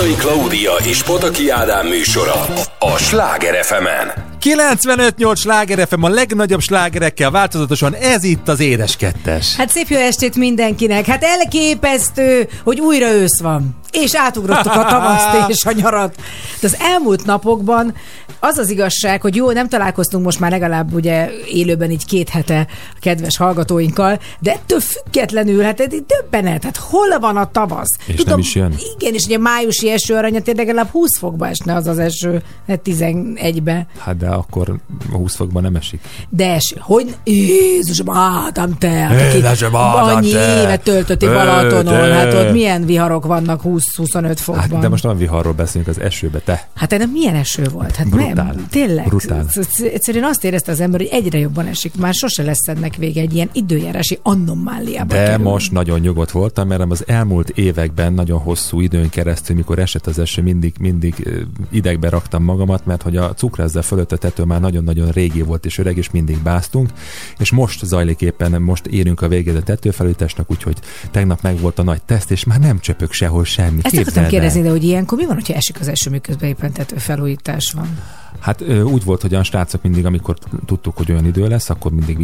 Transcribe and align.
Liptai 0.00 0.30
Klaudia 0.30 0.72
és 0.84 1.02
Potaki 1.02 1.50
Ádám 1.50 1.86
műsora 1.86 2.46
a 2.78 2.96
Sláger 2.96 3.64
fm 3.64 3.86
-en. 3.86 4.28
95-8 4.40 5.36
sláger 5.36 5.86
FM 5.88 6.02
a 6.02 6.08
legnagyobb 6.08 6.60
slágerekkel 6.60 7.30
változatosan, 7.30 7.94
ez 7.94 8.24
itt 8.24 8.48
az 8.48 8.60
Édes 8.60 8.96
Kettes. 8.96 9.56
Hát 9.56 9.68
szép 9.68 9.88
jó 9.88 9.98
estét 9.98 10.36
mindenkinek. 10.36 11.06
Hát 11.06 11.22
elképesztő, 11.24 12.48
hogy 12.64 12.80
újra 12.80 13.08
ősz 13.08 13.40
van. 13.40 13.76
És 13.90 14.16
átugrottuk 14.16 14.72
a 14.72 14.84
tavaszt 14.84 15.48
és 15.48 15.64
a 15.64 15.72
nyarat. 15.72 16.14
De 16.60 16.66
az 16.66 16.76
elmúlt 16.78 17.24
napokban 17.24 17.94
az 18.40 18.58
az 18.58 18.70
igazság, 18.70 19.20
hogy 19.20 19.36
jó, 19.36 19.50
nem 19.50 19.68
találkoztunk 19.68 20.24
most 20.24 20.40
már 20.40 20.50
legalább 20.50 20.94
ugye 20.94 21.30
élőben 21.46 21.90
így 21.90 22.04
két 22.04 22.28
hete 22.28 22.66
kedves 23.00 23.36
hallgatóinkkal, 23.36 24.18
de 24.40 24.52
ettől 24.52 24.80
függetlenül, 24.80 25.62
hát 25.62 25.76
döbbenet, 26.06 26.64
hát 26.64 26.76
hol 26.76 27.18
van 27.20 27.36
a 27.36 27.50
tavasz? 27.50 27.88
És 28.06 28.14
Tudom, 28.14 28.30
nem 28.30 28.38
is 28.38 28.54
jön? 28.54 28.74
Igen, 28.98 29.14
és 29.14 29.24
ugye 29.24 29.38
májusi 29.38 29.90
eső 29.90 30.14
aranyat 30.14 30.52
legalább 30.56 30.88
20 30.88 31.18
fokba 31.18 31.48
esne 31.48 31.74
az 31.74 31.86
az 31.86 31.98
eső, 31.98 32.42
11-be. 32.68 33.86
Hát 33.98 34.16
de 34.16 34.28
akkor 34.28 34.76
20 35.12 35.34
fokban 35.36 35.62
nem 35.62 35.74
esik. 35.76 36.00
De 36.28 36.52
es, 36.54 36.74
hogy 36.78 37.16
Jézus, 37.24 38.02
Ádám 38.06 38.78
te, 38.78 39.10
Édesem, 39.34 39.76
Ádám, 39.76 40.16
annyi 40.16 40.30
te. 40.30 40.62
évet 40.62 40.82
töltötti 40.82 41.26
Ö, 41.26 41.32
Balatonon, 41.32 42.12
hát 42.12 42.34
ott 42.34 42.52
milyen 42.52 42.84
viharok 42.84 43.26
vannak 43.26 43.60
20-25 43.64 44.36
fokban. 44.36 44.68
Hát, 44.70 44.78
de 44.80 44.88
most 44.88 45.04
nem 45.04 45.16
viharról 45.16 45.52
beszélünk, 45.52 45.88
az 45.88 46.00
esőbe, 46.00 46.38
te. 46.38 46.68
Hát 46.74 46.92
ennek 46.92 47.08
milyen 47.12 47.34
eső 47.34 47.64
volt? 47.72 47.96
Hát 47.96 48.08
Brutál. 48.08 48.34
Nem, 48.34 48.66
tényleg. 48.70 49.06
Brutál. 49.08 49.44
Sz- 49.50 49.70
sz- 49.70 49.80
Egyszerűen 49.92 50.24
azt 50.24 50.44
érezte 50.44 50.72
az 50.72 50.80
ember, 50.80 51.00
hogy 51.00 51.08
egyre 51.12 51.38
jobban 51.38 51.66
esik. 51.66 51.94
Már 51.96 52.14
sose 52.14 52.42
lesz 52.42 52.68
ennek 52.68 52.89
vége 52.96 53.20
egy 53.20 53.34
ilyen 53.34 53.50
időjárási 53.52 54.18
anomáliába 54.22 55.14
De 55.14 55.24
kerül. 55.24 55.44
most 55.44 55.72
nagyon 55.72 56.00
nyugodt 56.00 56.30
voltam, 56.30 56.68
mert 56.68 56.90
az 56.90 57.04
elmúlt 57.06 57.48
években 57.48 58.12
nagyon 58.12 58.38
hosszú 58.38 58.80
időn 58.80 59.08
keresztül, 59.08 59.56
mikor 59.56 59.78
esett 59.78 60.06
az 60.06 60.18
eső, 60.18 60.42
mindig, 60.42 60.74
mindig 60.80 61.28
idegbe 61.70 62.08
raktam 62.08 62.42
magamat, 62.42 62.86
mert 62.86 63.02
hogy 63.02 63.16
a 63.16 63.34
cukrászda 63.34 63.82
fölött 63.82 64.12
a 64.12 64.16
tető 64.16 64.42
már 64.42 64.60
nagyon-nagyon 64.60 65.10
régi 65.10 65.42
volt 65.42 65.66
és 65.66 65.78
öreg, 65.78 65.96
és 65.96 66.10
mindig 66.10 66.42
báztunk, 66.42 66.90
és 67.38 67.52
most 67.52 67.84
zajlik 67.84 68.20
éppen, 68.20 68.62
most 68.62 68.86
érünk 68.86 69.22
a 69.22 69.28
végére 69.28 69.58
a 69.58 69.62
tetőfelújításnak, 69.62 70.50
úgyhogy 70.50 70.78
tegnap 71.10 71.42
meg 71.42 71.60
volt 71.60 71.78
a 71.78 71.82
nagy 71.82 72.02
teszt, 72.02 72.30
és 72.30 72.44
már 72.44 72.58
nem 72.58 72.78
csöpök 72.78 73.12
sehol 73.12 73.44
semmi. 73.44 73.78
Ezt 73.82 73.96
akartam 73.96 74.26
kérdezni, 74.26 74.62
de 74.62 74.70
hogy 74.70 74.84
ilyenkor 74.84 75.18
mi 75.18 75.26
van, 75.26 75.34
hogyha 75.34 75.54
esik 75.54 75.80
az 75.80 75.88
eső, 75.88 76.10
miközben 76.10 76.48
éppen 76.48 76.72
tető 76.72 76.96
felújítás 76.96 77.72
van? 77.76 77.98
Hát 78.38 78.62
úgy 78.84 79.04
volt, 79.04 79.22
hogy 79.22 79.34
a 79.34 79.42
srácok 79.42 79.82
mindig, 79.82 80.04
amikor 80.06 80.38
tudtuk, 80.66 80.96
hogy 80.96 81.10
olyan 81.10 81.26
idő 81.26 81.48
lesz, 81.48 81.70
akkor 81.70 81.92
mindig 81.92 82.18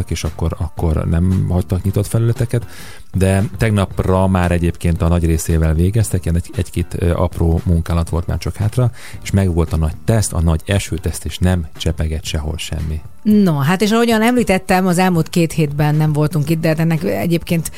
visszatakartak, 0.00 0.10
és 0.10 0.24
akkor, 0.24 0.56
akkor 0.58 1.08
nem 1.08 1.46
hagytak 1.48 1.82
nyitott 1.82 2.06
felületeket, 2.06 2.66
de 3.14 3.42
tegnapra 3.56 4.26
már 4.26 4.50
egyébként 4.50 5.02
a 5.02 5.08
nagy 5.08 5.24
részével 5.24 5.74
végeztek, 5.74 6.24
ilyen 6.24 6.36
egy, 6.36 6.50
egy-két 6.56 6.94
apró 7.14 7.60
munkálat 7.64 8.08
volt 8.08 8.26
már 8.26 8.38
csak 8.38 8.56
hátra, 8.56 8.90
és 9.22 9.30
meg 9.30 9.54
volt 9.54 9.72
a 9.72 9.76
nagy 9.76 9.96
teszt, 10.04 10.32
a 10.32 10.40
nagy 10.40 10.60
esőteszt, 10.66 11.24
és 11.24 11.38
nem 11.38 11.66
csepegett 11.76 12.24
sehol 12.24 12.56
semmi. 12.56 13.00
No, 13.22 13.58
hát 13.58 13.82
és 13.82 13.90
ahogyan 13.90 14.22
említettem, 14.22 14.86
az 14.86 14.98
elmúlt 14.98 15.28
két 15.28 15.52
hétben 15.52 15.94
nem 15.94 16.12
voltunk 16.12 16.50
itt, 16.50 16.60
de 16.60 16.68
hát 16.68 16.78
ennek 16.78 17.04
egyébként 17.04 17.70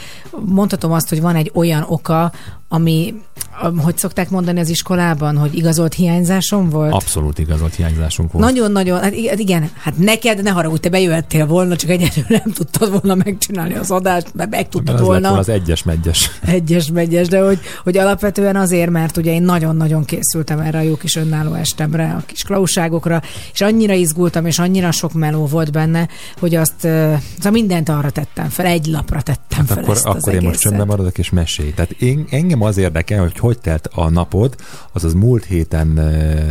mondhatom 0.45 0.93
azt, 0.93 1.09
hogy 1.09 1.21
van 1.21 1.37
egy 1.37 1.51
olyan 1.55 1.85
oka, 1.89 2.33
ami, 2.75 3.15
am- 3.63 3.79
hogy 3.79 3.99
szokták 3.99 4.31
mondani 4.31 4.61
az 4.61 4.69
iskolában, 4.69 5.37
hogy 5.37 5.55
igazolt 5.57 5.95
hiányzásom 5.95 6.69
volt? 6.69 6.93
Abszolút 6.93 7.39
igazolt 7.39 7.75
hiányzásunk 7.75 8.33
volt. 8.33 8.45
Nagyon-nagyon, 8.45 9.01
hát 9.01 9.13
igen, 9.39 9.71
hát 9.83 9.99
neked 9.99 10.43
ne 10.43 10.51
haragudj, 10.51 10.81
te 10.81 10.89
bejöhettél 10.89 11.47
volna, 11.47 11.77
csak 11.77 11.91
egyedül 11.91 12.25
nem 12.29 12.53
tudtad 12.55 12.91
volna 12.91 13.15
megcsinálni 13.25 13.75
az 13.75 13.91
adást, 13.91 14.35
mert 14.35 14.51
meg 14.51 14.69
tudtad 14.69 14.95
az 14.95 15.01
lett 15.01 15.09
volna. 15.09 15.27
volna 15.27 15.41
az 15.41 15.49
egyes 15.49 15.83
megyes. 15.83 16.31
Egyes 16.47 16.91
megyes, 16.91 17.29
de 17.29 17.41
hogy, 17.45 17.59
hogy 17.85 17.97
alapvetően 17.99 18.57
azért, 18.57 18.91
mert 18.91 19.17
ugye 19.17 19.33
én 19.33 19.43
nagyon-nagyon 19.43 20.05
készültem 20.05 20.59
erre 20.61 20.79
a 20.79 20.83
jó 20.83 20.97
kis 20.97 21.17
önálló 21.17 21.55
estemre, 21.55 22.15
a 22.19 22.23
kis 22.27 22.43
klauságokra, 22.43 23.23
és 23.53 23.61
annyira 23.61 23.93
izgultam, 23.95 24.47
és 24.47 24.59
annyira 24.59 24.91
sok 24.91 25.13
meló 25.13 25.47
volt 25.47 25.73
benne, 25.73 26.09
hogy 26.39 26.55
azt, 26.55 26.85
ö, 26.85 27.15
szóval 27.37 27.53
mindent 27.53 27.89
arra 27.89 28.11
tettem 28.11 28.49
fel, 28.49 28.67
egy 28.67 28.87
lapra 28.87 29.21
tettem 29.23 29.59
Hát 29.59 29.67
fel 29.67 29.79
akkor, 29.79 29.95
ezt 29.95 30.07
az 30.07 30.15
akkor 30.17 30.33
én 30.33 30.41
most 30.41 30.47
egészet. 30.47 30.63
csöndben 30.63 30.87
maradok 30.87 31.19
és 31.19 31.31
mesélj. 31.31 31.71
Tehát 31.73 31.91
én, 31.91 32.27
engem 32.31 32.61
az 32.63 32.77
érdekel, 32.77 33.21
hogy 33.21 33.39
hogy 33.39 33.59
telt 33.59 33.87
a 33.87 34.09
napod, 34.09 34.57
azaz 34.93 35.15
múlt 35.15 35.45
héten 35.45 36.01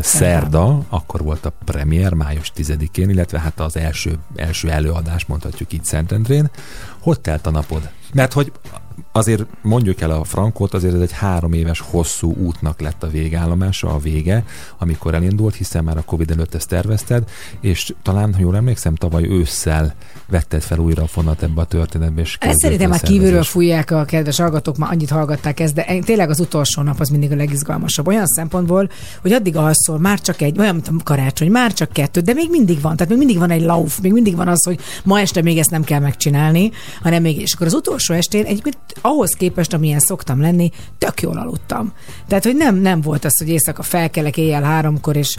szerda, 0.02 0.86
akkor 0.90 1.24
volt 1.24 1.46
a 1.46 1.54
premier, 1.66 2.14
május 2.14 2.52
10-én, 2.56 3.10
illetve 3.10 3.40
hát 3.40 3.60
az 3.60 3.78
első, 3.78 4.18
első 4.36 4.70
előadás, 4.70 5.26
mondhatjuk 5.26 5.74
így 5.74 5.84
Szentendrén. 5.84 6.50
Hogy 7.00 7.20
telt 7.20 7.48
a 7.48 7.52
napod? 7.52 7.90
Mert 8.14 8.34
hogy 8.34 8.52
azért 9.12 9.46
mondjuk 9.62 10.02
el 10.02 10.12
a 10.12 10.24
frankot, 10.24 10.74
azért 10.74 10.94
ez 10.94 11.02
egy 11.02 11.12
három 11.12 11.54
éves 11.54 11.80
hosszú 11.80 12.34
útnak 12.36 12.82
lett 12.82 13.04
a 13.04 13.08
végállomása, 13.08 13.94
a 13.94 14.00
vége, 14.00 14.44
amikor 14.78 15.14
elindult, 15.14 15.56
hiszen 15.56 15.84
már 15.84 15.98
a 15.98 16.02
Covid 16.02 16.32
előtt 16.32 16.56
ezt 16.56 16.68
tervezted, 16.68 17.24
és 17.60 17.94
talán, 18.04 18.34
ha 18.34 18.40
jól 18.40 18.56
emlékszem, 18.56 18.96
tavaly 18.96 19.28
ősszel 19.28 19.94
vetted 20.30 20.62
fel 20.62 20.78
újra 20.78 21.04
a 21.04 21.08
fonat 21.08 21.44
ebbe 21.44 21.62
a 21.62 21.66
történetbe, 21.66 22.22
és 22.22 22.38
Ezt 22.40 22.60
szerintem 22.60 22.90
már 22.90 23.02
kívülről 23.02 23.44
fújják 23.44 23.92
a 23.92 24.06
kedves 24.06 24.38
hallgatók, 24.38 24.78
már 24.78 24.92
annyit 24.92 25.10
hallgatták 25.10 25.60
ezt, 25.60 25.74
de 25.74 26.00
tényleg 26.06 26.30
az 26.30 26.40
utolsó 26.40 26.82
nap 26.82 27.00
az 27.00 27.10
mindig 27.10 27.32
a 27.32 27.36
legizgalmasabb. 27.36 28.08
Olyan 28.08 28.28
szempontból, 28.28 28.90
hogy 29.22 29.32
addig 29.32 29.56
alszol, 29.56 30.00
már 30.00 30.20
csak 30.20 30.42
egy, 30.42 30.60
olyan, 30.60 30.74
mint 30.74 30.88
a 30.88 30.94
karácsony, 31.04 31.52
már 31.52 31.74
csak 31.74 31.92
kettő, 31.92 32.20
de 32.20 32.34
még 32.34 32.50
mindig 32.50 32.82
van. 32.82 32.96
Tehát 32.96 33.10
még 33.10 33.18
mindig 33.18 33.38
van 33.38 33.50
egy 33.50 33.62
lauf, 33.62 34.00
még 34.00 34.12
mindig 34.12 34.36
van 34.36 34.48
az, 34.48 34.66
hogy 34.66 34.80
ma 35.04 35.20
este 35.20 35.42
még 35.42 35.58
ezt 35.58 35.70
nem 35.72 35.84
kell 35.84 36.00
megcsinálni, 36.00 36.72
hanem 37.02 37.22
még 37.22 37.42
és 37.42 37.54
akkor 37.54 37.68
az 37.68 37.74
utolsó 37.74 38.14
estén 38.14 38.46
egyébként 38.46 38.78
ahhoz 39.02 39.34
képest, 39.34 39.74
amilyen 39.74 40.00
szoktam 40.00 40.42
lenni, 40.42 40.72
tök 40.98 41.22
jól 41.22 41.38
aludtam. 41.38 41.94
Tehát, 42.28 42.44
hogy 42.44 42.56
nem, 42.56 42.76
nem 42.76 43.02
volt 43.02 43.26
az, 43.26 43.38
hogy 43.40 43.50
éjszaka 43.50 43.84
felkelek 43.84 44.38
éjjel 44.38 44.64
háromkor, 44.64 45.16
és 45.16 45.38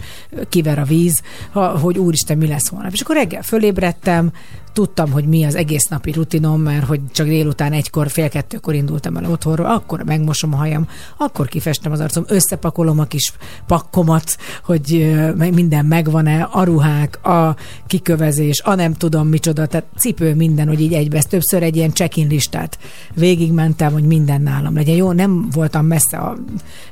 kiver 0.49 0.79
a 0.79 0.83
víz, 0.83 1.21
ha, 1.51 1.67
hogy 1.77 1.97
úristen, 1.97 2.37
mi 2.37 2.47
lesz 2.47 2.67
holnap. 2.67 2.91
És 2.91 3.01
akkor 3.01 3.15
reggel 3.15 3.41
fölébredtem, 3.41 4.31
tudtam, 4.73 5.11
hogy 5.11 5.25
mi 5.25 5.43
az 5.43 5.55
egész 5.55 5.87
napi 5.87 6.11
rutinom, 6.11 6.61
mert 6.61 6.85
hogy 6.85 6.99
csak 7.11 7.27
délután 7.27 7.71
egykor, 7.71 8.09
fél 8.09 8.29
kettőkor 8.29 8.73
indultam 8.73 9.17
el 9.17 9.31
otthonról, 9.31 9.65
akkor 9.65 10.03
megmosom 10.03 10.53
a 10.53 10.57
hajam, 10.57 10.87
akkor 11.17 11.47
kifestem 11.47 11.91
az 11.91 11.99
arcom, 11.99 12.23
összepakolom 12.27 12.99
a 12.99 13.03
kis 13.03 13.33
pakkomat, 13.67 14.37
hogy 14.63 15.15
minden 15.35 15.85
megvan-e, 15.85 16.47
a 16.51 16.63
ruhák, 16.63 17.25
a 17.25 17.55
kikövezés, 17.87 18.61
a 18.61 18.75
nem 18.75 18.93
tudom 18.93 19.27
micsoda, 19.27 19.65
tehát 19.65 19.87
cipő 19.97 20.35
minden, 20.35 20.67
hogy 20.67 20.81
így 20.81 20.93
egybe. 20.93 21.17
Ezt 21.17 21.29
többször 21.29 21.63
egy 21.63 21.75
ilyen 21.75 21.93
check-in 21.93 22.27
listát 22.27 22.77
végigmentem, 23.13 23.91
hogy 23.91 24.03
minden 24.03 24.41
nálam 24.41 24.73
legyen. 24.73 24.95
Jó, 24.95 25.11
nem 25.11 25.47
voltam 25.51 25.85
messze 25.85 26.17
a 26.17 26.37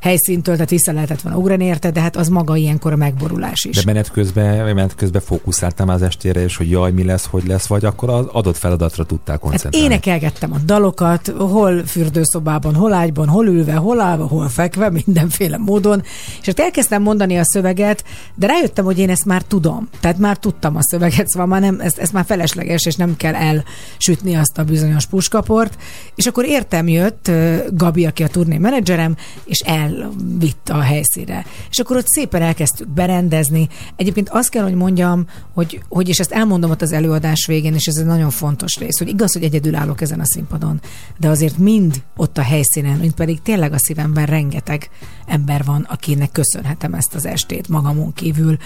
helyszíntől, 0.02 0.54
tehát 0.54 0.70
vissza 0.70 0.92
lehetett 0.92 1.22
volna 1.22 1.38
ugrani 1.38 1.66
érte, 1.66 1.92
de 1.92 2.02
hát 2.02 2.16
az 2.16 2.28
maga 2.28 2.56
ilyenkor 2.56 2.92
a 2.92 2.96
megborulás 2.96 3.64
is. 3.64 3.76
De 3.76 3.82
menet 3.86 4.12
közben, 4.12 4.64
menet 4.64 4.96
közben 4.96 5.22
fókuszáltam 5.22 5.90
az 5.90 6.02
estére, 6.02 6.44
és 6.44 6.58
hogy 6.58 6.70
jaj, 6.70 6.92
mi 6.92 7.04
lesz, 7.04 7.26
hogy 7.26 7.48
lesz, 7.48 7.68
vagy 7.72 7.86
akkor 7.86 8.10
az 8.10 8.26
adott 8.32 8.58
feladatra 8.58 9.04
tudtál 9.04 9.36
Hát 9.42 9.50
koncentrálni. 9.50 9.88
énekelgettem 9.88 10.54
a 10.54 10.58
dalokat, 10.66 11.28
hol 11.38 11.86
fürdőszobában, 11.86 12.76
hol 12.76 12.94
ágyban, 12.94 13.28
hol 13.28 13.48
ülve, 13.48 13.74
hol 13.74 14.00
állva, 14.00 14.28
hol 14.28 14.50
fekve, 14.50 14.90
mindenféle 15.06 15.58
módon. 15.58 16.04
És 16.42 16.46
hát 16.46 16.60
elkezdtem 16.60 17.02
mondani 17.02 17.38
a 17.38 17.44
szöveget, 17.44 18.04
de 18.36 18.48
rájöttem, 18.48 18.86
hogy 18.86 19.00
én 19.00 19.10
ezt 19.10 19.26
már 19.26 19.42
tudom. 19.42 19.90
Tehát 20.00 20.18
már 20.18 20.38
tudtam 20.38 20.76
a 20.76 20.80
szöveget, 20.82 21.28
szóval 21.28 21.48
már 21.48 21.62
nem, 21.62 21.80
ez, 21.80 21.98
ez 21.98 22.10
már 22.10 22.26
felesleges, 22.26 22.86
és 22.86 22.96
nem 22.96 23.16
kell 23.18 23.34
elsütni 23.36 24.36
azt 24.36 24.58
a 24.58 24.64
bizonyos 24.64 25.06
puskaport. 25.06 25.78
És 26.16 26.26
akkor 26.26 26.46
értem 26.46 26.88
jött 26.88 27.32
Gabi, 27.74 28.06
aki 28.06 28.24
a 28.24 28.28
turné 28.28 28.58
menedzserem, 28.58 29.16
és 29.46 29.60
elvitt 29.60 30.70
a 30.70 30.80
helyszínre. 30.80 31.46
És 31.70 31.80
akkor 31.80 31.98
ott 31.98 32.08
szépen 32.08 32.42
elkezdtük 32.42 32.88
berendezni. 32.88 33.68
Egyébként 33.96 34.30
azt 34.30 34.50
kell, 34.50 34.64
hogy 34.64 34.74
mondjam, 34.76 35.26
hogy, 35.54 35.82
hogy 35.90 36.10
és 36.10 36.20
ezt 36.20 36.32
elmondom 36.32 36.70
ott 36.70 36.82
az 36.82 36.92
előadás 36.92 37.46
végén, 37.48 37.61
és 37.66 37.86
ez 37.86 37.98
egy 37.98 38.06
nagyon 38.06 38.30
fontos 38.30 38.78
rész, 38.78 38.98
hogy 38.98 39.08
igaz, 39.08 39.34
hogy 39.34 39.44
egyedül 39.44 39.76
állok 39.76 40.02
ezen 40.02 40.20
a 40.20 40.26
színpadon, 40.26 40.82
de 41.18 41.30
azért 41.30 41.58
mind 41.58 42.04
ott 42.16 42.38
a 42.38 42.42
helyszínen, 42.42 42.98
mint 42.98 43.14
pedig 43.14 43.42
tényleg 43.42 43.74
a 43.74 43.80
szívemben 43.80 44.26
rengeteg 44.26 44.90
ember 45.26 45.64
van, 45.64 45.82
akinek 45.90 46.32
köszönhetem 46.32 46.94
ezt 46.94 47.16
az 47.16 47.26
estét 47.26 47.68
magamon 47.68 48.14
kívül 48.14 48.58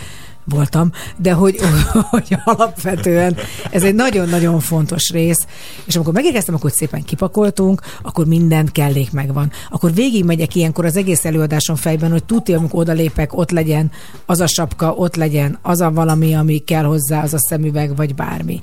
voltam, 0.46 0.92
de 1.18 1.34
hogy, 1.34 1.60
hogy 2.12 2.38
alapvetően 2.44 3.36
ez 3.72 3.84
egy 3.84 3.96
nagyon-nagyon 3.96 4.60
fontos 4.60 5.10
rész, 5.12 5.48
és 5.86 5.96
amikor 5.96 6.14
megérkeztem, 6.14 6.56
akkor 6.56 6.72
szépen 6.72 7.04
kipakoltunk, 7.04 7.82
akkor 8.02 8.26
minden 8.26 8.70
kellék 8.72 9.12
megvan. 9.12 9.52
Akkor 9.70 9.94
végigmegyek 9.94 10.56
ilyenkor 10.56 10.86
az 10.86 10.98
egész 10.98 11.26
előadáson 11.26 11.76
fejben, 11.76 12.12
hogy 12.12 12.24
tudja, 12.24 12.58
amikor 12.58 12.80
odalépek, 12.80 13.38
ott 13.38 13.52
legyen 13.52 13.92
az 14.26 14.40
a 14.40 14.48
sapka, 14.48 14.94
ott 14.94 15.16
legyen 15.16 15.58
az 15.62 15.82
a 15.82 15.92
valami, 15.92 16.36
ami 16.36 16.58
kell 16.58 16.84
hozzá, 16.84 17.24
az 17.24 17.34
a 17.34 17.40
szemüveg, 17.40 17.96
vagy 17.96 18.16
bármi. 18.16 18.60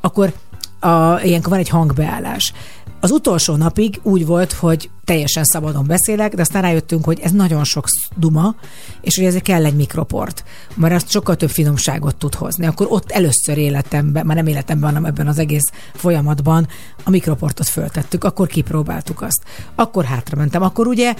Akkor 0.00 0.32
a, 0.80 1.20
ilyenkor 1.22 1.50
van 1.50 1.58
egy 1.58 1.68
hangbeállás. 1.68 2.52
Az 3.00 3.10
utolsó 3.10 3.56
napig 3.56 4.00
úgy 4.02 4.26
volt, 4.26 4.52
hogy 4.52 4.90
teljesen 5.04 5.44
szabadon 5.44 5.86
beszélek, 5.86 6.34
de 6.34 6.40
aztán 6.40 6.62
rájöttünk, 6.62 7.04
hogy 7.04 7.20
ez 7.20 7.30
nagyon 7.30 7.64
sok 7.64 7.86
duma, 8.16 8.54
és 9.00 9.16
hogy 9.16 9.24
ezért 9.24 9.42
kell 9.42 9.64
egy 9.64 9.76
mikroport, 9.76 10.44
mert 10.74 10.94
az 10.94 11.04
sokkal 11.08 11.36
több 11.36 11.50
finomságot 11.50 12.16
tud 12.16 12.34
hozni. 12.34 12.66
Akkor 12.66 12.86
ott 12.90 13.10
először 13.10 13.58
életemben, 13.58 14.26
már 14.26 14.36
nem 14.36 14.46
életemben, 14.46 14.88
hanem 14.88 15.04
ebben 15.04 15.26
az 15.26 15.38
egész 15.38 15.72
folyamatban 15.94 16.68
a 17.04 17.10
mikroportot 17.10 17.68
föltettük, 17.68 18.24
akkor 18.24 18.46
kipróbáltuk 18.46 19.22
azt. 19.22 19.42
Akkor 19.74 20.04
hátramentem. 20.04 20.62
Akkor 20.62 20.86
ugye 20.86 21.14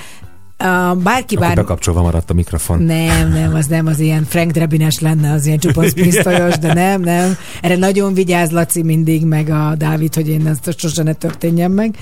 Uh, 0.59 1.03
bárki 1.03 1.35
Akkor 1.35 1.47
bár... 1.47 1.57
bekapcsolva 1.57 2.03
maradt 2.03 2.31
a 2.31 2.35
mikrofon. 2.35 2.83
Nem, 2.83 3.33
nem, 3.33 3.55
az 3.55 3.67
nem, 3.67 3.87
az 3.87 3.99
ilyen 3.99 4.25
Frank 4.25 4.51
Drebines 4.51 4.99
lenne, 5.01 5.33
az 5.33 5.47
ilyen 5.47 5.59
csupasz 5.59 5.93
pisztolyos, 6.03 6.59
de 6.59 6.73
nem, 6.73 7.01
nem. 7.01 7.37
Erre 7.63 7.77
nagyon 7.77 8.15
vigyáz 8.15 8.51
Laci 8.51 8.83
mindig, 8.83 9.25
meg 9.25 9.49
a 9.51 9.75
Dávid, 9.79 10.15
hogy 10.15 10.29
én 10.29 10.47
ezt 10.47 10.79
sose 10.79 11.03
ne 11.03 11.13
történjen 11.13 11.71
meg. 11.71 11.97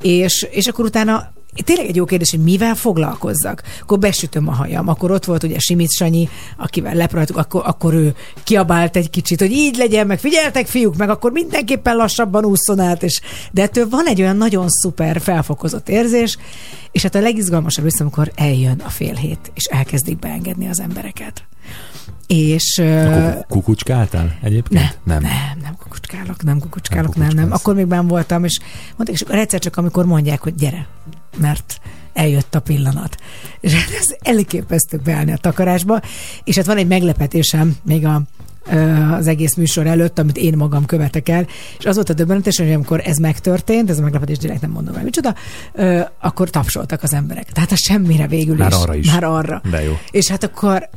És, 0.00 0.46
és 0.50 0.66
akkor 0.66 0.84
utána 0.84 1.32
Tényleg 1.64 1.86
egy 1.86 1.96
jó 1.96 2.04
kérdés, 2.04 2.30
hogy 2.30 2.42
mivel 2.42 2.74
foglalkozzak. 2.74 3.62
Akkor 3.80 3.98
besütöm 3.98 4.48
a 4.48 4.52
hajam. 4.52 4.88
Akkor 4.88 5.10
ott 5.10 5.24
volt 5.24 5.42
ugye 5.42 5.58
Simit 5.58 5.92
Sanyi, 5.92 6.28
akivel 6.56 6.94
leprajtuk, 6.94 7.36
akkor, 7.36 7.62
akkor 7.64 7.94
ő 7.94 8.14
kiabált 8.44 8.96
egy 8.96 9.10
kicsit, 9.10 9.40
hogy 9.40 9.50
így 9.50 9.76
legyen, 9.76 10.06
meg 10.06 10.18
figyeltek 10.18 10.66
fiúk, 10.66 10.96
meg 10.96 11.10
akkor 11.10 11.32
mindenképpen 11.32 11.96
lassabban 11.96 12.44
úszon 12.44 12.80
át. 12.80 13.02
És, 13.02 13.20
de 13.52 13.62
ettől 13.62 13.88
van 13.88 14.06
egy 14.06 14.20
olyan 14.20 14.36
nagyon 14.36 14.68
szuper 14.68 15.20
felfokozott 15.20 15.88
érzés, 15.88 16.38
és 16.92 17.02
hát 17.02 17.14
a 17.14 17.20
legizgalmasabb 17.20 17.84
össze, 17.84 18.02
amikor 18.02 18.32
eljön 18.34 18.82
a 18.84 18.88
fél 18.88 19.14
hét, 19.14 19.50
és 19.54 19.64
elkezdik 19.64 20.18
beengedni 20.18 20.68
az 20.68 20.80
embereket. 20.80 21.44
És... 22.26 22.82
Ku- 22.82 23.46
Kukucskáltál 23.48 24.38
egyébként? 24.42 24.80
Nem, 24.80 24.90
nem, 25.04 25.22
nem, 25.22 25.58
nem 25.62 25.76
kukucskálok, 25.76 26.42
nem 26.42 26.58
kukucskálok, 26.58 27.16
nem, 27.16 27.26
nem, 27.26 27.36
nem. 27.36 27.52
Akkor 27.52 27.74
még 27.74 27.86
ben 27.86 28.06
voltam, 28.06 28.44
és 28.44 28.58
mondták, 28.96 29.16
és 29.16 29.20
akkor 29.20 29.34
egyszer 29.34 29.60
csak, 29.60 29.76
amikor 29.76 30.06
mondják, 30.06 30.42
hogy 30.42 30.54
gyere, 30.54 30.86
mert 31.38 31.80
eljött 32.12 32.54
a 32.54 32.60
pillanat. 32.60 33.16
És 33.60 33.72
hát 33.72 33.90
ez 34.00 34.16
elképesztő 34.34 35.00
beállni 35.04 35.32
a 35.32 35.36
takarásba, 35.36 36.00
és 36.44 36.56
hát 36.56 36.66
van 36.66 36.76
egy 36.76 36.86
meglepetésem 36.86 37.76
még 37.82 38.04
a 38.04 38.22
az 39.12 39.26
egész 39.26 39.54
műsor 39.54 39.86
előtt, 39.86 40.18
amit 40.18 40.36
én 40.36 40.56
magam 40.56 40.86
követek 40.86 41.28
el, 41.28 41.46
és 41.78 41.84
az 41.84 41.94
volt 41.94 42.08
a 42.08 42.12
döbbenetes, 42.12 42.58
hogy 42.58 42.72
amikor 42.72 43.00
ez 43.04 43.16
megtörtént, 43.16 43.90
ez 43.90 43.98
a 43.98 44.02
meglepetés 44.02 44.38
direkt 44.38 44.60
nem 44.60 44.70
mondom 44.70 44.94
el, 44.94 45.02
micsoda, 45.02 45.34
akkor 46.20 46.50
tapsoltak 46.50 47.02
az 47.02 47.12
emberek. 47.12 47.52
Tehát 47.52 47.72
a 47.72 47.76
semmire 47.76 48.26
végül 48.26 48.56
Már 48.56 48.70
is. 48.70 48.76
arra 48.76 48.94
is. 48.94 49.12
Már 49.12 49.24
arra. 49.24 49.62
De 49.70 49.82
jó. 49.82 49.92
És 50.10 50.28
hát 50.28 50.44
akkor 50.44 50.88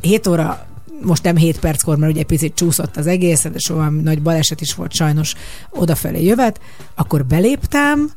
7 0.00 0.26
óra 0.26 0.66
most 1.02 1.22
nem 1.22 1.36
7 1.36 1.58
perckor, 1.58 1.96
mert 1.96 2.12
ugye 2.12 2.24
picit 2.24 2.54
csúszott 2.54 2.96
az 2.96 3.06
egész, 3.06 3.42
de 3.42 3.58
soha 3.58 3.88
nagy 3.88 4.22
baleset 4.22 4.60
is 4.60 4.74
volt 4.74 4.92
sajnos 4.92 5.34
odafelé 5.70 6.24
jövet, 6.24 6.60
akkor 6.94 7.24
beléptem, 7.24 8.10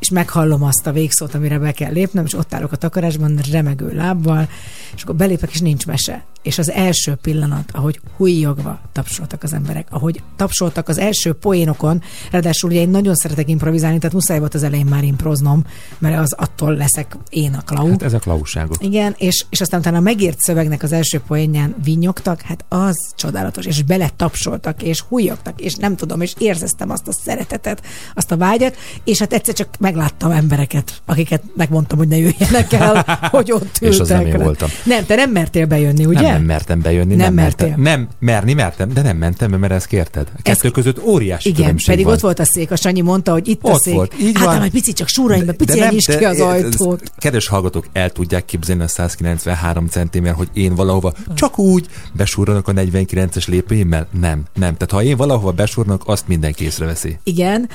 és 0.00 0.10
meghallom 0.10 0.62
azt 0.62 0.86
a 0.86 0.92
végszót, 0.92 1.34
amire 1.34 1.58
be 1.58 1.72
kell 1.72 1.92
lépnem, 1.92 2.24
és 2.24 2.34
ott 2.34 2.54
állok 2.54 2.72
a 2.72 2.76
takarásban 2.76 3.40
remegő 3.52 3.92
lábbal, 3.92 4.48
és 4.94 5.02
akkor 5.02 5.14
belépek, 5.14 5.52
és 5.52 5.60
nincs 5.60 5.86
mese. 5.86 6.24
És 6.42 6.58
az 6.58 6.70
első 6.70 7.14
pillanat, 7.14 7.70
ahogy 7.72 8.00
hújjogva 8.16 8.80
tapsoltak 8.92 9.42
az 9.42 9.52
emberek, 9.52 9.86
ahogy 9.90 10.22
tapsoltak 10.36 10.88
az 10.88 10.98
első 10.98 11.32
poénokon, 11.32 12.02
ráadásul 12.30 12.70
ugye 12.70 12.80
én 12.80 12.88
nagyon 12.88 13.14
szeretek 13.14 13.48
improvizálni, 13.48 13.98
tehát 13.98 14.14
muszáj 14.14 14.38
volt 14.38 14.54
az 14.54 14.62
elején 14.62 14.86
már 14.86 15.04
improznom, 15.04 15.64
mert 15.98 16.18
az 16.18 16.32
attól 16.32 16.74
leszek 16.74 17.16
én 17.28 17.54
a 17.54 17.62
klau. 17.62 17.90
Hát 17.90 18.02
ez 18.02 18.12
a 18.12 18.18
klauságok. 18.18 18.84
Igen, 18.84 19.14
és, 19.18 19.44
és 19.50 19.60
aztán 19.60 19.80
utána 19.80 19.96
a 19.96 20.00
megírt 20.00 20.38
szövegnek 20.38 20.82
az 20.82 20.92
első 20.92 21.20
poénján 21.26 21.74
vinyogtak, 21.84 22.40
hát 22.40 22.64
az 22.68 22.96
csodálatos, 23.16 23.66
és 23.66 23.82
bele 23.82 24.10
tapsoltak, 24.16 24.82
és 24.82 25.00
hújogtak, 25.00 25.60
és 25.60 25.74
nem 25.74 25.96
tudom, 25.96 26.20
és 26.20 26.34
érzeztem 26.38 26.90
azt 26.90 27.08
a 27.08 27.12
szeretetet, 27.12 27.82
azt 28.14 28.32
a 28.32 28.36
vágyat, 28.36 28.76
és 29.04 29.18
hát 29.18 29.32
egyszer 29.32 29.54
csak 29.54 29.68
megláttam 29.78 30.30
embereket, 30.30 31.02
akiket 31.04 31.42
megmondtam, 31.56 31.98
hogy 31.98 32.08
ne 32.08 32.16
jöjjenek 32.16 32.72
el, 32.72 33.04
hogy 33.30 33.52
ott 33.52 33.78
ültek. 33.80 33.92
És 33.92 33.98
az 33.98 34.08
nem 34.08 34.26
én 34.26 34.38
voltam. 34.38 34.68
Nem, 34.84 35.06
te 35.06 35.14
nem 35.14 35.30
mertél 35.30 35.66
bejönni, 35.66 36.04
ugye? 36.06 36.20
Nem, 36.20 36.29
nem 36.32 36.42
mertem 36.42 36.80
bejönni. 36.80 37.14
Nem 37.14 37.34
mertem. 37.34 37.68
mertél. 37.68 37.82
Nem, 37.84 38.08
merni 38.18 38.52
mertem, 38.52 38.88
de 38.92 39.02
nem 39.02 39.16
mentem, 39.16 39.50
mert 39.50 39.72
ezt 39.72 39.86
kérted. 39.86 40.26
A 40.38 40.42
kettő 40.42 40.66
Ez- 40.66 40.72
között 40.72 41.02
óriási 41.02 41.48
Igen, 41.48 41.60
különbség 41.60 41.88
pedig 41.88 42.04
van. 42.04 42.14
ott 42.14 42.20
volt 42.20 42.38
a 42.38 42.44
szék, 42.44 42.70
a 42.70 42.76
Sanyi 42.76 43.00
mondta, 43.00 43.32
hogy 43.32 43.48
itt 43.48 43.62
a 43.62 43.68
Ott 43.70 43.80
szék. 43.82 43.94
volt, 43.94 44.14
így 44.20 44.36
hát 44.36 44.44
van. 44.44 44.54
nem, 44.54 44.62
egy 44.62 44.70
picit 44.70 44.96
csak 44.96 45.08
súraim, 45.08 45.40
be, 45.46 45.52
De 45.52 45.52
pici 45.64 45.78
nem, 45.78 45.94
nyisd 45.94 46.16
ki 46.18 46.24
az 46.24 46.40
ez- 46.40 46.46
ajtót. 46.46 47.02
Kedves 47.18 47.46
hallgatók, 47.48 47.86
el 47.92 48.10
tudják 48.10 48.44
képzelni 48.44 48.82
a 48.82 48.88
193 48.88 49.86
cm, 49.86 50.26
hogy 50.26 50.48
én 50.52 50.74
valahova 50.74 51.12
csak 51.34 51.58
úgy 51.58 51.86
besúrranak 52.12 52.68
a 52.68 52.72
49-es 52.72 53.48
lépőimmel? 53.48 54.06
Nem, 54.20 54.42
nem. 54.54 54.72
Tehát 54.76 54.90
ha 54.90 55.02
én 55.02 55.16
valahova 55.16 55.52
besúrnak, 55.52 56.02
azt 56.06 56.28
mindenki 56.28 56.64
észreveszi. 56.64 57.18
Igen, 57.24 57.68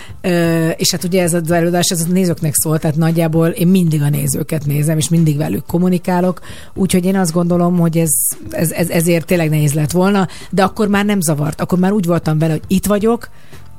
és 0.77 0.91
hát 0.91 1.03
ugye 1.03 1.21
ez 1.21 1.33
az 1.33 1.51
előadás, 1.51 1.85
ez 1.89 2.01
a 2.01 2.11
nézőknek 2.11 2.53
szól, 2.55 2.79
tehát 2.79 2.95
nagyjából 2.97 3.47
én 3.47 3.67
mindig 3.67 4.01
a 4.01 4.09
nézőket 4.09 4.65
nézem, 4.65 4.97
és 4.97 5.09
mindig 5.09 5.37
velük 5.37 5.65
kommunikálok, 5.65 6.39
úgyhogy 6.73 7.05
én 7.05 7.15
azt 7.15 7.31
gondolom, 7.31 7.77
hogy 7.79 7.97
ez, 7.97 8.09
ez, 8.49 8.71
ez 8.71 8.89
ezért 8.89 9.25
tényleg 9.25 9.49
nehéz 9.49 9.73
lett 9.73 9.91
volna, 9.91 10.27
de 10.49 10.63
akkor 10.63 10.87
már 10.87 11.05
nem 11.05 11.21
zavart, 11.21 11.61
akkor 11.61 11.79
már 11.79 11.91
úgy 11.91 12.05
voltam 12.05 12.39
vele, 12.39 12.51
hogy 12.51 12.63
itt 12.67 12.85
vagyok, 12.85 13.29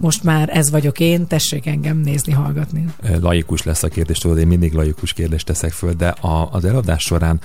most 0.01 0.23
már 0.23 0.49
ez 0.53 0.71
vagyok 0.71 1.01
én, 1.01 1.27
tessék 1.27 1.67
engem 1.67 1.97
nézni, 1.97 2.33
hallgatni. 2.33 2.87
Laikus 3.21 3.63
lesz 3.63 3.83
a 3.83 3.89
kérdés, 3.89 4.19
tudod, 4.19 4.39
én 4.39 4.47
mindig 4.47 4.73
laikus 4.73 5.13
kérdést 5.13 5.47
teszek 5.47 5.73
föl, 5.73 5.93
de 5.93 6.09
a, 6.09 6.49
az 6.53 6.65
eladás 6.65 7.03
során 7.03 7.41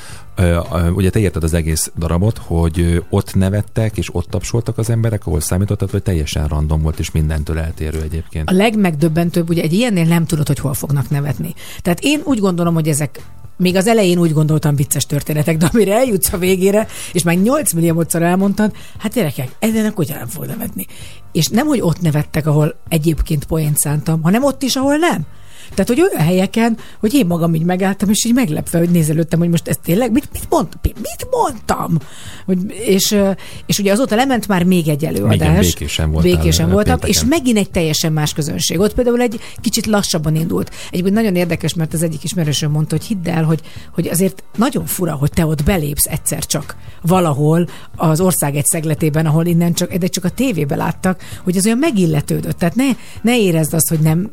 ugye 0.94 1.10
te 1.10 1.20
érted 1.20 1.44
az 1.44 1.54
egész 1.54 1.92
darabot, 1.98 2.38
hogy 2.38 3.04
ott 3.10 3.36
nevettek 3.36 3.98
és 3.98 4.16
ott 4.16 4.30
tapsoltak 4.30 4.78
az 4.78 4.90
emberek, 4.90 5.25
ahol 5.25 5.40
számítottad, 5.40 5.90
hogy 5.90 6.04
teljesen 6.04 6.48
random 6.48 6.82
volt 6.82 7.00
és 7.00 7.12
mindentől 7.12 7.60
eltérő 7.60 8.01
egyébként. 8.01 8.50
A 8.50 8.54
legmegdöbbentőbb, 8.54 9.50
ugye 9.50 9.62
egy 9.62 9.74
ilyennél 9.74 10.06
nem 10.06 10.25
tudod, 10.25 10.48
hogy 10.48 10.60
hol 10.60 10.74
fognak 10.74 11.10
nevetni. 11.10 11.54
Tehát 11.82 12.00
én 12.01 12.22
úgy 12.24 12.40
gondolom, 12.40 12.74
hogy 12.74 12.88
ezek 12.88 13.22
még 13.62 13.75
az 13.75 13.88
elején 13.88 14.18
úgy 14.18 14.34
gondoltam 14.34 14.75
vicces 14.75 15.06
történetek, 15.06 15.58
de 15.58 15.70
amire 15.74 15.96
eljutsz 15.96 16.34
a 16.34 16.38
végére, 16.38 16.88
és 17.13 17.24
már 17.24 17.36
8 17.36 17.74
milliómodszor 17.74 18.22
elmondtad, 18.22 18.72
hát 18.98 19.13
gyerekek, 19.13 19.56
ezen 19.60 19.86
a 19.86 19.91
kutya 19.94 20.13
nem 20.13 20.27
fog 20.27 20.46
nevetni. 20.46 20.88
És 21.32 21.48
nem, 21.48 21.68
hogy 21.68 21.82
ott 21.82 22.01
nevettek, 22.01 22.48
ahol 22.48 22.75
egyébként 22.88 23.46
poént 23.46 23.77
szántam, 23.77 24.22
hanem 24.22 24.44
ott 24.44 24.63
is, 24.63 24.75
ahol 24.75 24.96
nem. 24.96 25.25
Tehát, 25.74 25.88
hogy 25.88 26.01
olyan 26.01 26.25
helyeken, 26.25 26.78
hogy 27.00 27.13
én 27.13 27.25
magam 27.25 27.56
így 27.56 27.63
megálltam, 27.63 28.10
és 28.10 28.25
így 28.25 28.34
meglepve, 28.34 28.78
hogy 28.78 28.90
nézelődtem, 28.90 29.40
hogy 29.40 29.50
most 29.50 29.68
ez 29.68 29.78
tényleg, 29.84 30.12
mit, 30.12 30.30
mit, 30.34 30.46
mond, 30.50 30.68
mit 30.82 31.28
mondtam? 31.32 31.98
Hogy, 32.46 32.58
és, 32.86 33.18
és 33.66 33.80
ugye 33.80 33.92
azóta 33.92 34.16
lement 34.16 34.48
már 34.48 34.63
még 34.63 34.88
egy 34.88 35.06
előadás. 35.06 35.36
Igen, 35.36 35.60
békésen 35.60 36.12
voltál, 36.12 36.36
Békésen 36.36 36.72
voltam, 36.72 37.00
pénteken. 37.00 37.24
és 37.30 37.38
megint 37.38 37.58
egy 37.58 37.72
teljesen 37.72 38.13
más 38.13 38.34
közönség. 38.34 38.80
Ott 38.80 38.94
például 38.94 39.22
egy 39.22 39.40
kicsit 39.62 39.86
lassabban 39.86 40.36
indult. 40.36 40.72
Egyébként 40.92 41.16
nagyon 41.16 41.36
érdekes, 41.36 41.74
mert 41.74 41.94
az 41.94 42.04
egyik 42.04 42.24
ismerősöm 42.24 42.72
mondta, 42.72 42.96
hogy 42.96 43.06
hidd 43.06 43.30
el, 43.30 43.44
hogy, 43.44 43.62
hogy 43.94 44.08
azért 44.08 44.44
nagyon 44.56 44.86
fura, 44.86 45.13
hogy 45.13 45.32
te 45.32 45.46
ott 45.46 45.63
belépsz 45.63 46.06
egyszer 46.06 46.46
csak 46.46 46.75
valahol 47.01 47.68
az 47.96 48.22
ország 48.22 48.56
egy 48.56 48.66
szegletében, 48.66 49.25
ahol 49.25 49.46
innen 49.46 49.74
csak, 49.74 49.94
de 49.94 50.08
csak 50.08 50.24
a 50.24 50.30
tévébe 50.30 50.75
láttak, 50.75 51.22
hogy 51.44 51.58
ez 51.58 51.66
olyan 51.66 51.78
megilletődött. 51.78 52.58
Tehát 52.58 52.75
ne, 52.75 52.86
ne 53.22 53.40
érezd 53.40 53.74
azt, 53.74 53.90
hogy 53.90 54.00
nem 54.00 54.32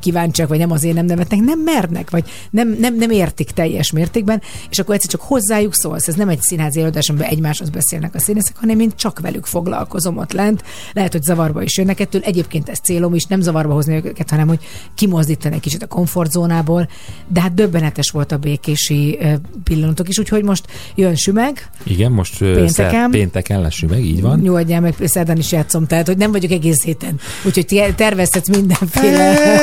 kíváncsiak, 0.00 0.48
vagy 0.48 0.58
nem 0.58 0.70
azért 0.70 0.94
nem 0.94 1.06
nevetnek, 1.06 1.40
nem 1.40 1.60
mernek, 1.60 2.10
vagy 2.10 2.24
nem, 2.50 2.76
nem, 2.80 2.94
nem 2.96 3.10
értik 3.10 3.50
teljes 3.50 3.90
mértékben, 3.92 4.42
és 4.70 4.78
akkor 4.78 4.94
egyszer 4.94 5.10
csak 5.10 5.20
hozzájuk 5.20 5.74
szólsz. 5.74 6.08
Ez 6.08 6.14
nem 6.14 6.28
egy 6.28 6.40
színházi 6.40 6.78
előadás, 6.78 7.08
amiben 7.08 7.28
egymáshoz 7.28 7.70
beszélnek 7.70 8.14
a 8.14 8.18
színészek, 8.18 8.56
hanem 8.56 8.80
én 8.80 8.92
csak 8.96 9.20
velük 9.20 9.46
foglalkozom 9.46 10.16
ott 10.16 10.32
lent. 10.32 10.62
Lehet, 10.92 11.12
hogy 11.12 11.22
zavarba 11.22 11.62
is 11.62 11.76
jönnek 11.76 12.00
ettől. 12.00 12.20
Egyébként 12.20 12.68
ez 12.68 12.78
célom 12.78 13.14
is, 13.14 13.24
nem 13.24 13.40
zavarba 13.40 13.72
hozni 13.72 13.94
őket, 14.04 14.30
hanem 14.30 14.48
hogy 14.48 14.58
kimozdítani 14.94 15.54
egy 15.54 15.60
kicsit 15.60 15.82
a 15.82 15.86
komfortzónából. 15.86 16.88
De 17.28 17.40
hát 17.40 17.54
döbbenetes 17.54 18.10
volt 18.10 18.32
a 18.32 18.36
békési 18.36 19.18
pillanatok 19.64 20.08
is, 20.08 20.18
úgyhogy 20.18 20.42
most 20.42 20.64
jön 20.94 21.14
sümeg, 21.14 21.70
Igen, 21.84 22.12
most 22.12 22.38
Pénteken. 22.38 22.70
szer- 22.70 23.10
pénteken 23.10 23.60
lesz 23.60 23.80
meg, 23.88 24.04
így 24.04 24.20
van. 24.20 24.40
nyugodjál 24.40 24.80
meg, 24.80 24.94
szerdán 25.04 25.36
is 25.36 25.52
játszom, 25.52 25.86
tehát 25.86 26.06
hogy 26.06 26.16
nem 26.16 26.30
vagyok 26.32 26.50
egész 26.50 26.82
héten. 26.82 27.20
Úgyhogy 27.44 27.94
tervezhetsz 27.96 28.48
mindenféle 28.48 29.56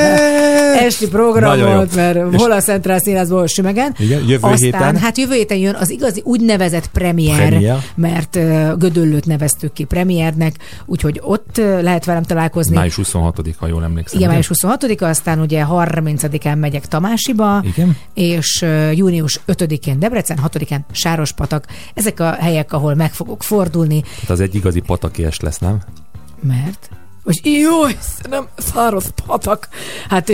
esti 0.86 1.08
programot, 1.08 1.56
Nagyon 1.58 1.70
jó. 1.70 1.84
mert 1.94 2.32
És- 2.32 2.40
hol 2.40 2.52
a 2.52 2.60
Centrál 2.60 2.98
Színházból, 2.98 3.46
Sümegen. 3.46 3.94
Igen, 3.98 4.18
jövő 4.20 4.34
Aztán, 4.34 4.56
héten? 4.56 4.96
hát 4.96 5.18
jövő 5.18 5.34
héten 5.34 5.56
jön 5.58 5.74
az 5.74 5.90
igazi 5.90 6.20
úgynevezett 6.24 6.86
premier, 6.86 7.36
Premier. 7.48 7.78
mert 7.94 8.36
uh, 8.36 8.76
Gödöllőt 8.76 9.26
neveztük 9.26 9.72
ki 9.72 9.84
premiernek, 9.84 10.54
úgyhogy 10.86 11.20
ott 11.24 11.58
uh, 11.58 11.82
lehet 11.82 12.04
velem 12.04 12.22
találkozni. 12.22 12.74
Május 12.74 12.94
26 12.94 13.40
ha 13.58 13.66
jól 13.66 13.84
emlékszem. 13.84 14.18
Igen, 14.18 14.30
május 14.30 14.50
26-a, 14.54 15.04
aztán 15.04 15.40
ugye 15.40 15.64
30-án 15.70 16.58
megyek 16.58 16.86
Tamásiba, 16.86 17.62
Igen. 17.64 17.96
és 18.14 18.60
uh, 18.62 18.96
június 18.96 19.40
5-én 19.46 19.98
Debrecen, 19.98 20.38
6-án 20.52 20.78
Sárospatak. 20.92 21.64
Ezek 21.94 22.20
a 22.20 22.30
helyek, 22.32 22.72
ahol 22.72 22.94
meg 22.94 23.12
fogok 23.12 23.42
fordulni, 23.42 24.00
Tehát 24.00 24.30
az 24.30 24.40
egy 24.40 24.54
igazi 24.54 24.80
patakiest 24.80 25.42
lesz, 25.42 25.58
nem? 25.58 25.78
mert 26.42 26.88
hogy 27.26 27.40
jó, 27.42 27.82
nem 28.30 28.46
száraz 28.56 29.12
patak. 29.26 29.68
Hát 30.08 30.32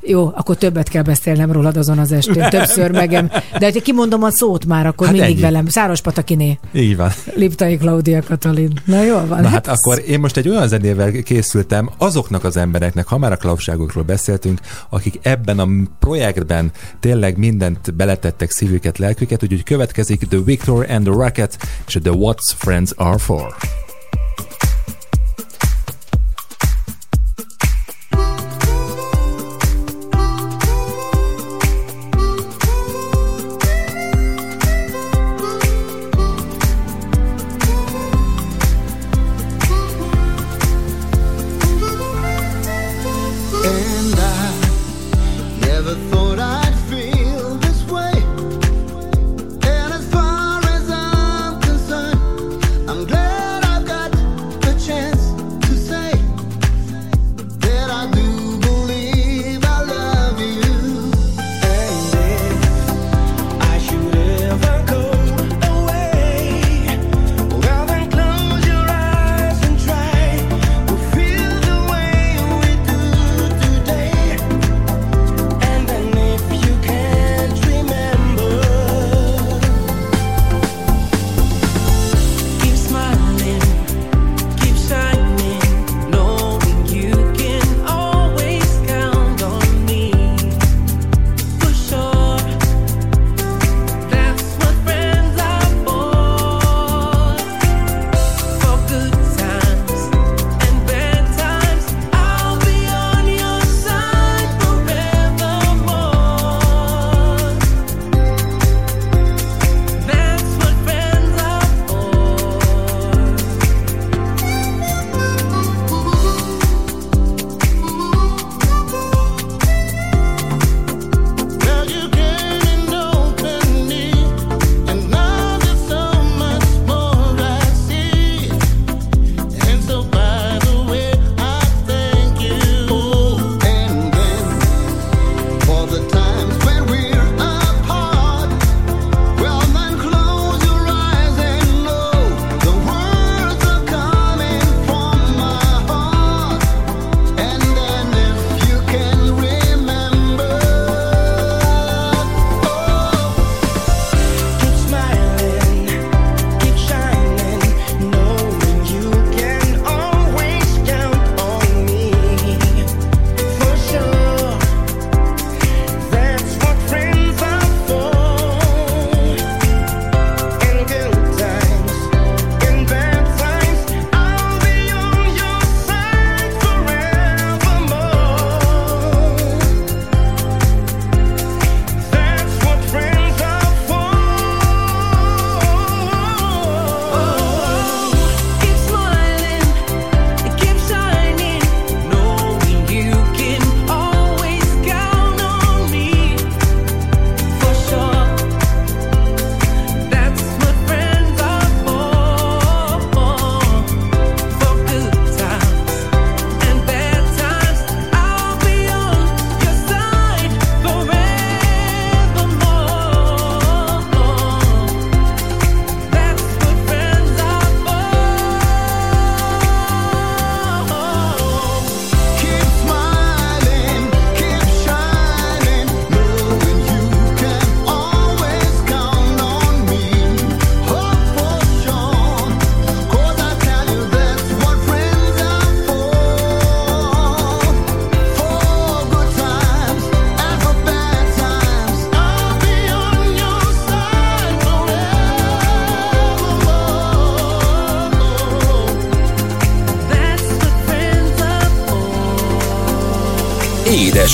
jó, 0.00 0.32
akkor 0.34 0.56
többet 0.56 0.88
kell 0.88 1.02
beszélnem 1.02 1.52
rólad 1.52 1.76
azon 1.76 1.98
az 1.98 2.12
estén, 2.12 2.50
többször 2.50 2.90
megem. 2.90 3.30
De 3.58 3.70
ha 3.72 3.80
kimondom 3.80 4.22
a 4.22 4.30
szót 4.30 4.64
már, 4.64 4.86
akkor 4.86 5.06
Hát 5.06 5.16
hát 5.16 5.26
mindig 5.26 5.44
ennyi. 5.44 5.52
velem. 5.52 5.68
Száros 5.68 6.00
patakiné, 6.00 6.58
Így 6.72 6.96
van. 6.96 7.10
Liptai 7.34 7.76
Klaudia 7.76 8.22
Katalin. 8.22 8.72
Na 8.84 9.02
jól 9.02 9.26
van. 9.26 9.40
Na 9.40 9.48
hát 9.48 9.66
akkor 9.66 10.02
én 10.06 10.20
most 10.20 10.36
egy 10.36 10.48
olyan 10.48 10.68
zenével 10.68 11.12
készültem 11.12 11.90
azoknak 11.98 12.44
az 12.44 12.56
embereknek, 12.56 13.06
ha 13.06 13.18
már 13.18 13.32
a 13.32 13.36
klauságokról 13.36 14.04
beszéltünk, 14.04 14.60
akik 14.88 15.18
ebben 15.22 15.58
a 15.58 15.66
projektben 15.98 16.70
tényleg 17.00 17.36
mindent 17.36 17.94
beletettek 17.94 18.50
szívüket, 18.50 18.98
lelküket, 18.98 19.42
úgyhogy 19.42 19.62
következik 19.62 20.28
The 20.28 20.38
Victor 20.44 20.86
and 20.90 21.04
the 21.04 21.14
Rocket 21.14 21.58
és 21.86 21.96
a 21.96 22.00
The 22.00 22.12
What's 22.14 22.54
Friends 22.56 22.92
Are 22.96 23.18
For. 23.18 23.54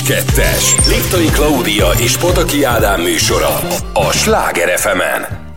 Édes 0.04 0.24
Kettes. 0.24 0.74
Liptai 0.88 1.26
Klaudia 1.26 1.90
és 1.90 2.16
Pataki 2.16 2.64
Ádám 2.64 3.00
műsora 3.00 3.58
a 3.92 4.12
Sláger 4.12 4.78
fm 4.78 4.98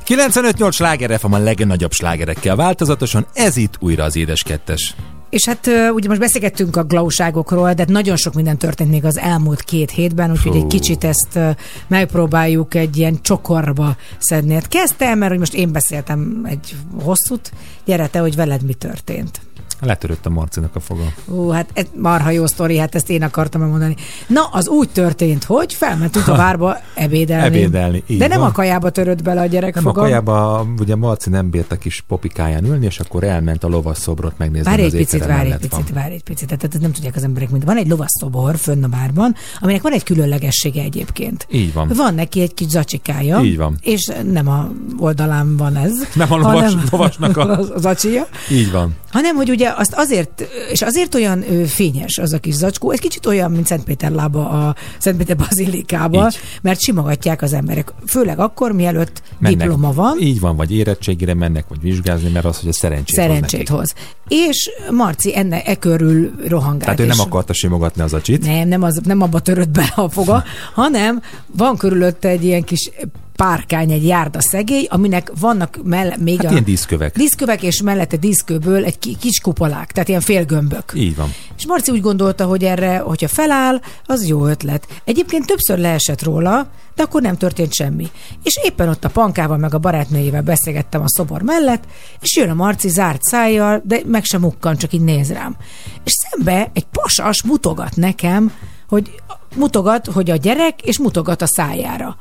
95-8 0.06 0.72
sláger 0.72 1.20
FM 1.20 1.32
a 1.32 1.38
legnagyobb 1.38 1.92
slágerekkel 1.92 2.56
változatosan, 2.56 3.26
ez 3.34 3.58
itt 3.58 3.74
újra 3.80 4.04
az 4.04 4.16
Édes 4.16 4.44
Kettes. 4.44 4.96
És 5.30 5.46
hát 5.46 5.70
ugye 5.94 6.08
most 6.08 6.20
beszélgettünk 6.20 6.76
a 6.76 6.84
glauságokról, 6.84 7.74
de 7.74 7.86
nagyon 7.88 8.16
sok 8.16 8.34
minden 8.34 8.58
történt 8.58 8.90
még 8.90 9.06
az 9.06 9.18
elmúlt 9.18 9.62
két 9.62 9.92
hétben, 9.92 10.32
úgyhogy 10.32 10.56
egy 10.56 10.68
kicsit 10.68 11.04
ezt 11.04 11.40
megpróbáljuk 11.88 12.76
egy 12.76 12.98
ilyen 12.98 13.22
csokorba 13.22 13.96
szedni. 14.20 14.54
Hát 14.54 14.68
kezdtem, 14.68 15.18
mert 15.18 15.32
hogy 15.32 15.40
most 15.40 15.54
én 15.54 15.72
beszéltem 15.72 16.46
egy 16.50 16.76
hosszút, 17.04 17.52
gyere 17.86 18.08
te, 18.08 18.20
hogy 18.20 18.36
veled 18.36 18.64
mi 18.64 18.74
történt. 18.74 19.42
Letörött 19.82 20.26
a 20.26 20.30
Marcinak 20.30 20.76
a 20.76 20.80
foga. 20.80 21.04
Ó, 21.32 21.50
hát 21.50 21.70
ez 21.74 21.86
marha 21.96 22.30
jó 22.30 22.46
sztori, 22.46 22.78
hát 22.78 22.96
ezt 22.96 23.10
én 23.10 23.24
akartam 23.24 23.62
mondani. 23.62 23.96
Na, 24.28 24.46
az 24.52 24.68
úgy 24.68 24.90
történt, 24.90 25.44
hogy 25.44 25.74
felmentünk 25.74 26.28
a 26.28 26.36
várba 26.36 26.78
ebédelni. 26.98 27.46
Ebédelni, 27.46 28.04
így 28.08 28.18
De 28.18 28.28
nem 28.28 28.40
van. 28.40 28.50
a 28.50 28.52
kajába 28.52 28.90
törött 28.90 29.24
bele 29.24 29.42
a 29.42 29.46
gyerek 29.46 29.74
Nem 29.74 29.84
foga. 29.84 30.00
a 30.02 30.04
kajába, 30.04 30.66
ugye 30.80 30.96
Marci 30.96 31.30
nem 31.30 31.50
bírt 31.50 31.72
a 31.72 31.76
kis 31.76 32.04
popikáján 32.08 32.66
ülni, 32.66 32.86
és 32.86 33.00
akkor 33.00 33.24
elment 33.24 33.64
a 33.64 33.68
lovas 33.68 33.98
szobrot 33.98 34.34
megnézni. 34.38 34.70
Várj 34.70 34.82
egy 34.82 34.92
picit, 34.96 35.26
várj 35.26 35.52
egy 35.52 35.58
picit, 35.58 35.90
várj 35.94 36.14
egy 36.14 36.24
picit. 36.24 36.48
Tehát 36.48 36.80
nem 36.82 36.92
tudják 36.92 37.16
az 37.16 37.24
emberek, 37.24 37.50
mint 37.50 37.64
van 37.64 37.78
egy 37.78 37.88
lovasszobor 37.88 38.58
fönn 38.58 38.84
a 38.84 38.88
bárban, 38.88 39.36
aminek 39.60 39.82
van 39.82 39.92
egy 39.92 40.04
különlegessége 40.04 40.82
egyébként. 40.82 41.48
Így 41.52 41.74
van. 41.74 41.92
Van 41.96 42.14
neki 42.14 42.42
egy 42.42 42.54
kis 42.54 42.68
zacsikája. 42.68 43.40
Így 43.40 43.58
van. 43.58 43.78
És 43.82 44.12
nem 44.32 44.48
a 44.48 44.72
oldalán 45.00 45.58
van 45.58 45.76
ez. 45.76 45.92
Nem 46.16 46.32
a 46.32 46.36
lovas- 46.38 46.54
hanem 46.72 46.84
lovasnak 46.92 47.38
a- 47.38 47.58
az 47.74 47.86
acsia. 47.86 48.28
Így 48.52 48.72
van. 48.72 48.96
Hanem, 49.12 49.36
hogy 49.36 49.50
ugye 49.50 49.74
azt 49.78 49.94
azért, 49.96 50.48
és 50.72 50.82
azért 50.82 51.16
olyan 51.16 51.44
fényes 51.66 52.18
az 52.18 52.34
a 52.34 52.38
kis 52.40 52.54
zacskó, 52.54 52.92
ez 52.92 53.00
kicsit 53.00 53.26
olyan, 53.26 53.52
mint 53.52 53.66
Szentpéter 53.68 54.12
lába 54.12 54.50
a 54.50 54.76
Szentpéter 54.98 55.36
bazilikába, 55.36 56.26
Így. 56.28 56.40
mert 56.62 56.80
simogatják 56.88 57.42
az 57.42 57.54
emberek. 57.54 57.94
Főleg 58.06 58.40
akkor, 58.40 58.72
mielőtt 58.72 59.22
Mennek, 59.40 59.58
diploma 59.58 59.94
van. 59.94 60.18
Így 60.20 60.40
van, 60.40 60.56
vagy 60.56 60.76
érettségire 60.76 61.34
mennek, 61.34 61.68
vagy 61.68 61.82
vizsgázni, 61.82 62.30
mert 62.30 62.46
az, 62.46 62.60
hogy 62.60 62.70
a 62.70 62.74
szerencsét, 62.74 63.16
szerencsét 63.16 63.70
hoz. 63.70 63.80
hoz. 63.80 63.94
És 64.28 64.70
Marci 64.92 65.38
enne 65.38 65.64
e 65.64 65.76
körül 65.76 66.32
rohangált. 66.48 66.84
Tehát 66.84 67.00
ő 67.00 67.06
nem 67.06 67.20
akarta 67.20 67.54
simogatni 67.54 68.02
az 68.02 68.14
acsit. 68.14 68.46
nem, 68.46 68.68
nem, 68.68 68.84
az, 68.84 69.02
nem 69.04 69.22
abba 69.22 69.40
törött 69.40 69.70
be 69.70 69.94
a 69.96 70.10
foga, 70.10 70.44
hanem 70.82 71.22
van 71.58 71.78
körülötte 71.78 72.28
egy 72.30 72.44
ilyen 72.44 72.64
kis 72.64 72.92
párkány, 73.38 73.92
egy 73.92 74.06
járda 74.06 74.42
szegély, 74.42 74.88
aminek 74.90 75.32
vannak 75.40 75.80
mell- 75.84 76.18
még 76.18 76.38
Hát 76.38 76.46
a 76.46 76.52
ilyen 76.52 76.64
díszkövek. 76.64 77.16
díszkövek, 77.18 77.64
és 77.64 77.82
mellette 77.82 78.18
díszkőből 78.18 78.84
egy 78.86 79.00
ki- 79.00 79.18
kis 79.20 79.40
kupolák, 79.40 79.92
tehát 79.92 80.10
ilyen 80.10 80.22
félgömbök. 80.22 80.92
Így 80.96 81.16
van. 81.16 81.34
És 81.58 81.66
Marci 81.66 81.92
úgy 81.92 82.02
gondolta, 82.02 82.46
hogy 82.46 82.64
erre, 82.64 82.98
hogyha 82.98 83.28
feláll, 83.28 83.80
az 84.06 84.28
jó 84.28 84.46
ötlet. 84.46 84.88
Egyébként 85.04 85.46
többször 85.46 85.78
leesett 85.78 86.24
róla, 86.24 86.68
de 86.96 87.04
akkor 87.04 87.22
nem 87.22 87.38
történt 87.38 87.74
semmi. 87.74 88.08
És 88.44 88.60
éppen 88.64 88.90
ott 88.90 89.04
a 89.06 89.10
pankával 89.10 89.58
meg 89.58 89.74
a 89.74 89.78
barátnőjével 89.80 90.42
beszélgettem 90.42 91.02
a 91.02 91.08
szobor 91.10 91.42
mellett, 91.42 91.84
és 92.22 92.36
jön 92.36 92.50
a 92.50 92.54
Marci 92.54 92.90
zárt 92.90 93.22
szájjal, 93.24 93.82
de 93.86 94.00
meg 94.06 94.24
sem 94.24 94.42
mukkan, 94.42 94.78
csak 94.78 94.94
így 94.94 95.02
néz 95.02 95.32
rám. 95.32 95.56
És 96.04 96.12
szembe 96.12 96.70
egy 96.74 96.86
pasas 96.92 97.44
mutogat 97.44 97.96
nekem, 97.96 98.52
hogy 98.88 99.12
mutogat, 99.56 100.06
hogy 100.06 100.30
a 100.30 100.36
gyerek, 100.36 100.82
és 100.82 101.00
mutogat 101.00 101.42
a 101.42 101.48
szájára. 101.48 102.18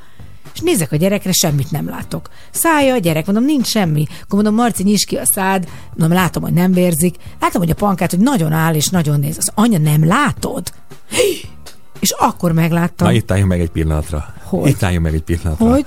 És 0.57 0.63
nézek 0.63 0.93
a 0.93 0.97
gyerekre, 0.97 1.33
semmit 1.33 1.71
nem 1.71 1.89
látok. 1.89 2.29
Szája 2.51 2.95
a 2.95 2.99
gyerek, 2.99 3.27
mondom, 3.27 3.45
nincs 3.45 3.67
semmi. 3.67 4.07
Akkor 4.09 4.43
mondom, 4.43 4.55
Marci, 4.55 4.83
nyisd 4.83 5.07
ki 5.07 5.17
a 5.17 5.25
szád, 5.25 5.69
mondom, 5.97 6.19
látom, 6.19 6.43
hogy 6.43 6.53
nem 6.53 6.73
vérzik. 6.73 7.17
Látom, 7.41 7.61
hogy 7.61 7.71
a 7.71 7.75
pankát, 7.75 8.11
hogy 8.11 8.21
nagyon 8.21 8.53
áll 8.53 8.75
és 8.75 8.89
nagyon 8.89 9.21
néz. 9.21 9.37
Az 9.39 9.51
anya, 9.55 9.79
nem 9.79 10.07
látod? 10.07 10.73
És 12.01 12.11
akkor 12.11 12.53
megláttam, 12.53 13.07
Na 13.07 13.13
itt 13.13 13.31
álljunk 13.31 13.51
meg 13.51 13.61
egy 13.61 13.71
pillanatra. 13.71 14.35
Hogy? 14.43 14.69
Itt 14.69 14.83
álljunk 14.83 15.05
meg 15.05 15.15
egy 15.15 15.23
pillanatra. 15.23 15.71
hogy 15.71 15.87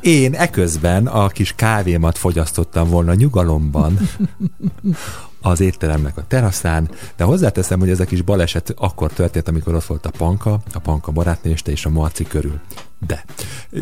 Én 0.00 0.34
eközben 0.34 1.06
a 1.06 1.28
kis 1.28 1.52
kávémat 1.56 2.18
fogyasztottam 2.18 2.88
volna 2.88 3.14
nyugalomban 3.14 3.98
az 5.44 5.60
étteremnek 5.60 6.16
a 6.16 6.24
teraszán, 6.28 6.90
de 7.16 7.24
hozzáteszem, 7.24 7.78
hogy 7.78 7.90
ez 7.90 8.00
a 8.00 8.04
kis 8.04 8.22
baleset 8.22 8.74
akkor 8.76 9.12
történt, 9.12 9.48
amikor 9.48 9.74
ott 9.74 9.84
volt 9.84 10.06
a 10.06 10.10
panka, 10.10 10.60
a 10.72 10.78
panka 10.78 11.12
barátnőste 11.12 11.70
és 11.70 11.84
a 11.84 11.90
Marci 11.90 12.24
körül. 12.24 12.60
De 13.06 13.24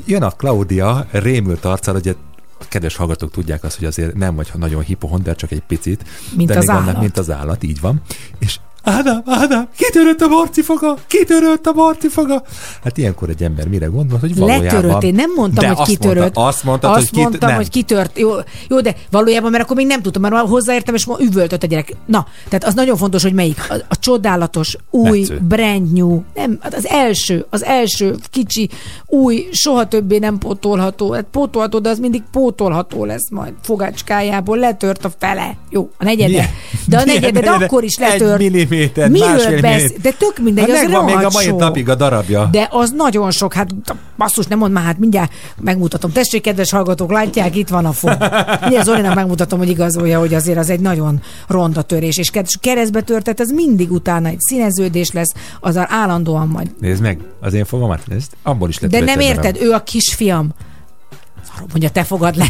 jön 0.07 0.23
a 0.23 0.31
Claudia 0.31 1.07
rémült 1.11 1.65
arccal, 1.65 1.97
ugye 1.97 2.15
a 2.59 2.65
kedves 2.69 2.97
hallgatók 2.97 3.31
tudják 3.31 3.65
azt, 3.65 3.77
hogy 3.79 3.87
azért 3.87 4.15
nem 4.15 4.35
vagy 4.35 4.51
nagyon 4.55 4.83
hipohonder, 4.83 5.37
csak 5.37 5.51
egy 5.51 5.63
picit. 5.63 6.05
Mint 6.37 6.49
de 6.49 6.59
az 6.59 6.67
még 6.67 6.77
állat. 6.77 7.01
mint 7.01 7.19
az 7.19 7.31
állat, 7.31 7.63
így 7.63 7.81
van. 7.81 8.03
És 8.39 8.59
Ádám, 8.85 9.23
Ádám, 9.27 9.69
kitörött 9.77 10.21
a 10.21 10.27
Marci 10.29 10.63
foga, 10.63 10.97
kitörött 11.07 11.67
a 11.67 11.73
Marci 11.73 12.09
foga. 12.09 12.43
Hát 12.85 12.99
ilyenkor 12.99 13.29
egy 13.29 13.43
ember 13.43 13.69
mire 13.69 13.87
gondol, 13.87 14.19
hogy 14.19 14.37
valójában... 14.37 14.65
letörött. 14.65 15.03
Én 15.03 15.15
nem 15.15 15.31
mondtam, 15.37 15.65
De 15.65 15.69
hogy 15.71 15.81
azt 15.81 15.91
kitörött. 15.91 16.19
Mondta, 16.19 16.47
azt 16.47 16.65
mondtad, 16.65 16.91
azt 16.91 16.99
hogy 16.99 17.11
kit... 17.11 17.23
mondtam, 17.23 17.49
nem. 17.49 17.59
hogy 17.59 17.69
kitört. 17.71 18.19
Jó, 18.19 18.31
jó, 18.69 18.81
de 18.81 18.95
valójában, 19.11 19.51
mert 19.51 19.63
akkor 19.63 19.77
még 19.77 19.87
nem 19.87 20.03
tudtam, 20.03 20.23
mert 20.23 20.35
már 20.35 20.45
hozzáértem, 20.47 20.95
és 20.95 21.07
ma 21.07 21.17
üvöltött 21.21 21.63
a 21.63 21.67
gyerek. 21.67 21.97
Na, 22.07 22.27
tehát 22.45 22.65
az 22.65 22.75
nagyon 22.75 22.97
fontos, 22.97 23.23
hogy 23.23 23.33
melyik. 23.35 23.67
A, 23.69 23.75
a 23.89 23.99
csodálatos, 23.99 24.77
új, 24.91 25.19
Metsző. 25.19 25.41
brand 25.49 25.93
new, 25.93 26.21
nem, 26.35 26.59
hát 26.61 26.75
az 26.75 26.87
első, 26.87 27.47
az 27.51 27.65
első 27.65 28.15
kicsi, 28.31 28.69
új, 29.07 29.49
soha 29.53 29.89
többé 29.89 30.19
nem 30.19 30.39
pótolható. 30.39 31.13
Hát 31.13 31.27
pótolható, 31.31 31.79
de 31.79 31.89
az 31.89 31.99
mindig 31.99 32.23
pótolható 32.33 33.05
lesz 33.05 33.31
majd 33.31 33.53
fogácskájából. 33.63 34.59
Letört 34.59 35.05
a 35.05 35.11
fele. 35.19 35.57
Jó, 35.71 35.91
a 35.99 36.05
negyede. 36.05 36.29
Milyen- 36.29 36.51
De 36.87 36.99
a 36.99 37.05
milyen 37.05 37.21
negyede, 37.21 37.41
de 37.41 37.47
negyede? 37.47 37.65
akkor 37.65 37.85
is 37.85 37.95
Egy 37.97 38.21
letört. 38.21 38.39
Milliméter, 38.73 39.09
Miről 39.11 39.29
másfél 39.29 39.61
besz... 39.61 39.73
milliméter. 39.75 40.01
De 40.01 40.11
tök 40.19 40.39
mindegy, 40.39 40.71
Hát 40.71 40.77
az 40.77 40.83
megvan 40.83 41.05
még 41.05 41.25
a 41.25 41.31
mai 41.33 41.45
sok. 41.45 41.59
napig 41.59 41.89
a 41.89 41.95
darabja. 41.95 42.49
De 42.53 42.69
az 42.71 42.91
nagyon 42.97 43.31
sok, 43.31 43.55
hát 43.55 43.69
basszus, 44.17 44.47
nem 44.47 44.59
mond 44.59 44.73
már, 44.73 44.85
hát 44.85 44.99
mindjárt 44.99 45.33
megmutatom. 45.61 46.13
Tessék, 46.13 46.43
kedves 46.43 46.71
hallgatók, 46.71 47.11
látják, 47.13 47.57
itt 47.57 47.69
van 47.69 47.85
a 47.85 47.93
fog. 47.93 48.17
Mindjárt 48.61 48.85
Zolinak 48.85 49.15
megmutatom, 49.15 49.59
hogy 49.59 49.69
igazolja, 49.69 50.19
hogy 50.19 50.35
azért 50.35 50.59
az 50.59 50.71
egy 50.71 50.81
nagyon 50.81 51.21
ronda 51.49 51.83
törés, 51.83 52.19
és 52.19 52.31
keresztbe 52.61 53.01
törtet, 53.01 53.41
ez 53.41 53.51
mindig 53.51 53.93
utána 53.93 54.29
egy 54.29 54.41
színeződés 54.41 55.11
lesz, 55.11 55.33
az 55.61 55.79
állandóan 55.89 56.49
majd. 56.49 56.71
Nézd 56.81 57.03
meg, 57.03 57.19
az 57.41 57.55
én 57.55 57.65
fogamat, 57.65 58.01
nézd, 58.07 58.31
abból 58.43 58.69
is 58.69 58.79
lett 58.79 58.91
De 58.91 59.01
nem 59.01 59.21
érted, 59.21 59.55
darab. 59.55 59.69
ő 59.69 59.73
a 59.73 59.83
kisfiam. 59.83 60.51
Arról 61.55 61.67
mondja, 61.71 61.91
te 61.91 62.05
fogad 62.05 62.37
le, 62.37 62.47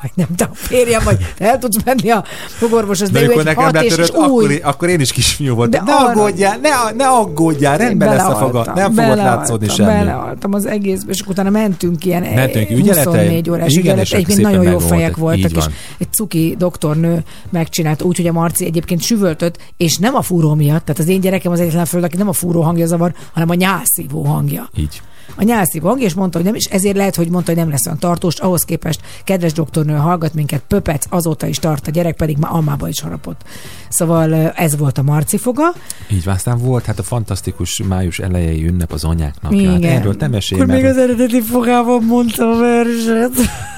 majd 0.00 0.12
nem 0.14 0.48
a 0.50 0.54
férjem, 0.54 1.02
vagy 1.04 1.32
te 1.38 1.44
el 1.50 1.58
tudsz 1.58 1.84
menni 1.84 2.10
a 2.10 2.24
fogorvoshoz, 2.46 3.10
de, 3.10 3.18
amikor 3.18 3.44
nekem 3.44 3.70
letörött, 3.72 4.08
akkor, 4.08 4.30
új. 4.30 4.52
én- 4.52 4.62
akkor 4.62 4.88
én 4.88 5.00
is 5.00 5.12
kisfiú 5.12 5.54
voltam. 5.54 5.84
De 5.84 5.92
Ne 5.92 5.96
arra- 5.98 6.10
aggódjál, 6.16 6.58
ne, 6.62 6.68
ne 6.96 7.06
aggódjál, 7.06 7.78
rendben 7.78 8.08
lesz 8.08 8.26
a 8.26 8.34
foga. 8.34 8.62
Belealtam, 8.62 8.74
Nem 8.74 8.92
fogod 9.04 9.16
látszódni 9.24 9.68
semmi. 9.68 9.88
Belealtam 9.92 10.52
az 10.52 10.66
egészbe, 10.66 11.10
és 11.12 11.20
utána 11.20 11.50
mentünk 11.50 12.04
ilyen 12.04 12.22
Mentünk 12.22 12.70
eh, 12.70 12.76
ügyeletre, 12.76 13.10
24 13.10 13.50
órás 13.50 13.76
ügyelet. 13.76 14.12
Egyébként 14.12 14.40
nagyon 14.40 14.62
jó 14.72 14.78
fejek 14.78 15.16
voltak, 15.16 15.50
és 15.50 15.64
egy 15.98 16.12
cuki 16.12 16.54
doktornő 16.58 17.22
megcsinált 17.50 18.02
úgy, 18.02 18.16
hogy 18.16 18.26
a 18.26 18.32
Marci 18.32 18.64
egyébként 18.64 19.02
süvöltött, 19.02 19.58
és 19.76 19.96
nem 19.96 20.14
a 20.14 20.22
fúró 20.22 20.54
miatt, 20.54 20.84
tehát 20.84 20.98
az 21.00 21.08
én 21.08 21.20
gyerekem 21.20 21.52
az 21.52 21.60
egyetlen 21.60 21.84
föld, 21.84 22.04
aki 22.04 22.16
nem 22.16 22.28
a 22.28 22.32
fúró 22.32 22.60
hangja 22.62 22.86
zavar, 22.86 23.12
hanem 23.32 23.50
a 23.50 23.54
nyálszívó 23.54 24.22
hangja. 24.24 24.68
Így. 24.76 25.02
A 25.34 25.42
nyálszívó 25.42 25.88
hangja, 25.88 26.06
és 26.06 26.14
mondta, 26.14 26.38
hogy 26.38 26.46
nem, 26.46 26.54
és 26.54 26.64
ezért 26.64 26.96
lehet, 26.96 27.14
hogy 27.14 27.28
mondta, 27.28 27.50
hogy 27.50 27.60
nem 27.60 27.70
lesz 27.70 27.86
olyan 27.86 27.98
tartós, 27.98 28.38
ahhoz 28.38 28.64
képest 28.64 29.00
kedves 29.24 29.52
doktornő 29.52 29.94
hallgat 29.94 30.34
minket, 30.34 30.62
pöpec, 30.68 31.04
azóta 31.08 31.46
is 31.46 31.58
tart 31.58 31.86
a 31.86 31.90
gyerek, 31.90 32.16
pedig 32.16 32.36
már 32.36 32.52
almába 32.52 32.88
is 32.88 33.00
harapott. 33.00 33.40
Szóval 33.88 34.34
ez 34.34 34.76
volt 34.76 34.98
a 34.98 35.02
Marci 35.02 35.36
foga. 35.36 35.72
Így 36.10 36.24
van, 36.24 36.34
aztán 36.34 36.58
volt 36.58 36.84
hát 36.84 36.98
a 36.98 37.02
fantasztikus 37.02 37.82
május 37.88 38.18
elejei 38.18 38.66
ünnep 38.66 38.92
az 38.92 39.04
anyák 39.04 39.34
napja. 39.40 39.70
Hát 39.70 39.78
Igen. 39.78 39.96
erről 39.96 40.16
te 40.16 40.28
mesélj, 40.28 40.60
Akkor 40.60 40.74
még 40.74 40.84
az 40.84 40.96
eredeti 40.96 41.40
fogában 41.40 42.04
mondta 42.04 42.50
a 42.50 42.58
verset. 42.58 43.32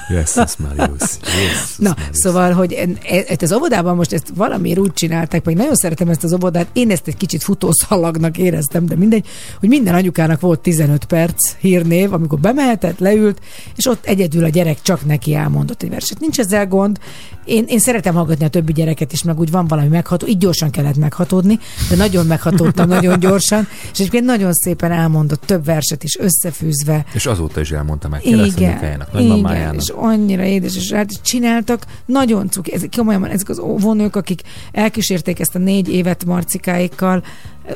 Jesus 0.09 0.55
Marius. 0.57 0.99
Jesus 0.99 1.77
Na, 1.77 1.89
Marius. 1.97 2.17
szóval, 2.17 2.51
hogy 2.51 2.73
e- 3.03 3.23
ezt 3.27 3.41
az 3.41 3.51
óvodában 3.53 3.95
most 3.95 4.13
ezt 4.13 4.31
valamiért 4.35 4.79
úgy 4.79 4.93
csinálták, 4.93 5.45
meg 5.45 5.55
nagyon 5.55 5.75
szeretem 5.75 6.09
ezt 6.09 6.23
az 6.23 6.33
óvodát, 6.33 6.67
én 6.73 6.91
ezt 6.91 7.07
egy 7.07 7.17
kicsit 7.17 7.43
futószalagnak 7.43 8.37
éreztem, 8.37 8.85
de 8.85 8.95
mindegy, 8.95 9.27
hogy 9.59 9.69
minden 9.69 9.93
anyukának 9.93 10.39
volt 10.39 10.59
15 10.59 11.05
perc 11.05 11.53
hírnév, 11.59 12.13
amikor 12.13 12.39
bemehetett, 12.39 12.99
leült, 12.99 13.41
és 13.75 13.85
ott 13.85 14.05
egyedül 14.05 14.43
a 14.43 14.49
gyerek 14.49 14.81
csak 14.81 15.05
neki 15.05 15.33
elmondott 15.35 15.83
egy 15.83 15.89
verset. 15.89 16.19
Nincs 16.19 16.39
ezzel 16.39 16.67
gond. 16.67 16.99
Én, 17.45 17.65
én 17.67 17.79
szeretem 17.79 18.13
hallgatni 18.13 18.45
a 18.45 18.49
többi 18.49 18.73
gyereket 18.73 19.13
is, 19.13 19.23
meg 19.23 19.39
úgy 19.39 19.51
van 19.51 19.67
valami 19.67 19.87
megható, 19.87 20.27
így 20.27 20.37
gyorsan 20.37 20.69
kellett 20.69 20.97
meghatódni, 20.97 21.59
de 21.89 21.95
nagyon 21.95 22.25
meghatódtam 22.25 22.87
nagyon 22.87 23.19
gyorsan, 23.19 23.67
és 23.93 23.99
egyébként 23.99 24.25
nagyon 24.25 24.53
szépen 24.53 24.91
elmondott 24.91 25.41
több 25.45 25.65
verset 25.65 26.03
is 26.03 26.17
összefűzve, 26.17 27.05
És 27.13 27.25
azóta 27.25 27.59
is 27.59 27.71
elmondta 27.71 28.07
meg. 28.07 28.25
Igen, 28.25 28.45
igen, 28.45 29.05
nagymamájának. 29.13 29.81
és 29.81 29.89
annyira 29.97 30.43
édes, 30.43 30.75
és 30.75 30.91
hát 30.91 31.23
csináltak 31.23 31.85
nagyon 32.05 32.49
cuki. 32.49 32.73
Ezek 32.73 32.89
komolyan, 32.95 33.25
ezek 33.25 33.49
az 33.49 33.59
óvónők, 33.59 34.15
akik 34.15 34.41
elkísérték 34.71 35.39
ezt 35.39 35.55
a 35.55 35.59
négy 35.59 35.89
évet 35.89 36.25
marcikáikkal, 36.25 37.23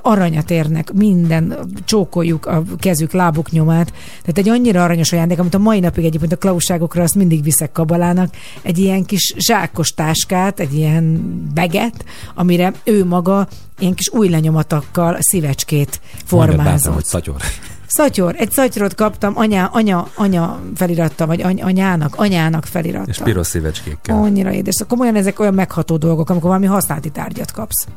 aranyat 0.01 0.51
érnek, 0.51 0.93
minden, 0.93 1.57
csókoljuk 1.85 2.45
a 2.45 2.63
kezük, 2.79 3.11
lábuk 3.11 3.51
nyomát. 3.51 3.93
Tehát 4.21 4.37
egy 4.37 4.49
annyira 4.49 4.83
aranyos 4.83 5.11
ajándék, 5.11 5.39
amit 5.39 5.53
a 5.53 5.57
mai 5.57 5.79
napig 5.79 6.05
egyébként 6.05 6.31
a 6.31 6.37
klauságokra 6.37 7.03
azt 7.03 7.15
mindig 7.15 7.43
viszek 7.43 7.71
kabalának, 7.71 8.35
egy 8.61 8.77
ilyen 8.77 9.05
kis 9.05 9.33
zsákos 9.37 9.89
táskát, 9.89 10.59
egy 10.59 10.73
ilyen 10.73 11.21
beget, 11.53 12.05
amire 12.35 12.73
ő 12.83 13.05
maga 13.05 13.47
ilyen 13.79 13.93
kis 13.93 14.09
új 14.09 14.29
lenyomatokkal 14.29 15.17
szívecskét 15.19 16.01
formázott. 16.25 16.63
Bántam, 16.65 16.93
hogy 16.93 17.05
szatyor. 17.05 17.35
Szatyor, 17.93 18.35
egy 18.37 18.51
szatyrot 18.51 18.95
kaptam, 18.95 19.33
anya, 19.37 19.65
anya, 19.65 20.07
anya 20.15 20.59
feliratta, 20.75 21.25
vagy 21.25 21.41
any, 21.41 21.61
anyának, 21.61 22.15
anyának 22.15 22.65
feliratta. 22.65 23.09
És 23.09 23.17
piros 23.17 23.47
szívecskékkel. 23.47 24.15
Annyira 24.15 24.51
édes. 24.51 24.73
Szóval 24.73 24.97
komolyan 24.97 25.15
ezek 25.15 25.39
olyan 25.39 25.53
megható 25.53 25.97
dolgok, 25.97 26.29
amikor 26.29 26.47
valami 26.47 26.65
használati 26.65 27.09
tárgyat 27.09 27.51
kapsz. 27.51 27.87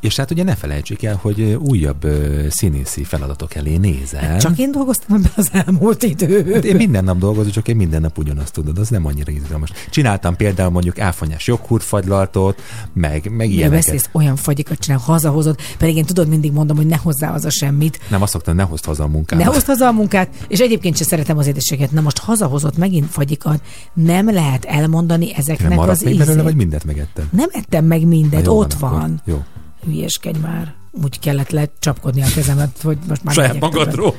És 0.00 0.16
hát 0.16 0.30
ugye 0.30 0.42
ne 0.42 0.54
felejtsük 0.54 1.02
el, 1.02 1.18
hogy 1.22 1.58
újabb 1.60 2.06
színészi 2.50 3.04
feladatok 3.04 3.54
elé 3.54 3.76
nézel. 3.76 4.38
Csak 4.40 4.58
én 4.58 4.72
dolgoztam 4.72 5.16
ebben 5.16 5.32
az 5.36 5.48
elmúlt 5.52 6.02
időben. 6.02 6.54
Hát 6.54 6.64
én 6.64 6.76
minden 6.76 7.04
nap 7.04 7.18
dolgozom, 7.18 7.52
csak 7.52 7.68
én 7.68 7.76
minden 7.76 8.00
nap 8.00 8.18
ugyanazt 8.18 8.52
tudod, 8.52 8.78
az 8.78 8.88
nem 8.88 9.06
annyira 9.06 9.32
izgalmas. 9.32 9.70
Csináltam 9.90 10.36
például 10.36 10.70
mondjuk 10.70 10.98
áfonyás 10.98 11.46
joghurtfagylaltot, 11.46 12.62
meg, 12.92 13.30
meg 13.30 13.50
ilyeneket. 13.50 13.84
Beszélsz, 13.84 14.08
olyan 14.12 14.36
fagyikat 14.36 14.78
csinál, 14.78 14.98
hazahozod, 14.98 15.56
pedig 15.78 15.96
én 15.96 16.04
tudod, 16.04 16.28
mindig 16.28 16.52
mondom, 16.52 16.76
hogy 16.76 16.86
ne 16.86 16.96
hozzá 16.96 17.30
haza 17.30 17.50
semmit. 17.50 18.00
Nem 18.08 18.22
azt 18.22 18.32
szoktam, 18.32 18.56
ne 18.56 18.62
hozd 18.62 18.84
haza 18.84 19.02
a 19.02 19.08
munkát 19.08 19.43
ne 19.44 19.52
hozd 19.52 19.66
haza 19.66 19.86
a 19.86 19.92
munkát, 19.92 20.28
és 20.48 20.58
egyébként 20.58 20.96
sem 20.96 21.06
szeretem 21.06 21.38
az 21.38 21.46
édességet. 21.46 21.92
Na 21.92 22.00
most 22.00 22.18
hazahozott 22.18 22.76
megint 22.76 23.10
fagyikat, 23.10 23.60
nem 23.92 24.32
lehet 24.32 24.64
elmondani 24.64 25.34
ezeknek 25.34 25.68
nem 25.68 25.78
az 25.78 26.02
még 26.02 26.18
belőle, 26.18 26.42
vagy 26.42 26.56
mindent 26.56 26.84
megettem? 26.84 27.28
Nem 27.32 27.48
ettem 27.52 27.84
meg 27.84 28.06
mindent, 28.06 28.48
ott 28.48 28.72
van. 28.72 28.90
van. 28.90 29.20
Jó. 29.24 29.42
Hülyeskedj 29.84 30.38
már. 30.38 30.74
Úgy 31.02 31.18
kellett 31.18 31.50
lecsapkodni 31.50 32.22
a 32.22 32.26
kezemet, 32.34 32.80
hogy 32.82 32.98
most 33.08 33.24
már 33.24 33.34
Saját 33.34 33.60
magadról. 33.60 34.14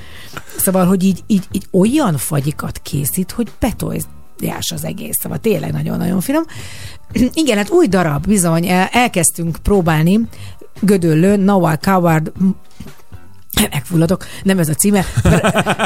Szóval, 0.58 0.86
hogy 0.86 1.04
így, 1.04 1.24
így, 1.28 1.48
így 1.52 1.68
olyan 1.72 2.18
fagyikat 2.18 2.80
készít, 2.84 3.32
hogy 3.32 3.52
betolsz 3.60 4.08
jás 4.40 4.72
az 4.72 4.84
egész, 4.84 5.20
szóval 5.22 5.38
tényleg 5.38 5.72
nagyon-nagyon 5.72 6.22
finom. 6.22 6.44
Igen, 7.34 7.58
hát 7.58 7.70
új 7.70 7.88
darab, 7.88 8.28
bizony, 8.28 8.68
elkezdtünk 8.92 9.58
próbálni, 9.64 10.20
Gödöllőn, 10.80 11.40
Nawal 11.40 11.76
Coward 11.76 12.32
megfulladok, 13.72 14.26
nem 14.44 14.60
ez 14.60 14.70
a 14.70 14.74
címe, 14.74 15.06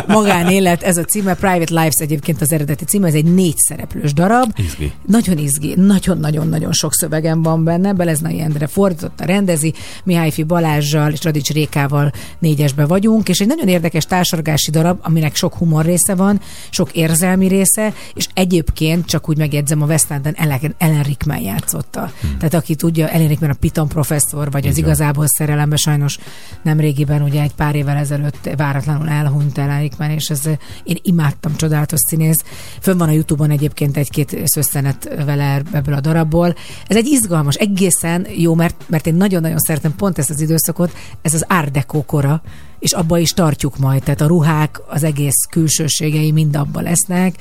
magánélet, 0.07 0.83
ez 0.83 0.97
a 0.97 1.03
címe, 1.03 1.33
Private 1.33 1.73
Lives 1.73 1.95
egyébként 2.01 2.41
az 2.41 2.51
eredeti 2.51 2.85
címe, 2.85 3.07
ez 3.07 3.13
egy 3.13 3.33
négy 3.33 3.57
szereplős 3.57 4.13
darab. 4.13 4.53
Izgi. 4.55 4.91
Nagyon 5.05 5.37
izgi, 5.37 5.73
nagyon-nagyon-nagyon 5.75 6.71
sok 6.71 6.93
szövegem 6.93 7.41
van 7.41 7.63
benne, 7.63 7.93
Beleznai 7.93 8.41
Endre 8.41 8.67
fordította, 8.67 9.25
rendezi, 9.25 9.73
Mihályfi 10.03 10.43
Balázsjal 10.43 11.11
és 11.11 11.23
Radics 11.23 11.49
Rékával 11.49 12.11
négyesbe 12.39 12.85
vagyunk, 12.85 13.29
és 13.29 13.39
egy 13.39 13.47
nagyon 13.47 13.67
érdekes 13.67 14.05
társadalmi 14.05 14.37
darab, 14.71 14.99
aminek 15.01 15.35
sok 15.35 15.53
humor 15.55 15.85
része 15.85 16.15
van, 16.15 16.41
sok 16.69 16.91
érzelmi 16.91 17.47
része, 17.47 17.93
és 18.13 18.27
egyébként 18.33 19.05
csak 19.05 19.29
úgy 19.29 19.37
megjegyzem, 19.37 19.81
a 19.81 19.85
West 19.85 20.11
Enden 20.11 20.35
Ellen, 20.77 21.03
Rickman 21.03 21.39
játszotta. 21.39 22.11
Hmm. 22.21 22.37
Tehát 22.37 22.53
aki 22.53 22.75
tudja, 22.75 23.07
Ellen 23.07 23.27
Rickman 23.27 23.49
a 23.49 23.53
Piton 23.53 23.87
professzor, 23.87 24.51
vagy 24.51 24.61
Igen. 24.61 24.71
az 24.71 24.77
igazából 24.77 25.27
szerelembe 25.27 25.75
sajnos 25.75 26.17
nem 26.61 26.79
régiben 26.79 27.21
ugye 27.21 27.41
egy 27.41 27.53
pár 27.59 27.75
évvel 27.75 27.97
ezelőtt 27.97 28.49
váratlanul 28.57 29.09
elhunyt 29.09 29.57
el 29.57 29.69
Eichmann, 29.69 30.09
és 30.09 30.29
ez, 30.29 30.45
én 30.83 30.97
imádtam, 31.01 31.55
csodálatos 31.55 31.99
színész. 32.07 32.43
Fönn 32.81 32.97
van 32.97 33.07
a 33.07 33.11
Youtube-on 33.11 33.49
egyébként 33.49 33.97
egy-két 33.97 34.41
szösszenet 34.45 35.23
vele 35.25 35.61
ebből 35.71 35.93
a 35.93 35.99
darabból. 35.99 36.55
Ez 36.87 36.95
egy 36.95 37.07
izgalmas, 37.07 37.55
egészen 37.55 38.27
jó, 38.35 38.55
mert, 38.55 38.83
mert 38.87 39.07
én 39.07 39.15
nagyon-nagyon 39.15 39.57
szeretem 39.57 39.95
pont 39.95 40.17
ezt 40.17 40.29
az 40.29 40.41
időszakot, 40.41 40.91
ez 41.21 41.33
az 41.33 41.45
Deco 41.71 42.01
kora, 42.01 42.41
és 42.79 42.91
abba 42.91 43.17
is 43.17 43.31
tartjuk 43.31 43.77
majd, 43.77 44.03
tehát 44.03 44.21
a 44.21 44.27
ruhák, 44.27 44.81
az 44.87 45.03
egész 45.03 45.45
külsőségei 45.49 46.31
mind 46.31 46.55
abba 46.55 46.81
lesznek, 46.81 47.35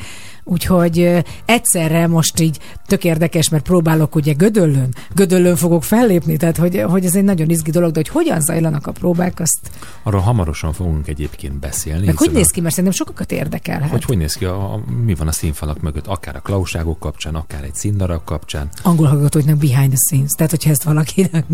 Úgyhogy 0.51 1.25
egyszerre 1.45 2.07
most 2.07 2.41
így 2.41 2.59
tök 2.87 3.05
érdekes, 3.05 3.49
mert 3.49 3.65
próbálok 3.65 4.15
ugye 4.15 4.33
Gödöllön, 4.33 4.95
Gödöllön 5.15 5.57
fogok 5.57 5.85
fellépni, 5.85 6.37
tehát 6.37 6.57
hogy, 6.57 6.83
hogy 6.89 7.05
ez 7.05 7.15
egy 7.15 7.25
nagyon 7.25 7.51
izgi 7.51 7.71
dolog, 7.71 7.91
de 7.91 7.99
hogy 7.99 8.09
hogyan 8.09 8.41
zajlanak 8.41 8.87
a 8.87 8.93
próbák, 8.93 9.41
azt... 9.41 9.71
Arról 10.03 10.21
hamarosan 10.21 10.73
fogunk 10.73 11.09
egyébként 11.09 11.59
beszélni. 11.59 12.07
Meg 12.07 12.17
hogy 12.17 12.33
néz 12.33 12.51
ki, 12.51 12.61
mert 12.61 12.75
szerintem 12.75 12.99
sokakat 12.99 13.33
érdekel. 13.33 13.89
Hogy 13.89 14.05
hogy 14.05 14.17
néz 14.17 14.35
ki, 14.35 14.45
a, 14.45 14.73
a, 14.73 14.83
mi 15.05 15.15
van 15.15 15.29
a 15.29 15.33
színfalak 15.33 15.81
mögött, 15.81 16.07
akár 16.07 16.37
a 16.37 16.41
klauságok 16.41 16.99
kapcsán, 16.99 17.35
akár 17.35 17.65
egy 17.65 17.75
színdarab 17.75 18.25
kapcsán. 18.25 18.69
Angol 18.83 19.07
hallgatóknak 19.07 19.57
behind 19.57 19.89
the 19.89 19.99
scenes, 20.09 20.31
tehát 20.37 20.51
hogyha 20.51 20.71
ezt 20.71 20.83
valakinek... 20.83 21.45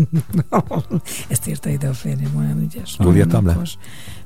ezt 1.27 1.47
írta 1.47 1.69
ide 1.69 1.87
a 1.87 1.93
férjem, 1.93 2.35
olyan 2.37 2.61
ügyes. 2.61 2.95
Jól 2.99 3.15
írtam 3.15 3.45
le? 3.45 3.57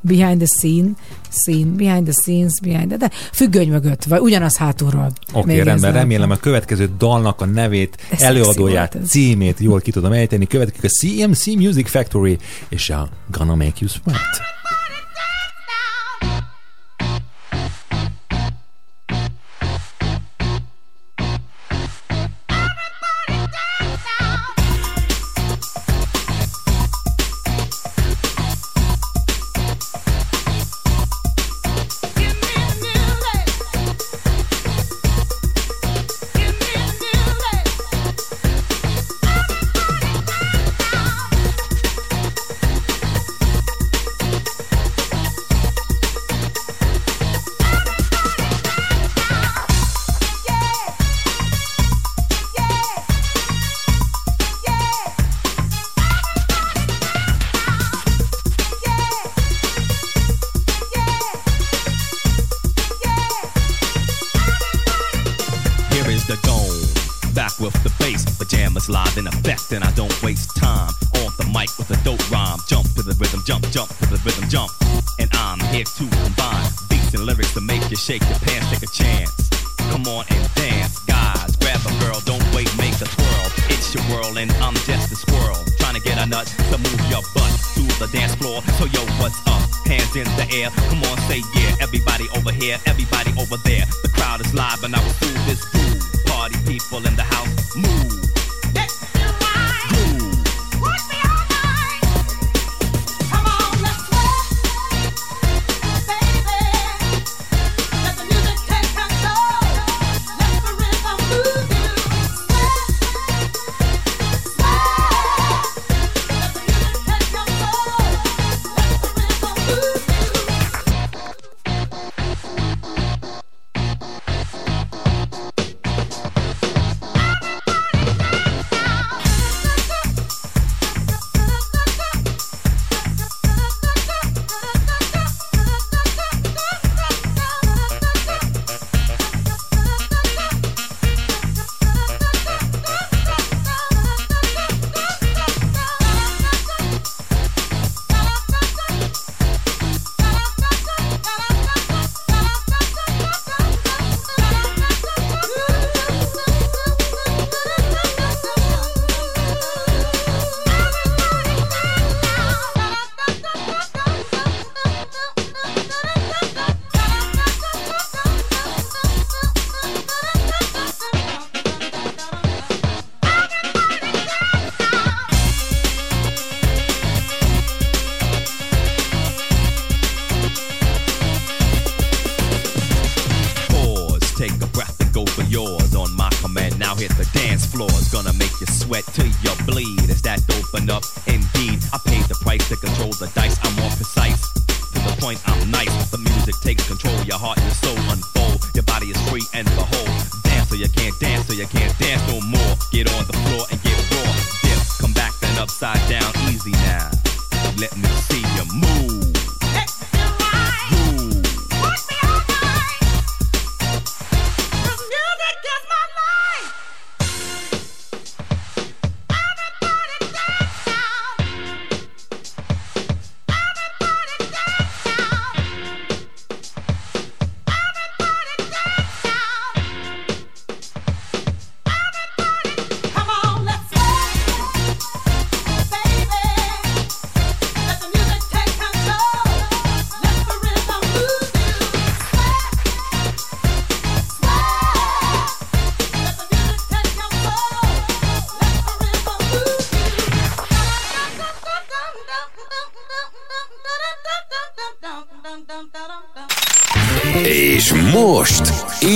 behind 0.03 0.39
the 0.39 0.47
scene, 0.47 0.95
scene, 1.29 1.75
behind 1.75 2.05
the 2.05 2.13
scenes, 2.13 2.59
behind 2.61 2.89
the, 2.89 2.97
de 2.97 3.09
függöny 3.33 3.69
mögött, 3.69 4.03
vagy 4.03 4.19
ugyanaz 4.19 4.57
hátulról. 4.59 5.11
Oké, 5.33 5.51
okay, 5.51 5.63
rendben, 5.63 5.93
remélem 5.93 6.31
a 6.31 6.35
következő 6.35 6.89
dalnak 6.97 7.41
a 7.41 7.45
nevét, 7.45 7.97
de 8.09 8.25
előadóját, 8.25 8.97
címét 9.05 9.59
jól 9.59 9.79
ki 9.79 9.91
tudom 9.91 10.11
ejteni. 10.11 10.47
Következik 10.47 10.83
a 10.83 10.87
CMC 10.87 11.45
Music 11.45 11.89
Factory 11.89 12.37
és 12.69 12.89
a 12.89 13.09
Gonna 13.31 13.55
Make 13.55 13.73
You 13.79 13.89
Sweat. 13.89 14.58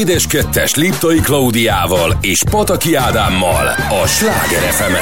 Édes 0.04 0.28
Kettes 0.28 0.76
Liptai 0.76 1.20
Klaudiával 1.20 2.18
és 2.22 2.44
Pataki 2.50 2.96
Ádámmal 2.96 3.68
a 4.04 4.08
Sláger 4.08 4.62
fm. 4.62 4.94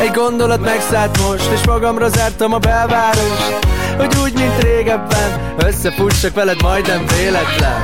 Egy 0.00 0.10
gondolat 0.10 0.60
megszállt 0.60 1.18
most, 1.28 1.50
és 1.52 1.66
magamra 1.66 2.08
zártam 2.08 2.52
a 2.52 2.58
belvárost 2.58 3.66
Hogy 3.96 4.16
úgy, 4.22 4.32
mint 4.34 4.62
régebben, 4.62 5.41
összefussak 5.56 6.34
veled 6.34 6.62
majdnem 6.62 7.06
véletlen. 7.06 7.80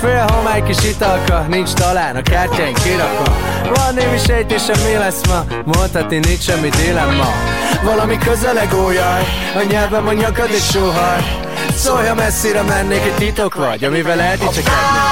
Fél 0.00 0.26
homály 0.32 0.62
kis 0.62 0.84
italka, 0.84 1.46
nincs 1.48 1.72
talán 1.72 2.16
a 2.16 2.22
kártyáink 2.22 2.82
kirakva. 2.82 3.36
Van 3.74 3.94
némi 3.94 4.18
sejtésem, 4.18 4.80
mi 4.82 4.98
lesz 4.98 5.26
ma, 5.28 5.44
mondhatni 5.64 6.18
nincs 6.18 6.42
semmi 6.42 6.68
dilemma. 6.68 7.28
Valami 7.84 8.18
közeleg 8.18 8.74
ójaj, 8.84 9.22
a 9.54 9.62
nyelvem 9.70 10.06
a 10.06 10.12
nyakad 10.12 10.50
és 10.50 10.64
sóhaj. 10.70 11.20
Szólj, 11.76 12.06
ha 12.06 12.14
messzire 12.14 12.62
mennék, 12.62 13.02
egy 13.04 13.14
titok 13.14 13.54
vagy, 13.54 13.84
amivel 13.84 14.16
lehet 14.16 14.38
csak 14.38 14.64
A 14.66 15.11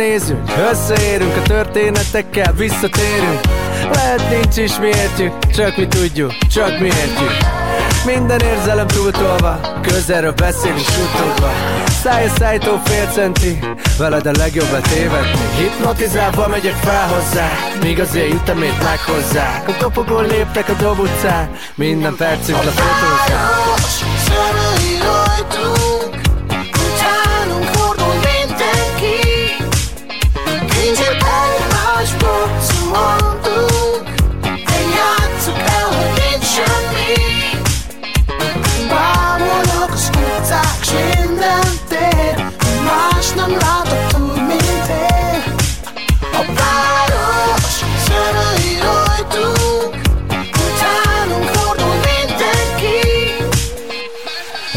Összenézünk, 0.00 0.50
összeérünk 0.70 1.36
a 1.36 1.42
történetekkel, 1.42 2.52
visszatérünk. 2.52 3.40
Lehet 3.92 4.30
nincs 4.30 4.56
is 4.56 4.78
mi 4.78 4.90
csak 5.54 5.76
mi 5.76 5.86
tudjuk, 5.86 6.32
csak 6.52 6.78
mi 6.78 6.86
értjük. 6.86 7.36
Minden 8.04 8.40
érzelem 8.40 8.86
túltolva, 8.86 9.60
közelről 9.82 10.32
beszélünk 10.32 10.78
suttogva. 10.78 11.52
Száj 12.02 12.26
a 12.26 12.28
szájtó 12.38 12.80
fél 12.84 13.06
centi, 13.06 13.58
veled 13.98 14.26
a 14.26 14.30
legjobb 14.38 14.80
tévedni. 14.80 15.38
Hipnotizálva 15.58 16.48
megyek 16.48 16.74
fel 16.74 17.08
hozzá, 17.08 17.48
míg 17.82 18.00
az 18.00 18.14
én 18.14 18.32
ütemét 18.32 18.82
meghozzák 18.82 19.68
A 19.68 19.84
kopogón 19.84 20.26
léptek 20.26 20.68
a 20.68 20.72
dob 20.72 20.98
utcán, 20.98 21.50
minden 21.74 22.14
percünk 22.16 22.64
lefotózzák 22.64 23.60
szemei 24.26 24.98
rajtunk 25.02 25.79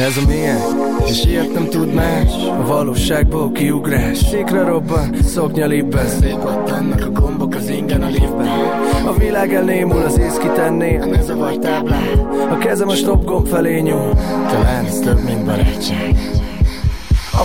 Ez 0.04 0.18
a 0.18 0.22
milyen, 0.28 0.58
és 1.06 1.26
ilyet 1.26 1.54
nem 1.54 1.68
tud 1.70 1.94
más. 1.94 2.34
A 2.60 2.66
valóságból 2.66 3.52
kiugrás. 3.52 4.18
Székre 4.18 4.64
robban, 4.64 5.16
szoknya 5.24 5.66
lippen 5.66 6.08
Szétpattannak 6.08 7.06
a 7.06 7.10
gombok 7.10 7.56
az 7.56 7.70
ingen 7.70 8.02
a 8.02 8.08
liftben 8.08 8.48
A 9.06 9.14
világ 9.14 9.54
elnémul, 9.54 10.02
az 10.02 10.18
ész 10.18 10.38
kitenné 10.38 10.98
A 10.98 11.06
ne 11.06 11.22
zavar 11.22 11.58
táblát 11.58 12.18
A 12.52 12.58
kezem 12.58 12.88
a 12.88 12.96
stop 12.96 13.26
gomb 13.26 13.48
felé 13.48 13.80
nyúl. 13.80 14.14
Talán 14.48 14.86
ez 14.86 15.00
több, 15.00 15.24
mint 15.24 15.46
barátság. 15.46 16.18
A 17.32 17.44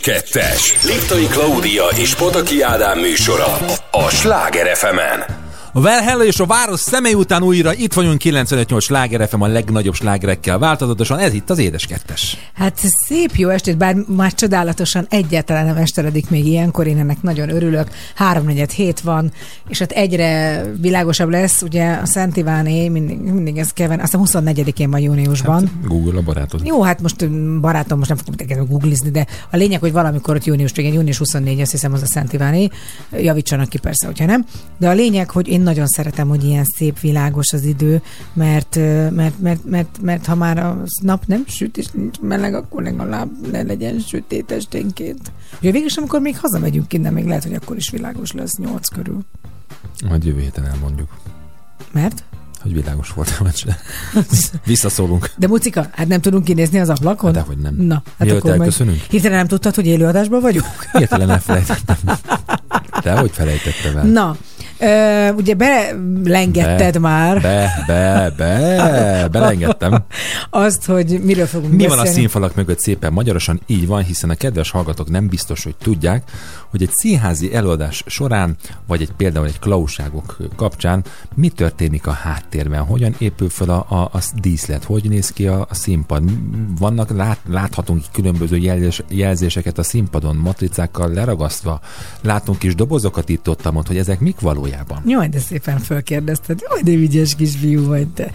Édes 0.00 0.22
Kettes 0.22 0.84
Liptai 0.84 1.26
Klaudia 1.26 1.84
és 1.96 2.14
Pataki 2.14 2.62
Ádám 2.62 2.98
műsora 2.98 3.58
a 3.90 4.10
Sláger 4.10 4.76
fm 4.76 4.98
-en. 4.98 5.39
Well, 5.74 6.02
hello, 6.02 6.22
és 6.22 6.40
a 6.40 6.46
város 6.46 6.80
szemei 6.80 7.14
után 7.14 7.42
újra 7.42 7.74
itt 7.74 7.92
vagyunk 7.92 8.20
95-8 8.24 8.80
sláger 8.80 9.28
FM 9.28 9.40
a 9.40 9.46
legnagyobb 9.46 9.94
slágerekkel 9.94 10.58
változatosan. 10.58 11.18
Ez 11.18 11.34
itt 11.34 11.50
az 11.50 11.58
Édes 11.58 11.86
Kettes. 11.86 12.36
Hát 12.54 12.78
szép 13.06 13.30
jó 13.34 13.48
estét, 13.48 13.76
bár 13.76 13.96
már 14.06 14.34
csodálatosan 14.34 15.06
egyáltalán 15.10 15.66
nem 15.66 15.76
esteledik 15.76 16.30
még 16.30 16.46
ilyenkor, 16.46 16.86
én 16.86 16.98
ennek 16.98 17.22
nagyon 17.22 17.48
örülök. 17.48 17.88
Háromnegyed 18.14 18.70
hét 18.70 19.00
van, 19.00 19.32
és 19.68 19.78
hát 19.78 19.92
egyre 19.92 20.62
világosabb 20.80 21.28
lesz, 21.28 21.62
ugye 21.62 21.92
a 21.92 22.06
Szent 22.06 22.36
Iváné, 22.36 22.88
mindig, 22.88 23.18
mindig 23.18 23.58
ez 23.58 23.72
keven, 23.72 24.00
aztán 24.00 24.22
24-én 24.24 24.90
van 24.90 25.00
júniusban. 25.00 25.60
Hát, 25.60 25.86
Google 25.86 26.18
a 26.18 26.22
barátod. 26.22 26.60
Jó, 26.64 26.82
hát 26.82 27.00
most 27.00 27.24
mm, 27.24 27.60
barátom, 27.60 27.98
most 27.98 28.08
nem 28.08 28.18
fogom 28.18 28.34
kezdeni 28.34 28.66
googlizni, 28.68 29.10
de 29.10 29.26
a 29.50 29.56
lényeg, 29.56 29.80
hogy 29.80 29.92
valamikor 29.92 30.36
ott 30.36 30.44
június 30.44 30.72
végén, 30.72 30.92
június 30.92 31.18
24, 31.18 31.60
azt 31.60 31.70
hiszem 31.70 31.92
az 31.92 32.02
a 32.02 32.06
Szent 32.06 32.32
Iváné, 32.32 32.68
javítsanak 33.10 33.68
ki 33.68 33.78
persze, 33.78 34.06
hogyha 34.06 34.24
nem. 34.24 34.44
De 34.78 34.88
a 34.88 34.92
lényeg, 34.92 35.30
hogy 35.30 35.48
én 35.48 35.59
nagyon 35.62 35.86
szeretem, 35.86 36.28
hogy 36.28 36.44
ilyen 36.44 36.64
szép, 36.64 37.00
világos 37.00 37.52
az 37.52 37.64
idő, 37.64 38.02
mert, 38.32 38.76
mert, 39.10 39.40
mert, 39.40 39.64
mert, 39.64 39.98
mert 40.00 40.26
ha 40.26 40.34
már 40.34 40.58
a 40.58 40.82
nap 41.02 41.26
nem 41.26 41.44
süt, 41.46 41.76
és 41.76 41.86
nincs 41.86 42.18
meleg, 42.20 42.54
akkor 42.54 42.82
legalább 42.82 43.50
ne 43.50 43.62
legyen 43.62 43.98
sötét 43.98 44.50
esténként. 44.50 45.32
Ugye 45.60 45.70
végül 45.70 45.86
is, 45.86 45.96
amikor 45.96 46.20
még 46.20 46.38
hazamegyünk 46.38 46.92
innen, 46.92 47.12
még 47.12 47.26
lehet, 47.26 47.42
hogy 47.42 47.54
akkor 47.54 47.76
is 47.76 47.90
világos 47.90 48.32
lesz 48.32 48.56
8 48.56 48.88
körül. 48.88 49.18
Majd 50.08 50.24
jövő 50.24 50.40
héten 50.40 50.66
elmondjuk, 50.66 51.08
Mert? 51.92 52.24
hogy 52.62 52.74
világos 52.74 53.10
volt 53.12 53.36
vagy 53.36 53.56
se. 53.56 53.78
Visszaszólunk. 54.64 55.30
De 55.36 55.46
Mucika, 55.48 55.86
hát 55.92 56.08
nem 56.08 56.20
tudunk 56.20 56.44
kinézni 56.44 56.80
az 56.80 56.88
ablakon? 56.88 57.34
Hát 57.34 57.42
dehogy 57.42 57.62
nem. 57.62 57.74
Na, 57.74 57.94
hát 57.94 58.18
Mielőtt 58.18 58.38
akkor 58.38 58.50
meg... 58.50 58.60
elköszönünk? 58.60 59.00
Hirtelen 59.00 59.36
nem 59.36 59.46
tudtad, 59.46 59.74
hogy 59.74 59.86
élőadásban 59.86 60.40
vagyunk? 60.40 60.66
Hirtelen 60.92 61.30
elfelejtettem. 61.30 61.96
De 63.02 63.18
hogy 63.18 63.30
felejtettem 63.30 63.96
el? 63.96 64.04
Na, 64.04 64.36
ö, 64.80 65.28
ugye 65.32 65.54
belengetted 65.54 66.92
Be, 66.92 66.98
már 66.98 67.40
Be, 67.40 67.84
be, 67.86 68.32
be, 68.36 69.28
belengedtem. 69.28 70.04
azt, 70.50 70.84
hogy 70.84 71.20
miről 71.24 71.46
fogunk 71.46 71.70
Mi 71.70 71.76
beszélni. 71.76 71.96
van 71.96 72.06
a 72.06 72.10
színfalak 72.10 72.54
mögött 72.54 72.80
szépen 72.80 73.12
magyarosan? 73.12 73.60
Így 73.66 73.86
van, 73.86 74.02
hiszen 74.02 74.30
a 74.30 74.34
kedves 74.34 74.70
hallgatók 74.70 75.10
nem 75.10 75.28
biztos, 75.28 75.64
hogy 75.64 75.74
tudják, 75.76 76.30
hogy 76.70 76.82
egy 76.82 76.90
színházi 76.92 77.54
előadás 77.54 78.04
során, 78.06 78.56
vagy 78.86 79.02
egy 79.02 79.12
például 79.16 79.46
egy 79.46 79.58
klauságok 79.58 80.36
kapcsán 80.56 81.04
mi 81.34 81.48
történik 81.48 82.06
a 82.06 82.12
háttérben, 82.12 82.82
hogyan 82.82 83.14
épül 83.18 83.48
fel 83.48 83.68
a, 83.68 83.86
a, 83.88 84.10
a 84.12 84.18
díszlet, 84.40 84.84
hogy 84.84 85.08
néz 85.08 85.30
ki 85.30 85.46
a, 85.46 85.66
a 85.70 85.74
színpad. 85.74 86.22
Vannak, 86.78 87.10
lát, 87.10 87.38
láthatunk 87.48 88.04
különböző 88.12 88.56
jelzés, 88.56 89.02
jelzéseket 89.08 89.78
a 89.78 89.82
színpadon, 89.82 90.36
matricákkal 90.36 91.12
leragasztva, 91.12 91.80
látunk 92.20 92.62
is 92.62 92.74
dobozokat 92.74 93.28
itt 93.28 93.48
ott, 93.48 93.66
ott 93.74 93.86
hogy 93.86 93.98
ezek 93.98 94.20
mik 94.20 94.40
valójában. 94.40 94.69
Jaj, 95.04 95.28
de 95.28 95.38
szépen 95.38 95.78
fölkérdezted. 95.78 96.60
Jaj, 96.68 96.82
de 96.82 96.92
ügyes 96.92 97.34
kisfiú 97.34 97.86
vagy 97.86 98.08
te. 98.08 98.30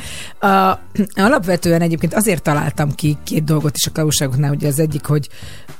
A, 0.47 0.79
alapvetően 1.15 1.81
egyébként 1.81 2.13
azért 2.13 2.43
találtam 2.43 2.95
ki 2.95 3.17
két 3.23 3.43
dolgot 3.43 3.75
is 3.75 3.87
a 3.87 3.91
klauságoknál, 3.91 4.51
ugye 4.51 4.67
az 4.67 4.79
egyik, 4.79 5.05
hogy 5.05 5.29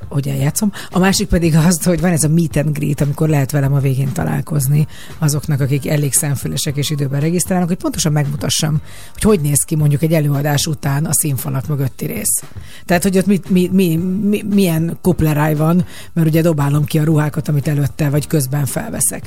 hogy 0.09 0.27
eljátszom, 0.27 0.71
a 0.89 0.99
másik 0.99 1.27
pedig 1.27 1.55
az, 1.55 1.83
hogy 1.83 2.01
van 2.01 2.11
ez 2.11 2.23
a 2.23 2.27
meet 2.27 2.55
and 2.55 2.77
greet, 2.77 3.01
amikor 3.01 3.29
lehet 3.29 3.51
velem 3.51 3.73
a 3.73 3.79
végén 3.79 4.11
találkozni 4.11 4.87
azoknak, 5.17 5.59
akik 5.59 5.87
elég 5.87 6.13
szemfülesek 6.13 6.77
és 6.77 6.89
időben 6.89 7.19
regisztrálnak, 7.19 7.67
hogy 7.67 7.77
pontosan 7.77 8.11
megmutassam, 8.11 8.81
hogy 9.13 9.21
hogy 9.21 9.39
néz 9.39 9.59
ki 9.59 9.75
mondjuk 9.75 10.01
egy 10.01 10.13
előadás 10.13 10.65
után 10.65 11.05
a 11.05 11.13
színfalak 11.13 11.67
mögötti 11.67 12.05
rész. 12.05 12.43
Tehát, 12.85 13.03
hogy 13.03 13.17
ott 13.17 13.25
mi, 13.25 13.39
mi, 13.49 13.69
mi, 13.71 13.95
mi, 13.95 14.43
milyen 14.49 14.97
kupleráj 15.01 15.55
van, 15.55 15.85
mert 16.13 16.27
ugye 16.27 16.41
dobálom 16.41 16.85
ki 16.85 16.99
a 16.99 17.03
ruhákat, 17.03 17.47
amit 17.47 17.67
előtte 17.67 18.09
vagy 18.09 18.27
közben 18.27 18.65
felveszek. 18.65 19.25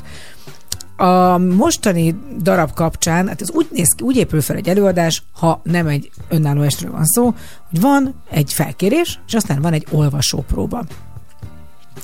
A 1.01 1.39
mostani 1.39 2.15
darab 2.39 2.73
kapcsán, 2.73 3.29
hát 3.29 3.43
ez 3.43 3.51
úgy 3.51 3.67
néz 3.71 3.95
ki, 3.97 4.05
úgy 4.05 4.17
épül 4.17 4.41
fel 4.41 4.57
egy 4.57 4.69
előadás, 4.69 5.23
ha 5.33 5.61
nem 5.63 5.87
egy 5.87 6.11
önálló 6.29 6.63
estről 6.63 6.93
van 6.93 7.05
szó, 7.05 7.35
hogy 7.71 7.81
van 7.81 8.15
egy 8.31 8.53
felkérés, 8.53 9.21
és 9.27 9.35
aztán 9.35 9.63
van 9.63 9.73
egy 9.73 9.87
olvasópróba. 9.91 10.85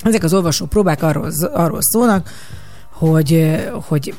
Ezek 0.03 0.23
az 0.23 0.33
olvasópróbák 0.33 1.03
arról, 1.03 1.31
arról 1.53 1.81
szólnak, 1.81 2.29
hogy, 2.91 3.59
hogy 3.87 4.13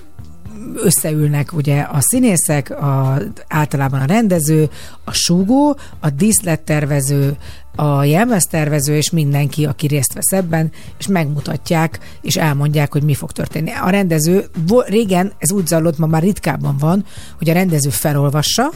összeülnek 0.75 1.53
ugye 1.53 1.81
a 1.81 2.01
színészek, 2.01 2.71
a, 2.71 3.19
általában 3.49 4.01
a 4.01 4.05
rendező, 4.05 4.69
a 5.05 5.13
súgó, 5.13 5.77
a 6.01 6.11
díszlettervező, 6.11 7.37
a 7.77 8.05
jelmeztervező 8.05 8.97
és 8.97 9.11
mindenki, 9.11 9.65
aki 9.65 9.87
részt 9.87 10.13
vesz 10.13 10.33
ebben, 10.33 10.71
és 10.99 11.07
megmutatják, 11.07 11.99
és 12.21 12.37
elmondják, 12.37 12.93
hogy 12.93 13.03
mi 13.03 13.15
fog 13.15 13.33
történni. 13.33 13.71
A 13.71 13.91
rendező, 13.91 14.45
régen 14.87 15.33
ez 15.39 15.53
úgy 15.53 15.67
zajlott, 15.67 15.99
ma 15.99 16.07
már 16.07 16.23
ritkábban 16.23 16.77
van, 16.79 17.05
hogy 17.39 17.51
a 17.51 17.53
rendező 17.53 17.91
felolvassa, 17.91 18.71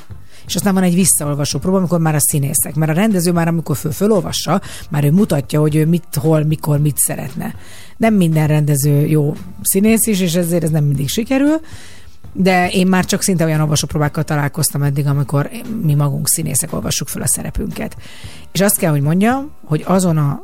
és 0.46 0.56
aztán 0.56 0.74
van 0.74 0.82
egy 0.82 0.94
visszaolvasó 0.94 1.58
próba, 1.58 1.76
amikor 1.76 2.00
már 2.00 2.14
a 2.14 2.20
színészek. 2.20 2.74
Mert 2.74 2.90
a 2.90 2.94
rendező 2.94 3.32
már, 3.32 3.48
amikor 3.48 3.76
föl, 3.76 3.92
fölolvassa, 3.92 4.60
már 4.90 5.04
ő 5.04 5.10
mutatja, 5.10 5.60
hogy 5.60 5.76
ő 5.76 5.86
mit, 5.86 6.04
hol, 6.14 6.44
mikor, 6.44 6.78
mit 6.78 6.96
szeretne. 6.98 7.54
Nem 8.00 8.14
minden 8.14 8.46
rendező 8.46 9.06
jó 9.06 9.34
színész 9.62 10.06
is, 10.06 10.20
és 10.20 10.34
ezért 10.34 10.62
ez 10.62 10.70
nem 10.70 10.84
mindig 10.84 11.08
sikerül, 11.08 11.60
de 12.32 12.70
én 12.70 12.86
már 12.86 13.04
csak 13.04 13.22
szinte 13.22 13.44
olyan 13.44 13.60
olvasópróbákkal 13.60 14.24
találkoztam 14.24 14.82
eddig, 14.82 15.06
amikor 15.06 15.50
mi 15.82 15.94
magunk 15.94 16.28
színészek 16.28 16.72
olvassuk 16.72 17.08
fel 17.08 17.22
a 17.22 17.26
szerepünket. 17.26 17.96
És 18.52 18.60
azt 18.60 18.78
kell, 18.78 18.90
hogy 18.90 19.00
mondjam, 19.00 19.50
hogy 19.64 19.84
azon 19.86 20.16
a 20.16 20.42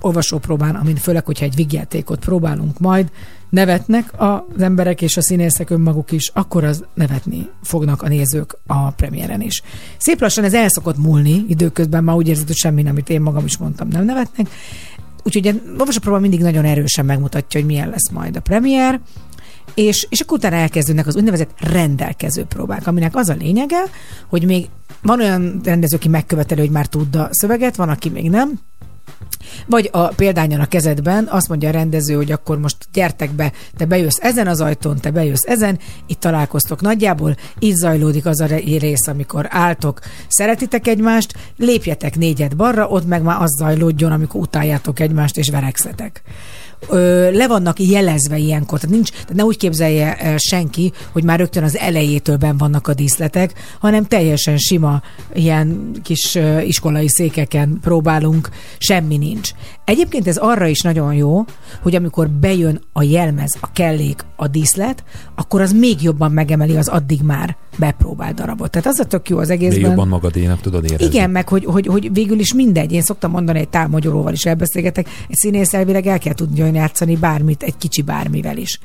olvasópróbán, 0.00 0.74
amin 0.74 0.96
főleg, 0.96 1.24
hogyha 1.24 1.44
egy 1.44 1.54
vigjátékot 1.54 2.18
próbálunk 2.18 2.78
majd, 2.78 3.10
nevetnek 3.48 4.12
az 4.16 4.62
emberek 4.62 5.02
és 5.02 5.16
a 5.16 5.22
színészek 5.22 5.70
önmaguk 5.70 6.12
is, 6.12 6.30
akkor 6.34 6.64
az 6.64 6.84
nevetni 6.94 7.48
fognak 7.62 8.02
a 8.02 8.08
nézők 8.08 8.58
a 8.66 8.90
premiéren 8.90 9.40
is. 9.40 9.62
Szép 9.98 10.20
lassan 10.20 10.44
ez 10.44 10.54
el 10.54 10.68
szokott 10.68 10.98
múlni, 10.98 11.44
időközben 11.48 12.04
már 12.04 12.16
úgy 12.16 12.28
érzed, 12.28 12.46
hogy 12.46 12.56
semmi, 12.56 12.88
amit 12.88 13.10
én 13.10 13.20
magam 13.20 13.44
is 13.44 13.56
mondtam, 13.56 13.88
nem 13.88 14.04
nevetnek. 14.04 14.48
Úgyhogy 15.26 15.46
a 15.46 15.52
olvasópróba 15.78 16.18
mindig 16.18 16.40
nagyon 16.40 16.64
erősen 16.64 17.04
megmutatja, 17.04 17.60
hogy 17.60 17.68
milyen 17.68 17.88
lesz 17.88 18.10
majd 18.10 18.36
a 18.36 18.40
premier, 18.40 19.00
és, 19.74 20.06
és 20.10 20.20
akkor 20.20 20.38
utána 20.38 20.56
elkezdődnek 20.56 21.06
az 21.06 21.16
úgynevezett 21.16 21.50
rendelkező 21.60 22.44
próbák, 22.44 22.86
aminek 22.86 23.16
az 23.16 23.28
a 23.28 23.34
lényege, 23.38 23.82
hogy 24.28 24.44
még 24.44 24.68
van 25.02 25.20
olyan 25.20 25.60
rendező, 25.64 25.96
aki 25.96 26.08
megköveteli, 26.08 26.60
hogy 26.60 26.70
már 26.70 26.86
tud 26.86 27.16
a 27.16 27.28
szöveget, 27.30 27.76
van, 27.76 27.88
aki 27.88 28.08
még 28.08 28.30
nem, 28.30 28.60
vagy 29.66 29.88
a 29.92 30.06
példányon 30.08 30.60
a 30.60 30.66
kezedben 30.66 31.26
azt 31.30 31.48
mondja 31.48 31.68
a 31.68 31.72
rendező, 31.72 32.14
hogy 32.14 32.32
akkor 32.32 32.58
most 32.58 32.76
gyertek 32.92 33.30
be, 33.30 33.52
te 33.76 33.84
bejössz 33.84 34.18
ezen 34.20 34.46
az 34.46 34.60
ajtón, 34.60 34.96
te 35.00 35.10
bejössz 35.10 35.46
ezen, 35.46 35.78
itt 36.06 36.20
találkoztok 36.20 36.80
nagyjából, 36.80 37.36
így 37.58 37.74
zajlódik 37.74 38.26
az 38.26 38.40
a 38.40 38.46
rész, 38.46 39.06
amikor 39.06 39.46
álltok, 39.50 40.00
szeretitek 40.28 40.86
egymást, 40.86 41.34
lépjetek 41.56 42.16
négyet 42.16 42.56
balra, 42.56 42.88
ott 42.88 43.06
meg 43.06 43.22
már 43.22 43.42
az 43.42 43.56
zajlódjon, 43.58 44.12
amikor 44.12 44.40
utáljátok 44.40 45.00
egymást 45.00 45.36
és 45.36 45.50
verekszetek 45.50 46.22
ö, 46.88 47.30
le 47.30 47.46
vannak 47.46 47.80
jelezve 47.80 48.36
ilyenkor. 48.38 48.78
Tehát, 48.78 48.94
nincs, 48.94 49.10
tehát 49.10 49.34
ne 49.34 49.44
úgy 49.44 49.56
képzelje 49.56 50.16
el 50.16 50.36
senki, 50.38 50.92
hogy 51.12 51.24
már 51.24 51.38
rögtön 51.38 51.62
az 51.62 51.76
elejétől 51.76 52.36
ben 52.36 52.56
vannak 52.56 52.88
a 52.88 52.94
díszletek, 52.94 53.52
hanem 53.80 54.04
teljesen 54.04 54.56
sima 54.56 55.02
ilyen 55.34 55.90
kis 56.02 56.34
ö, 56.34 56.60
iskolai 56.60 57.08
székeken 57.08 57.78
próbálunk, 57.82 58.48
semmi 58.78 59.16
nincs. 59.16 59.50
Egyébként 59.86 60.26
ez 60.26 60.36
arra 60.36 60.66
is 60.66 60.80
nagyon 60.80 61.14
jó, 61.14 61.44
hogy 61.82 61.94
amikor 61.94 62.28
bejön 62.28 62.80
a 62.92 63.02
jelmez, 63.02 63.56
a 63.60 63.72
kellék, 63.72 64.24
a 64.36 64.46
díszlet, 64.46 65.04
akkor 65.34 65.60
az 65.60 65.72
még 65.72 66.02
jobban 66.02 66.32
megemeli 66.32 66.76
az 66.76 66.88
addig 66.88 67.22
már 67.22 67.56
bepróbált 67.78 68.34
darabot. 68.34 68.70
Tehát 68.70 68.86
az 68.86 68.98
a 68.98 69.04
tök 69.04 69.28
jó 69.28 69.38
az 69.38 69.50
egészben. 69.50 69.80
Még 69.80 69.88
jobban 69.88 70.08
magadénak 70.08 70.60
tudod 70.60 70.84
érezni. 70.84 71.06
Igen, 71.06 71.30
meg 71.30 71.48
hogy, 71.48 71.64
hogy, 71.64 71.86
hogy 71.86 72.12
végül 72.12 72.38
is 72.38 72.54
mindegy. 72.54 72.92
Én 72.92 73.02
szoktam 73.02 73.30
mondani, 73.30 73.58
egy 73.58 73.68
tálmagyolóval 73.68 74.32
is 74.32 74.46
elbeszélgetek, 74.46 75.08
egy 75.28 75.36
színész 75.36 75.74
elvileg 75.74 76.06
el 76.06 76.18
kell 76.18 76.34
tudni 76.34 76.74
játszani 76.74 77.16
bármit, 77.16 77.62
egy 77.62 77.76
kicsi 77.76 78.02
bármivel 78.02 78.56
is. 78.56 78.80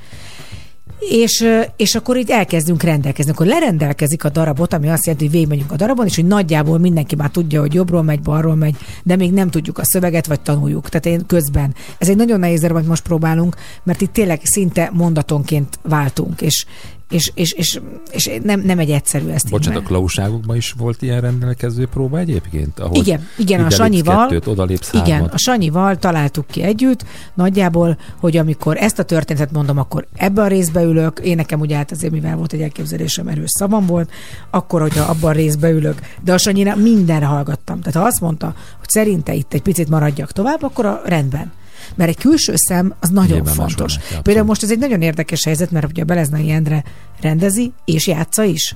És, 1.10 1.48
és 1.76 1.96
akkor 1.96 2.18
így 2.18 2.30
elkezdünk 2.30 2.84
rendelkezni. 2.84 3.32
Akkor 3.32 3.46
lerendelkezik 3.46 4.24
a 4.24 4.30
darabot, 4.30 4.74
ami 4.74 4.90
azt 4.90 5.06
jelenti, 5.06 5.26
hogy 5.26 5.34
végigmegyünk 5.34 5.72
a 5.72 5.76
darabon, 5.76 6.06
és 6.06 6.16
hogy 6.16 6.26
nagyjából 6.26 6.78
mindenki 6.78 7.16
már 7.16 7.30
tudja, 7.30 7.60
hogy 7.60 7.74
jobbról 7.74 8.04
megy, 8.04 8.22
balról 8.22 8.56
megy, 8.56 8.76
de 9.04 9.16
még 9.16 9.32
nem 9.32 9.50
tudjuk 9.50 9.78
a 9.78 9.86
szöveget, 9.86 10.28
vagy 10.28 10.42
tanuljuk. 10.42 10.90
Tehát 10.90 11.06
én 11.06 11.26
közben. 11.26 11.76
Ez 11.98 12.10
egy 12.10 12.16
nagyon 12.16 12.40
nehéz 12.40 12.62
darab, 12.62 12.76
amit 12.76 12.88
most 12.88 13.04
próbálunk, 13.04 13.56
mert 13.84 14.02
itt 14.02 14.14
tényleg 14.14 14.40
szinte 14.44 14.90
mondatonként 14.94 15.80
váltunk, 15.84 16.42
és, 16.42 16.66
és, 17.12 17.32
és, 17.36 17.52
és, 17.52 17.80
és 18.12 18.30
nem, 18.44 18.60
nem 18.60 18.80
egy 18.80 18.90
egyszerű 18.90 19.28
ezt 19.28 19.46
így 19.46 19.52
Bocsánat, 19.52 19.82
a 19.82 19.86
klauságokban 19.86 20.56
is 20.56 20.72
volt 20.78 21.02
ilyen 21.02 21.22
rendelkező 21.22 21.88
próba 21.88 22.18
egyébként? 22.18 22.80
Ahol 22.80 22.98
Igen, 22.98 23.28
igen, 23.38 23.66
a 23.66 23.70
Sanyival, 23.70 24.28
Kettőt, 24.28 24.48
odalépsz 24.48 24.94
igen, 24.94 25.12
hármat. 25.12 25.34
a 25.34 25.38
Sanyival 25.38 25.98
találtuk 25.98 26.48
ki 26.48 26.62
együtt, 26.62 27.06
nagyjából, 27.34 27.98
hogy 28.20 28.38
amikor 28.38 28.78
ezt 28.78 29.00
a 29.00 29.04
történetet 29.04 29.52
mondom, 29.52 29.78
akkor 29.78 30.08
ebbe 30.16 30.42
a 30.42 30.48
részbe 30.48 30.82
ülök, 30.82 31.20
én 31.24 31.36
nekem 31.36 31.60
ugye 31.60 31.76
hát 31.76 31.92
azért, 31.92 32.14
mivel 32.14 32.36
volt 32.36 32.54
egy 32.54 32.62
elképzelésem, 32.62 33.28
erős 33.28 33.50
szavam 33.50 33.86
volt, 33.86 34.12
akkor, 34.50 34.82
hogyha 34.82 35.04
abban 35.04 35.30
a 35.30 35.34
részbe 35.34 35.70
ülök, 35.70 36.00
de 36.24 36.34
a 36.34 36.38
Sanyira 36.38 36.76
mindenre 36.76 37.26
hallgattam. 37.26 37.80
Tehát 37.80 38.00
ha 38.00 38.06
azt 38.06 38.22
mondta, 38.22 38.46
hogy 38.80 38.90
szerinte 38.90 39.34
itt 39.34 39.54
egy 39.54 39.62
picit 39.62 39.90
maradjak 39.90 40.32
tovább, 40.32 40.64
akkor 40.64 40.86
a 40.86 41.02
rendben. 41.06 41.52
Mert 41.96 42.10
egy 42.10 42.18
külső 42.18 42.54
szem 42.56 42.94
az 43.00 43.10
nagyon 43.10 43.32
Nyilván 43.32 43.54
fontos. 43.54 43.98
Például 44.22 44.46
most 44.46 44.64
ez 44.64 44.72
egy 44.72 44.80
nagyon 44.80 45.02
érdekes 45.02 45.44
helyzet, 45.44 45.72
mert 45.72 45.86
ugye 45.86 46.02
a 46.02 46.06
Beleznai 46.06 46.52
Endre 46.52 46.84
rendezi 47.22 47.72
és 47.86 48.08
játsza 48.08 48.44
is. 48.44 48.76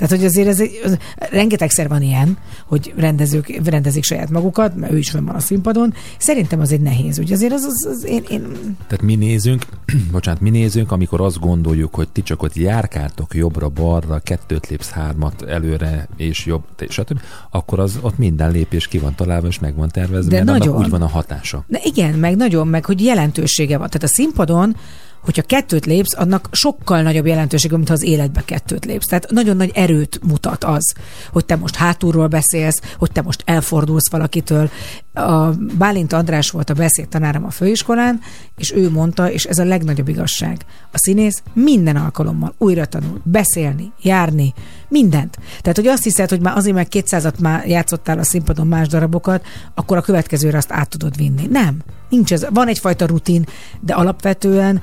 Tehát, 0.00 0.16
hogy 0.16 0.24
azért 0.24 0.48
ez 0.48 0.60
egy, 0.60 0.80
az, 0.84 0.98
rengetegszer 1.30 1.88
van 1.88 2.02
ilyen, 2.02 2.38
hogy 2.66 2.92
rendezők 2.96 3.60
rendezik 3.64 4.04
saját 4.04 4.30
magukat, 4.30 4.76
mert 4.76 4.92
ő 4.92 4.98
is 4.98 5.10
fönn 5.10 5.24
van 5.24 5.34
a 5.34 5.40
színpadon. 5.40 5.94
Szerintem 6.18 6.60
az 6.60 6.72
egy 6.72 6.80
nehéz. 6.80 7.18
Ugye 7.18 7.34
azért 7.34 7.52
az, 7.52 7.64
az, 7.64 7.86
az 7.90 8.04
én, 8.04 8.22
én 8.30 8.42
Tehát 8.86 9.02
mi 9.02 9.14
nézünk, 9.14 9.62
bocsánat, 10.12 10.40
mi 10.40 10.50
nézünk, 10.50 10.92
amikor 10.92 11.20
azt 11.20 11.38
gondoljuk, 11.38 11.94
hogy 11.94 12.08
ti 12.08 12.22
csak 12.22 12.42
ott 12.42 12.54
járkáltok 12.54 13.34
jobbra-balra, 13.34 14.18
kettőt 14.18 14.68
lépsz 14.68 14.90
hármat 14.90 15.42
előre 15.42 16.08
és 16.16 16.46
jobb, 16.46 16.62
stb., 16.88 17.20
akkor 17.50 17.78
az 17.78 17.98
ott 18.00 18.18
minden 18.18 18.50
lépés 18.50 18.88
ki 18.88 18.98
van 18.98 19.14
találva 19.14 19.46
és 19.46 19.58
meg 19.58 19.74
van 19.74 19.88
tervezve, 19.88 20.30
De 20.30 20.36
mert 20.36 20.48
annak 20.48 20.58
nagyon. 20.58 20.82
úgy 20.84 20.90
van 20.90 21.02
a 21.02 21.08
hatása. 21.08 21.64
De 21.66 21.80
igen, 21.84 22.14
meg 22.14 22.36
nagyon, 22.36 22.68
meg 22.68 22.84
hogy 22.84 23.04
jelentősége 23.04 23.78
van. 23.78 23.86
Tehát 23.86 24.02
a 24.02 24.14
színpadon, 24.14 24.76
hogyha 25.20 25.42
kettőt 25.42 25.86
lépsz, 25.86 26.18
annak 26.18 26.48
sokkal 26.52 27.02
nagyobb 27.02 27.26
jelentősége, 27.26 27.76
mint 27.76 27.88
ha 27.88 27.94
az 27.94 28.02
életbe 28.02 28.42
kettőt 28.44 28.84
lépsz. 28.84 29.06
Tehát 29.06 29.30
nagyon 29.30 29.56
nagy 29.56 29.70
erőt 29.74 30.20
mutat 30.22 30.64
az, 30.64 30.94
hogy 31.32 31.44
te 31.44 31.56
most 31.56 31.74
hátulról 31.74 32.26
beszélsz, 32.26 32.80
hogy 32.98 33.12
te 33.12 33.22
most 33.22 33.42
elfordulsz 33.46 34.10
valakitől. 34.10 34.70
A 35.20 35.54
Bálint 35.78 36.12
András 36.12 36.50
volt 36.50 36.70
a 36.70 36.74
beszédtanárom 36.74 37.44
a 37.44 37.50
főiskolán, 37.50 38.20
és 38.56 38.72
ő 38.72 38.90
mondta, 38.90 39.30
és 39.30 39.44
ez 39.44 39.58
a 39.58 39.64
legnagyobb 39.64 40.08
igazság. 40.08 40.64
A 40.92 40.98
színész 40.98 41.42
minden 41.52 41.96
alkalommal 41.96 42.54
újra 42.58 42.84
tanul 42.84 43.20
beszélni, 43.24 43.92
járni, 44.02 44.54
mindent. 44.88 45.38
Tehát, 45.60 45.76
hogy 45.76 45.86
azt 45.86 46.02
hiszed, 46.02 46.28
hogy 46.28 46.40
már 46.40 46.56
azért 46.56 46.74
meg 46.74 46.86
200-at 46.90 47.38
már 47.40 47.66
játszottál 47.66 48.18
a 48.18 48.24
színpadon 48.24 48.66
más 48.66 48.88
darabokat, 48.88 49.46
akkor 49.74 49.96
a 49.96 50.02
következőre 50.02 50.56
azt 50.56 50.72
át 50.72 50.88
tudod 50.88 51.16
vinni. 51.16 51.46
Nem. 51.50 51.76
Nincs 52.08 52.32
ez. 52.32 52.46
Van 52.50 52.68
egyfajta 52.68 53.06
rutin, 53.06 53.46
de 53.80 53.94
alapvetően 53.94 54.80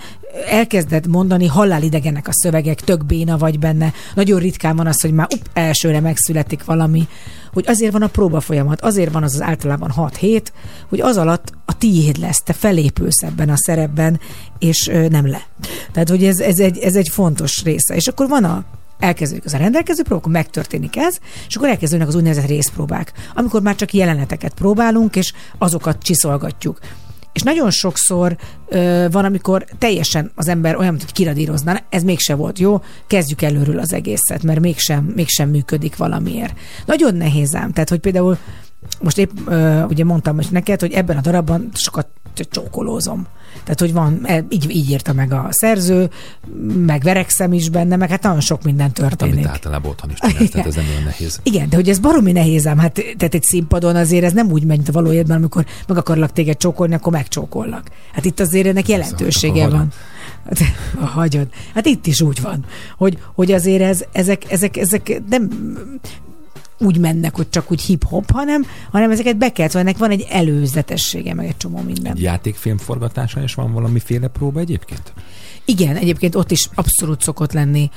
elkezded 0.49 1.07
mondani, 1.07 1.45
hallálidegenek 1.45 2.27
a 2.27 2.33
szövegek, 2.33 2.81
tök 2.81 3.05
béna 3.05 3.37
vagy 3.37 3.59
benne. 3.59 3.93
Nagyon 4.15 4.39
ritkán 4.39 4.75
van 4.75 4.87
az, 4.87 5.01
hogy 5.01 5.11
már 5.11 5.27
up, 5.35 5.49
elsőre 5.53 5.99
megszületik 5.99 6.65
valami, 6.65 7.07
hogy 7.57 7.67
azért 7.67 7.91
van 7.91 8.01
a 8.01 8.07
próba 8.07 8.39
folyamat, 8.39 8.81
azért 8.81 9.11
van 9.11 9.23
az 9.23 9.33
az 9.33 9.41
általában 9.41 9.91
6 9.91 10.15
hét, 10.15 10.53
hogy 10.89 11.01
az 11.01 11.17
alatt 11.17 11.53
a 11.65 11.77
tiéd 11.77 12.17
lesz, 12.17 12.41
te 12.41 12.53
felépülsz 12.53 13.23
ebben 13.23 13.49
a 13.49 13.57
szerepben, 13.57 14.19
és 14.59 14.91
nem 15.09 15.27
le. 15.27 15.41
Tehát, 15.91 16.09
hogy 16.09 16.23
ez, 16.23 16.39
ez, 16.39 16.59
egy, 16.59 16.77
ez 16.77 16.95
egy 16.95 17.09
fontos 17.09 17.63
része. 17.63 17.95
És 17.95 18.07
akkor 18.07 18.27
van 18.27 18.43
a 18.43 18.63
elkezdődik 18.99 19.45
az 19.45 19.53
a 19.53 19.57
rendelkező 19.57 20.03
próba, 20.03 20.19
akkor 20.19 20.31
megtörténik 20.31 20.95
ez, 20.95 21.17
és 21.47 21.55
akkor 21.55 21.69
elkezdődnek 21.69 22.07
az 22.07 22.15
úgynevezett 22.15 22.47
részpróbák, 22.47 23.13
amikor 23.35 23.61
már 23.61 23.75
csak 23.75 23.93
jeleneteket 23.93 24.53
próbálunk, 24.53 25.15
és 25.15 25.33
azokat 25.57 26.03
csiszolgatjuk. 26.03 26.79
És 27.37 27.43
nagyon 27.43 27.71
sokszor 27.71 28.37
ö, 28.67 29.07
van, 29.11 29.25
amikor 29.25 29.65
teljesen 29.77 30.31
az 30.35 30.47
ember 30.47 30.75
olyan, 30.75 30.91
mint 30.91 31.03
hogy 31.03 31.13
kiradírozna, 31.13 31.79
ez 31.89 32.03
mégse 32.03 32.35
volt 32.35 32.59
jó, 32.59 32.81
kezdjük 33.07 33.41
előről 33.41 33.79
az 33.79 33.93
egészet, 33.93 34.43
mert 34.43 34.59
mégsem, 34.59 35.03
mégsem 35.15 35.49
működik 35.49 35.95
valamiért. 35.97 36.57
Nagyon 36.85 37.15
nehéz 37.15 37.55
ám, 37.55 37.71
tehát 37.71 37.89
hogy 37.89 37.99
például 37.99 38.37
most 39.01 39.17
épp 39.17 39.31
ö, 39.45 39.83
ugye 39.83 40.03
mondtam 40.03 40.39
is 40.39 40.47
neked, 40.47 40.79
hogy 40.79 40.91
ebben 40.91 41.17
a 41.17 41.21
darabban 41.21 41.69
sokat 41.73 42.07
cs- 42.33 42.49
csókolózom. 42.49 43.27
Tehát, 43.63 43.79
hogy 43.79 43.93
van, 43.93 44.19
e, 44.23 44.45
így, 44.49 44.69
így 44.75 44.89
írta 44.89 45.13
meg 45.13 45.31
a 45.33 45.47
szerző, 45.49 46.09
meg 46.85 47.01
verekszem 47.01 47.53
is 47.53 47.69
benne, 47.69 47.95
meg 47.95 48.09
hát 48.09 48.23
nagyon 48.23 48.39
sok 48.39 48.63
minden 48.63 48.85
Hát, 48.87 48.99
amit 48.99 49.17
történik. 49.17 49.45
általában 49.45 49.91
otthon 49.91 50.09
is 50.09 50.17
csinálsz, 50.19 50.49
tehát 50.49 50.67
ez 50.67 50.75
nem 50.75 50.85
olyan 50.89 51.03
nehéz. 51.03 51.39
Igen, 51.43 51.69
de 51.69 51.75
hogy 51.75 51.89
ez 51.89 51.99
baromi 51.99 52.31
nehéz 52.31 52.67
ám, 52.67 52.77
hát 52.77 52.93
tehát 52.93 53.33
egy 53.33 53.43
színpadon 53.43 53.95
azért 53.95 54.23
ez 54.23 54.33
nem 54.33 54.51
úgy 54.51 54.63
megy, 54.63 54.77
mint 54.77 54.89
a 54.89 54.91
való 54.91 55.11
életben, 55.11 55.37
amikor 55.37 55.65
meg 55.87 55.97
akarlak 55.97 56.31
téged 56.31 56.57
csókolni, 56.57 56.93
akkor 56.93 57.11
megcsókollak. 57.11 57.89
Hát 58.11 58.25
itt 58.25 58.39
azért 58.39 58.67
ennek 58.67 58.87
jelentősége 58.87 59.63
akkor 59.63 59.77
van. 59.77 59.87
Hát, 60.45 60.59
ha 60.99 61.05
hagyod. 61.05 61.47
Hát 61.73 61.85
itt 61.85 62.07
is 62.07 62.21
úgy 62.21 62.41
van, 62.41 62.65
hogy, 62.97 63.17
hogy 63.33 63.51
azért 63.51 63.81
ez, 63.81 64.03
ezek, 64.11 64.51
ezek, 64.51 64.77
ezek 64.77 65.21
nem 65.29 65.49
úgy 66.79 66.97
mennek, 66.97 67.35
hogy 67.35 67.49
csak 67.49 67.71
úgy 67.71 67.81
hip-hop, 67.81 68.31
hanem, 68.31 68.65
hanem 68.91 69.11
ezeket 69.11 69.37
be 69.37 69.51
kell, 69.51 69.67
ennek 69.73 69.97
van 69.97 70.11
egy 70.11 70.25
előzetessége, 70.29 71.33
meg 71.33 71.47
egy 71.47 71.57
csomó 71.57 71.81
minden. 71.81 72.11
Egy 72.11 72.21
játékfilm 72.21 72.77
forgatása 72.77 73.43
is 73.43 73.53
van 73.53 73.73
valamiféle 73.73 74.27
próba 74.27 74.59
egyébként? 74.59 75.13
Igen, 75.65 75.95
egyébként 75.95 76.35
ott 76.35 76.51
is 76.51 76.69
abszolút 76.75 77.21
szokott 77.21 77.53
lenni 77.53 77.89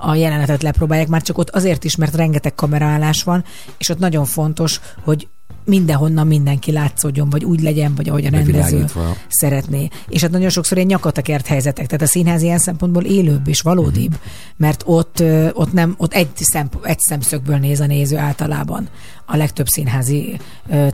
a 0.00 0.14
jelenetet 0.14 0.62
lepróbálják, 0.62 1.08
már 1.08 1.22
csak 1.22 1.38
ott 1.38 1.50
azért 1.50 1.84
is, 1.84 1.96
mert 1.96 2.14
rengeteg 2.14 2.54
kameraállás 2.54 3.22
van, 3.22 3.44
és 3.78 3.88
ott 3.88 3.98
nagyon 3.98 4.24
fontos, 4.24 4.80
hogy 5.00 5.28
mindenhonnan 5.64 6.26
mindenki 6.26 6.72
látszódjon, 6.72 7.30
vagy 7.30 7.44
úgy 7.44 7.60
legyen, 7.60 7.94
vagy 7.94 8.08
ahogy 8.08 8.24
a 8.26 8.30
rendező 8.30 8.84
szeretné. 9.28 9.88
És 10.08 10.20
hát 10.20 10.30
nagyon 10.30 10.48
sokszor 10.50 10.76
ilyen 10.76 10.88
nyakatakert 10.88 11.46
helyzetek, 11.46 11.86
tehát 11.86 12.02
a 12.02 12.06
színház 12.06 12.42
ilyen 12.42 12.58
szempontból 12.58 13.02
élőbb 13.04 13.48
és 13.48 13.60
valódibb, 13.60 14.10
Mhm. 14.10 14.20
mert 14.56 14.82
ott, 14.86 15.22
ott 15.52 15.72
nem, 15.72 15.94
ott 15.96 16.12
egy, 16.12 16.28
szemp, 16.34 16.78
egy 16.82 16.98
szemszögből 16.98 17.56
néz 17.56 17.80
a 17.80 17.86
néző 17.86 18.16
általában 18.16 18.88
a 19.32 19.36
legtöbb 19.36 19.66
színházi 19.66 20.38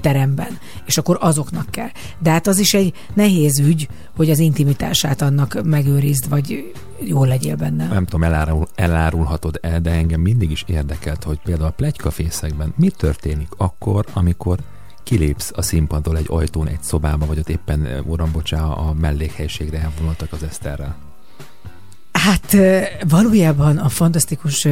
teremben, 0.01 0.59
és 0.87 0.99
akkor 0.99 1.19
azoknak 1.21 1.71
kell. 1.71 1.91
De 2.19 2.31
hát 2.31 2.47
az 2.47 2.59
is 2.59 2.75
egy 2.75 2.93
nehéz 3.15 3.59
ügy, 3.59 3.89
hogy 4.17 4.31
az 4.31 4.39
intimitását 4.39 5.23
annak 5.23 5.63
megőrizd, 5.65 6.29
vagy 6.29 6.73
jól 7.01 7.27
legyél 7.27 7.57
benne. 7.57 7.87
Nem 7.87 8.05
tudom, 8.05 8.23
elárul, 8.23 8.69
elárulhatod 8.75 9.59
el, 9.63 9.81
de 9.81 9.91
engem 9.91 10.21
mindig 10.21 10.51
is 10.51 10.65
érdekelt, 10.67 11.25
hogy 11.25 11.41
például 11.45 11.69
a 11.69 11.73
plegykafészekben 11.73 12.73
mi 12.77 12.91
történik 12.91 13.49
akkor, 13.57 14.07
amikor 14.13 14.59
kilépsz 15.03 15.53
a 15.55 15.63
színpadról 15.63 16.17
egy 16.17 16.27
ajtón 16.29 16.69
egy 16.69 16.83
szobába, 16.83 17.27
vagy 17.27 17.39
ott 17.39 17.49
éppen, 17.49 18.05
uram, 18.07 18.33
bocsá, 18.33 18.63
a 18.63 18.93
mellékhelyiségre 19.01 19.81
elvonultak 19.81 20.33
az 20.33 20.43
Eszterrel. 20.43 21.08
Hát 22.19 22.57
valójában 23.09 23.77
a 23.77 23.89
fantasztikus, 23.89 24.67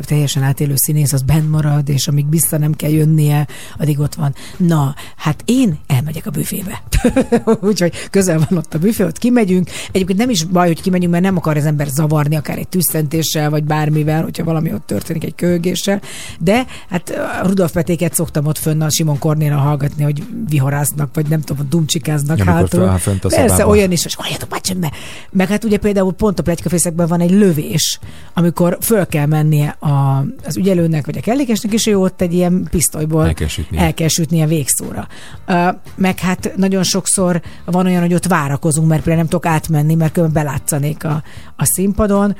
teljesen 0.00 0.42
átélő 0.42 0.72
színész 0.76 1.12
az 1.12 1.22
benn 1.22 1.48
marad, 1.48 1.88
és 1.88 2.08
amíg 2.08 2.30
vissza 2.30 2.58
nem 2.58 2.74
kell 2.74 2.90
jönnie, 2.90 3.46
addig 3.78 4.00
ott 4.00 4.14
van. 4.14 4.34
Na, 4.56 4.94
hát 5.16 5.42
én 5.44 5.78
elmegyek 5.86 6.26
a 6.26 6.30
büfébe. 6.30 6.82
Úgyhogy 7.60 8.08
közel 8.10 8.38
van 8.48 8.58
ott 8.58 8.74
a 8.74 8.78
büfé, 8.78 9.02
ott 9.02 9.18
kimegyünk. 9.18 9.70
Egyébként 9.92 10.18
nem 10.18 10.30
is 10.30 10.44
baj, 10.44 10.66
hogy 10.66 10.82
kimegyünk, 10.82 11.12
mert 11.12 11.24
nem 11.24 11.36
akar 11.36 11.56
az 11.56 11.64
ember 11.64 11.86
zavarni, 11.86 12.36
akár 12.36 12.58
egy 12.58 12.68
tüsszentéssel, 12.68 13.50
vagy 13.50 13.64
bármivel, 13.64 14.22
hogyha 14.22 14.44
valami 14.44 14.72
ott 14.72 14.86
történik 14.86 15.24
egy 15.24 15.34
kölgéssel. 15.34 16.00
De 16.38 16.66
hát 16.88 17.12
Rudolf 17.42 17.72
Petéket 17.72 18.14
szoktam 18.14 18.46
ott 18.46 18.58
fönn 18.58 18.80
a 18.80 18.90
Simon 18.90 19.18
Kornéra 19.18 19.56
hallgatni, 19.56 20.02
hogy 20.02 20.22
viharáznak, 20.48 21.14
vagy 21.14 21.26
nem 21.26 21.40
tudom, 21.40 21.66
dumcsikáznak 21.68 22.40
Amikor 22.40 22.54
hátul. 22.54 22.82
a 22.82 23.28
Persze, 23.28 23.66
olyan 23.66 23.92
is, 23.92 24.02
hogy 24.02 24.14
halljatok, 24.14 24.60
csak 24.60 24.76
be. 24.76 24.92
Meg 25.30 25.48
hát 25.48 25.64
ugye 25.64 25.78
például 25.78 26.12
pont 26.12 26.38
a 26.38 26.42
plegykafészekben 26.86 27.06
van 27.06 27.20
egy 27.20 27.30
lövés, 27.30 27.98
amikor 28.34 28.78
föl 28.80 29.06
kell 29.06 29.26
mennie 29.26 29.68
a, 29.68 30.24
az 30.44 30.56
ügyelőnek, 30.56 31.06
vagy 31.06 31.16
a 31.16 31.20
kellékesnek, 31.20 31.72
és 31.72 31.86
ő 31.86 31.98
ott 31.98 32.20
egy 32.20 32.34
ilyen 32.34 32.66
pisztolyból 32.70 33.26
El 33.26 33.34
kell 33.34 33.48
sütnie. 33.48 33.80
el 33.80 33.94
kell 33.94 34.08
sütnie 34.08 34.46
végszóra. 34.46 35.08
Uh, 35.48 35.68
meg 35.94 36.18
hát 36.18 36.52
nagyon 36.56 36.82
sokszor 36.82 37.42
van 37.64 37.86
olyan, 37.86 38.00
hogy 38.00 38.14
ott 38.14 38.26
várakozunk, 38.26 38.88
mert 38.88 39.02
például 39.02 39.26
nem 39.26 39.30
tudok 39.30 39.46
átmenni, 39.46 39.94
mert 39.94 40.12
különben 40.12 40.44
belátszanék 40.44 41.04
a, 41.04 41.22
a 41.56 41.64
színpadon. 41.64 42.36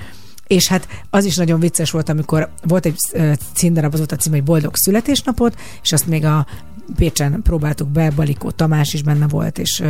És 0.47 0.69
hát 0.69 0.89
az 1.11 1.25
is 1.25 1.37
nagyon 1.37 1.61
vicces 1.61 1.91
volt, 1.91 2.09
amikor 2.09 2.51
volt 2.63 2.87
egy 2.87 2.97
ö, 3.13 3.33
címdarab, 3.55 3.93
az 3.93 3.99
volt 3.99 4.13
a 4.13 4.17
cím, 4.17 4.33
hogy 4.33 4.43
Boldog 4.43 4.77
születésnapot, 4.77 5.55
és 5.83 5.93
azt 5.93 6.07
még 6.07 6.25
a 6.25 6.47
Pécsen 6.97 7.43
próbáltuk 7.43 7.89
be, 7.89 8.11
Balikó 8.11 8.51
Tamás 8.51 8.93
is 8.93 9.03
benne 9.03 9.27
volt, 9.29 9.59
és 9.59 9.83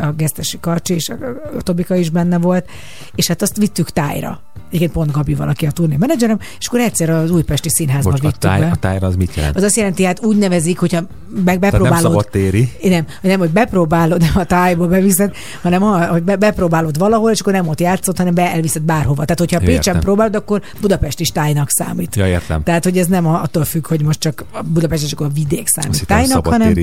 a 0.00 0.12
Gesztesi 0.12 0.58
Karcsi 0.60 0.94
és 0.94 1.08
a, 1.08 1.14
a 1.56 1.62
Tobika 1.62 1.94
is 1.94 2.10
benne 2.10 2.38
volt, 2.38 2.70
és 3.14 3.26
hát 3.26 3.42
azt 3.42 3.56
vittük 3.56 3.90
tájra. 3.90 4.42
Igen, 4.70 4.90
pont 4.90 5.10
Gabi 5.12 5.34
valaki 5.34 5.66
a 5.66 5.70
turné 5.70 5.96
menedzserem, 5.96 6.38
és 6.58 6.66
akkor 6.66 6.80
egyszer 6.80 7.10
az 7.10 7.30
Újpesti 7.30 7.68
Színházba 7.68 8.10
Bocs, 8.10 8.20
a, 8.20 8.22
vittük 8.22 8.40
táj, 8.40 8.60
be. 8.60 8.66
a 8.66 8.76
tájra 8.76 9.06
az 9.06 9.16
mit 9.16 9.34
jelent? 9.34 9.56
Az 9.56 9.62
azt 9.62 9.76
jelenti, 9.76 10.04
hát 10.04 10.24
úgy 10.24 10.36
nevezik, 10.36 10.78
hogyha 10.78 11.00
meg 11.44 11.44
Tehát 11.44 11.60
nem 11.60 11.70
bepróbálod. 11.70 12.02
szabad 12.02 12.28
téri. 12.30 12.72
Nem, 12.82 13.06
nem, 13.20 13.38
hogy 13.38 13.50
bepróbálod, 13.50 14.20
nem 14.20 14.30
a 14.34 14.44
tájba 14.44 14.86
beviszed, 14.86 15.34
hanem 15.62 15.82
a, 15.82 16.06
hogy 16.06 16.22
be, 16.22 16.36
bepróbálod 16.36 16.98
valahol, 16.98 17.30
és 17.30 17.40
akkor 17.40 17.52
nem 17.52 17.68
ott 17.68 17.80
játszott, 17.80 18.16
hanem 18.16 18.34
be 18.34 18.52
elviszed 18.52 18.82
bárhova. 18.82 19.24
Tehát, 19.24 19.38
hogyha 19.38 19.58
Jó, 19.60 19.66
Pécsen 19.66 19.78
értem. 19.94 20.00
próbálod, 20.00 20.34
akkor 20.34 20.62
Budapest 20.80 21.20
is 21.20 21.28
tájnak 21.28 21.70
számít. 21.70 22.16
Ja, 22.16 22.26
értem. 22.26 22.62
Tehát, 22.62 22.84
hogy 22.84 22.98
ez 22.98 23.06
nem 23.06 23.26
a- 23.26 23.42
attól 23.42 23.64
függ, 23.64 23.86
hogy 23.86 24.02
most 24.02 24.20
csak 24.20 24.44
a 24.52 24.62
Budapest 24.62 25.04
és 25.04 25.12
akkor 25.12 25.26
a 25.26 25.30
vidék 25.34 25.62
Azt 25.64 25.72
számít 25.74 25.98
hittem, 25.98 26.16
tájnak, 26.16 26.46
hanem 26.46 26.74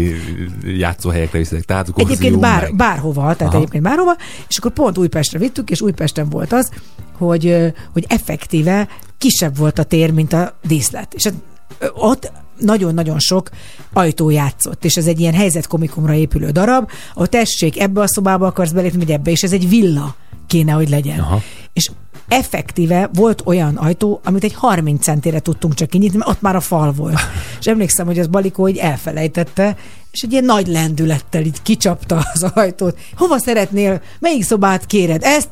játszóhelyekre 0.77 1.38
viszik. 1.38 1.63
Tehát 1.63 1.88
egyébként 1.95 2.39
bár, 2.39 2.69
bárhova, 2.75 3.21
tehát 3.21 3.41
Aha. 3.41 3.57
egyébként 3.57 3.84
bárhova, 3.84 4.15
és 4.47 4.57
akkor 4.57 4.71
pont 4.71 4.97
Újpestre 4.97 5.39
vittük, 5.39 5.69
és 5.69 5.82
Újpesten 5.82 6.29
volt 6.29 6.53
az, 6.53 6.69
hogy, 7.17 7.70
hogy 7.93 8.05
effektíve 8.07 8.88
kisebb 9.17 9.57
volt 9.57 9.80
a 9.80 9.84
tér, 9.84 10.11
mint 10.11 10.34
a 10.34 10.57
díszlet. 10.63 11.13
És 11.13 11.30
ott 11.93 12.32
nagyon-nagyon 12.57 13.19
sok 13.19 13.49
ajtó 13.93 14.30
játszott, 14.30 14.86
és 14.86 14.95
ez 14.95 15.07
egy 15.07 15.19
ilyen 15.19 15.34
helyzetkomikumra 15.34 16.13
épülő 16.13 16.49
darab, 16.49 16.89
ahol 17.13 17.28
tessék, 17.28 17.80
ebbe 17.80 18.01
a 18.01 18.07
szobába 18.07 18.45
akarsz 18.45 18.72
belépni, 18.72 18.99
vagy 18.99 19.11
ebbe, 19.11 19.32
és 19.32 19.43
ez 19.43 19.51
egy 19.51 19.69
villa 19.69 20.15
kéne, 20.47 20.72
hogy 20.72 20.89
legyen. 20.89 21.19
Aha. 21.19 21.41
És 21.74 21.91
effektíve 22.28 23.09
volt 23.13 23.41
olyan 23.45 23.76
ajtó, 23.76 24.19
amit 24.24 24.43
egy 24.43 24.53
30 24.53 25.03
centére 25.03 25.39
tudtunk 25.39 25.74
csak 25.74 25.89
kinyitni, 25.89 26.17
mert 26.17 26.30
ott 26.30 26.41
már 26.41 26.55
a 26.55 26.59
fal 26.59 26.91
volt. 26.91 27.19
És 27.59 27.65
emlékszem, 27.65 28.05
hogy 28.05 28.19
az 28.19 28.28
Balikó 28.28 28.67
így 28.67 28.78
elfelejtette, 28.78 29.78
és 30.12 30.22
egy 30.22 30.32
ilyen 30.32 30.43
nagy 30.43 30.68
lendülettel 30.68 31.41
így 31.41 31.62
kicsapta 31.62 32.24
az 32.34 32.43
ajtót. 32.43 32.99
Hova 33.16 33.39
szeretnél? 33.39 34.01
Melyik 34.20 34.43
szobát 34.43 34.86
kéred? 34.86 35.24
Ezt? 35.24 35.49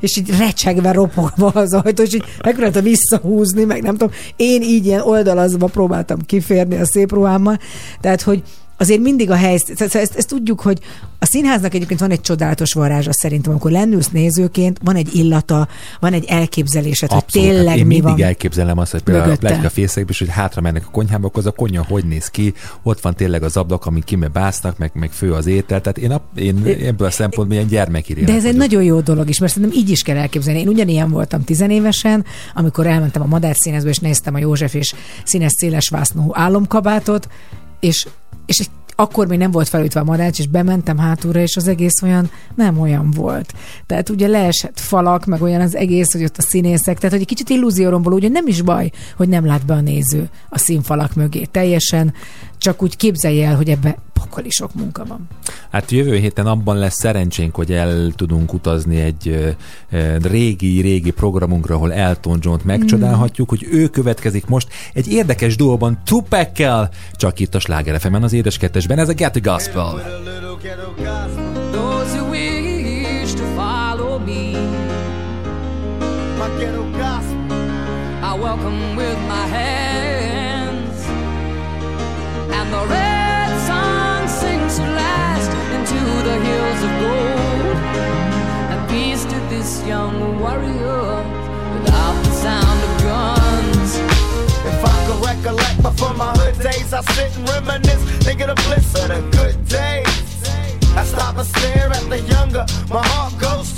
És 0.00 0.16
így 0.16 0.36
recsegve 0.38 0.92
ropogva 0.92 1.46
az 1.46 1.74
ajtó, 1.74 2.02
és 2.02 2.14
így 2.14 2.24
megpróbálta 2.42 2.80
visszahúzni, 2.80 3.64
meg 3.64 3.82
nem 3.82 3.96
tudom. 3.96 4.14
Én 4.36 4.62
így 4.62 4.86
ilyen 4.86 5.00
oldalazva 5.00 5.66
próbáltam 5.66 6.18
kiférni 6.26 6.76
a 6.76 6.86
szép 6.86 7.12
ruhámmal. 7.12 7.58
Tehát, 8.00 8.22
hogy 8.22 8.42
azért 8.78 9.00
mindig 9.00 9.30
a 9.30 9.34
helyzet, 9.34 9.80
ezt, 9.80 9.94
ezt, 9.94 10.16
ezt 10.16 10.28
tudjuk, 10.28 10.60
hogy 10.60 10.78
a 11.18 11.26
színháznak 11.26 11.74
egyébként 11.74 12.00
van 12.00 12.10
egy 12.10 12.20
csodálatos 12.20 12.72
varázsa 12.72 13.12
szerintem, 13.12 13.50
amikor 13.50 13.70
lennülsz 13.70 14.08
nézőként, 14.08 14.78
van 14.84 14.96
egy 14.96 15.14
illata, 15.14 15.68
van 16.00 16.12
egy 16.12 16.24
elképzelésed, 16.24 17.10
Abszolút. 17.12 17.30
hogy 17.32 17.42
tényleg 17.42 17.68
hát 17.68 17.76
én 17.76 17.86
mi 17.86 17.94
mindig 17.94 18.18
van. 18.18 18.22
elképzelem 18.22 18.78
azt, 18.78 18.90
hogy 18.90 19.02
például 19.02 19.26
mögötte. 19.26 19.66
a 19.66 19.70
fészekbe 19.70 20.10
is, 20.10 20.18
hogy 20.18 20.28
hátra 20.28 20.60
mennek 20.60 20.86
a 20.86 20.90
konyhába, 20.90 21.26
akkor 21.26 21.38
az 21.40 21.46
a 21.46 21.50
konyha 21.50 21.84
hogy 21.88 22.04
néz 22.04 22.28
ki, 22.28 22.54
ott 22.82 23.00
van 23.00 23.14
tényleg 23.14 23.42
az 23.42 23.56
ablak, 23.56 23.86
amin 23.86 24.02
kimebásznak, 24.02 24.78
meg, 24.78 24.90
meg 24.94 25.10
fő 25.10 25.32
az 25.32 25.46
étel. 25.46 25.80
Tehát 25.80 25.98
én, 25.98 26.10
a, 26.10 26.20
én 26.36 26.62
ebből 26.64 27.06
a 27.06 27.10
szempontból 27.10 27.56
ilyen 27.56 27.68
gyermeki 27.68 28.14
De 28.14 28.20
ez 28.20 28.36
egy 28.36 28.42
vagyok. 28.42 28.56
nagyon 28.56 28.82
jó 28.82 29.00
dolog 29.00 29.28
is, 29.28 29.38
mert 29.38 29.52
szerintem 29.52 29.78
így 29.78 29.90
is 29.90 30.02
kell 30.02 30.16
elképzelni. 30.16 30.60
Én 30.60 30.68
ugyanilyen 30.68 31.10
voltam 31.10 31.44
tizenévesen, 31.44 32.24
amikor 32.54 32.86
elmentem 32.86 33.22
a 33.22 33.26
Madár 33.26 33.56
színezbe, 33.56 33.88
és 33.88 33.98
néztem 33.98 34.34
a 34.34 34.38
József 34.38 34.74
és 34.74 34.94
színes 35.24 35.52
széles 35.58 35.88
vásznú 35.88 36.30
álomkabátot, 36.32 37.28
és, 37.80 38.06
és 38.48 38.58
egy 38.58 38.68
akkor 39.00 39.26
még 39.26 39.38
nem 39.38 39.50
volt 39.50 39.68
felütve 39.68 40.00
a 40.00 40.04
madács, 40.04 40.38
és 40.38 40.46
bementem 40.46 40.98
hátulra, 40.98 41.40
és 41.40 41.56
az 41.56 41.68
egész 41.68 42.02
olyan 42.02 42.30
nem 42.54 42.80
olyan 42.80 43.10
volt. 43.10 43.54
Tehát 43.86 44.08
ugye 44.08 44.26
leesett 44.26 44.80
falak, 44.80 45.24
meg 45.24 45.42
olyan 45.42 45.60
az 45.60 45.76
egész, 45.76 46.12
hogy 46.12 46.24
ott 46.24 46.36
a 46.36 46.42
színészek, 46.42 46.96
tehát 46.96 47.10
hogy 47.10 47.20
egy 47.20 47.26
kicsit 47.26 47.48
illúzióromból, 47.48 48.12
ugye 48.12 48.28
nem 48.28 48.46
is 48.46 48.62
baj, 48.62 48.90
hogy 49.16 49.28
nem 49.28 49.46
lát 49.46 49.66
be 49.66 49.74
a 49.74 49.80
néző 49.80 50.28
a 50.48 50.58
színfalak 50.58 51.14
mögé 51.14 51.44
teljesen, 51.44 52.14
csak 52.58 52.82
úgy 52.82 52.96
képzelje 52.96 53.48
el, 53.48 53.56
hogy 53.56 53.68
ebbe 53.68 53.98
pokoli 54.12 54.50
sok 54.50 54.74
munka 54.74 55.04
van. 55.04 55.28
Hát 55.70 55.90
jövő 55.90 56.16
héten 56.16 56.46
abban 56.46 56.76
lesz 56.76 56.98
szerencsénk, 56.98 57.54
hogy 57.54 57.72
el 57.72 58.12
tudunk 58.16 58.52
utazni 58.52 58.96
egy 58.96 59.56
régi-régi 60.22 61.10
programunkra, 61.10 61.74
ahol 61.74 61.92
Elton 61.92 62.38
John-t 62.42 62.64
megcsodálhatjuk, 62.64 63.48
hogy 63.48 63.66
ő 63.70 63.88
következik 63.88 64.46
most 64.46 64.68
egy 64.92 65.12
érdekes 65.12 65.56
duóban 65.56 65.98
Tupekkel, 66.04 66.90
csak 67.12 67.40
itt 67.40 67.54
a 67.54 67.58
Sláger 67.58 68.00
fm 68.00 68.14
az 68.14 68.32
édes 68.32 68.58
kettesben, 68.58 68.98
ez 68.98 69.08
a 69.08 69.14
Get 69.14 69.32
the 69.32 69.40
Gospel. 69.40 70.26
Those 70.98 71.47
and 88.70 88.90
peace 88.90 89.24
to 89.24 89.38
this 89.48 89.84
young 89.86 90.40
warrior 90.40 91.22
without 91.74 92.16
the 92.24 92.30
sound 92.30 92.80
of 92.86 93.02
guns. 93.02 93.96
If 94.70 94.84
I 94.84 95.06
could 95.06 95.20
recollect 95.24 95.82
my 95.82 95.90
hood 96.38 96.58
days, 96.62 96.92
I 96.92 97.00
sit 97.14 97.36
and 97.36 97.48
reminisce, 97.48 98.26
of 98.50 98.56
bliss 98.66 98.94
of 99.02 99.08
the 99.08 99.20
good 99.36 99.56
days. 99.68 100.06
I 100.96 101.04
stop 101.04 101.36
and 101.36 101.46
stare 101.46 101.90
at 101.90 102.08
the 102.10 102.20
younger, 102.20 102.64
my 102.92 103.06
heart 103.06 103.38
goes 103.38 103.68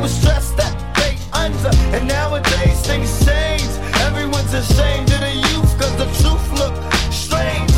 with 0.00 0.10
stress 0.10 0.50
that 0.52 0.74
they 0.96 1.16
under, 1.32 1.70
and 1.94 2.08
nowadays 2.08 2.80
things 2.86 3.12
change. 3.24 3.72
Everyone's 4.06 4.52
ashamed 4.52 5.10
of 5.12 5.20
the 5.20 5.34
youth, 5.34 5.78
cause 5.78 5.96
the 5.96 6.08
truth 6.20 6.58
strange. 7.12 7.72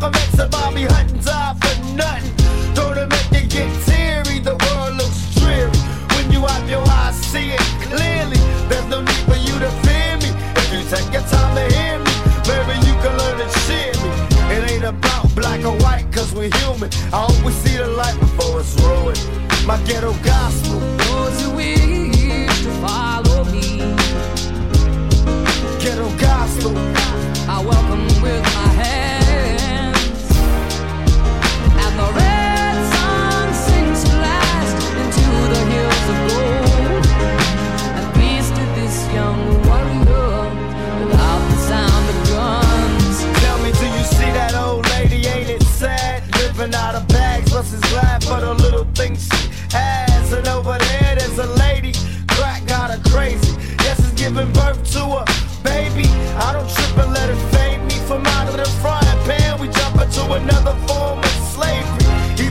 Like 0.00 0.12
Malcolm 0.12 0.14
X 0.14 0.38
and 0.38 0.50
Bobby 0.50 0.82
Hutton 0.82 1.18
die 1.22 1.54
for 1.60 1.94
nothing. 1.94 3.08
Make 3.30 3.42
you 3.42 3.48
get 3.48 3.86
teary? 3.86 4.38
The 4.40 4.56
world 4.56 4.96
looks 4.96 5.34
dreary. 5.36 5.70
When 6.14 6.32
you 6.32 6.40
have 6.46 6.68
your 6.68 6.82
eyes, 6.88 7.16
see 7.16 7.50
it 7.50 7.60
clearly. 7.82 8.38
There's 8.68 8.86
no 8.88 9.00
need 9.00 9.24
for 9.28 9.36
you 9.36 9.58
to 9.58 9.70
fear 9.84 10.16
me. 10.18 10.30
If 10.56 10.72
you 10.72 10.82
take 10.88 11.12
your 11.12 11.22
time 11.22 11.54
to 11.56 11.64
hear 11.74 11.98
me, 11.98 12.12
maybe 12.48 12.74
you 12.86 12.94
can 13.02 13.16
learn 13.16 13.38
to 13.38 13.48
cheer 13.66 13.92
me. 14.02 14.10
It 14.54 14.70
ain't 14.70 14.84
about 14.84 15.34
black 15.34 15.64
or 15.64 15.76
white, 15.78 16.06
cause 16.12 16.34
we're 16.34 16.54
human. 16.58 16.90
I 17.12 17.26
always 17.28 17.56
see 17.56 17.76
the 17.76 17.86
light 17.86 18.18
before 18.18 18.60
it's 18.60 18.74
ruined. 18.80 19.20
My 19.66 19.78
ghetto 19.84 20.12
gospel. 20.22 20.99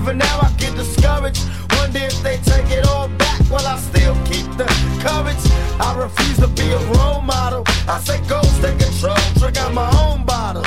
Even 0.02 0.18
now, 0.18 0.40
I 0.40 0.50
get 0.58 0.74
discouraged. 0.76 1.44
Wonder 1.76 2.00
if 2.00 2.24
they 2.24 2.38
take 2.38 2.72
it 2.72 2.86
all 2.88 3.10
back 3.20 3.42
while 3.52 3.66
I 3.68 3.78
still 3.78 4.16
keep 4.24 4.48
the 4.56 4.64
courage. 5.04 5.44
I 5.78 5.94
refuse 5.98 6.38
to 6.40 6.48
be 6.48 6.72
a 6.72 6.80
role 6.96 7.22
model. 7.22 7.64
I 7.86 8.00
say 8.00 8.20
ghost, 8.28 8.62
take 8.62 8.80
control, 8.80 9.20
drink 9.36 9.58
out 9.58 9.74
my 9.74 9.90
own 10.00 10.24
bottles. 10.24 10.66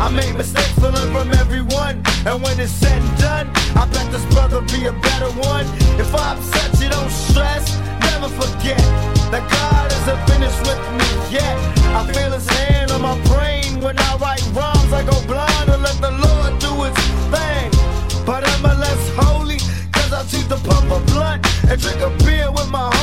I 0.00 0.10
make 0.10 0.34
mistakes, 0.36 0.74
but 0.80 0.92
learn 0.92 1.12
from 1.14 1.30
everyone. 1.38 2.02
And 2.26 2.42
when 2.42 2.58
it's 2.58 2.72
said 2.72 3.00
and 3.00 3.18
done, 3.18 3.46
I 3.76 3.86
bet 3.94 4.10
this 4.10 4.24
brother 4.34 4.60
be 4.74 4.86
a 4.86 4.92
better 4.92 5.30
one. 5.38 5.66
If 6.02 6.12
I 6.12 6.34
upset 6.34 6.80
you, 6.82 6.88
don't 6.88 7.10
stress, 7.10 7.78
never 8.10 8.28
forget 8.28 8.82
that 9.30 9.46
God 9.46 9.86
isn't 10.02 10.20
finished 10.26 10.60
with 10.66 10.82
me 10.98 11.08
yet. 11.30 11.54
I 11.94 12.10
feel 12.12 12.32
his 12.32 12.48
hand 12.50 12.90
on 12.90 13.02
my 13.02 13.14
brain 13.30 13.80
when 13.80 13.96
I 13.96 14.16
write 14.16 14.42
rhymes. 14.50 14.92
I 14.92 15.04
go 15.04 15.14
blind 15.30 15.70
and 15.70 15.80
let 15.80 15.98
the 16.02 16.10
Lord 16.10 16.58
do 16.58 16.72
his 16.82 16.98
thing. 17.30 17.81
But 18.24 18.46
I'm 18.46 18.64
a 18.64 18.74
less 18.78 19.10
holy, 19.16 19.58
cause 19.90 20.12
I 20.12 20.22
choose 20.22 20.46
to 20.48 20.56
pump 20.56 20.90
a 20.90 21.00
blunt 21.12 21.44
and 21.68 21.80
drink 21.80 22.00
a 22.00 22.10
beer 22.24 22.50
with 22.52 22.70
my 22.70 23.01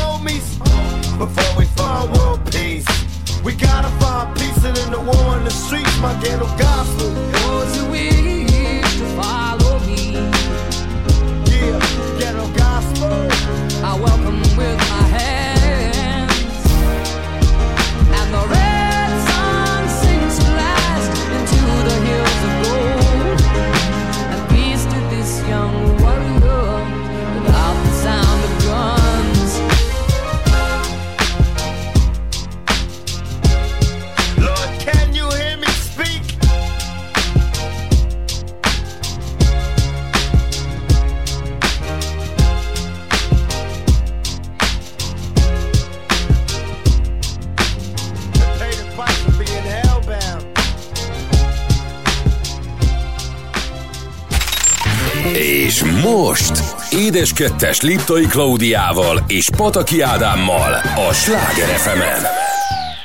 Édes 57.20 57.34
Kettes 57.34 57.82
Liptai 57.82 58.26
Klaudiával 58.26 59.24
és 59.28 59.50
Pataki 59.58 60.02
Ádámmal 60.02 60.74
a 61.10 61.14
Sláger 61.14 61.68
fm 61.68 62.00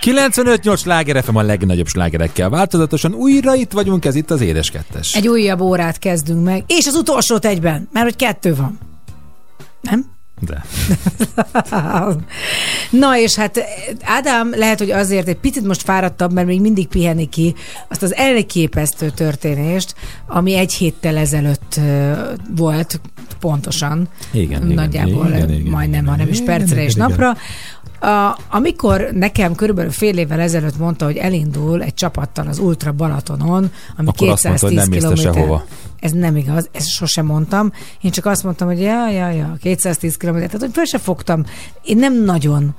95-8 0.00 0.78
sláger 0.78 1.24
FM 1.24 1.36
a 1.36 1.42
legnagyobb 1.42 1.86
slágerekkel 1.86 2.48
változatosan. 2.48 3.14
Újra 3.14 3.54
itt 3.54 3.72
vagyunk, 3.72 4.04
ez 4.04 4.14
itt 4.14 4.30
az 4.30 4.40
Édes 4.40 4.70
Kettes. 4.70 5.14
Egy 5.14 5.28
újabb 5.28 5.60
órát 5.60 5.98
kezdünk 5.98 6.44
meg, 6.44 6.64
és 6.66 6.86
az 6.86 6.94
utolsót 6.94 7.44
egyben, 7.44 7.88
mert 7.92 8.04
hogy 8.04 8.16
kettő 8.16 8.54
van. 8.54 8.78
Nem? 9.80 10.04
De. 10.40 10.64
Na 12.98 13.18
és 13.18 13.34
hát 13.34 13.64
Ádám 14.02 14.50
lehet, 14.56 14.78
hogy 14.78 14.90
azért 14.90 15.28
egy 15.28 15.36
picit 15.36 15.66
most 15.66 15.82
fáradtabb, 15.82 16.32
mert 16.32 16.46
még 16.46 16.60
mindig 16.60 16.88
piheni 16.88 17.28
ki 17.28 17.54
azt 17.88 18.02
az 18.02 18.14
elképesztő 18.14 19.10
történést, 19.10 19.94
ami 20.26 20.54
egy 20.54 20.72
héttel 20.72 21.16
ezelőtt 21.16 21.80
volt 22.56 23.00
pontosan. 23.40 24.08
Igen, 24.32 24.62
Nagyjából 24.66 25.26
igen, 25.26 25.50
igen, 25.50 25.70
majdnem, 25.70 26.00
igen, 26.02 26.12
hanem 26.12 26.28
is 26.28 26.40
percre 26.40 26.74
igen, 26.74 26.84
és 26.84 26.94
igen. 26.94 27.08
napra. 27.08 27.36
A, 28.00 28.38
amikor 28.50 29.08
nekem 29.12 29.54
körülbelül 29.54 29.90
fél 29.90 30.18
évvel 30.18 30.40
ezelőtt 30.40 30.78
mondta, 30.78 31.04
hogy 31.04 31.16
elindul 31.16 31.82
egy 31.82 31.94
csapattal 31.94 32.46
az 32.46 32.58
Ultra 32.58 32.92
Balatonon, 32.92 33.70
ami 33.96 34.08
Akkor 34.08 34.28
azt 34.28 34.42
210 34.42 34.48
mondta, 34.48 34.66
hogy 34.66 34.74
nem 34.74 34.90
kilométer. 34.90 35.32
sehova. 35.34 35.64
Ez 36.04 36.12
nem 36.12 36.36
igaz, 36.36 36.68
ezt 36.72 36.88
sosem 36.88 37.26
mondtam. 37.26 37.72
Én 38.00 38.10
csak 38.10 38.26
azt 38.26 38.42
mondtam, 38.42 38.68
hogy 38.68 38.80
ja, 38.80 39.10
ja, 39.10 39.30
ja, 39.30 39.56
210 39.60 40.16
km, 40.16 40.34
tehát 40.34 40.60
hogy 40.60 40.72
fel 40.72 40.84
se 40.84 40.98
fogtam. 40.98 41.44
Én 41.84 41.96
nem 41.96 42.24
nagyon 42.24 42.74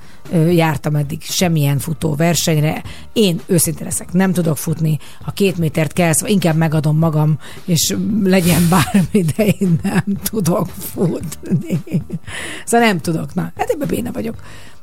jártam 0.50 0.94
eddig 0.94 1.22
semmilyen 1.22 1.78
futó 1.78 2.14
versenyre. 2.14 2.82
Én 3.12 3.40
őszinte 3.46 3.84
leszek, 3.84 4.12
nem 4.12 4.32
tudok 4.32 4.56
futni. 4.56 4.98
Ha 5.22 5.30
két 5.30 5.58
métert 5.58 5.92
kell, 5.92 6.12
szóval 6.12 6.30
inkább 6.30 6.56
megadom 6.56 6.98
magam, 6.98 7.38
és 7.64 7.96
legyen 8.22 8.68
bármi, 8.68 9.22
de 9.36 9.46
én 9.46 9.78
nem 9.82 10.04
tudok 10.22 10.68
futni. 10.68 11.80
Szóval 12.64 12.86
nem 12.86 13.00
tudok, 13.00 13.34
na, 13.34 13.52
hát 13.56 13.70
ebben 13.70 13.88
béna 13.88 14.12
vagyok. 14.12 14.36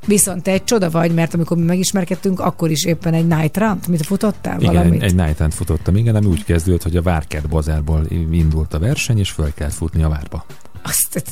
Viszont 0.06 0.44
te 0.44 0.52
egy 0.52 0.64
csoda 0.64 0.90
vagy, 0.90 1.14
mert 1.14 1.34
amikor 1.34 1.58
mi 1.58 1.64
megismerkedtünk, 1.64 2.40
akkor 2.40 2.72
is 2.72 2.86
éppen 2.86 3.14
egy 3.14 3.28
night 3.28 3.58
run 3.58 3.80
mit 3.88 4.06
futottál 4.06 4.60
Igen, 4.60 4.74
valamit? 4.74 5.02
egy, 5.02 5.16
night 5.16 5.38
Hunt 5.38 5.54
futottam, 5.54 5.96
igen, 5.96 6.16
ami 6.16 6.26
úgy 6.26 6.44
kezdődött, 6.44 6.84
hogy 6.84 6.96
a 6.96 7.02
Várkert 7.02 7.50
bazárból 7.50 8.06
indult 8.34 8.74
a 8.74 8.80
verseny, 8.80 9.20
és 9.20 9.30
föl 9.30 9.54
kellett 9.54 9.74
futni 9.74 10.04
a 10.04 10.10
várba. 10.10 10.46
Azt, 10.84 11.24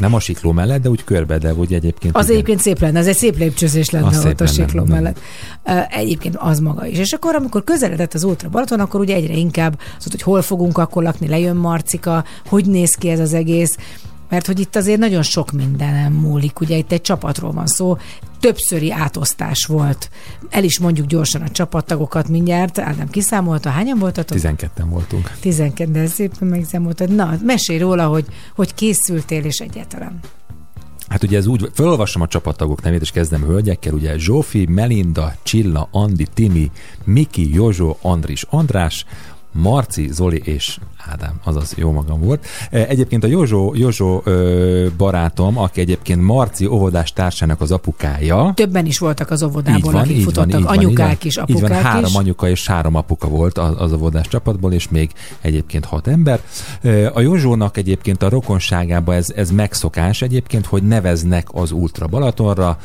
Nem 0.00 0.14
a 0.14 0.20
sikló 0.20 0.52
mellett, 0.52 0.82
de 0.82 0.88
úgy 0.88 1.04
körbe, 1.04 1.38
de 1.38 1.54
úgy 1.54 1.74
egyébként... 1.74 2.16
Az 2.16 2.24
igen. 2.24 2.34
egyébként 2.34 2.60
szép 2.60 2.78
lenne, 2.80 2.98
az 2.98 3.06
egy 3.06 3.16
szép 3.16 3.38
lépcsőzés 3.38 3.90
lenne 3.90 4.06
Az 4.06 4.24
ott 4.24 4.40
a 4.40 4.46
sikló 4.46 4.84
nem. 4.84 4.94
mellett. 4.94 5.20
Uh, 5.64 5.98
egyébként 5.98 6.36
az 6.36 6.60
maga 6.60 6.86
is. 6.86 6.98
És 6.98 7.12
akkor, 7.12 7.34
amikor 7.34 7.64
közeledett 7.64 8.14
az 8.14 8.24
Ultra 8.24 8.48
Balaton, 8.48 8.80
akkor 8.80 9.00
ugye 9.00 9.14
egyre 9.14 9.34
inkább 9.34 9.78
az, 9.98 10.06
hogy 10.10 10.22
hol 10.22 10.42
fogunk 10.42 10.78
akkor 10.78 11.02
lakni, 11.02 11.28
lejön 11.28 11.56
Marcika, 11.56 12.24
hogy 12.46 12.66
néz 12.66 12.94
ki 12.94 13.08
ez 13.08 13.20
az 13.20 13.34
egész, 13.34 13.76
mert 14.28 14.46
hogy 14.46 14.60
itt 14.60 14.76
azért 14.76 14.98
nagyon 14.98 15.22
sok 15.22 15.50
mindenem 15.50 16.12
múlik, 16.12 16.60
ugye 16.60 16.76
itt 16.76 16.92
egy 16.92 17.00
csapatról 17.00 17.52
van 17.52 17.66
szó, 17.66 17.96
többszöri 18.40 18.92
átosztás 18.92 19.64
volt. 19.64 20.10
El 20.50 20.64
is 20.64 20.78
mondjuk 20.78 21.06
gyorsan 21.06 21.42
a 21.42 21.48
csapattagokat 21.48 22.28
mindjárt, 22.28 22.78
Ádám 22.78 23.08
kiszámolta, 23.08 23.70
hányan 23.70 23.98
voltatok? 23.98 24.38
12-en 24.38 24.86
voltunk. 24.88 25.30
12, 25.40 25.90
de 25.90 26.06
szépen 26.06 26.48
megszámoltad. 26.48 27.14
Na, 27.14 27.34
mesélj 27.42 27.78
róla, 27.78 28.06
hogy, 28.06 28.26
hogy 28.54 28.74
készültél 28.74 29.44
és 29.44 29.58
egyáltalán. 29.58 30.20
Hát 31.08 31.22
ugye 31.22 31.36
ez 31.36 31.46
úgy, 31.46 31.70
felolvasom 31.72 32.22
a 32.22 32.26
csapattagok 32.26 32.82
nevét, 32.82 33.00
és 33.00 33.10
kezdem 33.10 33.44
hölgyekkel, 33.44 33.94
ugye 33.94 34.18
Zsófi, 34.18 34.66
Melinda, 34.66 35.34
Csilla, 35.42 35.88
Andi, 35.90 36.26
Timi, 36.34 36.70
Miki, 37.04 37.54
Józsó, 37.54 37.98
Andris, 38.02 38.44
András, 38.50 39.04
Marci, 39.52 40.08
Zoli 40.12 40.40
és 40.44 40.78
Ádám, 41.12 41.40
azaz 41.44 41.74
jó 41.76 41.90
magam 41.92 42.20
volt. 42.20 42.46
E, 42.70 42.86
Egyébként 42.86 43.24
a 43.24 43.26
Józsó, 43.26 43.74
Józsó 43.76 44.22
ö, 44.24 44.86
barátom, 44.96 45.58
aki 45.58 45.80
egyébként 45.80 46.22
Marci 46.22 46.66
óvodás 46.66 47.12
társának 47.12 47.60
az 47.60 47.70
apukája, 47.70 48.52
Többen 48.54 48.86
is 48.86 48.98
voltak 48.98 49.30
az 49.30 49.42
így 49.42 49.48
óvodából, 49.48 49.92
van, 49.92 50.00
akik 50.00 50.16
így 50.16 50.24
van, 50.24 50.34
futottak, 50.34 50.60
így 50.60 50.66
van, 50.66 50.76
anyukák 50.76 51.18
így 51.24 51.26
is, 51.26 51.34
van. 51.34 51.44
apukák 51.44 51.62
így 51.68 51.74
van, 51.82 51.82
három 51.82 52.04
is. 52.10 52.14
anyuka 52.14 52.48
és 52.48 52.66
három 52.66 52.94
apuka 52.94 53.28
volt 53.28 53.58
az, 53.58 53.74
az 53.78 53.92
óvodás 53.92 54.28
csapatból, 54.28 54.72
és 54.72 54.88
még 54.88 55.10
egyébként 55.40 55.84
hat 55.84 56.06
ember. 56.06 56.40
Ö, 56.82 57.08
A 57.14 57.20
Józsónak 57.20 57.76
egyébként 57.76 58.22
a 58.22 58.28
rokonságában 58.28 59.14
ez, 59.14 59.30
ez 59.36 59.50
megszokás 59.50 60.22
egyébként, 60.22 60.66
hogy 60.66 60.82
neveznek 60.82 61.46
az 61.52 61.70
Ultra 61.70 62.06
Balatonra, 62.06 62.78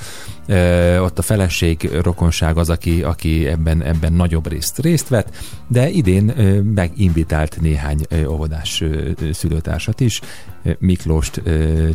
Ö, 0.47 0.97
ott 0.99 1.19
a 1.19 1.21
feleség 1.21 1.89
rokonság 2.01 2.57
az, 2.57 2.69
aki, 2.69 3.03
aki 3.03 3.47
ebben, 3.47 3.83
ebben 3.83 4.13
nagyobb 4.13 4.47
részt 4.49 4.79
részt 4.79 5.07
vett, 5.07 5.35
de 5.67 5.89
idén 5.89 6.33
ö, 6.39 6.52
meginvitált 6.63 7.57
néhány 7.61 7.99
óvodás 8.27 8.83
szülőtársat 9.31 9.99
is, 9.99 10.21
Miklóst, 10.79 11.41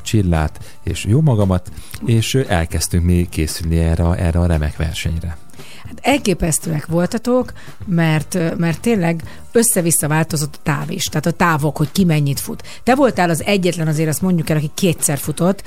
Csillát 0.02 0.78
és 0.82 1.04
jó 1.04 1.20
magamat, 1.20 1.70
és 2.06 2.34
elkezdtünk 2.34 3.04
mi 3.04 3.26
készülni 3.30 3.78
erre, 3.78 4.14
erre 4.14 4.38
a 4.38 4.46
remek 4.46 4.76
versenyre. 4.76 5.36
Hát 5.88 5.98
elképesztőek 6.02 6.86
voltatok, 6.86 7.52
mert, 7.86 8.38
mert 8.58 8.80
tényleg 8.80 9.22
össze-vissza 9.52 10.08
változott 10.08 10.54
a 10.54 10.58
táv 10.62 10.90
is, 10.90 11.04
tehát 11.04 11.26
a 11.26 11.30
távok, 11.30 11.76
hogy 11.76 11.92
ki 11.92 12.04
mennyit 12.04 12.40
fut. 12.40 12.62
Te 12.82 12.94
voltál 12.94 13.30
az 13.30 13.42
egyetlen, 13.44 13.86
azért 13.86 14.08
azt 14.08 14.22
mondjuk 14.22 14.50
el, 14.50 14.56
aki 14.56 14.70
kétszer 14.74 15.18
futott. 15.18 15.62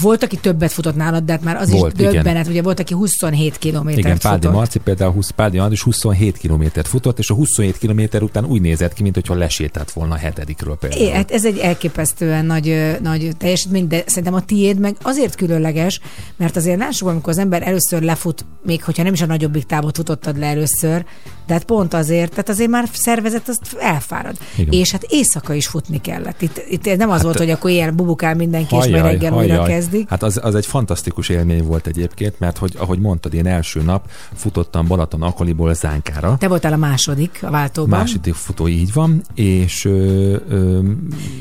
Volt, 0.00 0.22
aki 0.22 0.36
többet 0.36 0.72
futott 0.72 0.96
nálad, 0.96 1.24
de 1.24 1.32
hát 1.32 1.42
már 1.42 1.56
az 1.56 1.70
Volt, 1.70 2.00
is 2.00 2.06
döbbenet, 2.06 2.46
ugye 2.48 2.62
volt, 2.62 2.80
aki 2.80 2.94
27 2.94 3.58
kilométert 3.58 4.04
Igen, 4.04 4.18
Pádi 4.18 4.40
futott. 4.40 4.52
Marci 4.52 4.78
például 4.78 5.12
20, 5.12 5.30
Pádi 5.30 5.58
Andris 5.58 5.82
27 5.82 6.36
kilométert 6.36 6.88
futott, 6.88 7.18
és 7.18 7.30
a 7.30 7.34
27 7.34 7.78
kilométer 7.78 8.22
után 8.22 8.44
úgy 8.44 8.60
nézett 8.60 8.92
ki, 8.92 9.02
mint 9.02 9.14
hogyha 9.14 9.34
lesétált 9.34 9.90
volna 9.90 10.14
a 10.14 10.18
hetedikről 10.18 10.76
például. 10.76 11.02
É, 11.02 11.10
hát 11.10 11.30
ez 11.30 11.44
egy 11.44 11.58
elképesztően 11.58 12.44
nagy, 12.44 12.96
nagy 13.02 13.30
teljesítmény, 13.38 13.88
de 13.88 14.02
szerintem 14.06 14.34
a 14.34 14.44
tiéd 14.44 14.78
meg 14.78 14.96
azért 15.02 15.34
különleges, 15.34 16.00
mert 16.36 16.56
azért 16.56 16.78
lássuk, 16.78 17.08
amikor 17.08 17.32
az 17.32 17.38
ember 17.38 17.62
először 17.62 18.02
lefut, 18.02 18.44
még 18.62 18.84
hogyha 18.84 19.02
nem 19.08 19.16
is 19.16 19.22
a 19.22 19.26
nagyobbik 19.26 19.64
távot 19.64 19.96
futottad 19.96 20.38
le 20.38 20.46
először, 20.46 21.04
de 21.46 21.54
hát 21.54 21.64
pont 21.64 21.94
azért, 21.94 22.30
tehát 22.30 22.48
azért 22.48 22.70
már 22.70 22.88
szervezet 22.92 23.48
azt 23.48 23.76
elfárad. 23.78 24.36
Igen. 24.56 24.72
És 24.72 24.90
hát 24.90 25.02
éjszaka 25.02 25.54
is 25.54 25.66
futni 25.66 26.00
kellett. 26.00 26.42
Itt, 26.42 26.62
itt 26.68 26.96
nem 26.96 27.10
az 27.10 27.22
volt, 27.22 27.38
hogy 27.38 27.50
akkor 27.50 27.70
ilyen 27.70 27.96
bubukál 27.96 28.34
mindenki, 28.34 28.74
és 28.74 28.80
majd 28.80 28.90
Hajjaj, 28.90 29.10
reggel 29.10 29.32
újra 29.32 29.56
hajjaj. 29.56 29.68
kezdik. 29.68 30.08
Hát 30.08 30.22
az, 30.22 30.40
az 30.42 30.54
egy 30.54 30.66
fantasztikus 30.66 31.28
élmény 31.28 31.62
volt 31.62 31.86
egyébként, 31.86 32.38
mert 32.38 32.58
hogy, 32.58 32.74
ahogy 32.78 32.98
mondtad, 32.98 33.34
én 33.34 33.46
első 33.46 33.82
nap 33.82 34.10
futottam 34.34 34.86
Balaton 34.86 35.22
Akoliból 35.22 35.74
Zánkára. 35.74 36.36
Te 36.38 36.48
voltál 36.48 36.72
a 36.72 36.76
második 36.76 37.38
a 37.42 37.50
váltóban. 37.50 37.98
Második 37.98 38.34
futó 38.34 38.68
így 38.68 38.92
van, 38.92 39.22
és 39.34 39.84
ö, 39.84 40.36
ö, 40.48 40.80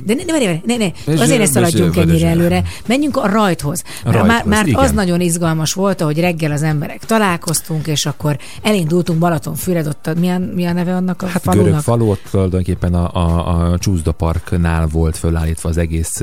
De 0.05 0.13
ne, 0.13 0.37
ne, 0.37 0.59
ne, 0.65 0.77
ne, 0.77 1.13
Ez 1.13 1.19
azért 1.19 1.39
ne 1.39 1.45
szaladjunk 1.45 1.97
ennyire 1.97 2.27
előre. 2.27 2.63
Menjünk 2.87 3.17
a 3.17 3.27
rajthoz. 3.27 3.83
A 4.03 4.09
Már, 4.11 4.13
rajthoz, 4.15 4.45
már 4.45 4.67
igen. 4.67 4.79
az 4.79 4.91
nagyon 4.91 5.21
izgalmas 5.21 5.73
volt, 5.73 6.01
hogy 6.01 6.19
reggel 6.19 6.51
az 6.51 6.63
emberek 6.63 7.05
találkoztunk, 7.47 7.87
és 7.87 8.05
akkor 8.05 8.37
elindultunk 8.61 9.19
Balatonfüred, 9.19 9.87
ott 9.87 10.19
milyen, 10.19 10.41
mi 10.41 10.65
a 10.65 10.73
neve 10.73 10.95
annak 10.95 11.21
a 11.21 11.25
hát 11.27 11.41
falunak? 11.41 11.65
görög 11.67 11.81
falu, 11.81 12.09
ott 12.09 12.21
tulajdonképpen 12.31 12.93
a, 12.93 13.15
a, 13.15 13.71
a 13.71 13.77
Csúszda 13.77 14.11
Parknál 14.11 14.87
volt 14.87 15.17
fölállítva 15.17 15.69
az 15.69 15.77
egész 15.77 16.21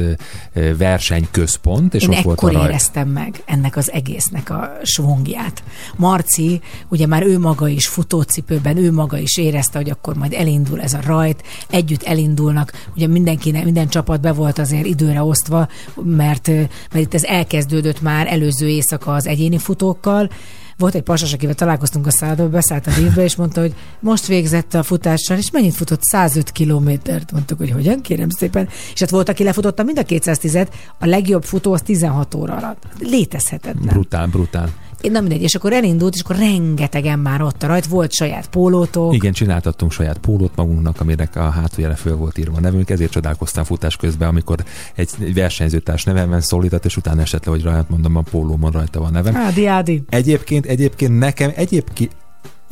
versenyközpont, 0.79 1.95
és 1.95 2.03
Én 2.03 2.09
ott 2.09 2.23
volt 2.23 2.41
a 2.43 2.47
ekkor 2.47 2.63
éreztem 2.63 3.09
meg 3.09 3.43
ennek 3.45 3.77
az 3.77 3.93
egésznek 3.93 4.51
a 4.51 4.73
svongját. 4.83 5.63
Marci, 5.97 6.61
ugye 6.89 7.07
már 7.07 7.23
ő 7.23 7.39
maga 7.39 7.69
is 7.69 7.87
futócipőben, 7.87 8.77
ő 8.77 8.93
maga 8.93 9.19
is 9.19 9.37
érezte, 9.37 9.79
hogy 9.79 9.91
akkor 9.91 10.15
majd 10.15 10.33
elindul 10.33 10.81
ez 10.81 10.93
a 10.93 11.01
rajt, 11.07 11.43
együtt 11.71 12.03
elindulnak, 12.03 12.73
ugye 12.97 13.07
mindenki, 13.07 13.51
minden 13.51 13.89
csapat 13.89 14.21
be 14.21 14.33
volt 14.33 14.59
azért 14.59 14.87
időre 14.87 15.23
osztva, 15.23 15.69
mert, 16.03 16.47
mert 16.47 16.95
itt 16.95 17.15
ez 17.15 17.25
elkezdődött 17.25 18.01
már 18.01 18.27
előző 18.27 18.69
éjszaka 18.69 19.15
az 19.15 19.27
egyéni 19.27 19.59
futókkal, 19.59 20.31
volt 20.79 20.95
egy 20.95 21.03
pasas, 21.03 21.33
akivel 21.33 21.55
találkoztunk 21.55 22.07
a 22.07 22.11
szállodában, 22.11 22.51
beszállt 22.51 22.87
a 22.87 22.93
lívbe, 22.97 23.23
és 23.23 23.37
mondta, 23.37 23.61
hogy 23.61 23.75
most 24.01 24.27
végzett 24.27 24.75
a 24.75 24.83
futással, 24.83 25.37
és 25.37 25.51
mennyit 25.51 25.75
futott? 25.75 26.03
105 26.03 26.51
kilométert. 26.51 27.33
Mondtuk, 27.33 27.59
hogy 27.59 27.71
hogyan, 27.71 28.01
kérem 28.01 28.31
szépen. 28.31 28.69
És 28.93 29.01
hát 29.01 29.11
volt, 29.11 29.29
aki 29.29 29.45
lefutotta 29.45 29.83
mind 29.83 29.99
a 29.99 30.03
210-et, 30.03 30.69
a 30.99 31.07
legjobb 31.07 31.45
futó 31.45 31.73
az 31.73 31.83
16 31.83 32.35
óra 32.35 32.57
alatt. 32.57 32.83
Létezhetetlen. 32.99 33.87
Brutál, 33.87 34.27
brutál. 34.27 34.73
Én 35.05 35.11
nem 35.11 35.23
mindegy, 35.23 35.43
és 35.43 35.55
akkor 35.55 35.73
elindult, 35.73 36.15
és 36.15 36.21
akkor 36.21 36.37
rengetegen 36.37 37.19
már 37.19 37.43
ott 37.43 37.63
a 37.63 37.67
rajt, 37.67 37.87
volt 37.87 38.13
saját 38.13 38.47
pólótok. 38.47 39.15
Igen, 39.15 39.33
csináltattunk 39.33 39.93
saját 39.93 40.19
pólót 40.19 40.57
magunknak, 40.57 41.01
amire 41.01 41.29
a 41.35 41.39
hátuljára 41.39 41.95
föl 41.95 42.17
volt 42.17 42.39
írva 42.39 42.57
a 42.57 42.61
nevünk, 42.61 42.91
ezért 42.91 43.11
csodálkoztam 43.11 43.65
futás 43.65 43.97
közben, 43.97 44.29
amikor 44.29 44.59
egy 44.95 45.35
versenyzőtárs 45.35 46.05
nevemben 46.05 46.41
szólított, 46.41 46.85
és 46.85 46.97
utána 46.97 47.21
esett 47.21 47.45
le, 47.45 47.51
hogy 47.51 47.63
rajta 47.63 47.87
mondom, 47.89 48.17
a 48.17 48.21
pólómon 48.21 48.71
rajta 48.71 49.01
van 49.01 49.13
nevem. 49.13 49.37
Ádi, 49.37 49.67
Ádi. 49.67 50.03
Egyébként, 50.09 50.67
egyébként 50.67 51.19
nekem 51.19 51.53
egyébként 51.55 52.11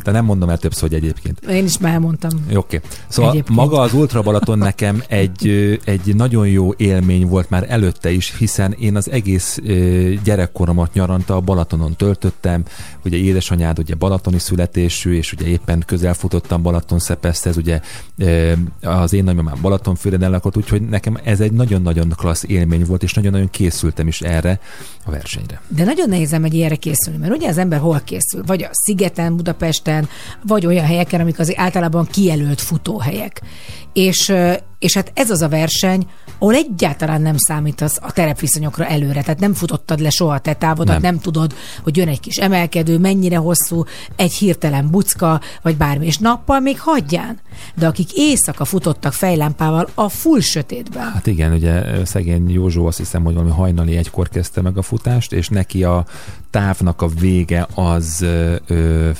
De 0.05 0.11
nem 0.11 0.25
mondom 0.25 0.49
el 0.49 0.59
többször, 0.59 0.89
hogy 0.89 0.95
egyébként. 0.95 1.41
Én 1.41 1.65
is 1.65 1.79
már 1.79 1.93
elmondtam. 1.93 2.31
Oké. 2.45 2.57
Okay. 2.57 2.81
Szóval 3.09 3.31
Egyébként. 3.31 3.57
maga 3.57 3.81
az 3.81 3.93
Ultra 3.93 4.23
Balaton 4.23 4.59
nekem 4.59 5.03
egy, 5.09 5.49
egy 5.85 6.15
nagyon 6.15 6.49
jó 6.49 6.75
élmény 6.77 7.27
volt 7.27 7.51
már 7.51 7.67
előtte 7.69 8.11
is, 8.11 8.37
hiszen 8.39 8.73
én 8.73 8.97
az 8.97 9.11
egész 9.11 9.59
gyerekkoromat 10.25 10.93
nyaranta 10.93 11.37
a 11.37 11.41
Balatonon 11.41 11.97
töltöttem. 11.97 12.63
Ugye 13.05 13.17
édesanyád 13.17 13.79
ugye 13.79 13.95
balatoni 13.95 14.39
születésű, 14.39 15.15
és 15.15 15.33
ugye 15.33 15.47
éppen 15.47 15.83
közel 15.87 16.15
futottam 16.15 16.63
Balaton 16.63 16.99
Szepeszhez, 16.99 17.57
ugye 17.57 17.81
az 18.83 19.13
én 19.13 19.25
nagymamám 19.25 19.59
Balatonfüreden 19.61 20.31
lakott, 20.31 20.57
úgyhogy 20.57 20.83
nekem 20.83 21.19
ez 21.25 21.41
egy 21.41 21.53
nagyon-nagyon 21.53 22.13
klassz 22.17 22.45
élmény 22.47 22.85
volt, 22.85 23.03
és 23.03 23.15
nagyon-nagyon 23.15 23.51
készültem 23.51 24.07
is 24.07 24.21
erre 24.21 24.61
a 25.05 25.11
versenyre. 25.11 25.61
De 25.69 25.85
nagyon 25.85 26.09
nehéz 26.09 26.33
egy 26.33 26.55
ilyenre 26.55 26.77
készülni, 26.77 27.19
mert 27.19 27.33
ugye 27.35 27.49
az 27.49 27.59
ember 27.59 27.79
hol 27.79 28.01
készül? 28.05 28.43
Vagy 28.47 28.63
a 28.63 28.69
szigeten, 28.73 29.37
Budapesten, 29.37 29.92
vagy 30.47 30.67
olyan 30.67 30.87
helyeken, 30.87 31.21
amik 31.21 31.39
azért 31.39 31.59
általában 31.59 32.07
kijelölt 32.07 32.61
futóhelyek. 32.61 33.43
És, 33.93 34.33
és 34.79 34.95
hát 34.95 35.11
ez 35.15 35.31
az 35.31 35.43
a 35.43 35.49
verseny, 35.49 36.07
ahol 36.39 36.55
egyáltalán 36.55 37.23
nem 37.23 37.37
számítasz 37.37 37.99
a 38.01 38.13
terepviszonyokra 38.13 38.87
előre, 38.87 39.23
tehát 39.23 39.41
nem 39.41 39.55
futottad 39.55 40.01
le 40.01 40.11
soha 40.11 40.35
a 40.35 40.39
te 40.39 40.55
távodat, 40.55 41.01
nem. 41.01 41.13
Nem. 41.13 41.21
tudod, 41.21 41.55
hogy 41.83 41.97
jön 41.97 42.09
egy 42.09 42.21
kis 42.21 42.37
emelkedő, 42.37 42.99
mennyire 42.99 43.37
hosszú, 43.37 43.85
egy 44.17 44.33
hirtelen 44.33 44.91
bucka, 44.91 45.41
vagy 45.63 45.77
bármi, 45.77 46.07
és 46.07 46.19
nappal 46.19 46.61
még 46.61 46.81
hagyján. 46.81 47.41
De 47.75 47.87
akik 47.87 48.13
éjszaka 48.13 48.65
futottak 48.65 49.13
fejlámpával 49.13 49.89
a 49.95 50.09
full 50.09 50.41
sötétben, 50.41 51.13
Hát 51.13 51.27
igen, 51.27 51.53
ugye 51.53 52.05
szegény 52.05 52.51
Józsó 52.51 52.87
azt 52.87 52.99
hiszem, 52.99 53.25
hogy 53.25 53.35
valami 53.35 53.53
hajnali 53.53 53.97
egykor 53.97 54.29
kezdte 54.29 54.61
meg 54.61 54.79
a 54.79 54.83
futást, 54.83 55.33
és 55.33 55.49
neki 55.49 55.85
a 55.85 56.05
távnak 56.51 57.03
a 57.03 57.09
vége 57.09 57.67
az 57.75 58.21
ö, 58.21 58.57
ö, 58.67 59.11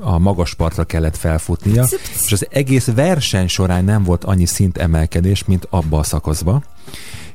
a 0.00 0.18
magas 0.18 0.54
partra 0.54 0.84
kellett 0.84 1.16
felfutnia, 1.16 1.86
és 2.24 2.32
az 2.32 2.46
egész 2.50 2.86
verseny 2.94 3.46
során 3.48 3.84
nem 3.84 4.02
volt 4.02 4.24
annyi 4.24 4.46
szintemelkedés, 4.46 5.44
mint 5.44 5.66
abba 5.70 5.98
a 5.98 6.02
szakaszba. 6.02 6.62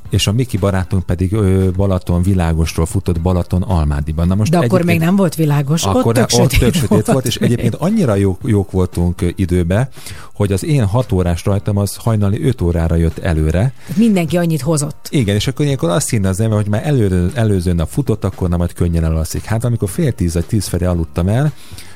És 0.09 0.27
a 0.27 0.31
Miki 0.31 0.57
barátunk 0.57 1.03
pedig 1.03 1.33
ö, 1.33 1.69
Balaton 1.75 2.21
világosról 2.21 2.85
futott 2.85 3.21
Balaton 3.21 3.61
Almádiban. 3.61 4.27
Na 4.27 4.35
most 4.35 4.51
de 4.51 4.57
akkor 4.57 4.83
még 4.83 4.99
nem 4.99 5.15
volt 5.15 5.35
világos, 5.35 5.83
akkor 5.83 6.05
ott 6.05 6.13
tök 6.13 6.23
ott 6.23 6.51
sötét, 6.51 6.59
tök 6.59 6.73
sötét 6.73 7.05
volt, 7.05 7.25
és 7.25 7.37
még. 7.37 7.51
egyébként 7.51 7.75
annyira 7.75 8.15
jók, 8.15 8.39
jók 8.43 8.71
voltunk 8.71 9.33
időbe, 9.35 9.89
hogy 10.33 10.51
az 10.51 10.63
én 10.65 10.85
hat 10.85 11.11
órás 11.11 11.45
rajtam 11.45 11.77
az 11.77 11.95
hajnali 11.95 12.43
5 12.45 12.61
órára 12.61 12.95
jött 12.95 13.17
előre, 13.17 13.73
Mindenki 13.95 14.37
annyit 14.37 14.61
hozott. 14.61 15.07
igen, 15.09 15.35
és 15.35 15.47
akkor 15.47 15.65
ilyenkor 15.65 15.89
azt 15.89 16.09
hinne 16.09 16.29
az 16.29 16.39
ember, 16.39 16.57
hogy 16.57 16.67
már 16.69 16.87
elő, 16.87 17.31
előző 17.33 17.73
nap 17.73 17.89
futott, 17.89 18.23
akkor 18.23 18.49
nem 18.49 18.57
majd 18.57 18.73
könnyen 18.73 19.03
elalszik. 19.03 19.43
Hát 19.43 19.63
amikor 19.63 19.89
fél 19.89 20.11
tíz 20.11 20.33
vagy 20.33 20.45
tíz 20.45 20.67
felé 20.67 20.85
aludtam 20.85 21.27
el, 21.27 21.53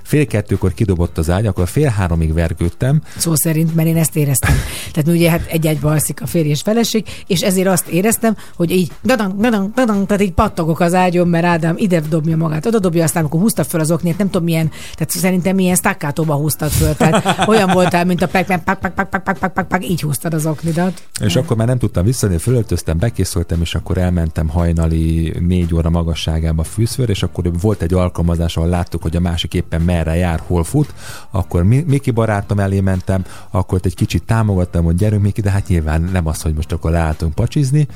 fél 0.09 0.27
kettőkor 0.27 0.73
kidobott 0.73 1.17
az 1.17 1.29
ágy, 1.29 1.45
akkor 1.45 1.67
fél 1.67 1.89
háromig 1.89 2.33
vergődtem, 2.33 3.01
Szó 3.17 3.35
szerint, 3.35 3.75
mert 3.75 3.87
én 3.87 3.97
ezt 3.97 4.15
éreztem. 4.15 4.53
Tehát 4.91 5.09
ugye 5.09 5.29
hát 5.29 5.45
egy-egybe 5.47 5.87
alszik 5.87 6.21
a 6.21 6.27
férj 6.27 6.49
és 6.49 6.61
feleség, 6.61 7.05
és 7.27 7.41
ezért 7.41 7.67
azt 7.67 7.87
éreztem, 7.87 8.35
hogy 8.55 8.71
így 8.71 8.91
dadang, 9.03 9.41
dadang, 9.41 9.73
dadang, 9.73 10.05
tehát 10.05 10.23
így 10.23 10.31
pattogok 10.31 10.79
az 10.79 10.93
ágyon, 10.93 11.27
mert 11.27 11.45
Ádám 11.45 11.75
ide 11.77 11.99
dobja 11.99 12.37
magát, 12.37 12.65
oda 12.65 12.79
dobja, 12.79 13.03
aztán 13.03 13.21
amikor 13.21 13.39
húzta 13.39 13.63
föl 13.63 13.79
az 13.79 13.91
oknét, 13.91 14.17
nem 14.17 14.29
tudom 14.29 14.43
milyen, 14.43 14.71
tehát 14.93 15.09
szerintem 15.09 15.55
milyen 15.55 15.75
staccatóba 15.75 16.35
húztad 16.35 16.69
föl, 16.69 16.95
tehát 16.95 17.47
olyan 17.47 17.69
voltál, 17.73 18.05
mint 18.05 18.21
a 18.21 18.27
pac 18.27 18.47
pak, 18.47 18.63
pak, 18.63 18.93
pak, 18.93 19.09
pak, 19.09 19.23
pak, 19.23 19.37
pak, 19.37 19.53
pak, 19.53 19.67
pak, 19.67 19.89
így 19.89 20.01
húztad 20.01 20.33
az 20.33 20.45
oknidat. 20.45 21.03
és 21.21 21.35
akkor 21.35 21.57
már 21.57 21.67
nem 21.67 21.77
tudtam 21.77 22.05
visszajönni, 22.05 22.39
fölöltöztem, 22.41 22.97
bekészültem, 22.97 23.61
és 23.61 23.75
akkor 23.75 23.97
elmentem 23.97 24.47
hajnali 24.47 25.33
négy 25.39 25.73
óra 25.73 25.89
magasságába 25.89 26.63
fűszfőr, 26.63 27.09
és 27.09 27.23
akkor 27.23 27.59
volt 27.61 27.81
egy 27.81 27.93
alkalmazás, 27.93 28.57
ahol 28.57 28.69
láttuk, 28.69 29.01
hogy 29.01 29.15
a 29.15 29.19
másik 29.19 29.53
éppen 29.53 29.81
merre 29.99 30.15
jár, 30.15 30.41
hol 30.47 30.63
fut, 30.63 30.93
akkor 31.31 31.63
Mi- 31.63 31.83
Miki 31.87 32.11
barátom 32.11 32.59
elé 32.59 32.79
mentem, 32.79 33.25
akkor 33.51 33.79
egy 33.81 33.95
kicsit 33.95 34.23
támogattam, 34.23 34.83
hogy 34.83 34.95
gyerünk 34.95 35.21
Miki, 35.21 35.41
de 35.41 35.49
hát 35.49 35.67
nyilván 35.67 36.01
nem 36.01 36.27
az, 36.27 36.41
hogy 36.41 36.53
most 36.53 36.71
akkor 36.71 36.91
leálltunk 36.91 37.33
pacsizni, 37.33 37.87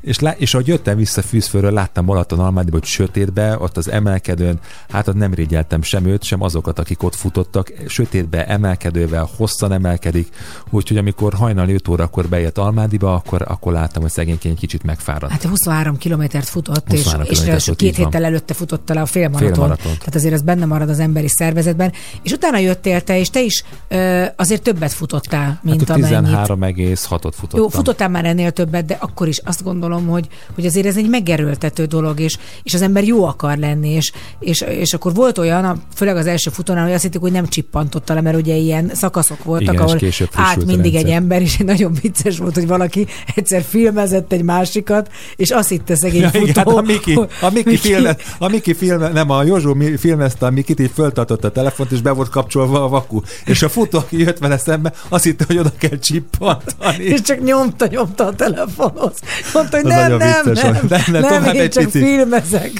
és, 0.00 0.18
lá- 0.18 0.40
és 0.40 0.54
ahogy 0.54 0.66
jöttem 0.66 0.96
vissza 0.96 1.22
fűszfőről, 1.22 1.72
láttam 1.72 2.06
Balaton 2.06 2.38
Almádiba, 2.38 2.76
hogy 2.78 2.86
sötétbe, 2.86 3.58
ott 3.58 3.76
az 3.76 3.90
emelkedőn, 3.90 4.58
hát 4.88 5.08
ott 5.08 5.14
nem 5.14 5.34
régyeltem 5.34 5.82
sem 5.82 6.06
őt, 6.06 6.22
sem 6.22 6.42
azokat, 6.42 6.78
akik 6.78 7.02
ott 7.02 7.14
futottak, 7.14 7.72
sötétbe, 7.88 8.46
emelkedővel, 8.46 9.28
hosszan 9.36 9.72
emelkedik, 9.72 10.28
úgyhogy 10.70 10.96
amikor 10.96 11.34
hajnali 11.34 11.74
5 11.74 11.88
órakor 11.88 12.28
bejött 12.28 12.58
Almádiba, 12.58 13.14
akkor, 13.14 13.44
akkor 13.48 13.72
láttam, 13.72 14.02
hogy 14.02 14.10
szegényként 14.10 14.58
kicsit 14.58 14.82
megfáradt. 14.82 15.32
Hát 15.32 15.42
23 15.42 15.96
kilométert 15.96 16.48
futott, 16.48 16.92
és, 16.92 17.02
23 17.02 17.26
és 17.30 17.38
ráadásul 17.38 17.74
futott, 17.74 17.78
két 17.78 17.96
héttel 17.96 18.24
előtte 18.24 18.54
futotta 18.54 18.94
le 18.94 19.00
a 19.00 19.06
félmaraton. 19.06 19.52
Félmaratont. 19.52 19.98
Tehát 19.98 20.14
azért 20.14 20.34
ez 20.34 20.42
benne 20.42 20.64
marad 20.64 20.88
az 20.88 20.98
emberi 20.98 21.28
szervezetben. 21.32 21.92
És 22.22 22.32
utána 22.32 22.58
jöttél 22.58 23.00
te, 23.00 23.18
és 23.18 23.30
te 23.30 23.42
is 23.42 23.64
ö, 23.88 24.24
azért 24.36 24.62
többet 24.62 24.92
futottál, 24.92 25.60
mint 25.62 25.88
hát 25.88 25.96
amennyit. 25.96 26.36
13,6-ot 26.36 27.32
futottam. 27.34 27.60
Jó, 27.60 27.68
futottál 27.68 28.08
már 28.08 28.24
ennél 28.24 28.50
többet, 28.50 28.84
de 28.84 28.96
akkor 29.00 29.28
is 29.28 29.38
azt 29.44 29.62
gondolom, 29.62 30.06
hogy, 30.06 30.28
hogy 30.54 30.66
azért 30.66 30.86
ez 30.86 30.96
egy 30.96 31.08
megerőltető 31.08 31.84
dolog, 31.84 32.20
és, 32.20 32.36
és 32.62 32.74
az 32.74 32.82
ember 32.82 33.04
jó 33.04 33.24
akar 33.24 33.56
lenni, 33.56 33.88
és, 33.88 34.12
és, 34.38 34.60
és 34.60 34.94
akkor 34.94 35.14
volt 35.14 35.38
olyan, 35.38 35.82
főleg 35.94 36.16
az 36.16 36.26
első 36.26 36.50
futónál, 36.50 36.84
hogy 36.84 36.92
azt 36.92 37.02
hittük, 37.02 37.20
hogy 37.20 37.32
nem 37.32 37.46
csippantotta 37.46 38.14
le, 38.14 38.20
mert 38.20 38.36
ugye 38.36 38.54
ilyen 38.54 38.90
szakaszok 38.94 39.44
voltak, 39.44 39.74
Igen, 39.74 39.84
ahol 39.86 39.96
később 39.96 40.28
át 40.34 40.52
frissült 40.52 40.68
a 40.68 40.72
mindig 40.72 40.94
egy 40.94 41.08
ember, 41.08 41.42
és 41.42 41.56
nagyon 41.56 41.92
vicces 42.02 42.38
volt, 42.38 42.54
hogy 42.54 42.66
valaki 42.66 43.06
egyszer 43.34 43.62
filmezett 43.62 44.32
egy 44.32 44.42
másikat, 44.42 45.10
és 45.36 45.50
azt 45.50 45.68
hitte 45.68 45.96
szegény 45.96 46.20
Ja, 46.20 46.28
futó, 46.28 46.44
igen, 46.44 46.54
hát 46.54 46.66
a 46.66 46.80
Miki, 46.80 47.14
a 47.40 47.50
Miki, 47.52 47.76
filme, 47.76 48.16
a 48.38 48.48
Miki 48.48 48.74
filme, 48.74 49.08
nem, 49.08 49.30
a 49.30 49.42
Józsó 49.42 49.76
filmezte 49.96 50.46
a 50.46 50.50
Mikit, 50.50 50.80
így 50.80 50.90
föltartotta 51.22 51.48
a 51.48 51.50
telefont, 51.50 51.90
és 51.92 52.00
be 52.00 52.10
volt 52.10 52.28
kapcsolva 52.28 52.84
a 52.84 52.88
vaku. 52.88 53.20
És 53.44 53.62
a 53.62 53.68
futó, 53.68 53.98
aki 53.98 54.18
jött 54.18 54.38
vele 54.38 54.58
szembe, 54.58 54.92
azt 55.08 55.24
hitte, 55.24 55.44
hogy 55.46 55.58
oda 55.58 55.72
kell 55.78 55.98
csippantani. 55.98 57.04
és 57.04 57.20
csak 57.20 57.42
nyomta, 57.44 57.86
nyomta 57.86 58.26
a 58.26 58.34
telefonhoz. 58.34 59.14
Mondta, 59.54 59.76
hogy 59.76 59.86
nem, 59.86 60.16
nem, 60.16 60.42
vicces 60.44 60.62
nem, 60.62 60.72
nem, 60.88 61.02
Nem, 61.06 61.22
nem, 61.22 61.42
nem, 61.42 61.54
én 61.54 61.70
csak 61.70 61.84
picit. 61.84 62.02
filmezek. 62.02 62.72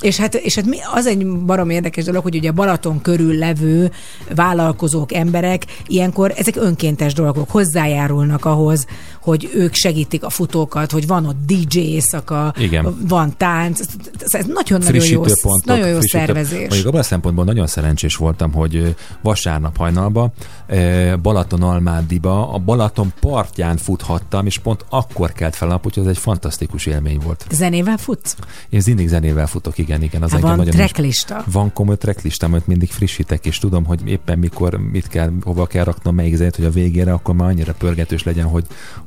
És 0.00 0.16
hát, 0.16 0.34
és 0.34 0.54
hát 0.54 0.66
mi, 0.66 0.78
az 0.94 1.06
egy 1.06 1.26
barom 1.26 1.70
érdekes 1.70 2.04
dolog, 2.04 2.22
hogy 2.22 2.36
ugye 2.36 2.50
Balaton 2.50 3.00
körül 3.00 3.38
levő 3.38 3.90
vállalkozók, 4.34 5.12
emberek, 5.12 5.64
ilyenkor 5.86 6.32
ezek 6.36 6.56
önkéntes 6.56 7.12
dolgok, 7.12 7.50
hozzájárulnak 7.50 8.44
ahhoz, 8.44 8.86
hogy 9.24 9.50
ők 9.54 9.74
segítik 9.74 10.24
a 10.24 10.30
futókat, 10.30 10.90
hogy 10.90 11.06
van 11.06 11.26
ott 11.26 11.36
DJ 11.46 11.78
éjszaka, 11.78 12.54
Igen. 12.58 12.96
van 13.08 13.34
tánc, 13.36 13.80
ez, 13.80 13.86
ez 14.34 14.46
nagyon-nagyon 14.46 14.94
jó, 14.94 15.22
Frissítőpontok, 15.22 15.64
nagyon 15.64 15.88
jó 15.88 16.00
szervezés. 16.00 16.58
Mondjuk 16.68 16.86
abban 16.86 17.00
a 17.00 17.02
szempontból 17.02 17.44
nagyon 17.44 17.66
szerencsés 17.66 18.16
voltam, 18.16 18.52
hogy 18.52 18.94
vasárnap 19.22 19.76
hajnalba 19.76 20.32
ö, 20.66 21.14
Balaton-Almádiba 21.22 22.52
a 22.52 22.58
Balaton 22.58 23.12
partján 23.20 23.76
futhattam, 23.76 24.46
és 24.46 24.58
pont 24.58 24.84
akkor 24.88 25.32
kelt 25.32 25.56
fel 25.56 25.68
a 25.68 25.70
nap, 25.70 25.86
úgyhogy 25.86 26.02
ez 26.02 26.10
egy 26.10 26.18
fantasztikus 26.18 26.86
élmény 26.86 27.18
volt. 27.24 27.46
Zenével 27.50 27.96
futsz? 27.96 28.36
Én 28.68 28.82
mindig 28.86 29.08
zenével 29.08 29.46
futok, 29.46 29.78
igen, 29.78 30.02
igen. 30.02 30.22
Az 30.22 30.30
Hát 30.30 30.40
van 30.40 30.50
nagyon 30.56 30.72
is- 30.72 30.74
tracklista. 30.74 31.44
Van 31.52 31.72
komoly 31.72 31.96
tracklistám, 31.96 32.52
amit 32.52 32.66
mindig 32.66 32.90
frissítek, 32.90 33.46
és 33.46 33.58
tudom, 33.58 33.84
hogy 33.84 34.00
éppen 34.04 34.38
mikor, 34.38 34.74
mit 34.92 35.08
kell, 35.08 35.32
hova 35.42 35.66
kell 35.66 35.84
raknom, 35.84 36.14
melyik 36.14 36.34
zenét, 36.36 36.56
hogy 36.56 36.64
a 36.64 36.70
végére 36.70 37.12
akkor 37.12 37.34
már 37.34 37.48
annyira 37.48 37.74
pörgetős 37.74 38.22
legyen, 38.22 38.46
hogy, 38.46 38.64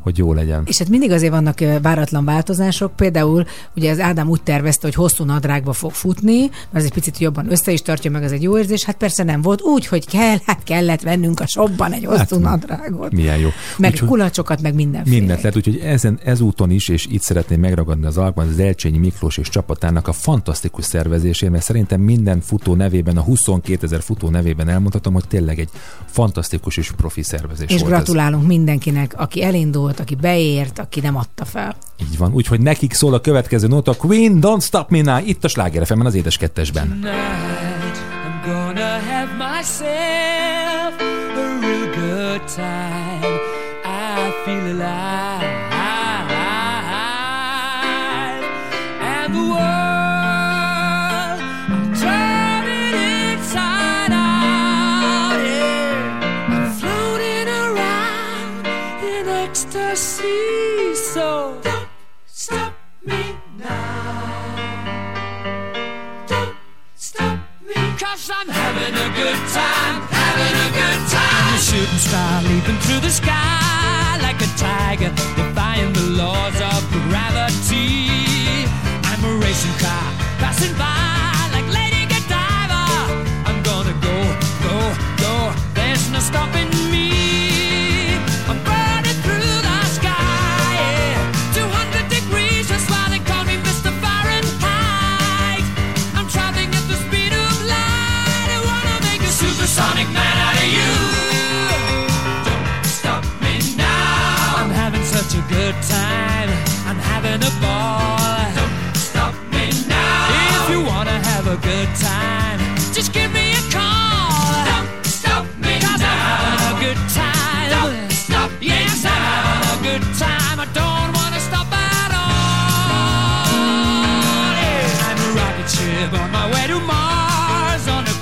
hogy 0.07 0.17
jó 0.17 0.33
legyen. 0.33 0.61
És 0.65 0.77
hát 0.77 0.89
mindig 0.89 1.11
azért 1.11 1.31
vannak 1.31 1.59
váratlan 1.81 2.25
változások. 2.25 2.95
Például 2.95 3.45
ugye 3.75 3.91
az 3.91 3.99
Ádám 3.99 4.29
úgy 4.29 4.41
tervezte, 4.43 4.87
hogy 4.87 4.95
hosszú 4.95 5.23
nadrágba 5.23 5.73
fog 5.73 5.91
futni, 5.91 6.39
mert 6.39 6.51
ez 6.71 6.83
egy 6.83 6.93
picit 6.93 7.17
jobban 7.17 7.51
össze 7.51 7.71
is 7.71 7.81
tartja 7.81 8.11
meg, 8.11 8.23
az 8.23 8.31
egy 8.31 8.41
jó 8.41 8.57
érzés. 8.57 8.83
Hát 8.83 8.95
persze 8.97 9.23
nem 9.23 9.41
volt 9.41 9.61
úgy, 9.61 9.85
hogy 9.87 10.07
kell, 10.07 10.37
hát 10.45 10.63
kellett 10.63 11.01
vennünk 11.01 11.39
a 11.39 11.47
shopban 11.47 11.91
egy 11.91 12.05
hosszú 12.05 12.41
Hát, 12.41 12.51
nadrágot. 12.51 13.11
Milyen 13.11 13.37
jó. 13.37 13.49
Meg 13.77 13.91
Úgyhogy- 13.91 14.09
kulacsokat, 14.09 14.61
meg 14.61 14.73
mindenféle. 14.73 15.17
Mindent 15.17 15.41
lehet, 15.41 15.57
úgyhogy 15.57 15.77
ezen, 15.77 16.19
ezúton 16.23 16.69
is, 16.71 16.89
és 16.89 17.05
itt 17.09 17.21
szeretném 17.21 17.59
megragadni 17.59 18.05
az 18.05 18.17
alkalmat 18.17 18.53
az 18.53 18.59
Elcsényi 18.59 18.97
Miklós 18.97 19.37
és 19.37 19.49
csapatának 19.49 20.07
a 20.07 20.11
fantasztikus 20.13 20.85
szervezésért, 20.85 21.51
mert 21.51 21.63
szerintem 21.63 22.01
minden 22.01 22.41
futó 22.41 22.75
nevében, 22.75 23.17
a 23.17 23.21
22 23.21 23.85
ezer 23.85 24.01
futó 24.01 24.29
nevében 24.29 24.69
elmondhatom, 24.69 25.13
hogy 25.13 25.27
tényleg 25.27 25.59
egy 25.59 25.69
fantasztikus 26.05 26.77
és 26.77 26.91
profi 26.91 27.23
szervezés 27.23 27.69
És 27.69 27.79
volt 27.79 27.93
gratulálunk 27.93 28.47
mindenkinek, 28.47 29.13
aki 29.17 29.43
elindult, 29.43 29.96
aki 29.99 30.15
beért, 30.15 30.79
aki 30.79 30.99
nem 30.99 31.15
adta 31.15 31.45
fel. 31.45 31.75
Így 32.01 32.17
van, 32.17 32.33
úgyhogy 32.33 32.61
nekik 32.61 32.93
szól 32.93 33.13
a 33.13 33.21
következő 33.21 33.67
nóta, 33.67 33.93
Queen, 33.93 34.39
Don't 34.41 34.63
Stop 34.63 34.89
Me 34.89 35.01
Now, 35.01 35.19
itt 35.25 35.43
a 35.43 35.47
Sláger 35.47 35.85
FM-en, 35.85 36.05
az 36.05 36.15
édes 36.15 36.37
kettesben. 36.37 36.87
Tonight 36.89 37.97
I'm 38.23 38.45
gonna 38.45 38.99
have 38.99 39.57
myself 39.57 40.66
star 72.07 72.41
leaping 72.43 72.79
through 72.83 73.01
the 73.01 73.09
sky 73.09 74.17
like 74.21 74.39
a 74.41 74.49
tiger, 74.55 75.11
defying 75.35 75.91
the 75.93 76.07
laws 76.21 76.55
of 76.71 76.81
gravity. 77.09 78.65
I'm 79.09 79.23
a 79.25 79.33
racing 79.43 79.77
car 79.83 80.07
passing 80.39 80.73
by 80.77 81.06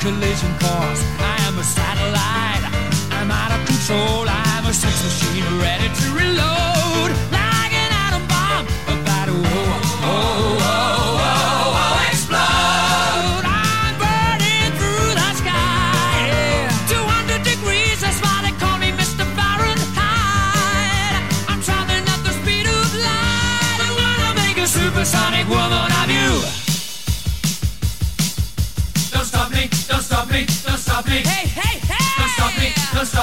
collision 0.05 0.51
course. 0.59 1.01
I 1.33 1.35
am 1.47 1.57
a 1.57 1.63
satellite. 1.63 2.63
I'm 3.17 3.31
out 3.31 3.51
of 3.57 3.65
control. 3.65 4.24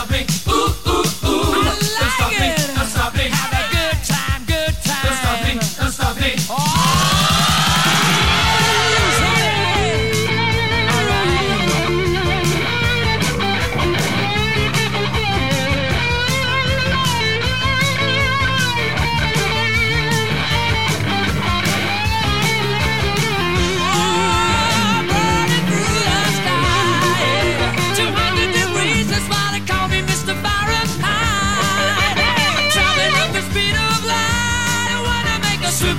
Don't 0.09 0.29
stop 0.29 0.47
me. 0.47 0.53
Ooh, 0.53 0.91
ooh, 0.91 1.12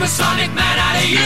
Supersonic 0.04 0.54
man 0.54 0.80
out 0.80 0.97
of 0.97 1.10
you. 1.10 1.18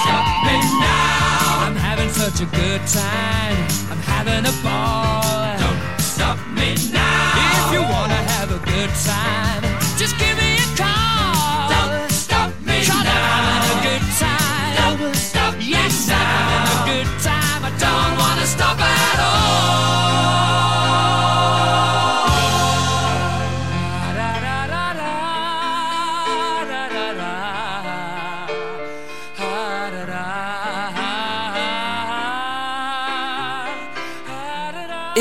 Stop 0.00 0.26
me 0.46 0.56
now. 0.80 1.66
I'm 1.66 1.76
having 1.76 2.08
such 2.08 2.40
a 2.40 2.46
good 2.56 2.80
time. 2.86 3.58
I'm 3.90 4.00
having 4.00 4.46
a 4.46 4.54
ball. 4.64 5.58
Don't 5.58 6.00
stop 6.00 6.38
me 6.56 6.74
now. 6.90 7.68
If 7.68 7.74
you 7.74 7.82
wanna 7.82 8.16
have 8.32 8.50
a 8.50 8.60
good 8.64 8.88
time, 9.04 9.53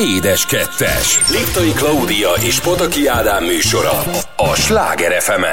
Édes 0.03 0.45
Kettes. 0.45 1.29
Liptai 1.31 1.71
Klaudia 1.71 2.29
és 2.45 2.59
Pataki 2.59 3.07
Ádám 3.07 3.43
műsora. 3.43 3.91
A 4.35 4.55
Sláger 4.55 5.21
fm 5.21 5.43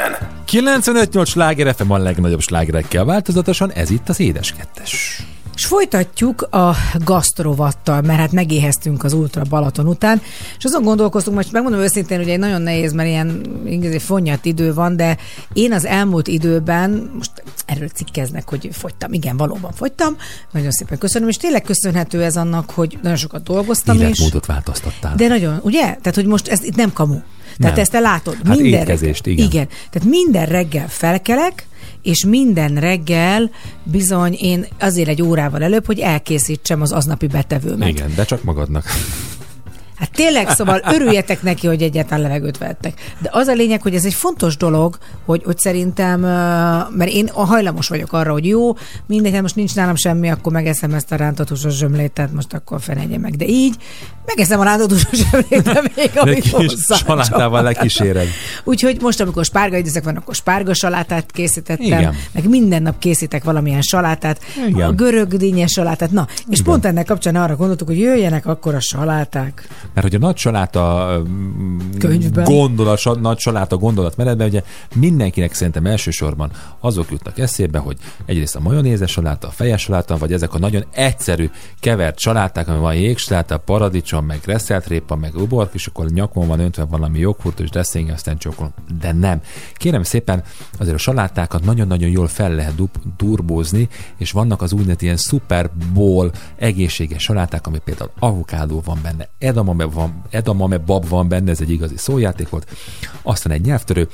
95-8 0.46 1.26
sláger 1.26 1.74
FM 1.74 1.90
a 1.90 1.98
legnagyobb 1.98 2.40
slágerekkel 2.40 3.04
változatosan, 3.04 3.72
ez 3.72 3.90
itt 3.90 4.08
az 4.08 4.20
Édes 4.20 4.52
Kettes. 4.52 5.19
És 5.60 5.66
folytatjuk 5.66 6.42
a 6.42 6.76
gasztrovattal, 7.04 8.00
mert 8.00 8.18
hát 8.18 8.32
megéheztünk 8.32 9.04
az 9.04 9.12
Ultra 9.12 9.42
Balaton 9.48 9.86
után, 9.86 10.22
és 10.58 10.64
azon 10.64 10.82
gondolkoztunk, 10.82 11.36
most 11.36 11.52
megmondom 11.52 11.80
őszintén, 11.80 12.18
hogy 12.18 12.28
egy 12.28 12.38
nagyon 12.38 12.62
nehéz, 12.62 12.92
mert 12.92 13.08
ilyen 13.08 13.40
igazi 13.66 13.98
fonnyat 13.98 14.44
idő 14.44 14.74
van, 14.74 14.96
de 14.96 15.16
én 15.52 15.72
az 15.72 15.84
elmúlt 15.84 16.28
időben, 16.28 17.10
most 17.16 17.30
erről 17.66 17.88
cikkeznek, 17.88 18.48
hogy 18.48 18.68
fogytam, 18.72 19.12
igen, 19.12 19.36
valóban 19.36 19.72
fogytam, 19.72 20.16
nagyon 20.52 20.70
szépen 20.70 20.98
köszönöm, 20.98 21.28
és 21.28 21.36
tényleg 21.36 21.62
köszönhető 21.62 22.22
ez 22.22 22.36
annak, 22.36 22.70
hogy 22.70 22.98
nagyon 23.02 23.18
sokat 23.18 23.42
dolgoztam. 23.42 23.98
Életmódot 23.98 24.46
változtattál. 24.46 25.14
De 25.16 25.28
nagyon, 25.28 25.60
ugye? 25.62 25.80
Tehát, 25.80 26.14
hogy 26.14 26.26
most 26.26 26.48
ez 26.48 26.62
itt 26.62 26.76
nem 26.76 26.92
kamu. 26.92 27.18
Tehát 27.58 27.74
Nem. 27.74 27.82
ezt 27.82 27.90
te 27.90 28.00
látod. 28.00 28.34
Hát 28.44 28.58
minden 28.58 28.80
étkezést, 28.80 29.26
reggel, 29.26 29.44
igen. 29.44 29.50
igen. 29.52 29.68
Tehát 29.90 30.08
minden 30.08 30.46
reggel 30.46 30.88
felkelek, 30.88 31.66
és 32.02 32.24
minden 32.24 32.74
reggel 32.74 33.50
bizony 33.82 34.36
én 34.40 34.66
azért 34.80 35.08
egy 35.08 35.22
órával 35.22 35.62
előbb, 35.62 35.86
hogy 35.86 35.98
elkészítsem 35.98 36.80
az 36.80 36.92
aznapi 36.92 37.26
betevőmet. 37.26 37.88
Igen, 37.88 38.12
de 38.14 38.24
csak 38.24 38.42
magadnak. 38.42 38.84
Hát 40.00 40.10
tényleg, 40.12 40.50
szóval 40.50 40.82
örüljetek 40.92 41.42
neki, 41.42 41.66
hogy 41.66 41.82
egyáltalán 41.82 42.22
levegőt 42.22 42.58
vettek. 42.58 43.14
De 43.18 43.28
az 43.32 43.46
a 43.46 43.52
lényeg, 43.52 43.82
hogy 43.82 43.94
ez 43.94 44.04
egy 44.04 44.14
fontos 44.14 44.56
dolog, 44.56 44.98
hogy, 45.24 45.42
hogy 45.44 45.58
szerintem, 45.58 46.20
mert 46.90 47.10
én 47.10 47.30
a 47.32 47.44
hajlamos 47.44 47.88
vagyok 47.88 48.12
arra, 48.12 48.32
hogy 48.32 48.46
jó, 48.46 48.72
mindegy, 49.06 49.32
hát 49.32 49.42
most 49.42 49.56
nincs 49.56 49.74
nálam 49.74 49.96
semmi, 49.96 50.30
akkor 50.30 50.52
megeszem 50.52 50.94
ezt 50.94 51.12
a 51.12 51.16
rántott 51.16 51.48
húsos 51.48 51.76
zsömlét, 51.76 52.12
tehát 52.12 52.32
most 52.32 52.52
akkor 52.52 52.80
fenegye 52.80 53.18
meg. 53.18 53.36
De 53.36 53.46
így 53.46 53.74
megeszem 54.26 54.60
a 54.60 54.64
rántott 54.64 54.90
húsos 54.90 55.18
zsömlét, 55.30 55.62
de 55.62 55.82
még 55.96 56.10
amit 56.14 56.48
hozzá 56.48 56.96
salátával 57.06 57.62
lekíséred. 57.62 58.26
Úgyhogy 58.64 59.00
most, 59.00 59.20
amikor 59.20 59.44
spárga 59.44 59.76
időszak 59.76 60.04
van, 60.04 60.16
akkor 60.16 60.34
spárga 60.34 60.74
salátát 60.74 61.30
készítettem, 61.32 61.86
Igen. 61.86 62.14
meg 62.32 62.48
minden 62.48 62.82
nap 62.82 62.98
készítek 62.98 63.44
valamilyen 63.44 63.82
salátát, 63.82 64.40
Igen. 64.68 64.88
a 64.88 64.92
görög 64.92 65.36
dínyes 65.36 65.72
salátát. 65.72 66.10
Na, 66.10 66.26
és 66.30 66.44
Igen. 66.46 66.64
pont 66.64 66.84
ennek 66.84 67.06
kapcsán 67.06 67.36
arra 67.36 67.56
gondoltuk, 67.56 67.86
hogy 67.86 67.98
jöjjenek 67.98 68.46
akkor 68.46 68.74
a 68.74 68.80
saláták. 68.80 69.68
Mert 69.94 70.06
hogy 70.06 70.14
a 70.14 70.18
nagy 70.18 70.36
saláta 70.36 71.16
mm, 71.28 71.78
Könyvben. 71.98 72.44
gondolat, 72.44 72.98
sa- 72.98 73.20
nagy 73.20 73.38
saláta 73.38 73.76
gondolat 73.76 74.16
menetben, 74.16 74.48
ugye 74.48 74.62
mindenkinek 74.94 75.54
szerintem 75.54 75.86
elsősorban 75.86 76.50
azok 76.80 77.10
jutnak 77.10 77.38
eszébe, 77.38 77.78
hogy 77.78 77.96
egyrészt 78.24 78.56
a 78.56 78.60
majonézes 78.60 79.10
saláta, 79.10 79.48
a 79.48 79.50
fejes 79.50 79.82
saláta, 79.82 80.16
vagy 80.16 80.32
ezek 80.32 80.54
a 80.54 80.58
nagyon 80.58 80.84
egyszerű 80.90 81.50
kevert 81.80 82.18
saláták, 82.18 82.68
ami 82.68 82.78
van 82.78 82.94
jégsaláta, 82.94 83.58
paradicsom, 83.58 84.24
meg 84.24 84.40
reszelt 84.44 84.86
répa, 84.86 85.16
meg 85.16 85.34
ubork, 85.34 85.74
és 85.74 85.86
akkor 85.86 86.06
nyakon 86.06 86.46
van 86.46 86.60
öntve 86.60 86.84
valami 86.84 87.18
joghurtos 87.18 87.70
dressing, 87.70 88.10
aztán 88.10 88.38
csokol. 88.38 88.72
De 89.00 89.12
nem. 89.12 89.40
Kérem 89.74 90.02
szépen, 90.02 90.42
azért 90.78 90.94
a 90.94 90.98
salátákat 90.98 91.64
nagyon-nagyon 91.64 92.10
jól 92.10 92.26
fel 92.26 92.54
lehet 92.54 92.78
turbózni, 93.16 93.88
és 94.16 94.32
vannak 94.32 94.62
az 94.62 94.72
úgynevezett 94.72 95.02
ilyen 95.02 95.16
super 95.16 95.70
bowl 95.92 96.30
egészséges 96.56 97.22
saláták, 97.22 97.66
ami 97.66 97.78
például 97.78 98.10
avokádó 98.18 98.82
van 98.84 98.98
benne, 99.02 99.28
edamame 99.38 99.79
edamame, 99.80 99.94
van, 99.94 100.22
edamame 100.30 100.78
bab 100.78 101.08
van 101.08 101.28
benne, 101.28 101.50
ez 101.50 101.60
egy 101.60 101.70
igazi 101.70 101.96
szójáték 101.96 102.48
volt, 102.48 102.66
aztán 103.22 103.52
egy 103.52 103.60
nyelvtörő, 103.60 104.08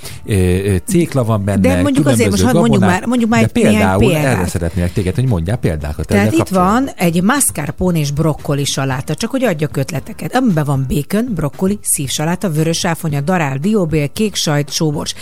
cékla 0.85 1.25
van 1.25 1.45
benne, 1.45 1.61
De 1.61 1.83
mondjuk 1.83 2.07
azért 2.07 2.31
most 2.31 2.43
hadd 2.43 2.55
mondjuk 2.55 2.73
gabonák, 2.75 2.99
már- 2.99 3.09
mondjuk 3.09 3.31
már 3.31 3.43
egy 3.43 3.53
például 3.53 3.99
példát. 3.99 4.25
erre 4.25 4.47
szeretnék 4.47 4.93
téged, 4.93 5.15
hogy 5.15 5.27
mondjál 5.27 5.57
példákat. 5.57 6.07
Tehát 6.07 6.33
itt 6.33 6.39
kapcsolatban. 6.39 6.85
van 6.85 6.89
egy 6.97 7.23
mascarpone 7.23 7.99
és 7.99 8.11
brokkoli 8.11 8.65
saláta, 8.65 9.15
csak 9.15 9.31
hogy 9.31 9.45
adjak 9.45 9.77
ötleteket. 9.77 10.35
Amiben 10.35 10.65
van 10.65 10.87
bacon, 10.89 11.29
brokkoli, 11.35 11.79
szívsaláta, 11.83 12.51
vörös 12.51 12.85
áfonya, 12.85 13.21
darál, 13.21 13.57
dióbél, 13.59 14.09
kék 14.13 14.35
sajt, 14.35 14.71
sóbors. 14.71 15.15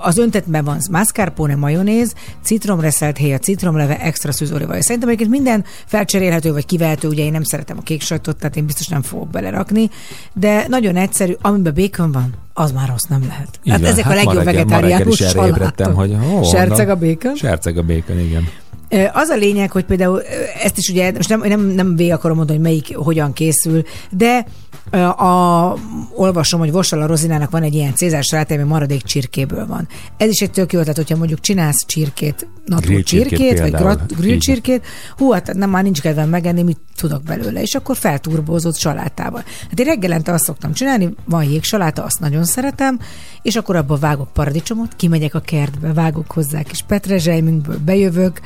Az 0.00 0.18
öntetben 0.18 0.64
van 0.64 0.78
mascarpone, 0.90 1.54
majonéz, 1.54 2.14
citromreszelt 2.42 3.16
héja, 3.16 3.38
citromleve, 3.38 3.98
extra 4.00 4.32
szűzolívaja. 4.32 4.82
Szerintem 4.82 5.08
egyébként 5.08 5.30
minden 5.30 5.64
felcserélhető 5.86 6.52
vagy 6.52 6.66
kivehető, 6.66 7.08
ugye 7.08 7.24
én 7.24 7.32
nem 7.32 7.42
szeretem 7.42 7.78
a 7.78 7.82
kék 7.82 8.02
sajtot, 8.02 8.36
tehát 8.36 8.56
én 8.56 8.66
biztos 8.66 8.88
nem 8.88 9.02
fogok 9.02 9.30
belerakni, 9.50 9.90
de 10.32 10.64
nagyon 10.68 10.96
egyszerű, 10.96 11.32
amiben 11.40 11.74
bacon 11.74 12.12
van, 12.12 12.34
az 12.54 12.72
már 12.72 12.88
rossz 12.88 13.06
nem 13.08 13.24
lehet. 13.28 13.48
Így 13.62 13.72
Hát 13.72 13.80
van. 13.80 13.90
ezek 13.90 14.04
a 14.04 14.08
Hát 14.08 14.16
ma 14.16 14.32
legjobb 14.32 14.44
vegetáriánus 14.44 15.16
salátok. 15.16 15.94
hogy 15.94 16.16
ó, 16.32 16.42
Serceg 16.42 16.88
a 16.88 16.96
bacon? 16.96 17.34
Serceg 17.36 17.76
a 17.78 17.82
bacon, 17.82 18.18
igen. 18.18 18.48
Az 19.12 19.28
a 19.28 19.36
lényeg, 19.36 19.70
hogy 19.70 19.84
például 19.84 20.22
ezt 20.62 20.78
is 20.78 20.88
ugye, 20.88 21.12
most 21.12 21.28
nem, 21.28 21.40
nem, 21.40 21.60
nem 21.60 21.96
végig 21.96 22.12
akarom 22.12 22.36
mondani, 22.36 22.58
hogy 22.58 22.68
melyik 22.68 22.96
hogyan 22.96 23.32
készül, 23.32 23.82
de 24.10 24.46
a, 24.98 25.74
olvasom, 26.14 26.60
hogy 26.60 26.72
Vossala 26.72 27.06
Rozinának 27.06 27.50
van 27.50 27.62
egy 27.62 27.74
ilyen 27.74 27.94
cézár 27.94 28.22
saláta, 28.22 28.54
ami 28.54 28.62
maradék 28.62 29.02
csirkéből 29.02 29.66
van. 29.66 29.88
Ez 30.16 30.28
is 30.28 30.40
egy 30.40 30.50
tök 30.50 30.72
jó 30.72 30.80
ötlet, 30.80 30.96
hogyha 30.96 31.16
mondjuk 31.16 31.40
csinálsz 31.40 31.84
csirkét, 31.86 32.48
natúr 32.64 33.02
csirkét 33.02 33.38
csirkét, 33.38 33.60
vagy 33.60 33.70
grat, 33.70 34.16
grill 34.16 34.38
csirkét, 34.38 34.86
hú, 35.16 35.30
hát 35.30 35.54
nem, 35.54 35.70
már 35.70 35.82
nincs 35.82 36.00
kedvem 36.00 36.28
megenni, 36.28 36.62
mit 36.62 36.78
tudok 36.96 37.22
belőle, 37.22 37.62
és 37.62 37.74
akkor 37.74 37.96
felturbózott 37.96 38.76
salátával. 38.76 39.42
Hát 39.68 39.80
én 39.80 39.86
reggelente 39.86 40.32
azt 40.32 40.44
szoktam 40.44 40.72
csinálni, 40.72 41.14
van 41.24 41.44
jégsaláta, 41.44 42.04
azt 42.04 42.20
nagyon 42.20 42.44
szeretem, 42.44 42.98
és 43.42 43.56
akkor 43.56 43.76
abba 43.76 43.96
vágok 43.96 44.32
paradicsomot, 44.32 44.96
kimegyek 44.96 45.34
a 45.34 45.40
kertbe, 45.40 45.92
vágok 45.92 46.32
hozzá 46.32 46.62
kis 46.62 46.82
petrezselymünkből, 46.82 47.78
bejövök, 47.84 48.40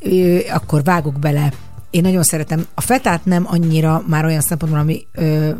ö, 0.00 0.38
akkor 0.52 0.82
vágok 0.82 1.18
bele. 1.18 1.52
Én 1.90 2.02
nagyon 2.02 2.22
szeretem. 2.22 2.66
A 2.74 2.80
fetát 2.80 3.24
nem 3.24 3.46
annyira 3.46 4.02
már 4.06 4.24
olyan 4.24 4.40
szempontból, 4.40 4.80
ami 4.80 5.06
ö, 5.12 5.50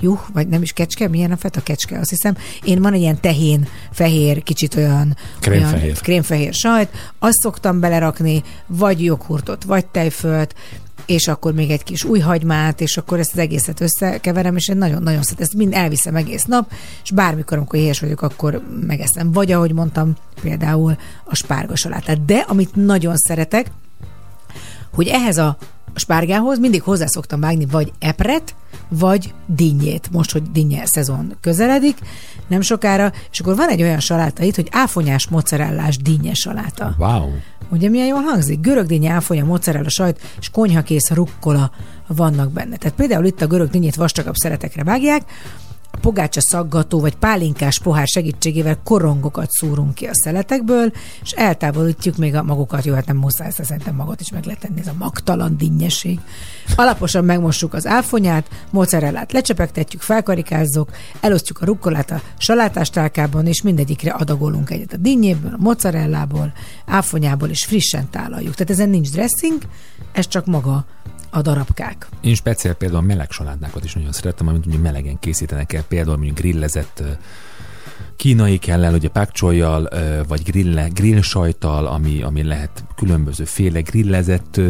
juh, 0.00 0.20
vagy 0.32 0.48
nem 0.48 0.62
is 0.62 0.72
kecske, 0.72 1.08
milyen 1.08 1.32
a 1.32 1.36
feta 1.36 1.60
kecske, 1.60 1.98
azt 1.98 2.10
hiszem. 2.10 2.36
Én 2.64 2.82
van 2.82 2.92
egy 2.92 3.00
ilyen 3.00 3.20
tehén, 3.20 3.68
fehér, 3.92 4.42
kicsit 4.42 4.74
olyan, 4.74 5.16
Krémfehér. 5.40 5.82
olyan 5.82 5.96
krémfehér 6.02 6.54
sajt, 6.54 6.88
azt 7.18 7.40
szoktam 7.40 7.80
belerakni, 7.80 8.42
vagy 8.66 9.04
joghurtot, 9.04 9.64
vagy 9.64 9.86
tejfölt, 9.86 10.54
és 11.06 11.28
akkor 11.28 11.52
még 11.52 11.70
egy 11.70 11.82
kis 11.82 12.04
új 12.04 12.18
hagymát, 12.18 12.80
és 12.80 12.96
akkor 12.96 13.18
ezt 13.18 13.32
az 13.32 13.38
egészet 13.38 13.80
összekeverem, 13.80 14.56
és 14.56 14.68
én 14.68 14.76
nagyon-nagyon 14.76 15.22
szeretem. 15.22 15.44
Ezt 15.44 15.54
mind 15.54 15.72
elviszem 15.72 16.16
egész 16.16 16.44
nap, 16.44 16.72
és 17.02 17.10
bármikor, 17.10 17.56
amikor 17.56 17.78
éhes 17.78 18.00
vagyok, 18.00 18.22
akkor 18.22 18.62
megeszem. 18.86 19.32
Vagy, 19.32 19.52
ahogy 19.52 19.72
mondtam, 19.72 20.12
például 20.40 20.96
a 21.24 21.34
spárgasalátát. 21.34 22.24
De 22.24 22.44
amit 22.48 22.74
nagyon 22.74 23.16
szeretek, 23.16 23.70
hogy 24.94 25.06
ehhez 25.06 25.38
a 25.38 25.56
spárgához 25.94 26.58
mindig 26.58 26.82
hozzá 26.82 27.06
szoktam 27.06 27.40
vágni 27.40 27.66
vagy 27.66 27.92
epret, 27.98 28.54
vagy 28.88 29.34
dinnyét. 29.46 30.08
Most, 30.10 30.32
hogy 30.32 30.42
dinnye 30.42 30.82
szezon 30.84 31.36
közeledik, 31.40 31.98
nem 32.46 32.60
sokára, 32.60 33.12
és 33.30 33.40
akkor 33.40 33.56
van 33.56 33.68
egy 33.68 33.82
olyan 33.82 34.00
saláta 34.00 34.42
itt, 34.42 34.54
hogy 34.54 34.68
áfonyás 34.70 35.28
mozzarellás 35.28 35.96
dinnye 35.96 36.34
saláta. 36.34 36.94
Wow. 36.98 37.28
Ugye 37.70 37.88
milyen 37.88 38.06
jól 38.06 38.22
hangzik? 38.22 38.60
Görög 38.60 38.86
dinnye, 38.86 39.12
áfonya, 39.12 39.44
mozzarella 39.44 39.88
sajt 39.88 40.20
és 40.40 40.50
konyhakész 40.50 41.10
rukkola 41.10 41.70
vannak 42.06 42.52
benne. 42.52 42.76
Tehát 42.76 42.96
például 42.96 43.24
itt 43.24 43.42
a 43.42 43.46
görög 43.46 43.70
dinnyét 43.70 43.94
vastagabb 43.94 44.34
szeretekre 44.34 44.84
vágják, 44.84 45.22
pogácsa 46.00 46.40
szaggató 46.40 47.00
vagy 47.00 47.16
pálinkás 47.16 47.78
pohár 47.78 48.06
segítségével 48.06 48.80
korongokat 48.84 49.50
szúrunk 49.50 49.94
ki 49.94 50.06
a 50.06 50.14
szeletekből, 50.14 50.92
és 51.22 51.30
eltávolítjuk 51.30 52.16
még 52.16 52.34
a 52.34 52.42
magukat. 52.42 52.84
Jó, 52.84 52.94
hát 52.94 53.06
nem 53.06 53.16
muszáj, 53.16 53.50
szerintem 53.50 53.94
magot 53.94 54.20
is 54.20 54.30
meg 54.30 54.44
lehet 54.44 54.60
tenni, 54.60 54.80
ez 54.80 54.86
a 54.86 54.94
magtalan 54.98 55.56
dinnyesség. 55.56 56.20
Alaposan 56.76 57.24
megmossuk 57.24 57.74
az 57.74 57.86
áfonyát, 57.86 58.48
mozzarellát 58.70 59.32
lecsepegtetjük, 59.32 60.02
felkarikázzuk, 60.02 60.90
elosztjuk 61.20 61.60
a 61.60 61.64
rukkolát 61.64 62.10
a 62.10 62.20
salátástálkában, 62.38 63.46
és 63.46 63.62
mindegyikre 63.62 64.10
adagolunk 64.10 64.70
egyet 64.70 64.92
a 64.92 64.96
dinnyéből, 64.96 65.52
a 65.54 65.62
mozzarellából, 65.62 66.52
áfonyából, 66.86 67.48
és 67.48 67.64
frissen 67.64 68.10
tálaljuk. 68.10 68.54
Tehát 68.54 68.72
ezen 68.72 68.88
nincs 68.88 69.10
dressing, 69.10 69.62
ez 70.12 70.28
csak 70.28 70.46
maga 70.46 70.84
a 71.36 71.42
darabkák. 71.42 72.08
Én 72.20 72.34
speciál 72.34 72.74
például 72.74 73.00
a 73.00 73.06
meleg 73.06 73.30
salátákat 73.30 73.84
is 73.84 73.94
nagyon 73.94 74.12
szeretem, 74.12 74.48
amit 74.48 74.66
ugye 74.66 74.78
melegen 74.78 75.18
készítenek 75.18 75.72
el, 75.72 75.82
például 75.82 76.16
mondjuk 76.16 76.38
grillezett 76.38 77.02
kínai 78.16 78.58
kellel, 78.58 78.94
ugye 78.94 79.08
pakcsoljal, 79.08 79.88
ö, 79.90 80.20
vagy 80.28 80.42
grille, 80.42 80.88
grill 80.88 81.20
sajttal, 81.20 81.86
ami, 81.86 82.22
ami 82.22 82.42
lehet 82.42 82.84
különböző 82.96 83.44
féle 83.44 83.80
grillezett 83.80 84.60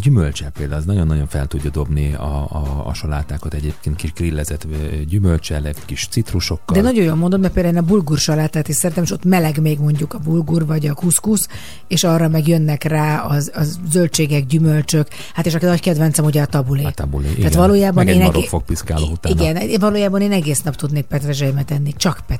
gyümölcsel 0.00 0.50
például, 0.50 0.78
az 0.78 0.84
nagyon-nagyon 0.84 1.26
fel 1.26 1.46
tudja 1.46 1.70
dobni 1.70 2.14
a, 2.14 2.46
a, 2.50 2.82
a 2.86 2.94
salátákat 2.94 3.54
egyébként 3.54 3.96
kis 3.96 4.12
grillezett 4.12 4.66
gyümölcsel, 5.08 5.66
egy 5.66 5.84
kis 5.84 6.08
citrusokkal. 6.10 6.76
De 6.76 6.82
nagyon 6.82 7.04
jól 7.04 7.14
mondod, 7.14 7.40
mert 7.40 7.52
például 7.52 7.74
én 7.74 7.80
a 7.80 7.84
bulgur 7.86 8.18
salátát 8.18 8.68
is 8.68 8.74
szeretem, 8.74 9.02
és 9.02 9.10
ott 9.10 9.24
meleg 9.24 9.60
még 9.60 9.78
mondjuk 9.78 10.14
a 10.14 10.18
bulgur 10.18 10.66
vagy 10.66 10.86
a 10.86 10.94
kuszkusz, 10.94 11.48
és 11.88 12.04
arra 12.04 12.28
meg 12.28 12.48
jönnek 12.48 12.84
rá 12.84 13.18
az, 13.20 13.50
az 13.54 13.78
zöldségek, 13.90 14.46
gyümölcsök. 14.46 15.08
Hát 15.34 15.46
és 15.46 15.54
a 15.54 15.58
nagy 15.60 15.80
kedvencem 15.80 16.24
ugye 16.24 16.42
a 16.42 16.46
tabulé. 16.46 16.84
A 16.84 16.90
tabulé, 16.90 17.26
Tehát 17.26 17.38
igen. 17.38 17.52
valójában 17.52 18.04
Meg 18.04 18.08
egy 18.08 18.20
én 18.20 18.24
marok 18.24 18.44
fogpiszkáló 18.44 19.10
utána. 19.10 19.34
Igen, 19.34 19.56
én 19.56 19.80
valójában 19.80 20.20
én 20.20 20.32
egész 20.32 20.62
nap 20.62 20.76
tudnék 20.76 21.04
petrezselymet 21.04 21.70
enni, 21.70 21.92
csak 21.96 22.14
petrezselymet, 22.14 22.39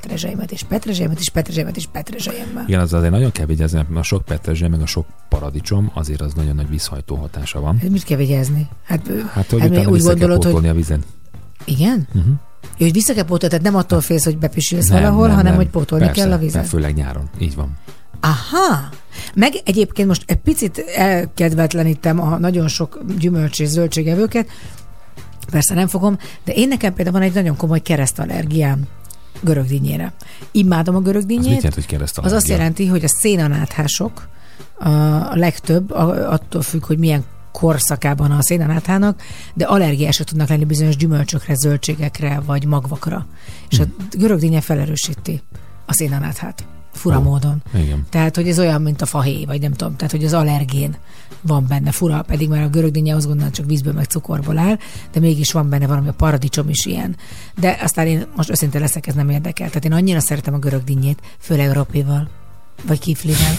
és 0.51 0.63
petrezselymet, 0.67 1.19
és 1.19 1.29
petrezselymet, 1.29 1.77
és 1.77 1.87
petrezselyemmel. 1.91 2.63
Igen, 2.67 2.79
az 2.79 2.93
azért 2.93 3.11
nagyon 3.11 3.31
kell 3.31 3.45
vigyázni, 3.45 3.77
mert 3.77 3.89
a 3.95 4.03
sok 4.03 4.25
petrezsely, 4.25 4.69
meg 4.69 4.81
a 4.81 4.85
sok 4.85 5.05
paradicsom, 5.29 5.91
azért 5.93 6.21
az 6.21 6.33
nagyon 6.33 6.55
nagy 6.55 6.69
visszhajtó 6.69 7.15
hatása 7.15 7.59
van. 7.59 7.79
Hát 7.79 7.89
mit 7.89 8.03
kell 8.03 8.17
vigyázni? 8.17 8.67
Hát, 8.83 9.07
Hát, 9.33 9.49
hogy 9.49 9.59
hát 9.61 9.69
utána 9.69 9.89
úgy 9.89 10.03
kell 10.03 10.13
gondolod, 10.15 10.43
hogy 10.43 10.67
a 10.67 10.73
vizen. 10.73 11.03
igen? 11.65 12.07
Uh-huh. 12.13 12.33
Jó, 12.77 12.85
hogy 12.85 12.91
vissza 12.91 13.13
kell 13.13 13.23
pótolni, 13.23 13.47
tehát 13.55 13.63
nem 13.63 13.75
attól 13.75 14.01
félsz, 14.01 14.23
hogy 14.23 14.37
bepisülsz 14.37 14.87
Nem, 14.87 15.01
valahol, 15.01 15.27
nem, 15.27 15.35
hanem 15.35 15.51
nem. 15.51 15.61
hogy 15.61 15.69
pótolni 15.69 16.05
Persze, 16.05 16.21
kell 16.21 16.31
a 16.31 16.37
vizet. 16.37 16.67
Főleg 16.67 16.93
nyáron. 16.93 17.29
Így 17.39 17.55
van. 17.55 17.77
Aha! 18.19 18.89
Meg 19.35 19.53
egyébként 19.65 20.07
most 20.07 20.23
egy 20.25 20.37
picit 20.37 20.77
elkedvetlenítem 20.95 22.21
a 22.21 22.37
nagyon 22.37 22.67
sok 22.67 22.99
gyümölcs 23.19 23.59
és 23.59 23.67
zöldségevőket, 23.67 24.47
persze 25.51 25.73
nem 25.73 25.87
fogom, 25.87 26.17
de 26.43 26.53
én 26.53 26.67
nekem 26.67 26.93
például 26.93 27.17
van 27.17 27.27
egy 27.27 27.33
nagyon 27.33 27.55
komoly 27.55 27.79
keresztallergiám 27.79 28.83
görögdínyére. 29.41 30.13
Imádom 30.51 30.95
a 30.95 30.97
Az 30.97 31.03
mit 31.03 31.13
görögdínyét. 31.13 31.55
jelent, 31.55 31.73
hogy 31.73 31.85
keresztallergia? 31.85 32.37
Az 32.37 32.43
azt 32.43 32.51
jelenti, 32.51 32.87
hogy 32.87 33.03
a 33.03 33.07
szénanáthások 33.07 34.27
a, 34.79 35.35
legtöbb, 35.35 35.91
attól 35.91 36.61
függ, 36.61 36.85
hogy 36.85 36.97
milyen 36.97 37.23
korszakában 37.51 38.31
a 38.31 38.41
szénanáthának, 38.41 39.21
de 39.53 39.65
allergiások 39.65 40.25
tudnak 40.27 40.47
lenni 40.49 40.65
bizonyos 40.65 40.95
gyümölcsökre, 40.95 41.55
zöldségekre 41.55 42.41
vagy 42.45 42.65
magvakra. 42.65 43.25
És 43.69 43.79
a 43.79 43.83
görögdínye 44.11 44.61
felerősíti 44.61 45.41
a 45.85 45.93
szénanáthát. 45.93 46.65
Fura 46.91 47.19
Ó, 47.19 47.21
módon. 47.21 47.61
Igen. 47.73 48.05
Tehát, 48.09 48.35
hogy 48.35 48.47
ez 48.47 48.59
olyan, 48.59 48.81
mint 48.81 49.01
a 49.01 49.05
fahéj, 49.05 49.45
vagy 49.45 49.61
nem 49.61 49.73
tudom, 49.73 49.95
tehát, 49.95 50.11
hogy 50.11 50.23
az 50.23 50.33
allergén 50.33 50.95
van 51.41 51.65
benne, 51.67 51.91
fura, 51.91 52.21
pedig 52.21 52.49
már 52.49 52.63
a 52.63 52.69
görögdínya 52.69 53.15
azt 53.15 53.27
gondolom 53.27 53.51
csak 53.51 53.65
vízből 53.65 53.93
meg 53.93 54.05
cukorból 54.05 54.57
áll, 54.57 54.77
de 55.11 55.19
mégis 55.19 55.51
van 55.51 55.69
benne 55.69 55.87
valami, 55.87 56.07
a 56.07 56.13
paradicsom 56.13 56.69
is 56.69 56.85
ilyen. 56.85 57.15
De 57.59 57.77
aztán 57.81 58.07
én 58.07 58.25
most 58.35 58.49
őszinte 58.49 58.79
leszek, 58.79 59.07
ez 59.07 59.13
nem 59.13 59.29
érdekel. 59.29 59.67
Tehát 59.67 59.85
én 59.85 59.93
annyira 59.93 60.19
szeretem 60.19 60.53
a 60.53 60.59
görögdínyét, 60.59 61.21
főleg 61.39 61.65
Európival, 61.65 62.29
vagy 62.87 62.99
kiflivel. 62.99 63.55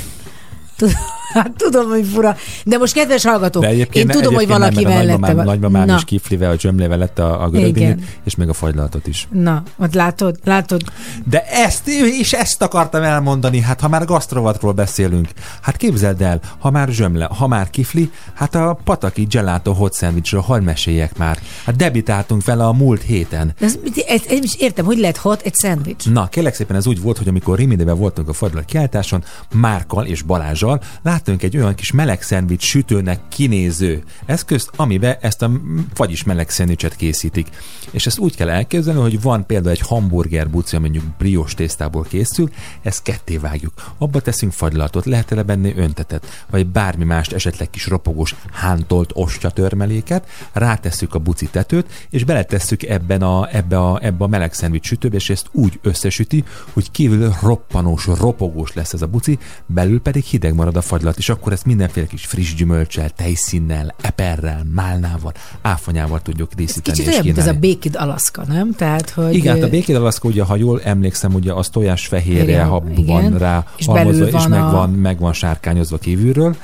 Tud- 0.77 0.97
Hát 1.33 1.51
tudom, 1.57 1.89
hogy 1.89 2.07
fura. 2.07 2.37
De 2.65 2.79
most 2.79 2.93
kedves 2.93 3.25
hallgatók, 3.25 3.67
én 3.93 4.07
tudom, 4.07 4.35
hogy 4.35 4.47
valaki 4.47 4.83
nem, 4.83 4.93
mellette 4.93 5.11
nagymamám, 5.11 5.37
van. 5.37 5.45
nagymamám 5.45 5.87
Na. 5.87 5.95
is 5.95 6.05
kiflivel, 6.05 6.51
a 6.51 6.57
csömlével 6.57 6.99
lett 6.99 7.19
a, 7.19 7.43
a 7.43 7.49
görögdínyét, 7.49 7.97
Igen. 7.97 8.05
és 8.25 8.35
még 8.35 8.49
a 8.49 8.53
fagylaltot 8.53 9.07
is. 9.07 9.29
Na, 9.31 9.63
ott 9.79 9.95
látod, 9.95 10.39
látod, 10.45 10.83
De 11.25 11.45
ezt, 11.47 11.89
és 12.21 12.33
ezt 12.33 12.63
akartam 12.63 13.03
elmondani, 13.03 13.61
hát 13.61 13.81
ha 13.81 13.89
már 13.89 14.05
gasztrovatról 14.05 14.73
beszélünk, 14.73 15.29
hát 15.63 15.77
képzeld 15.77 16.23
el, 16.23 16.41
ha 16.59 16.71
már 16.71 16.89
zsömle, 16.89 17.29
ha 17.39 17.47
már 17.47 17.71
kifli, 17.71 18.11
hát 18.35 18.55
a 18.55 18.79
pataki 18.85 19.27
gelato 19.31 19.73
hot 19.73 19.95
sandwichről 19.95 20.41
hadd 20.41 20.63
meséljek 20.63 21.17
már. 21.17 21.39
Hát 21.65 21.77
debitáltunk 21.77 22.45
vele 22.45 22.65
a 22.65 22.73
múlt 22.73 23.03
héten. 23.03 23.55
ez, 23.61 23.79
ez, 24.07 24.21
ez, 24.29 24.43
is 24.43 24.55
értem, 24.55 24.85
hogy 24.85 24.99
lehet 24.99 25.17
hot 25.17 25.43
egy 25.43 25.55
szendvics. 25.55 26.11
Na, 26.11 26.29
kérlek 26.29 26.55
szépen 26.55 26.77
ez 26.77 26.87
úgy 26.87 27.01
volt, 27.03 27.19
hogy 27.19 27.29
amikor 27.29 27.59
Rimidében 27.59 27.99
voltunk 27.99 28.29
a 28.29 28.33
fagylat 28.33 28.65
kiáltáson, 28.65 29.25
Márkal 29.55 30.07
és 30.07 30.23
Balázsal 30.23 30.81
láttuk 31.03 31.22
láttunk 31.23 31.43
egy 31.43 31.57
olyan 31.57 31.75
kis 31.75 31.93
meleg 31.93 32.23
szendvics 32.23 32.63
sütőnek 32.63 33.21
kinéző 33.29 34.03
eszközt, 34.27 34.71
amiben 34.77 35.17
ezt 35.21 35.43
a 35.43 35.51
fagyis 35.95 36.25
meleg 36.25 36.51
szendvicset 36.51 36.97
készítik. 36.97 37.49
És 37.91 38.07
ezt 38.07 38.19
úgy 38.19 38.37
kell 38.37 38.51
elképzelni, 38.51 39.01
hogy 39.01 39.21
van 39.21 39.47
például 39.47 39.71
egy 39.71 39.81
hamburger 39.81 40.51
buci, 40.51 40.79
mondjuk 40.79 41.05
briós 41.19 41.55
tésztából 41.55 42.03
készül, 42.03 42.51
ezt 42.83 43.03
ketté 43.03 43.37
vágjuk. 43.37 43.73
Abba 43.99 44.21
teszünk 44.21 44.53
fagylaltot, 44.53 45.05
lehet 45.05 45.33
-e 45.33 45.43
benne 45.43 45.73
öntetet, 45.77 46.45
vagy 46.51 46.67
bármi 46.67 47.05
mást, 47.05 47.33
esetleg 47.33 47.71
kis 47.71 47.87
ropogós 47.87 48.35
hántolt 48.53 49.11
ostya 49.15 49.51
törmeléket, 49.51 50.29
rátesszük 50.53 51.15
a 51.15 51.19
buci 51.19 51.47
tetőt, 51.47 52.07
és 52.11 52.25
beletesszük 52.25 52.83
ebben 52.83 53.23
a, 53.23 53.49
ebbe 53.57 53.79
a, 53.79 53.99
ebbe 54.03 54.25
a 54.25 54.29
meleg 54.29 54.53
szendvics 54.55 54.87
sütőbe, 54.87 55.17
és 55.17 55.31
ezt 55.31 55.49
úgy 55.53 55.79
összesüti, 55.83 56.45
hogy 56.73 56.91
kívül 56.91 57.35
roppanós, 57.43 58.07
ropogós 58.07 58.73
lesz 58.73 58.93
ez 58.93 59.03
a 59.03 59.07
buci, 59.07 59.39
belül 59.67 60.01
pedig 60.01 60.25
hideg 60.25 60.55
marad 60.55 60.77
a 60.77 60.81
fagylat, 60.81 61.12
és 61.19 61.29
akkor 61.29 61.53
ezt 61.53 61.65
mindenféle 61.65 62.07
kis 62.07 62.27
friss 62.27 62.55
gyümölcsel, 62.55 63.11
tejszínnel, 63.11 63.95
eperrel, 64.01 64.63
málnával, 64.75 65.33
áfonyával 65.63 66.21
tudjuk 66.21 66.53
díszíteni. 66.53 66.97
Kicsit 66.97 67.07
és 67.07 67.13
olyan, 67.13 67.25
mint 67.25 67.39
ez 67.39 67.47
a. 67.47 67.59
Baked 67.59 67.97
Alaska, 67.97 68.45
nem? 68.49 68.73
Tehát, 68.75 69.11
hogy 69.11 69.35
Igen, 69.35 69.55
hát 69.55 69.63
a 69.63 69.67
ö, 69.67 69.71
békéd 69.71 69.97
alaszka, 69.97 70.29
ugye, 70.29 70.43
ha 70.43 70.57
jól 70.57 70.81
emlékszem, 70.83 71.35
ugye 71.35 71.53
az 71.53 71.69
tojás 71.69 72.07
fehérje, 72.07 72.43
Igen, 72.43 72.67
ha 72.69 72.83
igen. 72.97 73.05
van 73.23 73.39
rá 73.39 73.67
És 73.77 73.87
halmozva, 73.87 74.27
és 74.27 74.33
van 74.33 74.51
meg 74.51 74.63
a- 74.63 74.71
van, 74.71 74.91
meg 74.91 75.19
van 75.19 75.33
sárkányozva 75.33 75.99
kívülről. 75.99 76.57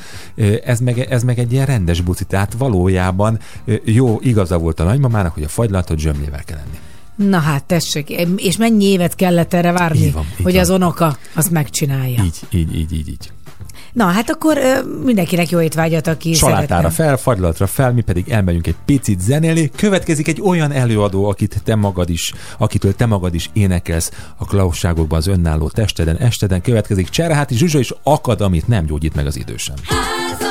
Ez 0.65 0.81
meg, 0.81 0.99
ez 0.99 1.23
meg 1.23 1.39
egy 1.39 1.53
ilyen 1.53 1.67
rendes 1.67 2.01
buci, 2.01 2.25
tehát 2.25 2.55
valójában 2.59 3.39
jó 3.85 4.19
igaza 4.23 4.59
volt 4.59 4.81
a 4.81 4.85
nagymamának, 4.85 5.35
hogy 5.35 5.43
a 5.43 5.49
fagylatot 5.49 5.99
zsömlével 5.99 6.43
kell 6.45 6.59
enni. 6.59 6.79
Na 7.31 7.39
hát, 7.39 7.65
tessék, 7.65 8.11
és 8.37 8.57
mennyi 8.57 8.85
évet 8.85 9.15
kellett 9.15 9.55
erre 9.55 9.73
várni, 9.73 9.99
Így 10.05 10.13
van, 10.13 10.25
így 10.39 10.45
hogy 10.45 10.53
van. 10.53 10.63
az 10.63 10.71
onoka 10.71 11.17
azt 11.35 11.51
megcsinálja. 11.51 12.23
Így, 12.25 12.41
így, 12.51 12.77
így, 12.77 12.93
így, 12.93 13.09
így. 13.09 13.31
Na, 13.93 14.05
hát 14.05 14.31
akkor 14.31 14.57
ö, 14.57 14.79
mindenkinek 15.05 15.51
jó 15.51 15.61
étvágyat, 15.61 16.07
aki 16.07 16.35
Salátára 16.35 16.67
szeretne. 16.67 16.91
fel, 16.91 17.17
fagylatra 17.17 17.67
fel, 17.67 17.93
mi 17.93 18.01
pedig 18.01 18.29
elmegyünk 18.29 18.67
egy 18.67 18.77
picit 18.85 19.21
zenélni. 19.21 19.71
Következik 19.77 20.29
egy 20.29 20.41
olyan 20.41 20.73
előadó, 20.73 21.25
akit 21.29 21.61
te 21.65 21.75
magad 21.75 22.11
is, 22.11 22.33
akitől 22.59 22.95
te 22.95 23.07
magad 23.07 23.35
is 23.35 23.51
énekelsz 23.53 24.11
a 24.37 24.45
klausságokban 24.45 25.19
az 25.19 25.27
önálló 25.27 25.69
testeden, 25.69 26.17
esteden. 26.17 26.61
Következik 26.61 27.09
Cserháti 27.09 27.55
Zsuzsa, 27.55 27.79
és 27.79 27.95
akad, 28.03 28.41
amit 28.41 28.69
nem 28.69 28.87
gyógyít 28.87 29.15
meg 29.15 29.27
az 29.27 29.37
idő 29.37 29.57
sem. 29.57 29.77
Házak 29.85 30.48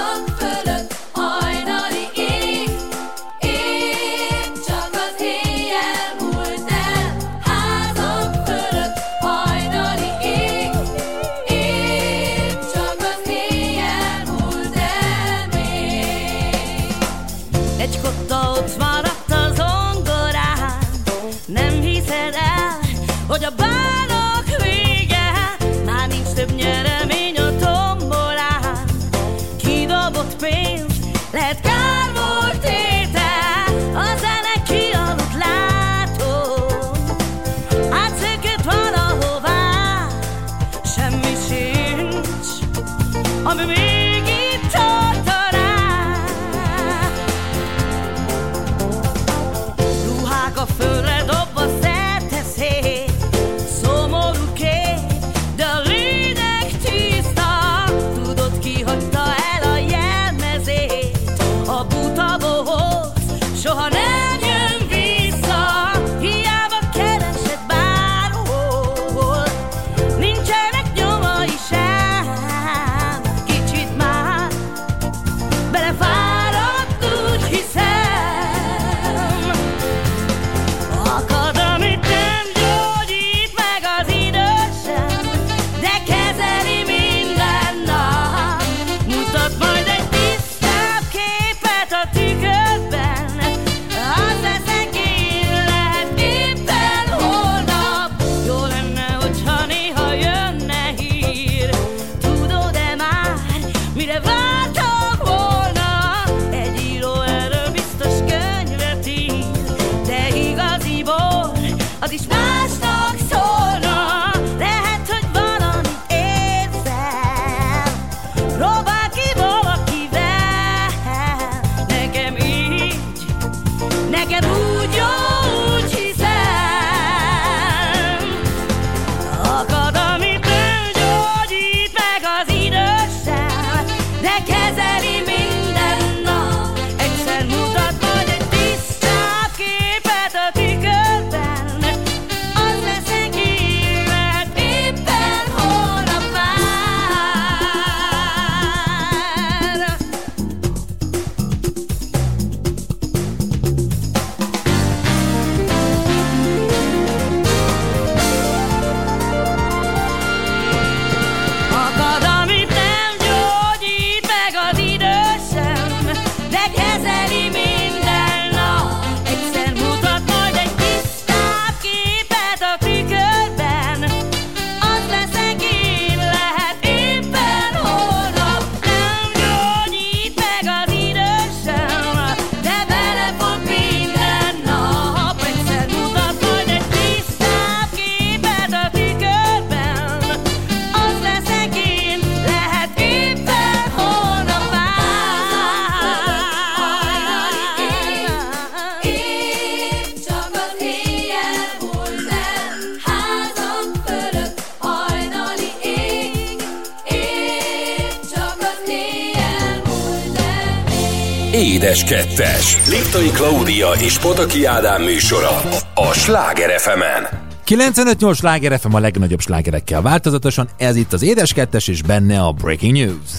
2-es. 212.10 212.90
Liptai 212.90 213.30
Klaudia 213.30 213.90
és 213.92 214.20
Pataki 214.20 214.66
Ádám 214.66 215.04
műsora 215.04 215.62
a 215.94 216.14
Sláger 216.14 216.80
fm 216.80 217.36
95-8 217.66 218.36
Sláger 218.36 218.80
FM 218.80 218.94
a 218.94 219.00
legnagyobb 219.00 219.40
slágerekkel 219.40 220.02
változatosan, 220.02 220.70
ez 220.78 220.96
itt 220.96 221.14
az 221.14 221.22
Édes 221.22 221.54
2 221.54 221.78
és 221.86 222.02
benne 222.02 222.40
a 222.40 222.52
Breaking 222.52 222.94
News. 222.94 223.30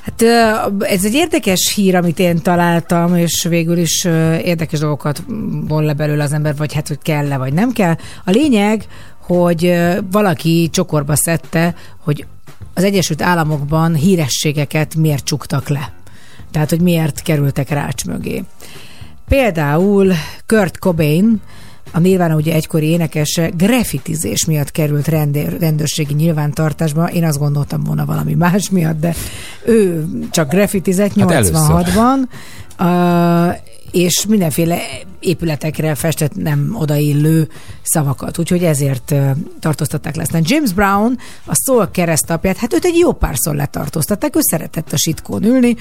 Hát 0.00 0.22
ez 0.80 1.04
egy 1.04 1.14
érdekes 1.14 1.72
hír, 1.74 1.94
amit 1.94 2.18
én 2.18 2.42
találtam, 2.42 3.16
és 3.16 3.46
végül 3.48 3.78
is 3.78 4.04
érdekes 4.44 4.78
dolgokat 4.78 5.22
von 5.68 5.84
le 5.84 5.92
belőle 5.92 6.22
az 6.22 6.32
ember, 6.32 6.56
vagy 6.56 6.72
hát, 6.72 6.88
hogy 6.88 6.98
kell-e, 7.02 7.36
vagy 7.36 7.52
nem 7.52 7.72
kell. 7.72 7.96
A 8.24 8.30
lényeg, 8.30 8.84
hogy 9.22 9.74
valaki 10.10 10.68
csokorba 10.72 11.16
szedte, 11.16 11.74
hogy 12.04 12.26
az 12.74 12.84
Egyesült 12.84 13.22
Államokban 13.22 13.94
hírességeket 13.94 14.94
miért 14.94 15.24
csuktak 15.24 15.68
le. 15.68 15.92
Tehát, 16.58 16.72
hogy 16.72 16.82
miért 16.82 17.22
kerültek 17.22 17.68
rács 17.68 18.04
mögé. 18.04 18.44
Például 19.28 20.12
Kurt 20.46 20.78
Cobain, 20.78 21.40
a 21.92 21.98
Nirvana 21.98 22.34
ugye 22.34 22.54
egykori 22.54 22.86
énekese 22.86 23.48
graffitizés 23.56 24.44
miatt 24.44 24.70
került 24.70 25.08
rendőr, 25.08 25.58
rendőrségi 25.60 26.14
nyilvántartásba. 26.14 27.10
Én 27.10 27.24
azt 27.24 27.38
gondoltam 27.38 27.84
volna 27.84 28.04
valami 28.04 28.34
más 28.34 28.70
miatt, 28.70 29.00
de 29.00 29.14
ő 29.64 30.06
csak 30.30 30.50
graffitizett 30.50 31.20
Hát 31.20 31.48
86-ban, 31.48 32.18
uh, 32.80 33.56
és 33.90 34.26
mindenféle 34.28 34.78
épületekre 35.20 35.94
festett 35.94 36.34
nem 36.34 36.76
odaillő 36.78 37.48
szavakat, 37.82 38.38
úgyhogy 38.38 38.64
ezért 38.64 39.14
tartóztatták 39.60 40.16
le. 40.16 40.22
Aztán 40.22 40.42
James 40.44 40.72
Brown, 40.72 41.18
a 41.44 41.54
Soul 41.64 41.90
keresztapját, 41.90 42.56
hát 42.56 42.74
őt 42.74 42.84
egy 42.84 42.96
jó 42.96 43.12
párszor 43.12 43.54
letartóztatták, 43.54 44.36
ő 44.36 44.40
szeretett 44.42 44.92
a 44.92 44.96
sitkón 44.96 45.44
ülni, 45.44 45.76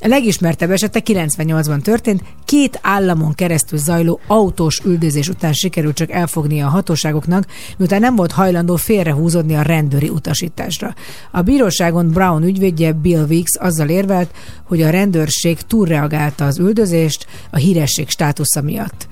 a 0.00 0.08
legismertebb 0.08 0.70
esete 0.70 1.00
98-ban 1.04 1.82
történt, 1.82 2.22
két 2.44 2.78
államon 2.82 3.34
keresztül 3.34 3.78
zajló 3.78 4.20
autós 4.26 4.80
üldözés 4.84 5.28
után 5.28 5.52
sikerült 5.52 5.96
csak 5.96 6.10
elfognia 6.10 6.66
a 6.66 6.70
hatóságoknak, 6.70 7.46
miután 7.76 8.00
nem 8.00 8.16
volt 8.16 8.32
hajlandó 8.32 8.76
félrehúzódni 8.76 9.54
a 9.54 9.62
rendőri 9.62 10.08
utasításra. 10.08 10.94
A 11.30 11.42
bíróságon 11.42 12.08
Brown 12.08 12.42
ügyvédje 12.42 12.92
Bill 12.92 13.24
Weeks 13.28 13.56
azzal 13.58 13.88
érvelt, 13.88 14.30
hogy 14.64 14.82
a 14.82 14.90
rendőrség 14.90 15.60
túlreagálta 15.60 16.46
az 16.46 16.58
üldözést 16.58 17.26
a 17.50 17.56
híresség 17.56 18.08
státusza 18.08 18.62
miatt. 18.62 19.08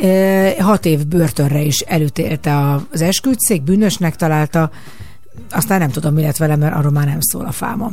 E, 0.00 0.62
Hat 0.62 0.84
év 0.84 1.06
börtönre 1.06 1.62
is 1.62 1.80
elütélte 1.80 2.80
az 2.92 3.00
esküdtszék, 3.00 3.62
bűnösnek 3.62 4.16
találta, 4.16 4.70
aztán 5.50 5.78
nem 5.78 5.90
tudom, 5.90 6.14
mi 6.14 6.22
lett 6.22 6.36
vele, 6.36 6.56
mert 6.56 6.74
arról 6.74 6.92
már 6.92 7.06
nem 7.06 7.20
szól 7.20 7.44
a 7.44 7.52
fáma. 7.52 7.92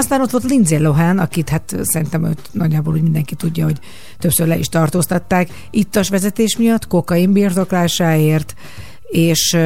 Aztán 0.00 0.20
ott 0.20 0.30
volt 0.30 0.44
Lindsay 0.44 0.78
Lohan, 0.78 1.18
akit 1.18 1.48
hát 1.48 1.76
szerintem 1.82 2.24
őt 2.24 2.48
nagyjából 2.52 2.94
úgy 2.94 3.02
mindenki 3.02 3.34
tudja, 3.34 3.64
hogy 3.64 3.78
többször 4.18 4.46
le 4.46 4.58
is 4.58 4.68
tartóztatták. 4.68 5.48
Ittas 5.70 6.08
vezetés 6.08 6.56
miatt, 6.56 6.86
kokain 6.86 7.32
birtoklásáért, 7.32 8.54
és 9.02 9.56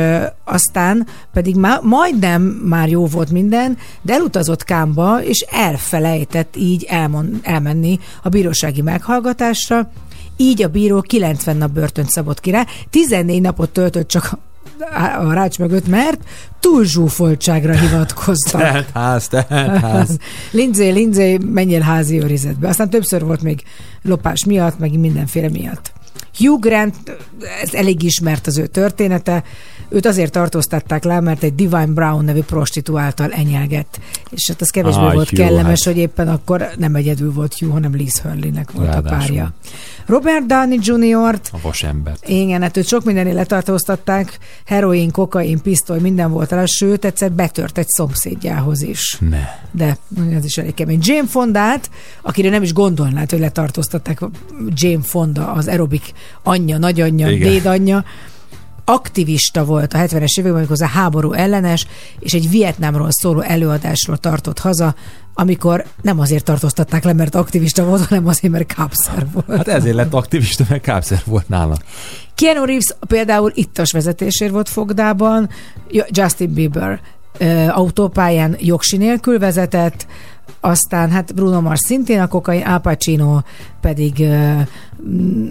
aztán 0.44 1.06
pedig 1.32 1.56
má, 1.56 1.78
majdnem 1.82 2.42
már 2.42 2.88
jó 2.88 3.06
volt 3.06 3.30
minden, 3.30 3.78
de 4.02 4.12
elutazott 4.12 4.64
Kámba, 4.64 5.22
és 5.22 5.40
elfelejtett 5.50 6.56
így 6.56 6.84
elmon, 6.88 7.40
elmenni 7.42 7.98
a 8.22 8.28
bírósági 8.28 8.82
meghallgatásra, 8.82 9.90
így 10.36 10.62
a 10.62 10.68
bíró 10.68 11.00
90 11.00 11.56
nap 11.56 11.70
börtönt 11.70 12.10
szabott 12.10 12.40
ki 12.40 12.50
rá, 12.50 12.66
14 12.90 13.40
napot 13.40 13.70
töltött 13.70 14.08
csak 14.08 14.38
a 15.18 15.32
rács 15.32 15.58
mögött, 15.58 15.86
mert 15.86 16.20
túlzsúfoltságra 16.60 17.72
hivatkoztak. 17.72 18.60
Tehát 18.60 18.90
ház, 18.94 19.28
tehát 19.28 19.80
ház. 19.80 20.16
Lindsay, 20.50 20.90
Lindsay, 20.90 21.38
menjél 21.38 21.80
házi 21.80 22.22
őrizetbe. 22.22 22.68
Aztán 22.68 22.90
többször 22.90 23.24
volt 23.24 23.42
még 23.42 23.62
lopás 24.02 24.44
miatt, 24.44 24.78
meg 24.78 24.98
mindenféle 24.98 25.48
miatt. 25.48 25.92
Hugh 26.38 26.60
Grant, 26.60 26.96
ez 27.62 27.74
elég 27.74 28.02
ismert 28.02 28.46
az 28.46 28.58
ő 28.58 28.66
története, 28.66 29.44
őt 29.88 30.06
azért 30.06 30.32
tartóztatták 30.32 31.04
le, 31.04 31.20
mert 31.20 31.42
egy 31.42 31.54
Divine 31.54 31.86
Brown 31.86 32.24
nevű 32.24 32.40
prostituáltal 32.42 33.32
enyelgett. 33.32 34.00
És 34.30 34.44
hát 34.48 34.60
az 34.60 34.68
kevésbé 34.70 35.00
Ah, 35.04 35.12
volt 35.12 35.28
Hugh, 35.28 35.40
kellemes, 35.40 35.84
hát. 35.84 35.92
hogy 35.94 36.02
éppen 36.02 36.28
akkor 36.28 36.68
nem 36.78 36.94
egyedül 36.94 37.32
volt 37.32 37.54
Hugh, 37.58 37.72
hanem 37.72 37.94
Liz 37.94 38.18
Hurley-nek 38.20 38.70
volt 38.72 38.86
Ráadásul. 38.88 39.16
a 39.16 39.18
párja. 39.18 39.52
Robert 40.06 40.46
Downey 40.46 40.78
Jr.-t 40.82 41.48
A 41.52 41.58
vasembert. 41.62 42.28
igen, 42.28 42.62
hát 42.62 42.76
őt 42.76 42.86
sok 42.86 43.04
mindennél 43.04 43.34
letartóztatták, 43.34 44.38
heroin, 44.64 45.10
kokain, 45.10 45.60
pisztoly, 45.62 46.00
minden 46.00 46.30
volt 46.30 46.50
rá, 46.50 46.64
sőt, 46.64 47.04
egyszer 47.04 47.32
betört 47.32 47.78
egy 47.78 47.88
szomszédjához 47.88 48.82
is. 48.82 49.18
Ne. 49.30 49.42
De 49.70 49.96
ez 50.32 50.44
is 50.44 50.56
elég 50.58 50.74
kemény. 50.74 50.98
Jane 51.02 51.26
Fondát, 51.28 51.90
akire 52.22 52.50
nem 52.50 52.62
is 52.62 52.72
gondolnád, 52.72 53.30
hogy 53.30 53.38
letartóztatták 53.40 54.20
Jane 54.74 55.02
Fonda, 55.02 55.52
az 55.52 55.68
aerobik 55.68 56.12
anyja, 56.42 56.78
nagyanyja, 56.78 57.28
dédanyja, 57.28 58.04
aktivista 58.84 59.64
volt 59.64 59.94
a 59.94 59.98
70-es 59.98 60.38
években, 60.38 60.54
amikor 60.54 60.82
a 60.82 60.86
háború 60.86 61.32
ellenes, 61.32 61.86
és 62.18 62.32
egy 62.32 62.50
Vietnámról 62.50 63.08
szóló 63.10 63.40
előadásról 63.40 64.16
tartott 64.16 64.58
haza, 64.58 64.94
amikor 65.34 65.84
nem 66.02 66.20
azért 66.20 66.44
tartóztatták 66.44 67.04
le, 67.04 67.12
mert 67.12 67.34
aktivista 67.34 67.84
volt, 67.84 68.06
hanem 68.06 68.26
azért, 68.26 68.52
mert 68.52 68.74
kápszer 68.74 69.26
volt. 69.32 69.56
Hát 69.56 69.68
ezért 69.68 69.94
lett 69.94 70.14
aktivista, 70.14 70.64
mert 70.68 70.82
kápszer 70.82 71.22
volt 71.24 71.48
nála. 71.48 71.76
Keanu 72.34 72.64
Reeves 72.64 72.94
például 73.00 73.52
ittas 73.54 73.92
vezetésért 73.92 74.52
volt 74.52 74.68
fogdában, 74.68 75.48
Justin 76.08 76.52
Bieber 76.52 77.00
autópályán 77.68 78.56
jogsi 78.58 78.96
nélkül 78.96 79.38
vezetett, 79.38 80.06
aztán 80.60 81.10
hát 81.10 81.34
Bruno 81.34 81.60
Mars 81.60 81.80
szintén 81.80 82.20
a 82.20 82.26
kokain, 82.26 82.62
Al 82.62 82.80
Pacino 82.80 83.40
pedig 83.80 84.24
mm, 85.08 85.48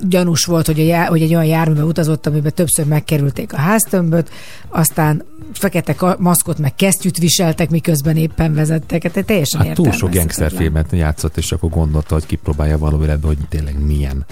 gyanús 0.00 0.44
volt, 0.44 0.66
hogy, 0.66 0.80
a 0.80 0.82
já, 0.82 1.06
hogy 1.06 1.22
egy 1.22 1.34
olyan 1.34 1.46
járműbe 1.46 1.84
utazott, 1.84 2.26
amiben 2.26 2.52
többször 2.54 2.86
megkerülték 2.86 3.52
a 3.52 3.56
háztömböt, 3.56 4.30
aztán 4.68 5.24
fekete 5.52 6.16
maszkot 6.18 6.58
meg 6.58 6.74
kesztyűt 6.74 7.18
viseltek, 7.18 7.70
miközben 7.70 8.16
éppen 8.16 8.54
vezettek. 8.54 9.02
Hát 9.02 9.24
teljesen 9.24 9.60
Hát 9.60 9.74
túl 9.74 9.92
sok 9.92 10.14
gangsterfilmet 10.14 10.92
játszott, 10.92 11.36
és 11.36 11.52
akkor 11.52 11.70
gondolta, 11.70 12.14
hogy 12.14 12.26
kipróbálja 12.26 12.78
életbe, 13.02 13.26
hogy 13.26 13.38
tényleg 13.48 13.84
milyen, 13.84 14.24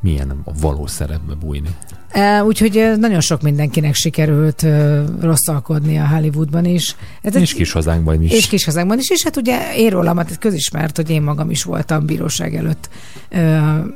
milyen 0.00 0.30
a 0.44 0.52
való 0.60 0.86
szerepbe 0.86 1.34
bújni. 1.34 1.76
E, 2.10 2.44
Úgyhogy 2.44 2.76
ö, 2.76 2.96
nagyon 2.96 3.20
sok 3.20 3.42
mindenkinek 3.42 3.94
sikerült 3.94 4.62
ö, 4.62 5.02
rosszalkodni 5.20 5.98
a 5.98 6.08
Hollywoodban 6.08 6.64
is. 6.64 6.96
Ez 7.22 7.34
És 7.34 7.54
kis 7.54 7.72
hazánkban 7.72 8.22
is. 8.22 8.32
és 8.32 8.46
kis 8.46 8.64
hazánkban 8.64 8.98
is, 8.98 9.10
és 9.10 9.24
hát 9.24 9.36
ugye 9.36 9.76
én 9.76 9.90
rólam, 9.90 10.16
hát 10.16 10.38
közismert, 10.38 10.96
hogy 10.96 11.10
én 11.10 11.22
magam 11.22 11.50
is 11.50 11.62
voltam 11.62 12.06
bíróság 12.06 12.54
előtt 12.54 12.88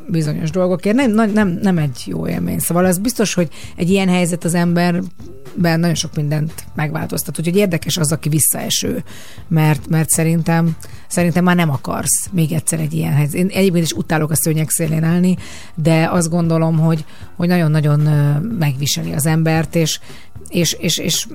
bizonyos 0.09 0.51
dolgokért. 0.51 0.97
Nem, 0.97 1.10
nem, 1.10 1.30
nem, 1.30 1.59
nem 1.62 1.78
egy 1.78 2.02
jó 2.06 2.28
élmény. 2.28 2.59
Szóval 2.59 2.84
az 2.84 2.98
biztos, 2.98 3.34
hogy 3.34 3.48
egy 3.76 3.90
ilyen 3.90 4.09
helyzet 4.09 4.44
az 4.44 4.55
emberben 4.55 5.80
nagyon 5.80 5.94
sok 5.94 6.16
mindent 6.16 6.64
megváltoztat. 6.74 7.39
Úgyhogy 7.39 7.56
érdekes 7.56 7.97
az, 7.97 8.12
aki 8.12 8.28
visszaeső, 8.28 9.05
mert, 9.48 9.89
mert 9.89 10.09
szerintem, 10.09 10.76
szerintem 11.09 11.44
már 11.44 11.56
nem 11.56 11.70
akarsz 11.70 12.28
még 12.30 12.52
egyszer 12.52 12.80
egy 12.80 12.93
ilyen 12.93 13.12
helyzet. 13.12 13.34
Én 13.34 13.47
egyébként 13.47 13.84
is 13.84 13.93
utálok 13.93 14.30
a 14.30 14.36
szőnyeg 14.36 14.70
szélén 14.70 15.05
állni, 15.05 15.36
de 15.74 16.09
azt 16.10 16.30
gondolom, 16.30 16.78
hogy, 16.78 17.05
hogy 17.36 17.48
nagyon-nagyon 17.48 18.01
ö, 18.07 18.39
megviseli 18.59 19.12
az 19.12 19.27
embert, 19.27 19.74
és, 19.74 20.01
és, 20.49 20.73
és, 20.73 20.99
és 20.99 21.27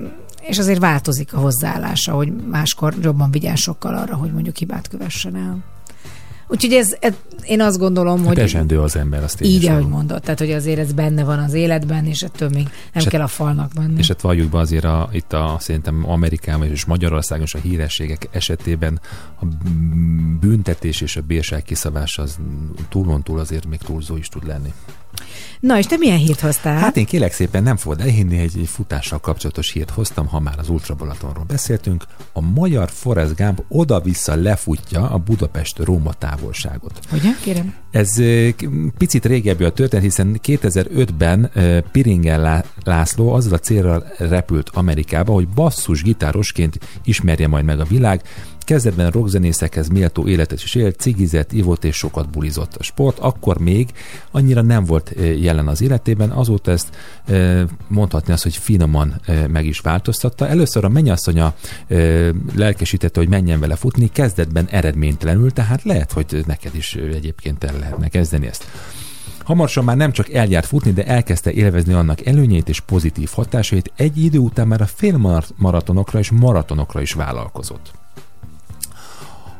és 0.48 0.58
azért 0.58 0.78
változik 0.78 1.34
a 1.34 1.38
hozzáállása, 1.38 2.12
hogy 2.12 2.32
máskor 2.50 2.94
jobban 3.02 3.30
vigyáz 3.30 3.58
sokkal 3.58 3.94
arra, 3.94 4.16
hogy 4.16 4.32
mondjuk 4.32 4.56
hibát 4.56 4.88
kövessen 4.88 5.36
el. 5.36 5.58
Úgyhogy 6.48 6.72
ez, 6.72 6.96
ez 7.00 7.14
én 7.42 7.60
azt 7.60 7.78
gondolom, 7.78 8.18
Hát 8.18 8.26
hogy 8.26 8.38
esendő 8.38 8.80
az 8.80 8.96
ember, 8.96 9.22
azt 9.22 9.42
így, 9.42 9.66
ahogy 9.66 9.86
mondod, 9.86 10.20
tehát 10.20 10.38
hogy 10.38 10.50
azért 10.50 10.78
ez 10.78 10.92
benne 10.92 11.24
van 11.24 11.38
az 11.38 11.52
életben, 11.52 12.06
és 12.06 12.20
ettől 12.20 12.48
még 12.48 12.62
nem 12.62 13.02
És 13.02 13.04
kell 13.04 13.20
a 13.20 13.26
falnak 13.26 13.74
menni. 13.74 13.98
És 13.98 14.08
hát 14.08 14.20
valljuk 14.20 14.50
be 14.50 14.58
azért 14.58 14.84
a, 14.84 15.08
itt 15.12 15.32
a, 15.32 15.56
szerintem 15.60 16.10
Amerikában 16.10 16.66
és 16.66 16.84
Magyarországon 16.84 17.44
is 17.44 17.54
a 17.54 17.58
hírességek 17.58 18.28
esetében 18.30 19.00
a 19.40 19.44
büntetés 20.40 21.00
és 21.00 21.16
a 21.16 21.20
bírság 21.20 21.62
kiszabás 21.62 22.18
az 22.18 22.38
túlon 22.88 23.22
túl 23.22 23.38
azért 23.38 23.66
még 23.66 23.78
túlzó 23.78 24.16
is 24.16 24.28
tud 24.28 24.46
lenni. 24.46 24.72
Na, 25.60 25.78
és 25.78 25.86
te 25.86 25.96
milyen 25.96 26.18
hírt 26.18 26.40
hoztál? 26.40 26.78
Hát 26.78 26.96
én 26.96 27.04
kélek 27.04 27.32
szépen 27.32 27.62
nem 27.62 27.76
fogod 27.76 28.00
elhinni, 28.00 28.38
egy, 28.38 28.58
egy 28.58 28.68
futással 28.68 29.18
kapcsolatos 29.18 29.72
hírt 29.72 29.90
hoztam, 29.90 30.26
ha 30.26 30.40
már 30.40 30.58
az 30.58 30.68
Ultra 30.68 30.94
Balatonról 30.94 31.44
beszéltünk. 31.44 32.04
A 32.32 32.40
magyar 32.40 32.90
Forrest 32.90 33.36
Gump 33.36 33.64
oda-vissza 33.68 34.34
lefutja 34.34 35.10
a 35.10 35.18
Budapest-Róma 35.18 36.12
távolságot. 36.12 36.98
Ugye, 37.12 37.30
kérem? 37.42 37.74
Ez 37.90 38.14
picit 38.98 39.24
régebbi 39.24 39.64
a 39.64 39.72
történet, 39.72 40.04
hiszen 40.04 40.40
2005-ben 40.44 41.50
ö, 41.54 41.78
Piringen 41.92 42.40
Lá- 42.40 42.66
László 42.84 43.32
azzal 43.32 43.52
a 43.52 43.58
célral 43.58 44.06
repült 44.18 44.68
Amerikába, 44.68 45.32
hogy 45.32 45.48
basszus 45.48 46.02
gitárosként 46.02 46.78
ismerje 47.04 47.48
majd 47.48 47.64
meg 47.64 47.80
a 47.80 47.84
világ. 47.84 48.22
Kezdetben 48.68 49.10
rockzenészekhez 49.10 49.88
méltó 49.88 50.26
életet 50.26 50.62
is 50.62 50.74
élt, 50.74 51.00
cigizett, 51.00 51.52
ivott 51.52 51.84
és 51.84 51.96
sokat 51.96 52.30
bulizott. 52.30 52.74
A 52.74 52.82
sport 52.82 53.18
akkor 53.18 53.58
még 53.58 53.92
annyira 54.30 54.62
nem 54.62 54.84
volt 54.84 55.12
ö, 55.16 55.24
jelen 55.24 55.68
az 55.68 55.80
életében, 55.80 56.30
azóta 56.30 56.70
ezt 56.70 56.96
ö, 57.26 57.62
mondhatni 57.86 58.32
azt, 58.32 58.42
hogy 58.42 58.56
finoman 58.56 59.20
ö, 59.26 59.46
meg 59.46 59.66
is 59.66 59.80
változtatta. 59.80 60.48
Először 60.48 60.84
a 60.84 60.88
mennyasszonya 60.88 61.54
lelkesítette, 62.54 63.20
hogy 63.20 63.28
menjen 63.28 63.60
vele 63.60 63.76
futni, 63.76 64.08
kezdetben 64.12 64.68
eredménytelenül, 64.70 65.52
tehát 65.52 65.82
lehet, 65.82 66.12
hogy 66.12 66.42
neked 66.46 66.74
is 66.74 66.94
egyébként 66.94 67.64
el 67.64 67.78
lehetne 67.78 68.08
kezdeni 68.08 68.46
ezt. 68.46 68.64
Hamarosan 69.44 69.84
már 69.84 69.96
nem 69.96 70.12
csak 70.12 70.32
eljárt 70.32 70.66
futni, 70.66 70.92
de 70.92 71.06
elkezdte 71.06 71.52
élvezni 71.52 71.92
annak 71.92 72.26
előnyeit 72.26 72.68
és 72.68 72.80
pozitív 72.80 73.30
hatásait, 73.32 73.92
egy 73.96 74.24
idő 74.24 74.38
után 74.38 74.66
már 74.66 74.80
a 74.80 74.86
félmaratonokra 74.86 76.18
és 76.18 76.30
maratonokra 76.30 77.00
is 77.00 77.12
vállalkozott. 77.12 77.92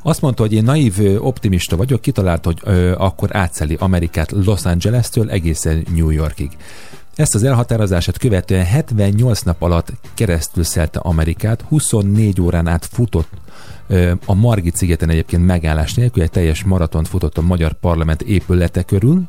Azt 0.08 0.20
mondta, 0.20 0.42
hogy 0.42 0.52
én 0.52 0.62
naív 0.62 0.98
optimista 1.18 1.76
vagyok, 1.76 2.00
kitalálta, 2.00 2.48
hogy 2.48 2.58
ö, 2.74 2.94
akkor 2.98 3.36
átszeli 3.36 3.76
Amerikát 3.78 4.30
Los 4.30 4.64
Angeles-től 4.64 5.30
egészen 5.30 5.86
New 5.94 6.10
Yorkig. 6.10 6.50
Ezt 7.14 7.34
az 7.34 7.42
elhatározását 7.42 8.18
követően 8.18 8.64
78 8.64 9.40
nap 9.42 9.62
alatt 9.62 9.92
keresztül 10.14 10.64
szelte 10.64 10.98
Amerikát, 10.98 11.60
24 11.68 12.40
órán 12.40 12.66
át 12.66 12.86
futott 12.86 13.28
a 14.24 14.34
Margit 14.34 14.76
szigeten 14.76 15.10
egyébként 15.10 15.46
megállás 15.46 15.94
nélkül, 15.94 16.22
egy 16.22 16.30
teljes 16.30 16.64
maratont 16.64 17.08
futott 17.08 17.38
a 17.38 17.42
magyar 17.42 17.72
parlament 17.72 18.22
épülete 18.22 18.82
körül, 18.82 19.22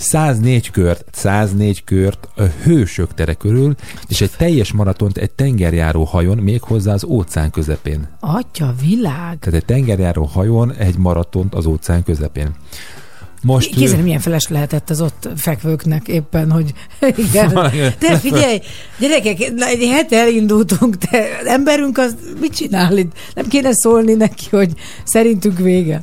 104 0.00 0.70
kört, 0.70 1.04
104 1.12 1.84
kört 1.84 2.28
a 2.36 2.42
hősök 2.42 3.14
tere 3.14 3.34
körül, 3.34 3.74
és 4.08 4.20
egy 4.20 4.30
teljes 4.36 4.72
maratont 4.72 5.16
egy 5.16 5.30
tengerjáró 5.30 6.04
hajón, 6.04 6.38
méghozzá 6.38 6.92
az 6.92 7.04
óceán 7.04 7.50
közepén. 7.50 8.08
Atya 8.20 8.74
világ! 8.80 9.38
Tehát 9.38 9.54
egy 9.54 9.64
tengerjáró 9.64 10.24
hajón 10.24 10.72
egy 10.72 10.98
maratont 10.98 11.54
az 11.54 11.66
óceán 11.66 12.02
közepén. 12.02 12.54
Most 13.42 13.74
Képzelni, 13.74 14.02
milyen 14.02 14.20
feles 14.20 14.48
lehetett 14.48 14.90
az 14.90 15.00
ott 15.00 15.28
fekvőknek 15.36 16.08
éppen, 16.08 16.50
hogy 16.50 16.72
igen. 17.28 17.52
De 17.98 18.18
figyelj, 18.18 18.60
gyerekek, 18.98 19.52
na, 19.54 19.66
egy 19.66 19.88
hete 19.88 20.16
elindultunk, 20.16 20.94
de 20.94 21.40
emberünk 21.44 21.98
az 21.98 22.16
mit 22.40 22.54
csinál 22.54 22.96
itt? 22.96 23.12
Nem 23.34 23.48
kéne 23.48 23.70
szólni 23.72 24.14
neki, 24.14 24.46
hogy 24.50 24.72
szerintünk 25.04 25.58
vége. 25.58 26.02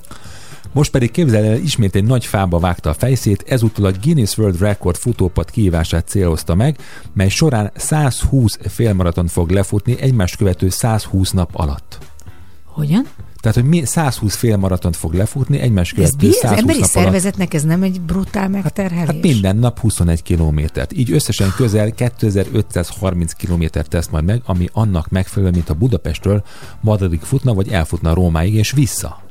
Most 0.78 0.92
pedig 0.92 1.12
képzel 1.12 1.44
el, 1.44 1.56
ismét 1.56 1.96
egy 1.96 2.04
nagy 2.04 2.26
fába 2.26 2.60
vágta 2.60 2.90
a 2.90 2.94
fejszét, 2.94 3.44
ezúttal 3.48 3.86
a 3.86 3.92
Guinness 4.02 4.38
World 4.38 4.60
Record 4.60 4.96
futópad 4.96 5.52
kihívását 5.52 6.08
célozta 6.08 6.56
meg, 6.56 6.78
mely 7.14 7.30
során 7.30 7.72
120 7.76 8.58
félmaraton 8.68 9.28
fog 9.28 9.50
lefutni 9.50 10.00
egymást 10.00 10.36
követő 10.36 10.70
120 10.70 11.32
nap 11.32 11.50
alatt. 11.54 11.98
Hogyan? 12.66 13.06
Tehát, 13.40 13.58
hogy 13.58 13.68
mi 13.68 13.86
120 13.86 14.36
félmaratont 14.36 14.96
fog 14.96 15.14
lefutni 15.14 15.60
egymást 15.60 15.98
Ez, 15.98 15.98
követő 15.98 16.28
mi? 16.28 16.28
az 16.28 16.36
120 16.36 16.60
emberi 16.60 16.80
nap 16.80 16.90
alatt. 16.94 17.06
szervezetnek 17.06 17.54
ez 17.54 17.64
nem 17.64 17.84
egy 17.84 18.02
brutál 18.02 18.50
megterhelés? 18.50 19.06
Hát 19.06 19.22
minden 19.22 19.56
nap 19.56 19.80
21 19.80 20.22
kilométert. 20.22 20.94
Így 20.94 21.12
összesen 21.12 21.54
közel 21.56 21.92
2530 21.92 23.34
kilométert 23.34 23.90
tesz 23.90 24.08
majd 24.08 24.26
meg, 24.26 24.42
ami 24.46 24.70
annak 24.74 25.10
megfelelő, 25.10 25.52
mint 25.52 25.70
a 25.70 25.74
Budapestről 25.74 26.44
Madridig 26.82 27.22
futna, 27.22 27.54
vagy 27.54 27.70
elfutna 27.70 28.14
Rómáig 28.14 28.54
és 28.54 28.72
vissza. 28.72 29.26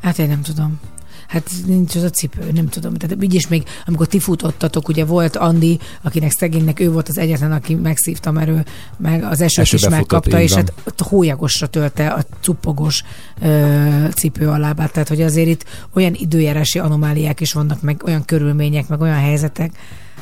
Hát 0.00 0.18
én 0.18 0.28
nem 0.28 0.42
tudom. 0.42 0.80
Hát 1.28 1.50
nincs 1.66 1.94
az 1.94 2.02
a 2.02 2.10
cipő, 2.10 2.50
nem 2.52 2.68
tudom. 2.68 2.94
Tehát 2.94 3.22
így 3.22 3.34
is 3.34 3.48
még, 3.48 3.64
amikor 3.86 4.06
ti 4.06 4.18
futottatok, 4.18 4.88
ugye 4.88 5.04
volt 5.04 5.36
Andi, 5.36 5.78
akinek 6.02 6.30
szegénynek 6.30 6.80
ő 6.80 6.90
volt 6.90 7.08
az 7.08 7.18
egyetlen, 7.18 7.52
aki 7.52 7.74
megszívta, 7.74 8.30
mert 8.30 8.48
ő 8.48 8.64
meg 8.96 9.22
az 9.22 9.40
esőt 9.40 9.64
is 9.64 9.72
Esőbe 9.72 9.96
futott, 9.96 10.10
megkapta, 10.10 10.40
és 10.40 10.54
hát 10.54 10.72
ott 10.86 11.00
hólyagosra 11.00 11.66
tölte 11.66 12.08
a 12.08 12.24
cupogos 12.40 13.04
ö, 13.40 14.06
cipő 14.14 14.48
a 14.48 14.58
lábát. 14.58 14.92
Tehát, 14.92 15.08
hogy 15.08 15.22
azért 15.22 15.48
itt 15.48 15.64
olyan 15.94 16.14
időjárási 16.14 16.78
anomáliák 16.78 17.40
is 17.40 17.52
vannak, 17.52 17.82
meg 17.82 18.02
olyan 18.04 18.24
körülmények, 18.24 18.88
meg 18.88 19.00
olyan 19.00 19.18
helyzetek, 19.18 19.72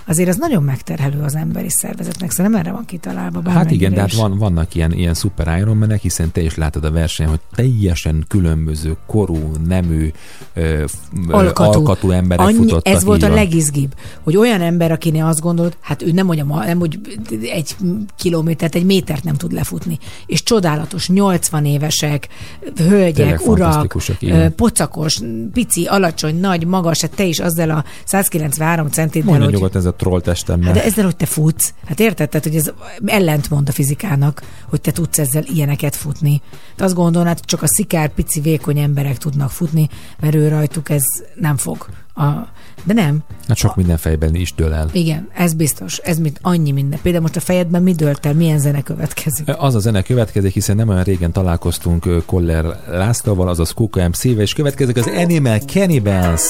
azért 0.04 0.28
az 0.28 0.36
nagyon 0.36 0.62
megterhelő 0.62 1.22
az 1.22 1.34
emberi 1.34 1.70
szervezetnek. 1.70 2.30
Szerintem 2.30 2.60
erre 2.60 2.72
van 2.72 2.84
kitalálva. 2.84 3.50
Hát 3.50 3.70
igen, 3.70 3.94
de 3.94 4.00
hát 4.00 4.14
van, 4.14 4.38
vannak 4.38 4.74
ilyen, 4.74 4.92
ilyen 4.92 5.14
szuper 5.14 5.58
Ironmanek, 5.58 6.00
hiszen 6.00 6.32
te 6.32 6.40
is 6.40 6.54
látod 6.54 6.84
a 6.84 6.90
versenyen, 6.90 7.30
hogy 7.30 7.40
teljesen 7.54 8.24
különböző 8.28 8.96
korú, 9.06 9.52
nemű, 9.66 10.12
ö, 10.54 10.84
alkatú, 11.28 11.78
alkatú 11.78 12.10
emberek 12.10 12.46
Annyi, 12.46 12.56
futottak. 12.56 12.94
Ez 12.94 13.04
volt 13.04 13.22
a 13.22 13.28
legizgibb, 13.28 13.94
hogy 14.22 14.36
olyan 14.36 14.60
ember, 14.60 14.92
akinél 14.92 15.24
azt 15.24 15.40
gondolt, 15.40 15.76
hát 15.80 16.02
ő 16.02 16.12
nem, 16.12 16.26
hogy, 16.26 16.38
a, 16.38 16.44
nem, 16.44 16.78
hogy 16.78 16.98
egy 17.42 17.76
kilométert, 18.16 18.74
egy 18.74 18.84
métert 18.84 19.24
nem 19.24 19.34
tud 19.34 19.52
lefutni. 19.52 19.98
És 20.26 20.42
csodálatos, 20.42 21.08
80 21.08 21.64
évesek, 21.64 22.28
hölgyek, 22.76 23.46
urak, 23.46 23.96
igen. 24.18 24.54
pocakos, 24.54 25.20
pici, 25.52 25.84
alacsony, 25.84 26.40
nagy, 26.40 26.66
magas, 26.66 27.00
hát 27.00 27.14
te 27.14 27.24
is 27.24 27.38
azzal 27.38 27.70
a 27.70 27.84
193 28.04 28.88
centiddel, 28.88 29.38
Mondja 29.38 29.58
hogy 29.58 29.60
a 29.86 29.94
troll 29.94 30.20
testemmel. 30.20 30.66
Hát 30.66 30.74
de 30.74 30.84
ezzel, 30.84 31.04
hogy 31.04 31.16
te 31.16 31.26
futsz, 31.26 31.74
hát 31.86 32.00
érted? 32.00 32.28
Tehát, 32.28 32.46
hogy 32.46 32.56
ez 32.56 32.72
ellentmond 33.06 33.68
a 33.68 33.72
fizikának, 33.72 34.42
hogy 34.68 34.80
te 34.80 34.90
tudsz 34.90 35.18
ezzel 35.18 35.44
ilyeneket 35.54 35.96
futni. 35.96 36.40
De 36.76 36.84
azt 36.84 36.94
gondolnád, 36.94 37.40
csak 37.44 37.62
a 37.62 37.66
szikár, 37.66 38.08
pici, 38.14 38.40
vékony 38.40 38.78
emberek 38.78 39.18
tudnak 39.18 39.50
futni, 39.50 39.88
mert 40.20 40.34
ő 40.34 40.48
rajtuk 40.48 40.90
ez 40.90 41.02
nem 41.34 41.56
fog. 41.56 41.86
A, 42.14 42.48
de 42.84 42.92
nem. 42.92 43.18
Hát 43.48 43.56
sok 43.56 43.76
minden 43.76 43.96
fejben 43.96 44.34
is 44.34 44.54
dől 44.54 44.72
el. 44.72 44.88
Igen, 44.92 45.28
ez 45.34 45.54
biztos. 45.54 45.98
Ez 45.98 46.18
mint 46.18 46.38
annyi 46.42 46.70
minden. 46.70 46.98
Például 47.02 47.22
most 47.22 47.36
a 47.36 47.40
fejedben 47.40 47.82
mi 47.82 47.92
dölt 47.92 48.26
el? 48.26 48.34
Milyen 48.34 48.58
zene 48.58 48.82
következik? 48.82 49.48
Az 49.58 49.74
a 49.74 49.78
zene 49.78 50.02
következik, 50.02 50.52
hiszen 50.52 50.76
nem 50.76 50.88
olyan 50.88 51.02
régen 51.02 51.32
találkoztunk 51.32 52.24
Koller 52.26 52.64
Lászlóval, 52.88 53.48
azaz 53.48 53.70
Kuka 53.70 54.08
MC-vel, 54.08 54.40
és 54.40 54.52
következik 54.52 54.96
az 54.96 55.06
Animal 55.06 55.58
Cannibals. 55.58 56.42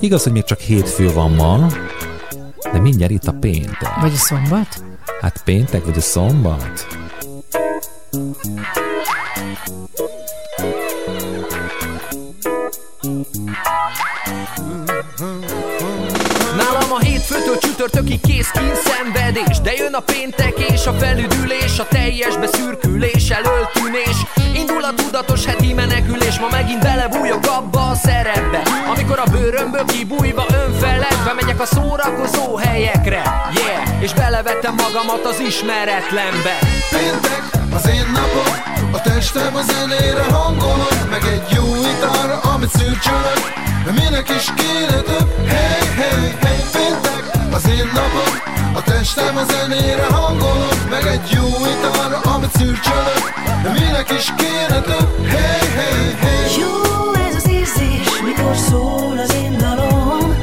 Igaz, 0.00 0.22
hogy 0.22 0.32
még 0.32 0.44
csak 0.44 0.58
hétfő 0.58 1.12
van 1.12 1.30
ma, 1.30 1.66
de 2.72 2.80
mindjárt 2.80 3.12
itt 3.12 3.26
a 3.26 3.32
péntek. 3.32 4.00
Vagy 4.00 4.12
a 4.12 4.16
szombat? 4.16 4.84
Hát 5.20 5.42
péntek 5.44 5.84
vagy 5.84 5.96
a 5.96 6.00
szombat? 6.00 6.86
Hétfőtől 17.88 18.18
csütörtökig 18.18 18.20
kész 18.20 18.50
szenvedés 18.84 19.60
De 19.60 19.72
jön 19.72 19.94
a 19.94 20.00
péntek 20.00 20.58
és 20.58 20.86
a 20.86 20.92
felüdülés 20.92 21.78
A 21.78 21.86
teljes 21.88 22.36
beszürkülés, 22.36 23.30
elöltűnés. 23.30 24.16
Indul 24.54 24.84
a 24.84 24.94
tudatos 24.94 25.44
heti 25.44 25.72
menekülés 25.72 26.38
Ma 26.38 26.48
megint 26.50 26.82
belebújok 26.82 27.46
abba 27.46 27.88
a 27.90 27.94
szerepbe. 27.94 28.62
Amikor 28.94 29.18
a 29.18 29.30
bőrömből 29.30 29.84
kibújva 29.84 30.44
önfeledve 30.64 31.32
Megyek 31.40 31.60
a 31.60 31.66
szórakozó 31.66 32.56
helyekre 32.56 33.22
Yeah, 33.54 34.02
és 34.02 34.12
belevettem 34.12 34.74
magamat 34.74 35.24
az 35.24 35.40
ismeretlenbe. 35.40 36.58
Péntek 36.90 37.42
az 37.74 37.88
én 37.88 38.06
napom 38.12 38.52
A 38.92 39.00
testem 39.00 39.56
a 39.56 39.62
zenére 39.62 40.22
hangolom 40.22 40.96
Meg 41.10 41.22
egy 41.24 41.56
jó 41.56 41.64
italra, 41.96 42.40
amit 42.40 42.70
szürcsölök. 42.70 43.52
De 43.84 43.90
minek 43.90 44.28
is 44.28 44.46
kéne 44.56 45.00
több? 45.00 45.28
Hey, 45.46 45.86
hey, 45.96 46.36
hey, 46.40 46.62
péntek 46.72 47.07
az 47.52 47.68
én 47.68 47.90
napom. 47.94 48.32
A 48.74 48.82
testem 48.82 49.36
a 49.36 49.44
zenére 49.44 50.06
hangolom 50.10 50.68
Meg 50.90 51.06
egy 51.06 51.30
jó 51.30 51.46
italra, 51.46 52.18
amit 52.34 52.50
szürcsölök. 52.56 53.32
De 53.62 53.70
minek 53.72 54.10
is 54.10 54.32
kéne 54.36 54.80
több? 54.80 55.26
Hey, 55.26 55.68
hey, 55.76 56.14
hey. 56.20 56.60
Jó 56.60 57.12
ez 57.28 57.34
az 57.34 57.48
érzés, 57.48 58.20
mikor 58.24 58.56
szól 58.56 59.18
az 59.18 59.34
én 59.34 59.56
dalom. 59.58 60.36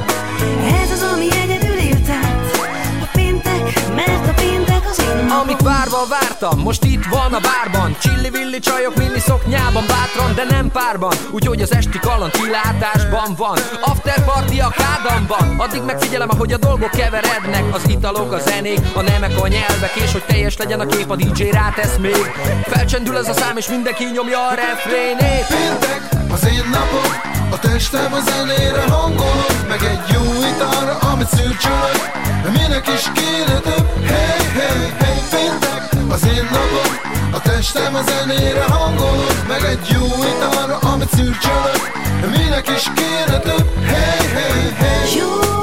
Ez 0.81 0.91
az, 0.91 1.01
ami 1.13 1.27
egyedül 1.43 1.77
éltet 1.77 2.57
A 3.01 3.07
péntek, 3.11 3.89
mert 3.95 4.27
a 4.27 4.33
péntek 4.33 4.83
az 4.89 4.99
én 4.99 5.25
napom. 5.25 5.39
Amit 5.39 5.61
várva 5.61 6.05
vártam, 6.39 6.59
most 6.59 6.83
itt 6.83 7.05
van 7.05 7.33
a 7.33 7.39
bárban. 7.39 7.95
Csilli-villi 7.99 8.59
csajok 8.59 8.95
mini 8.95 9.19
szoknyában 9.19 9.83
Bátran, 9.87 10.35
de 10.35 10.43
nem 10.55 10.71
párban. 10.71 11.13
Úgyhogy 11.31 11.61
az 11.61 11.73
esti 11.73 11.99
kaland 11.99 12.31
kilátásban 12.31 13.35
van. 13.37 13.57
After 13.81 14.23
party 14.23 14.59
a 14.59 14.69
kádamban. 14.69 15.59
Addig 15.59 15.81
megfigyelem, 15.81 16.29
ahogy 16.31 16.53
a 16.53 16.57
dolgok 16.57 16.89
keverednek. 16.89 17.63
Az 17.73 17.89
italok, 17.89 18.31
a 18.31 18.39
zenék, 18.39 18.79
a 18.93 19.01
nemek, 19.01 19.31
a 19.41 19.47
nyelvek. 19.47 19.95
És 19.95 20.11
hogy 20.11 20.23
teljes 20.23 20.57
legyen 20.57 20.79
a 20.79 20.85
kép, 20.85 21.11
a 21.11 21.15
DJ 21.15 21.43
rátesz 21.43 21.97
még. 21.97 22.31
Felcsendül 22.63 23.17
ez 23.17 23.29
a 23.29 23.33
szám, 23.33 23.57
és 23.57 23.67
mindenki 23.69 24.03
nyomja 24.03 24.47
a 24.47 24.53
refrénét. 24.53 25.45
Péntek 25.47 26.01
az 26.31 26.47
én 26.47 26.69
napom. 26.71 27.33
A 27.51 27.59
testem 27.59 28.13
a 28.13 28.19
zenére 28.19 28.81
hangolom 28.81 29.55
Meg 29.67 29.83
egy 29.83 30.13
jó 30.13 30.23
italra, 30.55 30.97
amit 30.97 31.27
szürcsölök. 31.27 32.11
De 32.43 32.49
minek 32.49 32.87
is 32.87 33.03
kéne 33.13 33.59
több? 33.59 33.87
Hey, 34.05 34.45
hey, 34.53 34.93
hey, 34.99 35.21
péntek 35.29 35.64
az 36.11 36.27
én 36.27 36.43
napom 36.43 37.13
A 37.31 37.39
testem 37.41 37.95
a 37.95 38.01
zenére 38.01 38.63
hangolom 38.63 39.25
Meg 39.47 39.63
egy 39.63 39.87
jó 39.87 40.05
italra, 40.05 40.77
amit 40.77 41.09
szürcsölök. 41.09 41.91
Minek 42.37 42.69
is 42.69 42.83
kéne 42.95 43.39
több? 43.39 43.69
Hey, 43.85 44.27
hey, 44.27 44.73
hey. 44.77 45.17
Jó 45.17 45.54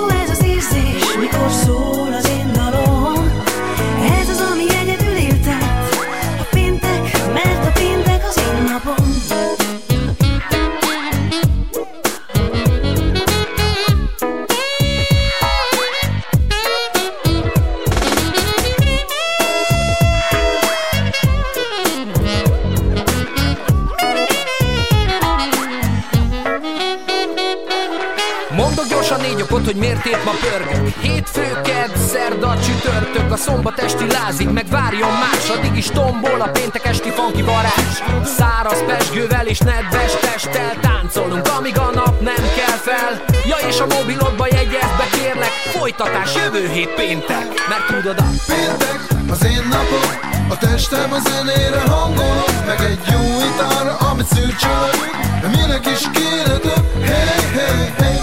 Okot, 29.53 29.65
hogy 29.65 29.77
miért 29.77 30.07
épp 30.07 30.25
ma 30.25 30.31
pörgök 30.31 30.89
Hétfő, 31.01 31.61
kedd, 31.65 31.97
szerda, 31.97 32.57
csütörtök 32.65 33.33
A 33.33 33.37
szombat 33.37 33.79
esti 33.79 34.07
lázig, 34.07 34.49
meg 34.49 34.67
várjon 34.69 35.11
más. 35.11 35.49
Addig 35.49 35.77
is 35.77 35.87
tombol 35.87 36.41
a 36.41 36.49
péntek 36.49 36.85
esti 36.85 37.11
funky 37.11 37.43
varázs. 37.43 37.97
Száraz 38.25 38.85
pesgővel 38.87 39.47
és 39.47 39.59
nedves 39.59 40.13
testtel 40.21 40.77
Táncolunk, 40.81 41.49
amíg 41.59 41.79
a 41.79 41.91
nap 41.95 42.21
nem 42.21 42.45
kell 42.57 42.79
fel. 42.89 43.25
Ja 43.47 43.57
és 43.69 43.81
a 43.81 43.87
mobilodba 43.87 44.47
jegyezd 44.47 44.97
be 44.99 45.07
kérlek 45.11 45.51
Folytatás 45.51 46.35
jövő 46.35 46.69
hét 46.69 46.95
péntek. 46.95 47.47
Mert 47.69 47.87
tudod 47.87 48.19
a 48.19 48.25
Péntek 48.47 49.01
az 49.31 49.45
én 49.45 49.67
napom 49.71 50.11
A 50.49 50.57
testem 50.59 51.13
a 51.13 51.19
zenére 51.19 51.81
hangolom 51.81 52.53
Meg 52.67 52.81
egy 52.81 53.01
jó 53.13 53.21
italra, 53.55 53.97
amit 53.97 54.27
szürcsölök 54.27 55.11
De 55.41 55.49
minek 55.49 55.87
is 55.87 56.01
kéne 56.13 56.57
több? 56.57 57.05
Hey, 57.05 57.51
hey, 57.55 57.93
hey, 57.99 58.22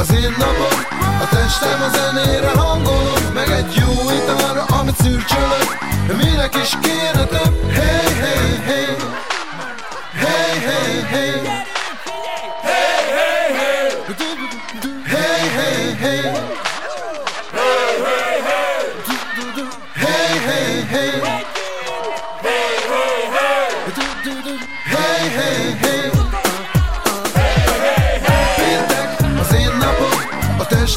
az 0.00 0.12
én 0.12 0.34
napom 0.38 0.78
A 1.20 1.28
testem 1.28 1.82
a 1.82 1.88
zenére 1.96 2.50
hangolom 2.50 3.22
Meg 3.34 3.50
egy 3.50 3.74
jó 3.74 4.10
italra, 4.10 4.64
amit 4.64 4.96
szürcsölök. 4.96 5.78
De 6.06 6.14
minek 6.14 6.54
is 6.54 6.70
kéne 6.82 7.24
több? 7.24 7.70
Hey, 7.72 8.12
hey, 8.20 8.56
hey. 8.64 8.96
Hey, 10.12 10.58
hey, 10.58 11.02
hey 11.02 11.79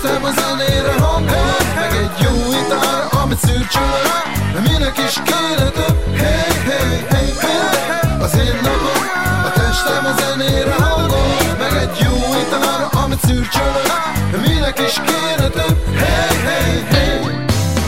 testem 0.04 0.24
a 0.24 0.32
zenére 0.32 0.94
hangol, 1.00 1.58
meg 1.76 1.92
egy 1.96 2.24
jó 2.24 2.36
itár, 2.62 3.08
amit 3.24 3.38
szürcsölök, 3.38 4.24
de 4.54 4.60
minek 4.60 4.98
is 4.98 5.14
kéne 5.14 5.70
több. 5.70 6.16
Hey, 6.16 6.54
hey, 6.68 7.06
hey, 7.10 7.30
péntek 7.42 8.22
az 8.22 8.36
én 8.38 8.60
napom, 8.64 9.04
a 9.48 9.52
testem 9.52 10.06
a 10.06 10.14
zenére 10.22 10.74
hangol, 10.74 11.56
meg 11.58 11.74
egy 11.74 11.98
jó 12.06 12.16
itár, 12.42 12.88
amit 13.04 13.20
szürcsölök, 13.26 13.92
de 14.32 14.38
minek 14.38 14.80
is 14.80 14.94
kéne 15.06 15.48
több. 15.48 15.96
Hey, 15.96 16.36
hey, 16.48 16.84
hey. 16.92 17.20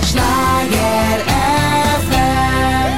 Schlager 0.10 1.20
FM. 2.08 2.94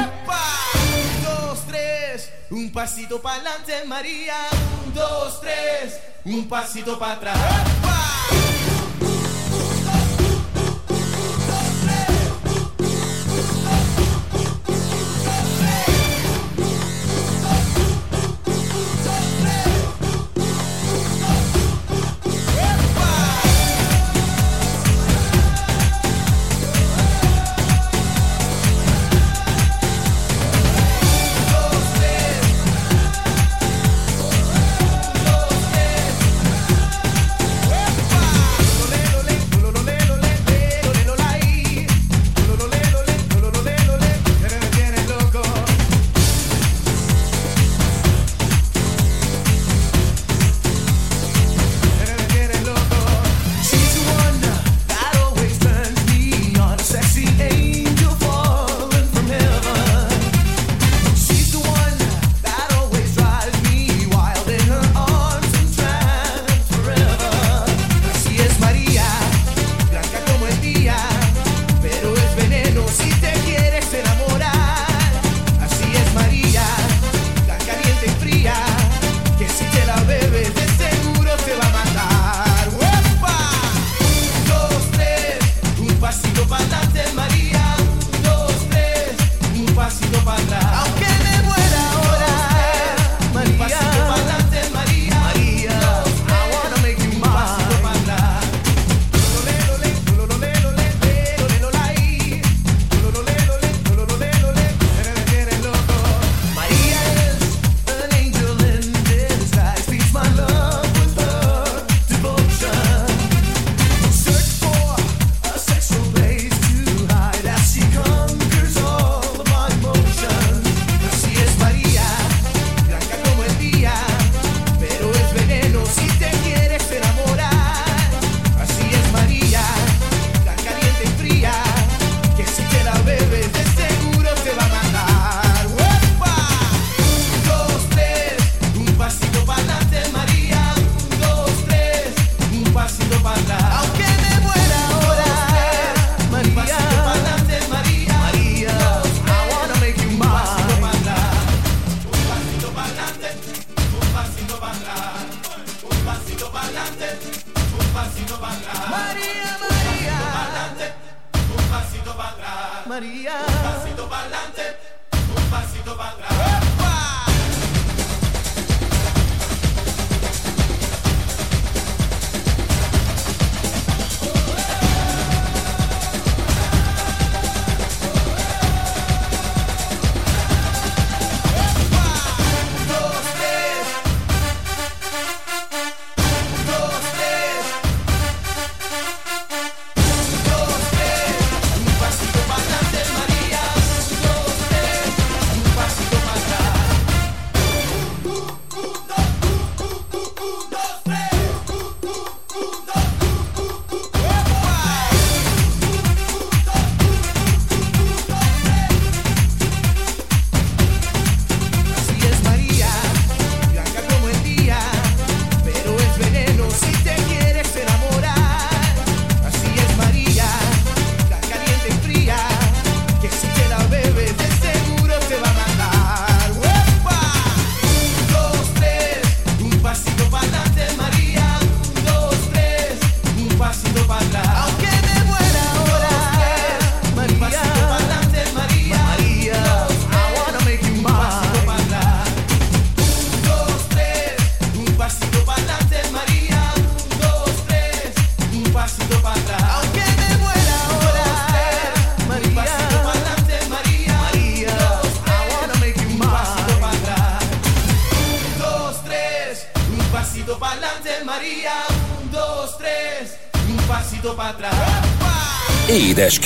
Un, 0.94 1.22
dos, 1.23 1.60
tres, 1.69 2.22
un 2.49 2.72
pasito 2.72 3.18
para 3.19 3.35
adelante, 3.35 3.73
María. 3.88 4.39
Un, 4.85 4.94
dos, 4.94 5.39
tres, 5.39 5.89
un 6.23 6.48
pasito 6.48 6.98
para 6.98 7.11
atrás. 7.11 7.77
She's 8.68 8.76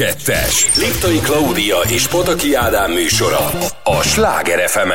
2-es. 0.02 0.78
Liptai 0.78 1.18
Klaudia 1.18 1.78
és 1.90 2.07
Pataki 2.07 2.56
Ádám 2.56 2.91
műsora 2.91 3.49
a 3.84 4.02
Sláger 4.02 4.69
fm 4.69 4.90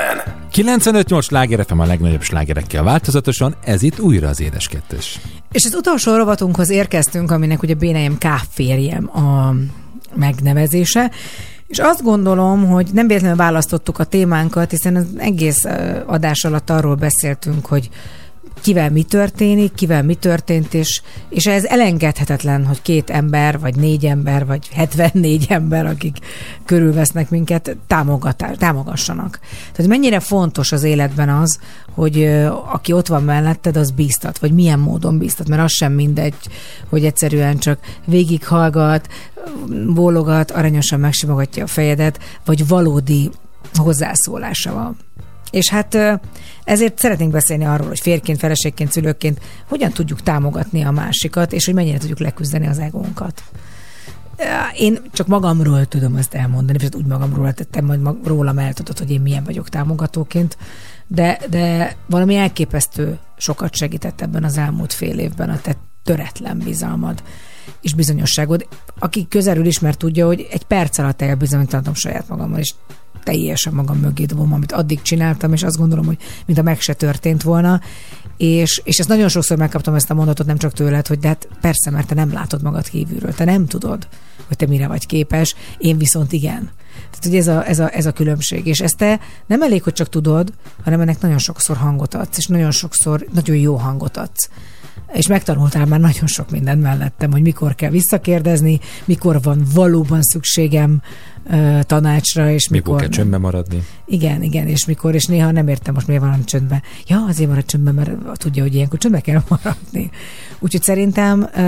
95-8 0.53 1.23
Sláger 1.23 1.65
FM 1.67 1.79
a 1.79 1.87
legnagyobb 1.87 2.23
slágerekkel 2.23 2.83
változatosan, 2.83 3.55
ez 3.65 3.83
itt 3.83 4.01
újra 4.01 4.29
az 4.29 4.41
Édes 4.41 4.69
2 4.69 4.97
És 5.53 5.65
az 5.65 5.75
utolsó 5.75 6.17
rovatunkhoz 6.17 6.71
érkeztünk, 6.71 7.31
aminek 7.31 7.63
ugye 7.63 7.75
Bénejem 7.75 8.19
K. 8.19 8.27
férjem 8.51 9.11
a 9.19 9.55
megnevezése. 10.15 11.11
És 11.67 11.79
azt 11.79 12.03
gondolom, 12.03 12.67
hogy 12.67 12.87
nem 12.93 13.07
véletlenül 13.07 13.37
választottuk 13.37 13.99
a 13.99 14.05
témánkat, 14.05 14.71
hiszen 14.71 14.97
az 14.97 15.05
egész 15.17 15.65
adás 16.07 16.45
alatt 16.45 16.71
arról 16.71 16.95
beszéltünk, 16.95 17.67
hogy 17.67 17.89
kivel 18.67 18.91
mi 18.91 19.03
történik, 19.03 19.75
kivel 19.75 20.03
mi 20.03 20.15
történt, 20.15 20.75
és, 20.75 21.03
és 21.29 21.47
ez 21.47 21.65
elengedhetetlen, 21.65 22.67
hogy 22.67 22.83
két 22.83 23.11
ember, 23.11 23.59
vagy 23.59 23.77
négy 23.77 24.07
ember, 24.07 24.47
vagy 24.47 24.69
74 24.69 25.47
ember, 25.49 25.87
akik 25.87 26.17
körülvesznek 26.65 27.31
minket, 27.31 27.77
támogatás, 27.87 28.57
támogassanak. 28.57 29.41
Tehát 29.73 29.91
mennyire 29.91 30.21
fontos 30.21 30.73
az 30.73 30.83
életben 30.83 31.29
az, 31.29 31.59
hogy 31.95 32.25
aki 32.73 32.93
ott 32.93 33.07
van 33.07 33.23
melletted, 33.23 33.77
az 33.77 33.91
bíztat, 33.91 34.39
vagy 34.39 34.53
milyen 34.53 34.79
módon 34.79 35.19
bíztat, 35.19 35.49
mert 35.49 35.63
az 35.63 35.73
sem 35.73 35.93
mindegy, 35.93 36.35
hogy 36.89 37.05
egyszerűen 37.05 37.59
csak 37.59 37.79
végighallgat, 38.05 39.09
bólogat, 39.95 40.51
aranyosan 40.51 41.01
megsimogatja 41.01 41.65
a 41.65 41.67
fejedet, 41.67 42.19
vagy 42.45 42.69
valódi 42.69 43.31
hozzászólása 43.75 44.73
van. 44.73 44.97
És 45.51 45.69
hát 45.69 45.99
ezért 46.65 46.99
szeretnénk 46.99 47.33
beszélni 47.33 47.65
arról, 47.65 47.89
hogy 47.89 48.01
férként, 48.01 48.39
feleségként, 48.39 48.93
szülőként 48.93 49.41
hogyan 49.69 49.93
tudjuk 49.93 50.23
támogatni 50.23 50.83
a 50.83 50.91
másikat, 50.91 51.53
és 51.53 51.65
hogy 51.65 51.75
mennyire 51.75 51.99
tudjuk 51.99 52.19
leküzdeni 52.19 52.67
az 52.67 52.79
egónkat. 52.79 53.43
Én 54.77 54.99
csak 55.13 55.27
magamról 55.27 55.85
tudom 55.85 56.17
ezt 56.17 56.35
elmondani, 56.35 56.79
és 56.81 56.89
úgy 56.97 57.07
magamról 57.07 57.53
tettem, 57.53 57.85
majd 57.85 58.01
mag- 58.01 58.27
rólam 58.27 58.59
el 58.59 58.73
tudod, 58.73 58.99
hogy 58.99 59.11
én 59.11 59.21
milyen 59.21 59.45
vagyok 59.45 59.69
támogatóként, 59.69 60.57
de, 61.07 61.39
de 61.51 61.97
valami 62.07 62.37
elképesztő 62.37 63.19
sokat 63.37 63.75
segített 63.75 64.21
ebben 64.21 64.45
az 64.45 64.59
elmúlt 64.59 64.93
fél 64.93 65.19
évben 65.19 65.51
a 65.51 65.61
te 65.61 65.77
töretlen 66.03 66.59
bizalmad 66.59 67.23
és 67.81 67.95
bizonyosságod. 67.95 68.69
Aki 68.99 69.27
közelül 69.29 69.67
ismer, 69.67 69.95
tudja, 69.95 70.27
hogy 70.27 70.47
egy 70.51 70.65
perc 70.65 70.99
alatt 70.99 71.23
elbizonyítottam 71.23 71.95
saját 71.95 72.29
magammal, 72.29 72.59
és 72.59 72.75
teljesen 73.27 73.73
magam 73.73 73.99
mögé 73.99 74.25
dobom, 74.25 74.53
amit 74.53 74.73
addig 74.73 75.03
csináltam, 75.03 75.53
és 75.53 75.63
azt 75.63 75.77
gondolom, 75.77 76.07
hogy 76.07 76.19
mint 76.47 76.59
a 76.59 76.63
meg 76.63 76.81
se 76.81 76.95
történt 76.95 77.43
volna, 77.43 77.81
és, 78.37 78.81
és 78.85 78.99
ezt 78.99 79.09
nagyon 79.09 79.29
sokszor 79.29 79.57
megkaptam 79.57 79.95
ezt 79.95 80.11
a 80.11 80.15
mondatot, 80.15 80.47
nem 80.47 80.59
csak 80.59 80.73
tőled, 80.73 81.07
hogy 81.07 81.19
de 81.19 81.29
hát 81.29 81.49
persze, 81.61 81.91
mert 81.91 82.07
te 82.07 82.15
nem 82.15 82.33
látod 82.33 82.63
magad 82.63 82.89
kívülről, 82.89 83.35
te 83.35 83.45
nem 83.45 83.67
tudod, 83.67 84.09
hogy 84.47 84.57
te 84.57 84.67
mire 84.67 84.87
vagy 84.87 85.07
képes, 85.07 85.55
én 85.79 85.99
viszont 85.99 86.33
igen. 86.33 86.71
Tehát, 86.97 87.25
hogy 87.25 87.37
ez 87.37 87.49
a, 87.49 87.69
ez, 87.69 87.79
a, 87.79 87.95
ez 87.95 88.07
a 88.07 88.13
különbség. 88.13 88.67
És 88.67 88.81
ezt 88.81 88.97
te 88.97 89.21
nem 89.47 89.63
elég, 89.63 89.83
hogy 89.83 89.93
csak 89.93 90.09
tudod, 90.09 90.53
hanem 90.85 91.01
ennek 91.01 91.21
nagyon 91.21 91.39
sokszor 91.39 91.77
hangot 91.77 92.15
adsz, 92.15 92.39
és 92.39 92.47
nagyon 92.47 92.71
sokszor 92.71 93.27
nagyon 93.33 93.57
jó 93.57 93.77
hangot 93.77 94.17
adsz 94.17 94.49
és 95.13 95.27
megtanultál 95.27 95.87
már 95.87 96.01
nagyon 96.01 96.27
sok 96.27 96.51
mindent 96.51 96.83
mellettem, 96.83 97.33
hogy 97.33 97.43
mikor 97.43 97.75
kell 97.75 97.91
visszakérdezni, 97.91 98.81
mikor 99.05 99.43
van 99.43 99.63
valóban 99.75 100.23
szükségem 100.23 101.03
ö, 101.51 101.79
tanácsra, 101.83 102.51
és 102.51 102.69
mikor, 102.69 102.85
Mikor 102.87 103.01
kell 103.01 103.09
nem. 103.09 103.19
csöndbe 103.19 103.39
maradni? 103.39 103.83
Igen, 104.07 104.43
igen, 104.43 104.67
és 104.67 104.87
mikor, 104.87 105.15
és 105.15 105.25
néha 105.25 105.51
nem 105.51 105.69
értem 105.69 105.95
most 105.95 106.07
miért 106.07 106.23
van 106.23 106.45
csöndben. 106.45 106.83
Ja, 107.07 107.25
azért 107.29 107.49
marad 107.49 107.65
csöndben, 107.65 107.95
mert 107.95 108.39
tudja, 108.39 108.63
hogy 108.63 108.75
ilyenkor 108.75 108.99
csöndbe 108.99 109.21
kell 109.21 109.43
maradni. 109.49 110.11
Úgyhogy 110.59 110.83
szerintem 110.83 111.49
ö, 111.57 111.61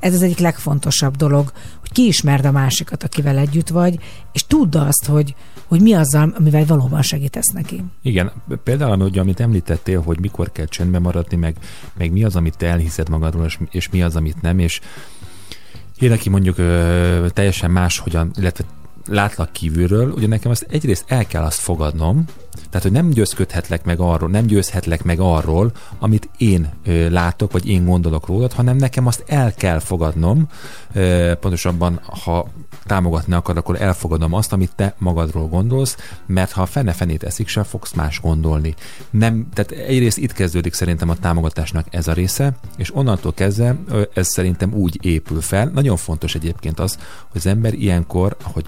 ez 0.00 0.14
az 0.14 0.22
egyik 0.22 0.38
legfontosabb 0.38 1.16
dolog, 1.16 1.52
kiismerd 1.92 2.44
a 2.44 2.50
másikat, 2.50 3.02
akivel 3.02 3.38
együtt 3.38 3.68
vagy, 3.68 3.98
és 4.32 4.46
tudd 4.46 4.76
azt, 4.76 5.06
hogy, 5.06 5.34
hogy 5.66 5.80
mi 5.80 5.92
azzal, 5.92 6.34
amivel 6.38 6.64
valóban 6.64 7.02
segítesz 7.02 7.52
neki. 7.52 7.84
Igen, 8.02 8.32
például 8.64 9.00
ugye, 9.00 9.20
amit 9.20 9.40
említettél, 9.40 10.00
hogy 10.00 10.20
mikor 10.20 10.52
kell 10.52 10.66
csöndbe 10.66 10.98
maradni, 10.98 11.36
meg, 11.36 11.56
meg 11.96 12.12
mi 12.12 12.24
az, 12.24 12.36
amit 12.36 12.56
te 12.56 12.66
elhiszed 12.66 13.08
magadról, 13.08 13.44
és, 13.44 13.58
és 13.70 13.90
mi 13.90 14.02
az, 14.02 14.16
amit 14.16 14.42
nem, 14.42 14.58
és 14.58 14.80
én, 15.98 16.12
aki 16.12 16.28
mondjuk 16.28 16.58
ö, 16.58 17.26
teljesen 17.32 17.70
máshogyan, 17.70 18.30
illetve 18.38 18.64
látlak 19.06 19.52
kívülről, 19.52 20.10
ugye 20.10 20.26
nekem 20.26 20.50
azt 20.50 20.66
egyrészt 20.70 21.04
el 21.06 21.26
kell 21.26 21.42
azt 21.42 21.60
fogadnom, 21.60 22.24
tehát, 22.68 22.82
hogy 22.82 22.92
nem 22.92 23.10
győzködhetlek 23.10 23.84
meg 23.84 24.00
arról, 24.00 24.28
nem 24.28 24.46
győzhetlek 24.46 25.02
meg 25.02 25.20
arról, 25.20 25.72
amit 25.98 26.28
én 26.36 26.68
ö, 26.84 27.10
látok, 27.10 27.52
vagy 27.52 27.68
én 27.68 27.84
gondolok 27.84 28.26
rólad, 28.26 28.52
hanem 28.52 28.76
nekem 28.76 29.06
azt 29.06 29.24
el 29.26 29.54
kell 29.54 29.78
fogadnom, 29.78 30.48
ö, 30.92 31.32
pontosabban, 31.40 32.00
ha 32.24 32.48
támogatni 32.86 33.34
akar, 33.34 33.56
akkor 33.56 33.82
elfogadom 33.82 34.34
azt, 34.34 34.52
amit 34.52 34.72
te 34.76 34.94
magadról 34.98 35.48
gondolsz, 35.48 35.96
mert 36.26 36.52
ha 36.52 36.62
a 36.62 36.66
fene-fenét 36.66 37.22
eszik, 37.22 37.48
sem 37.48 37.62
fogsz 37.62 37.92
más 37.92 38.20
gondolni. 38.20 38.74
Nem, 39.10 39.48
tehát 39.52 39.70
egyrészt 39.70 40.18
itt 40.18 40.32
kezdődik 40.32 40.72
szerintem 40.72 41.08
a 41.08 41.16
támogatásnak 41.16 41.86
ez 41.90 42.08
a 42.08 42.12
része, 42.12 42.52
és 42.76 42.94
onnantól 42.94 43.34
kezdve 43.34 43.76
ez 44.14 44.28
szerintem 44.28 44.72
úgy 44.72 44.98
épül 45.06 45.40
fel. 45.40 45.70
Nagyon 45.74 45.96
fontos 45.96 46.34
egyébként 46.34 46.80
az, 46.80 46.98
hogy 47.28 47.40
az 47.40 47.46
ember 47.46 47.74
ilyenkor, 47.74 48.36
ahogy 48.42 48.64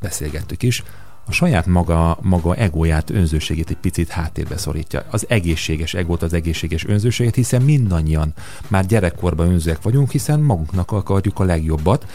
beszélgettük 0.00 0.62
is, 0.62 0.82
a 1.26 1.32
saját 1.32 1.66
maga, 1.66 2.18
maga 2.22 2.54
egóját, 2.54 3.10
önzőségét 3.10 3.70
egy 3.70 3.76
picit 3.76 4.08
háttérbe 4.08 4.56
szorítja. 4.56 5.02
Az 5.10 5.24
egészséges 5.28 5.94
egót, 5.94 6.22
az 6.22 6.32
egészséges 6.32 6.86
önzőséget, 6.86 7.34
hiszen 7.34 7.62
mindannyian 7.62 8.32
már 8.68 8.86
gyerekkorban 8.86 9.48
önzőek 9.48 9.82
vagyunk, 9.82 10.10
hiszen 10.10 10.40
magunknak 10.40 10.90
akarjuk 10.92 11.38
a 11.38 11.44
legjobbat, 11.44 12.06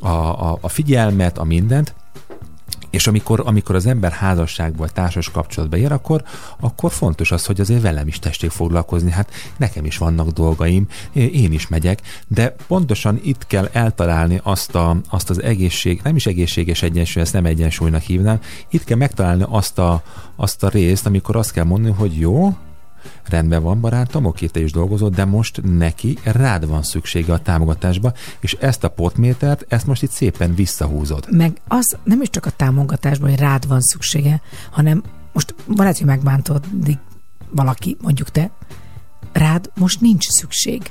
a, 0.00 0.08
a, 0.08 0.58
a 0.60 0.68
figyelmet, 0.68 1.38
a 1.38 1.44
mindent, 1.44 1.94
és 2.90 3.06
amikor, 3.06 3.42
amikor 3.44 3.74
az 3.74 3.86
ember 3.86 4.12
házasságba 4.12 4.88
társas 4.88 5.30
kapcsolatba 5.30 5.76
ér, 5.76 5.92
akkor, 5.92 6.22
akkor 6.60 6.92
fontos 6.92 7.30
az, 7.30 7.46
hogy 7.46 7.60
azért 7.60 7.82
velem 7.82 8.06
is 8.06 8.18
testék 8.18 8.50
foglalkozni. 8.50 9.10
Hát 9.10 9.30
nekem 9.56 9.84
is 9.84 9.98
vannak 9.98 10.28
dolgaim, 10.28 10.86
én 11.12 11.52
is 11.52 11.68
megyek, 11.68 12.00
de 12.28 12.56
pontosan 12.66 13.20
itt 13.22 13.46
kell 13.46 13.68
eltalálni 13.72 14.40
azt, 14.42 14.74
a, 14.74 14.96
azt 15.08 15.30
az 15.30 15.42
egészség, 15.42 16.00
nem 16.04 16.16
is 16.16 16.26
egészséges 16.26 16.82
egyensúly, 16.82 17.22
ezt 17.22 17.32
nem 17.32 17.44
egyensúlynak 17.44 18.02
hívnám, 18.02 18.40
itt 18.70 18.84
kell 18.84 18.96
megtalálni 18.96 19.44
azt 19.48 19.78
a, 19.78 20.02
azt 20.36 20.62
a 20.62 20.68
részt, 20.68 21.06
amikor 21.06 21.36
azt 21.36 21.52
kell 21.52 21.64
mondani, 21.64 21.94
hogy 21.94 22.18
jó, 22.18 22.56
rendben 23.24 23.62
van 23.62 23.80
barátom, 23.80 24.24
oké, 24.24 24.46
te 24.46 24.60
is 24.60 24.72
dolgozod, 24.72 25.14
de 25.14 25.24
most 25.24 25.60
neki 25.62 26.18
rád 26.24 26.66
van 26.66 26.82
szüksége 26.82 27.32
a 27.32 27.38
támogatásba, 27.38 28.12
és 28.40 28.52
ezt 28.60 28.84
a 28.84 28.88
potmétert, 28.88 29.64
ezt 29.68 29.86
most 29.86 30.02
itt 30.02 30.10
szépen 30.10 30.54
visszahúzod. 30.54 31.26
Meg 31.30 31.60
az 31.68 31.96
nem 32.04 32.22
is 32.22 32.30
csak 32.30 32.46
a 32.46 32.50
támogatásban, 32.50 33.30
hogy 33.30 33.38
rád 33.38 33.66
van 33.66 33.80
szüksége, 33.80 34.40
hanem 34.70 35.02
most 35.32 35.54
van 35.66 35.86
hogy 35.86 36.04
megbántodik 36.04 36.98
valaki, 37.50 37.96
mondjuk 38.00 38.30
te, 38.30 38.50
rád 39.32 39.70
most 39.74 40.00
nincs 40.00 40.26
szükség, 40.28 40.82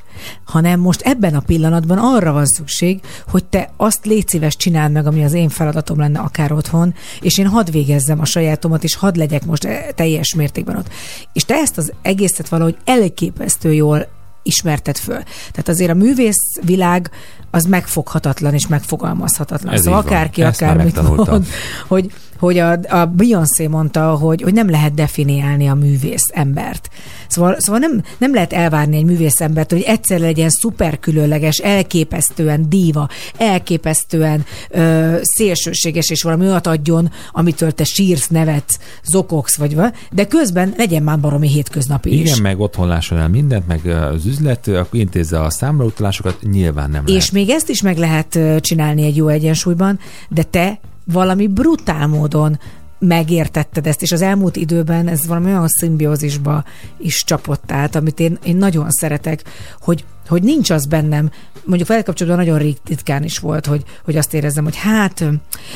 hanem 0.46 0.80
most 0.80 1.02
ebben 1.02 1.36
a 1.36 1.40
pillanatban 1.40 1.98
arra 1.98 2.32
van 2.32 2.46
szükség, 2.46 3.02
hogy 3.28 3.46
te 3.46 3.70
azt 3.78 4.06
légy 4.06 4.28
szíves 4.28 4.56
csináld 4.56 4.92
meg, 4.92 5.08
ami 5.08 5.24
az 5.24 5.34
én 5.34 5.50
feladatom 5.50 6.00
lenne 6.00 6.20
akár 6.20 6.52
otthon, 6.52 6.94
és 7.22 7.38
én 7.38 7.48
hadd 7.48 7.72
végezzem 7.72 8.20
a 8.20 8.26
sajátomat, 8.26 8.84
és 8.84 8.96
hadd 8.96 9.18
legyek 9.18 9.46
most 9.46 9.66
eh, 9.66 9.86
teljes 9.96 10.34
mértékben 10.34 10.76
ott. 10.76 10.90
És 11.34 11.46
te 11.46 11.56
ezt 11.56 11.78
az 11.78 11.94
egészet 12.02 12.50
valahogy 12.50 12.78
elképesztő 12.86 13.74
jól 13.74 14.08
ismerted 14.48 14.98
föl. 14.98 15.24
Tehát 15.52 15.68
azért 15.68 15.92
a 15.92 15.94
művész 15.94 16.60
világ 16.62 17.12
az 17.52 17.66
megfoghatatlan 17.66 18.54
és 18.54 18.68
megfogalmazhatatlan. 18.68 19.74
Ez 19.74 19.82
szóval 19.82 20.00
akárki 20.00 20.44
akármit 20.44 21.02
mond, 21.02 21.48
hogy, 21.88 22.12
hogy 22.40 22.58
a, 22.58 22.80
a 22.88 23.06
Beyoncé 23.06 23.68
mondta, 23.68 24.16
hogy, 24.16 24.42
hogy 24.42 24.54
nem 24.54 24.70
lehet 24.70 24.94
definiálni 24.94 25.68
a 25.68 25.74
művész 25.74 26.30
embert. 26.34 26.90
Szóval, 27.28 27.56
szóval 27.60 27.80
nem, 27.80 28.04
nem 28.18 28.34
lehet 28.34 28.54
elvárni 28.54 28.98
egy 28.98 29.04
művész 29.04 29.42
embert, 29.42 29.72
hogy 29.72 29.82
egyszer 29.82 30.20
legyen 30.20 30.50
szuper 30.50 31.00
különleges, 31.00 31.58
elképesztően 31.58 32.70
díva, 32.70 33.10
elképesztően 33.38 34.46
ö, 34.70 35.16
szélsőséges, 35.22 36.10
és 36.10 36.24
valami 36.24 36.46
olyat 36.46 36.68
adjon, 36.68 37.12
amitől 37.32 37.72
te 37.72 37.84
sírsz, 37.84 38.28
nevetsz, 38.28 38.80
zokogsz, 39.04 39.58
vagy 39.58 39.76
va, 39.76 39.92
de 40.12 40.28
közben 40.28 40.74
legyen 40.78 41.04
már 41.04 41.20
baromi 41.20 41.48
hétköznapi 41.48 42.20
is. 42.20 42.30
Igen, 42.30 42.42
meg 42.42 42.60
otthon 42.60 42.88
lásson 42.88 43.18
el 43.18 43.28
mindent, 43.28 43.68
meg 43.68 43.86
az 43.86 44.26
üzlet, 44.26 44.68
akkor 44.68 45.00
intézze 45.00 45.42
a 45.42 45.50
számlautalásokat, 45.50 46.38
nyilván 46.42 46.90
nem 46.90 47.04
lehet. 47.06 47.22
És 47.22 47.32
még 47.32 47.50
ezt 47.50 47.70
is 47.70 47.82
meg 47.82 47.98
lehet 47.98 48.40
csinálni 48.60 49.04
egy 49.04 49.16
jó 49.16 49.28
egyensúlyban, 49.28 50.00
de 50.30 50.44
te 50.44 50.80
valami 51.12 51.48
brutál 51.48 52.08
módon 52.08 52.60
megértetted 53.00 53.88
ezt, 53.88 54.02
és 54.02 54.12
az 54.12 54.22
elmúlt 54.22 54.56
időben 54.56 55.08
ez 55.08 55.28
valami 55.28 55.46
olyan 55.46 55.68
szimbiózisba 55.68 56.64
is 56.98 57.24
csapott 57.24 57.72
át, 57.72 57.96
amit 57.96 58.20
én, 58.20 58.38
én 58.44 58.56
nagyon 58.56 58.90
szeretek, 58.90 59.44
hogy, 59.80 60.06
hogy 60.28 60.44
nincs 60.44 60.70
az 60.70 60.86
bennem, 60.86 61.30
mondjuk 61.68 61.90
vele 61.90 62.02
kapcsolatban 62.02 62.46
nagyon 62.46 62.60
rég 62.60 62.78
titkán 62.84 63.24
is 63.24 63.40
volt, 63.40 63.66
hogy, 63.66 63.84
hogy 64.04 64.18
azt 64.18 64.34
érezzem, 64.34 64.64
hogy 64.64 64.76
hát, 64.76 65.24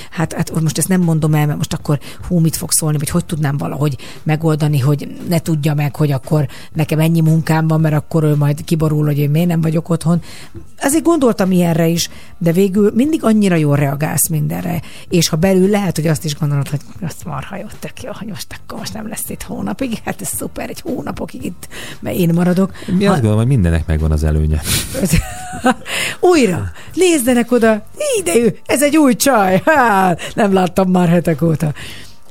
hát, 0.10 0.34
hát 0.34 0.62
most 0.62 0.78
ezt 0.78 0.88
nem 0.88 1.02
mondom 1.02 1.34
el, 1.34 1.46
mert 1.46 1.58
most 1.58 1.74
akkor 1.74 2.00
hú, 2.28 2.40
mit 2.40 2.56
fog 2.56 2.72
szólni, 2.72 2.98
vagy 2.98 3.10
hogy 3.10 3.26
tudnám 3.26 3.58
valahogy 3.58 3.98
megoldani, 4.24 4.80
hogy 4.80 5.18
ne 5.30 5.40
tudja 5.40 5.74
meg, 5.74 5.96
hogy 5.96 6.12
akkor 6.12 6.48
nekem 6.74 7.00
ennyi 7.00 7.22
munkám 7.22 7.68
van, 7.68 7.80
mert 7.82 7.96
akkor 7.96 8.24
ő 8.24 8.36
majd 8.36 8.64
kiborul, 8.64 9.06
hogy 9.06 9.18
én 9.18 9.30
miért 9.30 9.48
nem 9.48 9.62
vagyok 9.62 9.90
otthon. 9.90 10.22
Azért 10.80 11.04
gondoltam 11.04 11.52
ilyenre 11.52 11.88
is, 11.88 12.10
de 12.38 12.52
végül 12.52 12.92
mindig 12.96 13.24
annyira 13.24 13.56
jól 13.56 13.76
reagálsz 13.76 14.30
mindenre. 14.30 14.82
És 15.10 15.30
ha 15.30 15.36
belül 15.36 15.70
lehet, 15.70 15.96
hogy 15.96 16.08
azt 16.08 16.26
is 16.26 16.36
gondolod, 16.36 16.68
hogy 16.68 16.80
azt 17.02 17.26
marha 17.26 17.58
jó, 17.58 17.66
tök 17.80 18.04
jó, 18.04 18.12
hogy 18.14 18.28
most 18.28 18.60
akkor 18.64 18.80
most 18.80 18.94
nem 18.94 19.08
lesz 19.08 19.30
itt 19.30 19.42
hónapig. 19.42 19.98
Hát 20.06 20.22
ez 20.22 20.28
szuper, 20.28 20.70
egy 20.70 20.82
hónapokig 20.82 21.46
itt, 21.46 21.68
mert 22.00 22.16
én 22.16 22.30
maradok. 22.34 22.72
Mi 22.98 23.06
azt 23.06 23.14
gondolom, 23.14 23.38
hogy 23.38 23.48
mindennek 23.48 23.86
megvan 23.86 24.12
az 24.12 24.24
előnye. 24.42 24.62
Újra, 26.34 26.72
nézzenek 26.94 27.52
oda, 27.52 27.86
ide 28.20 28.36
ő, 28.36 28.58
ez 28.66 28.84
egy 28.84 28.98
új 28.98 29.16
csaj, 29.16 29.62
hát, 29.66 30.32
nem 30.36 30.54
láttam 30.54 30.92
már 30.92 31.10
hetek 31.10 31.42
óta. 31.42 31.74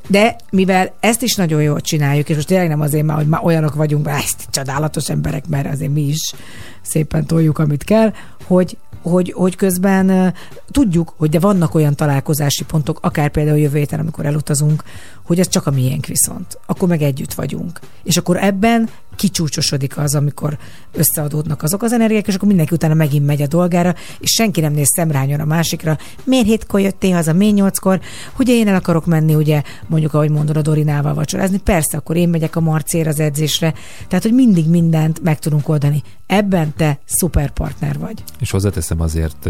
De 0.07 0.35
mivel 0.49 0.93
ezt 0.99 1.21
is 1.21 1.35
nagyon 1.35 1.61
jól 1.61 1.81
csináljuk, 1.81 2.29
és 2.29 2.35
most 2.35 2.47
tényleg 2.47 2.67
nem 2.67 2.81
azért 2.81 3.05
már, 3.05 3.17
hogy 3.17 3.27
már 3.27 3.41
olyanok 3.43 3.75
vagyunk, 3.75 4.03
bár 4.03 4.17
ezt 4.17 4.47
csodálatos 4.49 5.09
emberek, 5.09 5.47
mert 5.47 5.73
azért 5.73 5.91
mi 5.91 6.01
is 6.01 6.33
szépen 6.81 7.25
toljuk, 7.25 7.59
amit 7.59 7.83
kell, 7.83 8.13
hogy 8.45 8.77
hogy, 9.01 9.33
hogy 9.35 9.55
közben 9.55 10.09
uh, 10.09 10.27
tudjuk, 10.71 11.13
hogy 11.17 11.29
de 11.29 11.39
vannak 11.39 11.75
olyan 11.75 11.95
találkozási 11.95 12.63
pontok, 12.63 12.99
akár 13.01 13.29
például 13.29 13.57
jövő 13.57 13.77
héten, 13.77 13.99
amikor 13.99 14.25
elutazunk, 14.25 14.83
hogy 15.23 15.39
ez 15.39 15.47
csak 15.47 15.67
a 15.67 15.71
miénk 15.71 16.05
viszont. 16.05 16.59
Akkor 16.65 16.87
meg 16.87 17.01
együtt 17.01 17.33
vagyunk. 17.33 17.79
És 18.03 18.17
akkor 18.17 18.37
ebben 18.43 18.89
kicsúcsosodik 19.21 19.97
az, 19.97 20.15
amikor 20.15 20.57
összeadódnak 20.93 21.63
azok 21.63 21.83
az 21.83 21.93
energiák, 21.93 22.27
és 22.27 22.35
akkor 22.35 22.47
mindenki 22.47 22.73
utána 22.73 22.93
megint 22.93 23.25
megy 23.25 23.41
a 23.41 23.47
dolgára, 23.47 23.95
és 24.19 24.31
senki 24.31 24.61
nem 24.61 24.73
néz 24.73 24.87
szemrányon 24.95 25.39
a 25.39 25.45
másikra. 25.45 25.97
Miért 26.23 26.45
hétkor 26.45 26.79
jöttél 26.79 27.13
haza, 27.13 27.33
miért 27.33 27.55
nyolckor? 27.55 27.99
Ugye 28.39 28.53
én 28.53 28.67
el 28.67 28.75
akarok 28.75 29.05
menni, 29.05 29.35
ugye 29.35 29.61
mondjuk, 29.87 30.13
ahogy 30.13 30.29
mondod, 30.29 30.57
a 30.57 30.61
Dorinával 30.61 31.13
vacsorázni. 31.13 31.57
Persze, 31.57 31.97
akkor 31.97 32.15
én 32.15 32.29
megyek 32.29 32.55
a 32.55 32.59
Marcér 32.59 33.07
az 33.07 33.19
edzésre. 33.19 33.73
Tehát, 34.07 34.23
hogy 34.23 34.33
mindig 34.33 34.69
mindent 34.69 35.23
meg 35.23 35.39
tudunk 35.39 35.69
oldani. 35.69 36.01
Ebben 36.31 36.73
te 36.77 36.99
szuper 37.05 37.51
partner 37.51 37.99
vagy. 37.99 38.23
És 38.39 38.51
hozzáteszem 38.51 39.01
azért, 39.01 39.49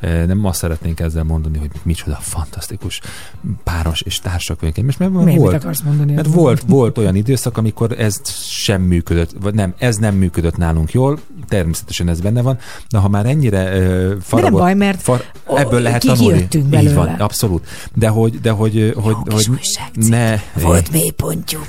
nem 0.00 0.44
azt 0.44 0.58
szeretnénk 0.58 1.00
ezzel 1.00 1.22
mondani, 1.24 1.58
hogy 1.58 1.70
micsoda 1.82 2.16
fantasztikus 2.20 3.00
páros 3.64 4.00
és 4.00 4.18
társak 4.18 4.60
vagyunk. 4.60 4.86
Most 4.86 4.98
mert 4.98 5.12
Miért 5.12 5.38
volt, 5.38 5.54
akarsz 5.54 5.80
mondani? 5.80 6.12
mert 6.12 6.26
volt, 6.26 6.62
volt 6.66 6.98
olyan 6.98 7.14
időszak, 7.14 7.56
amikor 7.56 8.00
ez 8.00 8.20
sem 8.44 8.82
működött, 8.82 9.30
vagy 9.40 9.54
nem, 9.54 9.74
ez 9.78 9.96
nem 9.96 10.14
működött 10.14 10.56
nálunk 10.56 10.92
jól, 10.92 11.18
természetesen 11.48 12.08
ez 12.08 12.20
benne 12.20 12.42
van, 12.42 12.58
de 12.88 12.98
ha 12.98 13.08
már 13.08 13.26
ennyire 13.26 13.78
uh, 13.78 14.12
faragott, 14.20 14.60
baj, 14.60 14.74
mert 14.74 15.02
far, 15.02 15.24
ebből 15.54 15.80
lehet 15.80 16.02
tanulni. 16.02 16.34
kijöttünk 16.34 16.64
Így 16.64 16.70
belőle. 16.70 16.94
van, 16.94 17.08
abszolút. 17.08 17.66
De 17.94 18.08
hogy, 18.08 18.40
de 18.40 18.50
hogy, 18.50 18.92
hogy, 18.96 19.16
kis 19.24 19.34
hogy 19.34 19.48
újságcikk. 19.48 20.08
ne, 20.08 20.40
Volt 20.62 20.90
mélypontjuk. 20.92 21.66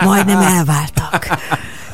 Majdnem 0.00 0.40
elváltak. 0.40 1.26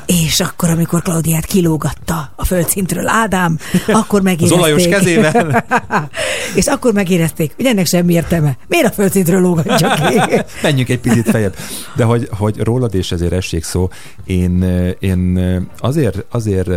És 0.06 0.40
akkor, 0.40 0.70
amikor 0.70 1.02
Klaudiát 1.02 1.44
kilógatta 1.44 2.32
a 2.36 2.44
földszintről 2.44 3.08
Ádám, 3.08 3.58
akkor 3.86 4.22
megérezték. 4.22 4.58
olajos 4.58 4.86
kezével. 4.88 5.64
és 6.54 6.66
akkor 6.66 6.92
megérezték, 6.92 7.52
hogy 7.56 7.64
ennek 7.66 7.86
semmi 7.86 8.12
értelme. 8.12 8.56
Miért 8.68 8.86
a 8.86 8.90
földszintről 8.90 9.40
lógatja 9.40 9.94
ki? 9.94 10.20
Menjünk 10.62 10.88
egy 10.88 11.00
picit 11.00 11.30
feljebb. 11.30 11.56
De 11.96 12.04
hogy, 12.04 12.28
hogy 12.30 12.58
rólad 12.58 12.94
és 12.94 13.12
ezért 13.12 13.32
essék 13.32 13.64
szó, 13.64 13.88
én, 14.24 14.62
én 14.98 15.40
azért, 15.78 16.24
azért 16.30 16.68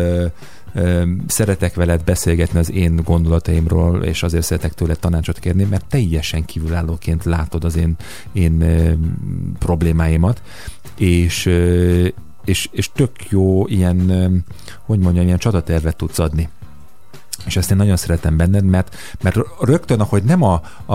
szeretek 1.27 1.75
veled 1.75 2.03
beszélgetni 2.03 2.59
az 2.59 2.71
én 2.71 3.01
gondolataimról, 3.03 4.03
és 4.03 4.23
azért 4.23 4.43
szeretek 4.43 4.73
tőled 4.73 4.99
tanácsot 4.99 5.39
kérni, 5.39 5.63
mert 5.63 5.85
teljesen 5.85 6.45
kívülállóként 6.45 7.23
látod 7.23 7.63
az 7.63 7.77
én, 7.77 7.95
én 8.31 8.63
problémáimat, 9.59 10.41
és, 10.97 11.49
és, 12.47 12.69
és 12.71 12.89
tök 12.93 13.29
jó 13.29 13.67
ilyen, 13.67 14.11
hogy 14.85 14.99
mondjam, 14.99 15.25
ilyen 15.25 15.37
csatatervet 15.37 15.95
tudsz 15.95 16.19
adni. 16.19 16.49
És 17.45 17.55
ezt 17.57 17.71
én 17.71 17.77
nagyon 17.77 17.95
szeretem 17.95 18.37
benned, 18.37 18.63
mert, 18.63 18.95
mert 19.21 19.37
rögtön, 19.61 19.99
ahogy 19.99 20.23
nem 20.23 20.43
a, 20.43 20.61
a, 20.85 20.93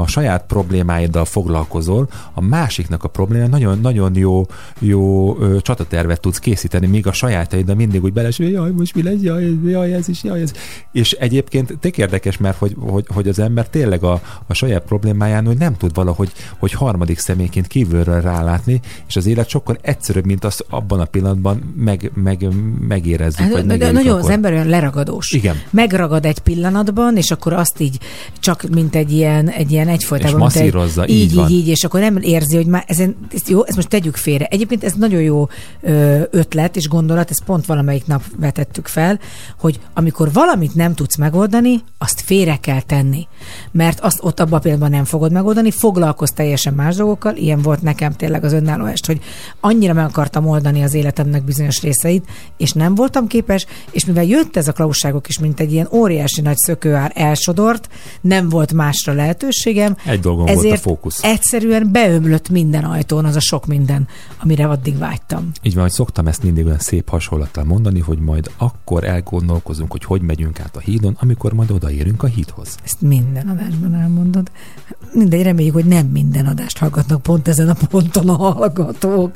a 0.00 0.06
saját 0.06 0.44
problémáiddal 0.46 1.24
foglalkozol, 1.24 2.08
a 2.34 2.40
másiknak 2.40 3.04
a 3.04 3.08
probléma 3.08 3.46
nagyon, 3.46 3.80
nagyon 3.80 4.16
jó, 4.16 4.46
jó 4.78 5.36
ö, 5.40 5.60
csatatervet 5.60 6.20
tudsz 6.20 6.38
készíteni, 6.38 6.86
míg 6.86 7.06
a 7.06 7.12
sajátaiddal 7.12 7.74
mindig 7.74 8.02
úgy 8.02 8.12
belesül, 8.12 8.46
hogy 8.46 8.54
jaj, 8.54 8.70
most 8.70 8.94
mi 8.94 9.02
lesz, 9.02 9.20
jaj, 9.20 9.58
jaj, 9.64 9.94
ez 9.94 10.08
is, 10.08 10.24
jaj, 10.24 10.40
ez. 10.40 10.52
És 10.92 11.12
egyébként 11.12 11.78
tök 11.80 11.98
érdekes, 11.98 12.36
mert 12.36 12.58
hogy, 12.58 12.76
hogy, 12.78 13.04
hogy 13.14 13.28
az 13.28 13.38
ember 13.38 13.68
tényleg 13.68 14.02
a, 14.02 14.20
a 14.46 14.54
saját 14.54 14.82
problémáján, 14.82 15.46
hogy 15.46 15.58
nem 15.58 15.76
tud 15.76 15.94
valahogy 15.94 16.32
hogy 16.58 16.72
harmadik 16.72 17.18
személyként 17.18 17.66
kívülről 17.66 18.20
rálátni, 18.20 18.80
és 19.08 19.16
az 19.16 19.26
élet 19.26 19.48
sokkal 19.48 19.78
egyszerűbb, 19.80 20.24
mint 20.24 20.44
azt 20.44 20.64
abban 20.68 21.00
a 21.00 21.04
pillanatban 21.04 21.74
meg, 21.76 22.10
meg, 22.14 22.48
megérezzük, 22.88 23.40
Hát, 23.40 23.50
vagy 23.52 23.66
de- 23.66 23.90
nagyon 23.90 24.12
akkor. 24.12 24.24
az 24.24 24.28
ember 24.30 24.52
olyan 24.52 24.66
leragadós. 24.68 25.32
Igen. 25.32 25.49
Megragad 25.70 26.24
egy 26.24 26.38
pillanatban, 26.38 27.16
és 27.16 27.30
akkor 27.30 27.52
azt 27.52 27.80
így 27.80 27.98
csak 28.38 28.64
mint 28.70 28.94
egy 28.96 29.12
ilyen, 29.12 29.48
egy 29.48 29.72
ilyen 29.72 29.88
egyfolytában. 29.88 30.34
És 30.48 30.54
mint 30.54 30.66
egy- 30.66 30.72
masszírozza, 30.74 31.08
így 31.08 31.20
így, 31.20 31.34
van. 31.34 31.50
így, 31.50 31.68
és 31.68 31.84
akkor 31.84 32.00
nem 32.00 32.16
érzi, 32.20 32.56
hogy 32.56 32.66
már 32.66 32.84
ezen, 32.86 33.16
ezt, 33.34 33.48
jó, 33.48 33.66
ezt 33.66 33.76
most 33.76 33.88
tegyük 33.88 34.16
félre. 34.16 34.44
Egyébként 34.44 34.84
ez 34.84 34.92
nagyon 34.92 35.20
jó 35.22 35.48
ötlet 36.30 36.76
és 36.76 36.88
gondolat, 36.88 37.30
ezt 37.30 37.42
pont 37.44 37.66
valamelyik 37.66 38.06
nap 38.06 38.22
vetettük 38.36 38.86
fel, 38.86 39.18
hogy 39.58 39.80
amikor 39.94 40.32
valamit 40.32 40.74
nem 40.74 40.94
tudsz 40.94 41.16
megoldani, 41.16 41.80
azt 41.98 42.20
félre 42.20 42.56
kell 42.56 42.80
tenni. 42.80 43.26
Mert 43.72 44.00
azt 44.00 44.18
ott 44.22 44.40
abban 44.40 44.58
a 44.58 44.58
pillanatban 44.58 44.90
nem 44.90 45.04
fogod 45.04 45.32
megoldani, 45.32 45.70
foglalkozz 45.70 46.30
teljesen 46.30 46.74
más 46.74 46.96
dolgokkal, 46.96 47.36
ilyen 47.36 47.62
volt 47.62 47.82
nekem 47.82 48.12
tényleg 48.12 48.44
az 48.44 48.52
önálló 48.52 48.84
est, 48.84 49.06
hogy 49.06 49.20
annyira 49.60 49.92
meg 49.92 50.04
akartam 50.04 50.46
oldani 50.46 50.82
az 50.82 50.94
életemnek 50.94 51.44
bizonyos 51.44 51.80
részeit, 51.82 52.24
és 52.56 52.72
nem 52.72 52.94
voltam 52.94 53.26
képes, 53.26 53.66
és 53.90 54.04
mivel 54.04 54.24
jött 54.24 54.56
ez 54.56 54.68
a 54.68 54.72
klausságok 54.72 55.28
is, 55.28 55.38
mint 55.40 55.60
egy 55.60 55.72
ilyen 55.72 55.88
óriási 55.92 56.40
nagy 56.40 56.56
szökőár 56.56 57.12
elsodort, 57.14 57.88
nem 58.20 58.48
volt 58.48 58.72
másra 58.72 59.12
lehetőségem. 59.12 59.96
Egy 60.06 60.20
dolgon 60.20 60.44
volt 60.44 60.56
a 60.56 60.60
ezért 60.60 60.80
fókusz. 60.80 61.22
egyszerűen 61.22 61.88
beömlött 61.92 62.48
minden 62.48 62.84
ajtón 62.84 63.24
az 63.24 63.36
a 63.36 63.40
sok 63.40 63.66
minden, 63.66 64.08
amire 64.42 64.66
addig 64.66 64.98
vágytam. 64.98 65.50
Így 65.62 65.74
van, 65.74 65.82
hogy 65.82 65.92
szoktam 65.92 66.26
ezt 66.26 66.42
mindig 66.42 66.66
olyan 66.66 66.78
szép 66.78 67.08
hasonlattal 67.08 67.64
mondani, 67.64 68.00
hogy 68.00 68.18
majd 68.18 68.50
akkor 68.56 69.04
elgondolkozunk, 69.04 69.90
hogy 69.90 70.04
hogy 70.04 70.22
megyünk 70.22 70.60
át 70.60 70.76
a 70.76 70.80
hídon, 70.80 71.16
amikor 71.20 71.52
majd 71.52 71.70
odaérünk 71.70 72.22
a 72.22 72.26
hídhoz. 72.26 72.76
Ezt 72.84 73.00
minden 73.00 73.48
adásban 73.48 73.94
elmondod. 73.94 74.50
Mindegy, 75.12 75.42
reméljük, 75.42 75.74
hogy 75.74 75.84
nem 75.84 76.06
minden 76.06 76.46
adást 76.46 76.78
hallgatnak 76.78 77.22
pont 77.22 77.48
ezen 77.48 77.68
a 77.68 77.76
ponton 77.90 78.28
a 78.28 78.36
hallgatók. 78.36 79.32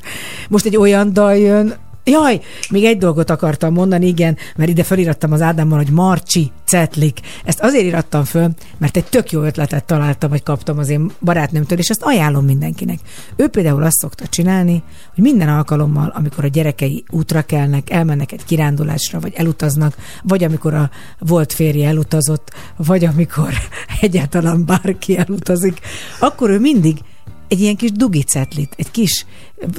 Most 0.49 0.65
egy 0.65 0.77
olyan 0.77 1.13
dal 1.13 1.35
jön, 1.35 1.73
Jaj, 2.07 2.41
még 2.69 2.83
egy 2.83 2.97
dolgot 2.97 3.29
akartam 3.29 3.73
mondani, 3.73 4.07
igen, 4.07 4.37
mert 4.55 4.69
ide 4.69 4.83
felirattam 4.83 5.31
az 5.31 5.41
Ádámmal, 5.41 5.77
hogy 5.77 5.89
Marcsi 5.89 6.51
Cetlik. 6.65 7.19
Ezt 7.45 7.59
azért 7.59 7.85
irattam 7.85 8.23
föl, 8.23 8.49
mert 8.77 8.97
egy 8.97 9.05
tök 9.05 9.31
jó 9.31 9.41
ötletet 9.41 9.85
találtam, 9.85 10.29
vagy 10.29 10.43
kaptam 10.43 10.77
az 10.77 10.89
én 10.89 11.11
barátnőmtől, 11.21 11.77
és 11.77 11.89
ezt 11.89 12.03
ajánlom 12.03 12.45
mindenkinek. 12.45 12.99
Ő 13.35 13.47
például 13.47 13.83
azt 13.83 13.97
szokta 13.99 14.27
csinálni, 14.27 14.83
hogy 15.15 15.23
minden 15.23 15.49
alkalommal, 15.49 16.11
amikor 16.15 16.43
a 16.43 16.47
gyerekei 16.47 17.03
útra 17.09 17.41
kelnek, 17.41 17.89
elmennek 17.89 18.31
egy 18.31 18.45
kirándulásra, 18.45 19.19
vagy 19.19 19.33
elutaznak, 19.35 19.95
vagy 20.23 20.43
amikor 20.43 20.73
a 20.73 20.89
volt 21.19 21.53
férje 21.53 21.87
elutazott, 21.87 22.51
vagy 22.75 23.05
amikor 23.05 23.53
egyáltalán 24.01 24.65
bárki 24.65 25.17
elutazik, 25.17 25.79
akkor 26.19 26.49
ő 26.49 26.59
mindig 26.59 26.97
egy 27.47 27.59
ilyen 27.59 27.75
kis 27.75 27.91
dugicetlit, 27.91 28.73
egy 28.77 28.91
kis, 28.91 29.25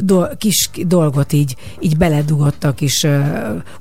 do, 0.00 0.22
kis 0.38 0.70
dolgot 0.86 1.32
így, 1.32 1.56
így 1.80 1.96
beledugott 1.96 2.64
a 2.64 2.72
kis 2.72 3.02
uh, 3.02 3.12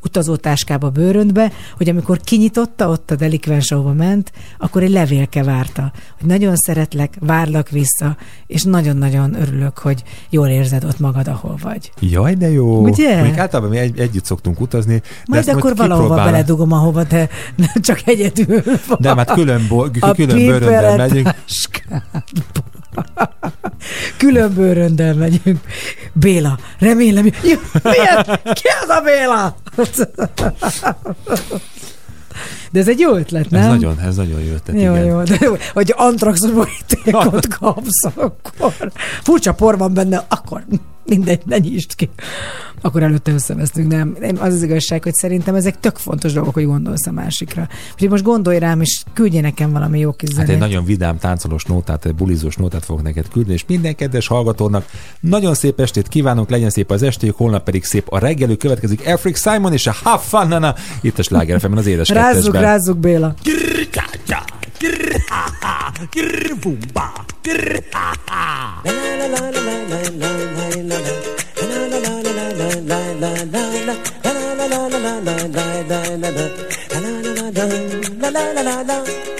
utazótáskába, 0.03 0.89
bőröntbe, 0.89 1.51
hogy 1.77 1.89
amikor 1.89 2.19
kinyitotta, 2.19 2.89
ott 2.89 3.11
a 3.11 3.15
delikvens, 3.15 3.71
ahova 3.71 3.93
ment, 3.93 4.31
akkor 4.57 4.83
egy 4.83 4.89
levélke 4.89 5.43
várta, 5.43 5.91
hogy 6.19 6.27
nagyon 6.27 6.55
szeretlek, 6.55 7.17
várlak 7.19 7.69
vissza, 7.69 8.17
és 8.47 8.63
nagyon-nagyon 8.63 9.41
örülök, 9.41 9.77
hogy 9.77 10.03
jól 10.29 10.47
érzed 10.47 10.83
ott 10.83 10.99
magad, 10.99 11.27
ahol 11.27 11.57
vagy. 11.61 11.91
Jaj, 11.99 12.33
de 12.33 12.51
jó! 12.51 12.81
Ugye? 12.81 13.21
Még 13.21 13.37
általában 13.37 13.71
mi 13.71 13.77
egy, 13.77 13.99
együtt 13.99 14.25
szoktunk 14.25 14.61
utazni. 14.61 14.93
De 14.95 15.01
Majd 15.25 15.47
akkor 15.47 15.75
valahova 15.75 16.15
beledugom, 16.15 16.71
ahova 16.71 17.05
te 17.07 17.29
nem 17.55 17.81
csak 17.81 18.01
egyedül 18.05 18.61
vagy. 18.87 18.97
De 18.99 19.15
hát 19.15 19.33
külön, 19.33 19.67
külön 20.15 20.37
bőröndel 20.37 20.97
megyünk. 20.97 21.29
Külön 24.17 24.53
bőröndel 24.53 25.13
megyünk. 25.13 25.59
Béla, 26.13 26.59
remélem. 26.79 27.25
Jó, 27.25 27.57
milyen? 27.83 28.39
Ki 28.43 28.67
az 28.81 28.89
a 28.89 29.01
Béla? 29.01 29.55
De 32.71 32.79
ez 32.79 32.87
egy 32.87 32.99
jó 32.99 33.15
ötlet, 33.15 33.49
nem? 33.49 33.61
Ez 33.61 33.67
nagyon, 33.67 33.99
ez 33.99 34.15
nagyon 34.15 34.39
jó 34.39 34.53
ötlet, 34.53 34.81
jó, 34.81 34.93
igen. 34.93 35.05
jó, 35.05 35.23
de 35.23 35.37
jó, 35.41 35.55
hogy 35.73 35.93
antrax 35.97 36.45
borítékot 36.45 37.47
kapsz, 37.47 38.03
akkor 38.15 38.91
furcsa 39.23 39.53
por 39.53 39.77
van 39.77 39.93
benne, 39.93 40.25
akkor 40.27 40.65
mindegy, 41.05 41.41
ne 41.45 41.57
nyisd 41.57 41.95
ki. 41.95 42.09
Akkor 42.85 43.03
előtte 43.03 43.31
összevesztünk. 43.31 43.91
Nem, 43.91 44.17
az 44.39 44.53
az 44.53 44.63
igazság, 44.63 45.03
hogy 45.03 45.13
szerintem 45.13 45.55
ezek 45.55 45.79
tök 45.79 45.97
fontos 45.97 46.33
dolgok, 46.33 46.53
hogy 46.53 46.65
gondolsz 46.65 47.07
a 47.07 47.11
másikra. 47.11 47.67
Úgyhogy 47.93 48.09
most 48.09 48.23
gondolj 48.23 48.59
rám, 48.59 48.81
és 48.81 49.03
küldj 49.13 49.39
nekem 49.39 49.71
valami 49.71 49.99
jó 49.99 50.11
kis 50.11 50.29
Hát 50.29 50.39
egy 50.39 50.45
zenét. 50.45 50.61
nagyon 50.61 50.85
vidám, 50.85 51.17
táncolós 51.17 51.63
nótát, 51.63 52.05
egy 52.05 52.15
bulizós 52.15 52.55
nótát 52.55 52.85
fogok 52.85 53.03
neked 53.03 53.27
küldeni, 53.29 53.53
és 53.53 53.63
minden 53.67 53.95
kedves 53.95 54.27
hallgatónak 54.27 54.85
nagyon 55.19 55.53
szép 55.53 55.79
estét 55.79 56.07
kívánok, 56.07 56.49
legyen 56.49 56.69
szép 56.69 56.91
az 56.91 57.03
estéjük, 57.03 57.37
holnap 57.37 57.63
pedig 57.63 57.83
szép 57.83 58.05
a 58.09 58.19
reggelő, 58.19 58.55
következik 58.55 59.05
Elfrick 59.05 59.37
Simon 59.37 59.73
és 59.73 59.87
a 59.87 59.95
Ha 60.03 60.17
Fun 60.17 60.73
itt 61.01 61.19
a 61.19 61.23
Sláger 61.23 61.69
az 61.75 61.85
édes 61.85 62.09
Rázzuk, 62.09 62.33
kettesben. 62.35 62.61
rázzuk, 62.61 62.97
Béla. 62.97 63.33
kirvumba, 66.11 67.07
kir 67.41 67.81
ha 67.93 68.13
La 68.83 68.91
la 68.91 69.27
la 69.27 69.37
la 69.37 69.61
la 69.61 69.79
la 69.91 69.99
la 70.21 70.29
la 70.35 70.97
la. 70.99 71.11
La 71.55 71.75
la 71.81 71.97
la 72.03 72.11
la 72.21 72.43
la 72.43 72.69
la 72.83 72.99
la 73.21 73.31
la 73.53 73.61
la. 73.87 73.95
La 74.23 74.31
la 74.35 74.53
la 74.55 74.75
la 74.75 74.99
la 74.99 75.23
la 75.23 75.35
la 75.47 75.99
la 76.17 76.29
la. 76.31 76.45
La 78.21 78.29
la 78.29 78.43
la 78.53 78.61
la 78.63 78.83
la 78.83 79.34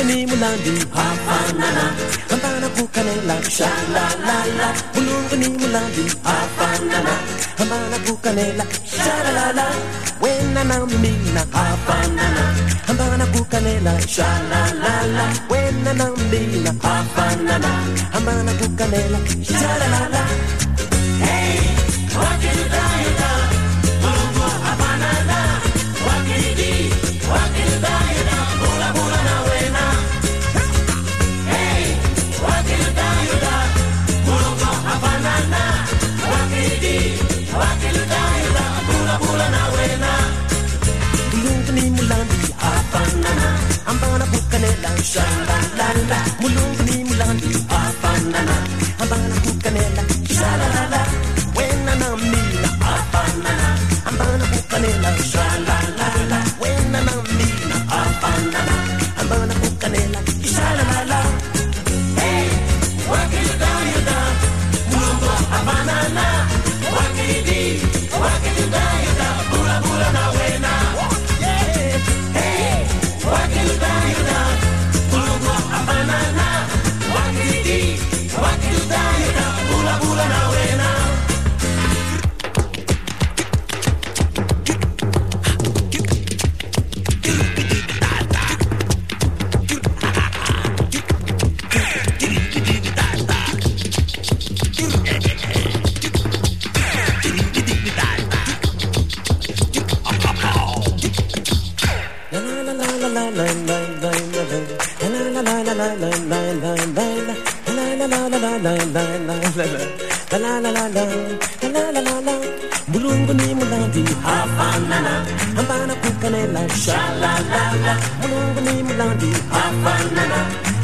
Anthony 0.00 0.24
Mulandi. 0.24 0.74
Afanana, 0.96 1.84
Hantana 2.30 2.68
Pukanela 2.72 3.36
shalalala. 3.44 4.36
la 4.56 4.72
la 4.72 5.48
Mulandi. 5.60 6.04
Afanana, 6.24 7.14
Hantana 7.58 7.98
Pukanela 8.06 8.64
shalalala. 8.88 9.32
la 9.36 9.52
la 9.52 9.62
la. 9.68 10.00
Wena 10.20 10.64
na 10.64 10.86
mina 10.86 11.44
Hafanana 11.52 12.44
Hantana 12.86 13.26
Pukanela 13.32 13.92
Sha 14.08 14.28
la 14.50 14.62
la 15.16 15.26
Wena 15.50 15.92
na 15.94 16.10
mina 16.30 16.72
Hafanana 16.82 17.70
Hantana 18.12 18.52
Pukanela 18.58 19.18
Sha 19.44 19.70
Kanela 44.50 44.82
lan 44.82 44.98
shan 45.10 45.32
la 46.10 46.18
mulung 46.40 46.74
ni 46.86 46.96
mulan 47.08 47.38
afanana 47.78 48.59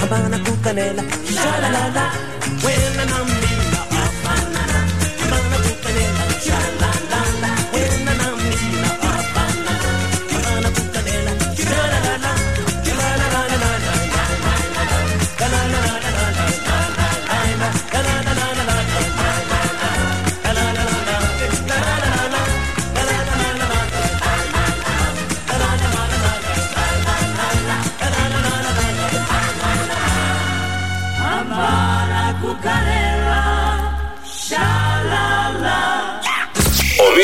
Havana 0.00 0.38
kukanela, 0.38 1.02
sha 1.34 1.52
la 1.62 1.68
la 1.76 1.84
la. 1.96 2.04
When 2.62 3.00
I'm 3.00 3.35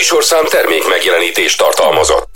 műsorszám 0.03 0.45
termék 0.45 0.89
megjelenítést 0.89 1.59
tartalmazott. 1.59 2.31